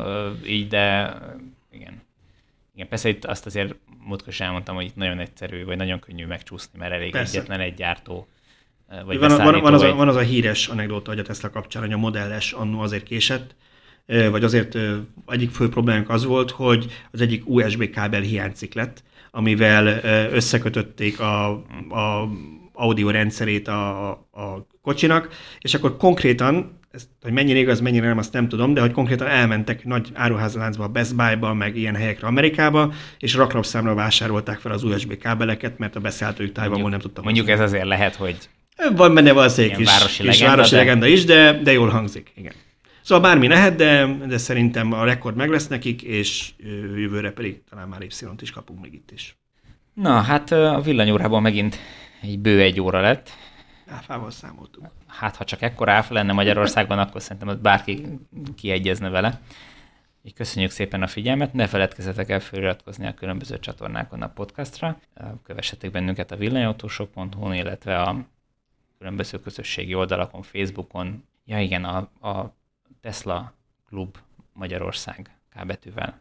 igen. 0.43 0.55
így, 0.55 0.69
de 0.69 1.15
igen. 1.73 2.03
Igen, 2.75 2.89
persze 2.89 3.09
itt 3.09 3.25
azt 3.25 3.47
azért 3.47 3.75
múltkor 4.05 4.29
is 4.29 4.41
elmondtam, 4.41 4.75
hogy 4.75 4.85
itt 4.85 4.97
nagyon 4.97 5.19
egyszerű, 5.19 5.65
vagy 5.65 5.77
nagyon 5.77 5.99
könnyű 5.99 6.27
megcsúszni, 6.27 6.79
mert 6.79 6.93
elég 6.93 7.11
persze. 7.11 7.37
egyetlen 7.37 7.61
egy 7.61 7.75
gyártó 7.75 8.27
vagy 9.05 9.19
van, 9.19 9.37
van, 9.37 9.61
van, 9.61 9.75
az 9.75 9.83
a, 9.83 9.95
van 9.95 10.09
az 10.09 10.17
a 10.17 10.21
híres 10.21 10.67
anekdóta, 10.67 11.11
hogy 11.11 11.19
a 11.19 11.23
Tesla 11.23 11.51
kapcsán, 11.51 11.83
hogy 11.83 11.93
a 11.93 11.97
modelles 11.97 12.53
annó 12.53 12.81
azért 12.81 13.03
késett, 13.03 13.55
vagy 14.07 14.45
azért 14.45 14.79
egyik 15.27 15.51
fő 15.51 15.69
problémánk 15.69 16.09
az 16.09 16.25
volt, 16.25 16.51
hogy 16.51 16.87
az 17.11 17.21
egyik 17.21 17.43
USB 17.47 17.91
kábel 17.91 18.21
hiányzik 18.21 18.75
lett, 18.75 19.03
amivel 19.31 19.87
összekötötték 20.33 21.21
a, 21.21 21.49
a 21.91 22.29
audio 22.73 23.11
rendszerét 23.11 23.69
a, 23.69 24.11
a 24.11 24.67
kocsinak, 24.83 25.29
és 25.61 25.75
akkor 25.75 25.97
konkrétan, 25.97 26.79
ezt, 26.91 27.09
hogy 27.23 27.33
mennyire 27.33 27.59
igaz, 27.59 27.81
mennyire 27.81 28.07
nem, 28.07 28.19
azt 28.19 28.33
nem 28.33 28.49
tudom, 28.49 28.75
de 28.75 28.81
hogy 28.81 28.93
konkrétan 28.93 29.27
elmentek 29.27 29.85
nagy 29.85 30.09
áruházláncba, 30.15 30.85
a 30.85 30.89
Best 30.89 31.17
Buy-ba, 31.17 31.55
meg 31.55 31.77
ilyen 31.77 31.95
helyekre 31.95 32.27
Amerikába, 32.27 32.93
és 33.19 33.35
raklapszámra 33.35 33.95
vásárolták 33.95 34.59
fel 34.59 34.73
az 34.73 34.83
USB 34.83 35.19
kábeleket, 35.19 35.79
mert 35.79 35.97
a 35.97 36.01
beszállítójuk 36.01 36.53
Tájvanból 36.53 36.91
nem 36.91 37.01
tudtam. 37.01 37.25
Mondjuk 37.25 37.49
ez 37.49 37.61
azért 37.61 37.85
lehet, 37.85 38.15
hogy 38.15 38.37
van 38.97 39.15
benne 39.15 39.33
valószínűleg 39.33 39.77
kis, 39.77 39.87
városi, 39.87 40.23
legenda, 40.23 40.55
városi 40.55 40.71
de... 40.71 40.77
legenda 40.77 41.07
is, 41.07 41.25
de, 41.25 41.61
de 41.63 41.73
jól 41.73 41.89
hangzik. 41.89 42.33
Igen. 42.37 42.53
Szóval 43.07 43.31
bármi 43.31 43.49
lehet, 43.49 43.77
de, 43.77 44.07
de 44.07 44.39
szerintem 44.39 44.93
a 44.93 45.05
rekord 45.05 45.37
meg 45.37 45.49
lesz 45.49 45.67
nekik, 45.67 46.03
és 46.03 46.53
jövőre 46.95 47.31
pedig 47.31 47.65
talán 47.65 47.89
már 47.89 48.03
y 48.03 48.07
is 48.41 48.51
kapunk 48.51 48.81
még 48.81 48.95
itt 48.95 49.11
is. 49.11 49.37
Na, 49.93 50.21
hát 50.21 50.51
a 50.51 50.81
villanyórában 50.81 51.43
megint 51.43 51.79
egy 52.23 52.39
bő 52.39 52.61
egy 52.61 52.81
óra 52.81 53.01
lett. 53.01 53.31
Áfával 53.89 54.31
számoltunk. 54.31 54.87
Hát, 55.07 55.37
ha 55.37 55.45
csak 55.45 55.63
ekkor 55.63 55.89
áfa 55.89 56.15
lenne 56.15 56.33
Magyarországban, 56.33 56.99
akkor 56.99 57.23
szerintem 57.23 57.49
ott 57.49 57.61
bárki 57.61 58.07
kiegyezne 58.57 59.09
vele. 59.09 59.41
Így 60.23 60.35
köszönjük 60.35 60.71
szépen 60.71 61.03
a 61.03 61.07
figyelmet, 61.07 61.53
ne 61.53 61.67
feledkezzetek 61.67 62.29
el 62.29 62.41
feliratkozni 62.41 63.07
a 63.07 63.15
különböző 63.15 63.59
csatornákon 63.59 64.23
a 64.23 64.29
podcastra, 64.29 64.99
kövessetek 65.45 65.91
bennünket 65.91 66.31
a 66.31 66.37
villanyautósok.hu-n, 66.37 67.55
illetve 67.55 68.01
a 68.01 68.27
különböző 68.99 69.41
közösségi 69.41 69.95
oldalakon, 69.95 70.43
Facebookon. 70.43 71.25
Ja 71.45 71.61
igen, 71.61 71.85
a, 71.85 71.97
a 72.29 72.55
Tesla 73.07 73.53
Klub 73.89 74.17
Magyarország 74.53 75.39
kábetűvel 75.49 76.21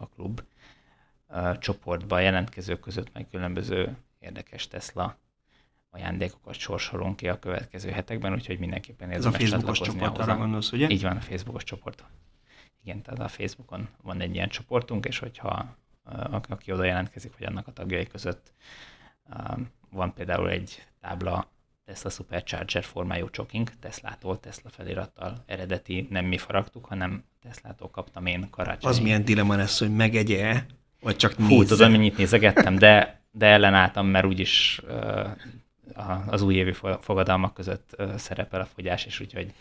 a 0.00 0.08
klub 0.08 0.42
csoportba 1.58 2.18
jelentkezők 2.18 2.80
között 2.80 3.12
meg 3.12 3.28
különböző 3.30 3.96
érdekes 4.18 4.68
Tesla 4.68 5.16
ajándékokat 5.90 6.54
sorsolunk 6.54 7.16
ki 7.16 7.28
a 7.28 7.38
következő 7.38 7.90
hetekben, 7.90 8.32
úgyhogy 8.32 8.58
mindenképpen 8.58 9.10
Ez 9.10 9.24
a 9.24 9.32
Facebookos 9.32 9.80
csoport, 9.80 10.18
arra 10.18 10.36
gondolsz, 10.36 10.72
ugye? 10.72 10.88
Így 10.88 11.02
van, 11.02 11.16
a 11.16 11.20
Facebookos 11.20 11.64
csoport. 11.64 12.04
Igen, 12.82 13.02
tehát 13.02 13.20
a 13.20 13.28
Facebookon 13.28 13.88
van 14.02 14.20
egy 14.20 14.34
ilyen 14.34 14.48
csoportunk, 14.48 15.04
és 15.04 15.18
hogyha 15.18 15.76
aki 16.48 16.72
oda 16.72 16.84
jelentkezik, 16.84 17.32
hogy 17.36 17.46
annak 17.46 17.66
a 17.66 17.72
tagjai 17.72 18.06
között 18.06 18.52
van 19.90 20.14
például 20.14 20.50
egy 20.50 20.86
tábla 21.00 21.52
Tesla 21.84 22.10
Supercharger 22.10 22.84
formájú 22.84 23.30
csoking 23.30 23.70
Teslától, 23.80 24.40
Tesla 24.40 24.70
felirattal 24.70 25.42
eredeti 25.46 26.06
nem 26.10 26.24
mi 26.24 26.38
faragtuk, 26.38 26.84
hanem 26.84 27.24
Teslától 27.42 27.90
kaptam 27.90 28.26
én 28.26 28.50
karácsony. 28.50 28.90
Az 28.90 28.98
milyen 28.98 29.24
dilemma 29.24 29.56
lesz, 29.56 29.78
hogy 29.78 29.94
megegye 29.94 30.64
vagy 31.00 31.16
csak 31.16 31.38
nézze? 31.38 31.54
Hú, 31.54 31.64
tudom, 31.64 31.90
mennyit 31.90 32.16
nézegettem, 32.16 32.78
de, 32.78 33.20
de 33.30 33.46
ellenálltam, 33.46 34.06
mert 34.06 34.26
úgyis 34.26 34.80
uh, 34.88 36.32
az 36.32 36.42
újévi 36.42 36.72
fogadalmak 37.00 37.54
között 37.54 37.94
uh, 37.98 38.16
szerepel 38.16 38.60
a 38.60 38.64
fogyás, 38.64 39.04
és 39.04 39.20
úgyhogy 39.20 39.52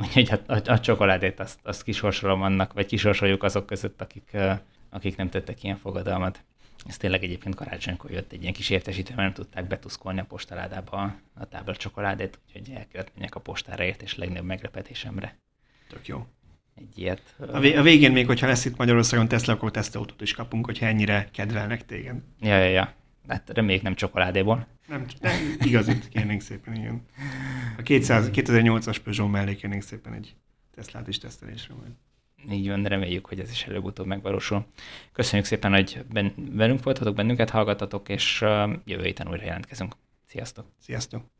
Úgyhogy 0.00 0.30
a, 0.46 0.52
a, 0.52 0.60
a 0.64 0.80
csokoládét 0.80 1.40
azt, 1.40 1.58
azt 1.62 1.82
kisorsolom 1.82 2.42
annak, 2.42 2.72
vagy 2.72 2.86
kisorsoljuk 2.86 3.42
azok 3.42 3.66
között, 3.66 4.00
akik, 4.00 4.36
akik 4.90 5.16
nem 5.16 5.28
tettek 5.28 5.62
ilyen 5.62 5.76
fogadalmat. 5.76 6.44
Ez 6.88 6.96
tényleg 6.96 7.22
egyébként 7.22 7.54
karácsonykor 7.54 8.10
jött 8.10 8.32
egy 8.32 8.40
ilyen 8.40 8.52
kis 8.52 8.70
értesítő, 8.70 9.14
mert 9.14 9.34
nem 9.34 9.44
tudták 9.44 9.66
betuszkolni 9.66 10.20
a 10.20 10.24
postaládába 10.24 11.16
a 11.34 11.48
tábla 11.48 11.76
csokoládét, 11.76 12.38
úgyhogy 12.46 12.74
el 12.74 12.86
kellett 12.88 13.12
menjek 13.14 13.34
a 13.34 13.40
postára 13.40 13.84
ért, 13.84 14.02
és 14.02 14.16
legnagyobb 14.16 14.46
meglepetésemre. 14.46 15.38
Tök 15.88 16.06
jó. 16.06 16.26
Egy 16.74 16.98
ilyet. 16.98 17.34
A, 17.38 17.58
vé- 17.58 17.76
a 17.76 17.82
végén 17.82 18.12
még, 18.12 18.26
hogyha 18.26 18.46
lesz 18.46 18.64
itt 18.64 18.76
Magyarországon 18.76 19.28
Tesla, 19.28 19.52
akkor 19.52 19.70
tesztautót 19.70 20.20
is 20.20 20.32
kapunk, 20.32 20.64
hogyha 20.64 20.86
ennyire 20.86 21.28
kedvelnek 21.32 21.86
téged. 21.86 22.16
Ja, 22.40 22.58
ja, 22.58 22.68
ja. 22.68 22.94
Hát 23.28 23.50
reméljük 23.50 23.82
nem 23.82 23.94
csokoládéból. 23.94 24.66
Nem, 24.86 25.06
nem 25.20 25.56
igazit 25.58 26.08
kérnénk 26.08 26.40
szépen, 26.40 26.74
igen. 26.74 27.06
A 27.78 27.82
200, 27.82 28.30
2008-as 28.32 28.96
Peugeot 29.04 29.30
mellé 29.30 29.56
kérnénk 29.56 29.82
szépen 29.82 30.12
egy 30.12 30.34
Teslát 30.74 31.08
is 31.08 31.18
tesztelésre 31.18 31.74
majd. 31.74 31.92
Így 32.50 32.68
van, 32.68 32.84
reméljük, 32.84 33.26
hogy 33.26 33.40
ez 33.40 33.50
is 33.50 33.64
előbb-utóbb 33.64 34.06
megvalósul. 34.06 34.66
Köszönjük 35.12 35.46
szépen, 35.46 35.72
hogy 35.72 36.04
ben, 36.12 36.34
velünk 36.36 36.82
voltatok, 36.82 37.14
bennünket 37.14 37.50
hallgatatok, 37.50 38.08
és 38.08 38.40
jövő 38.84 39.02
héten 39.02 39.28
újra 39.28 39.44
jelentkezünk. 39.44 39.96
Sziasztok! 40.26 40.66
Sziasztok! 40.78 41.37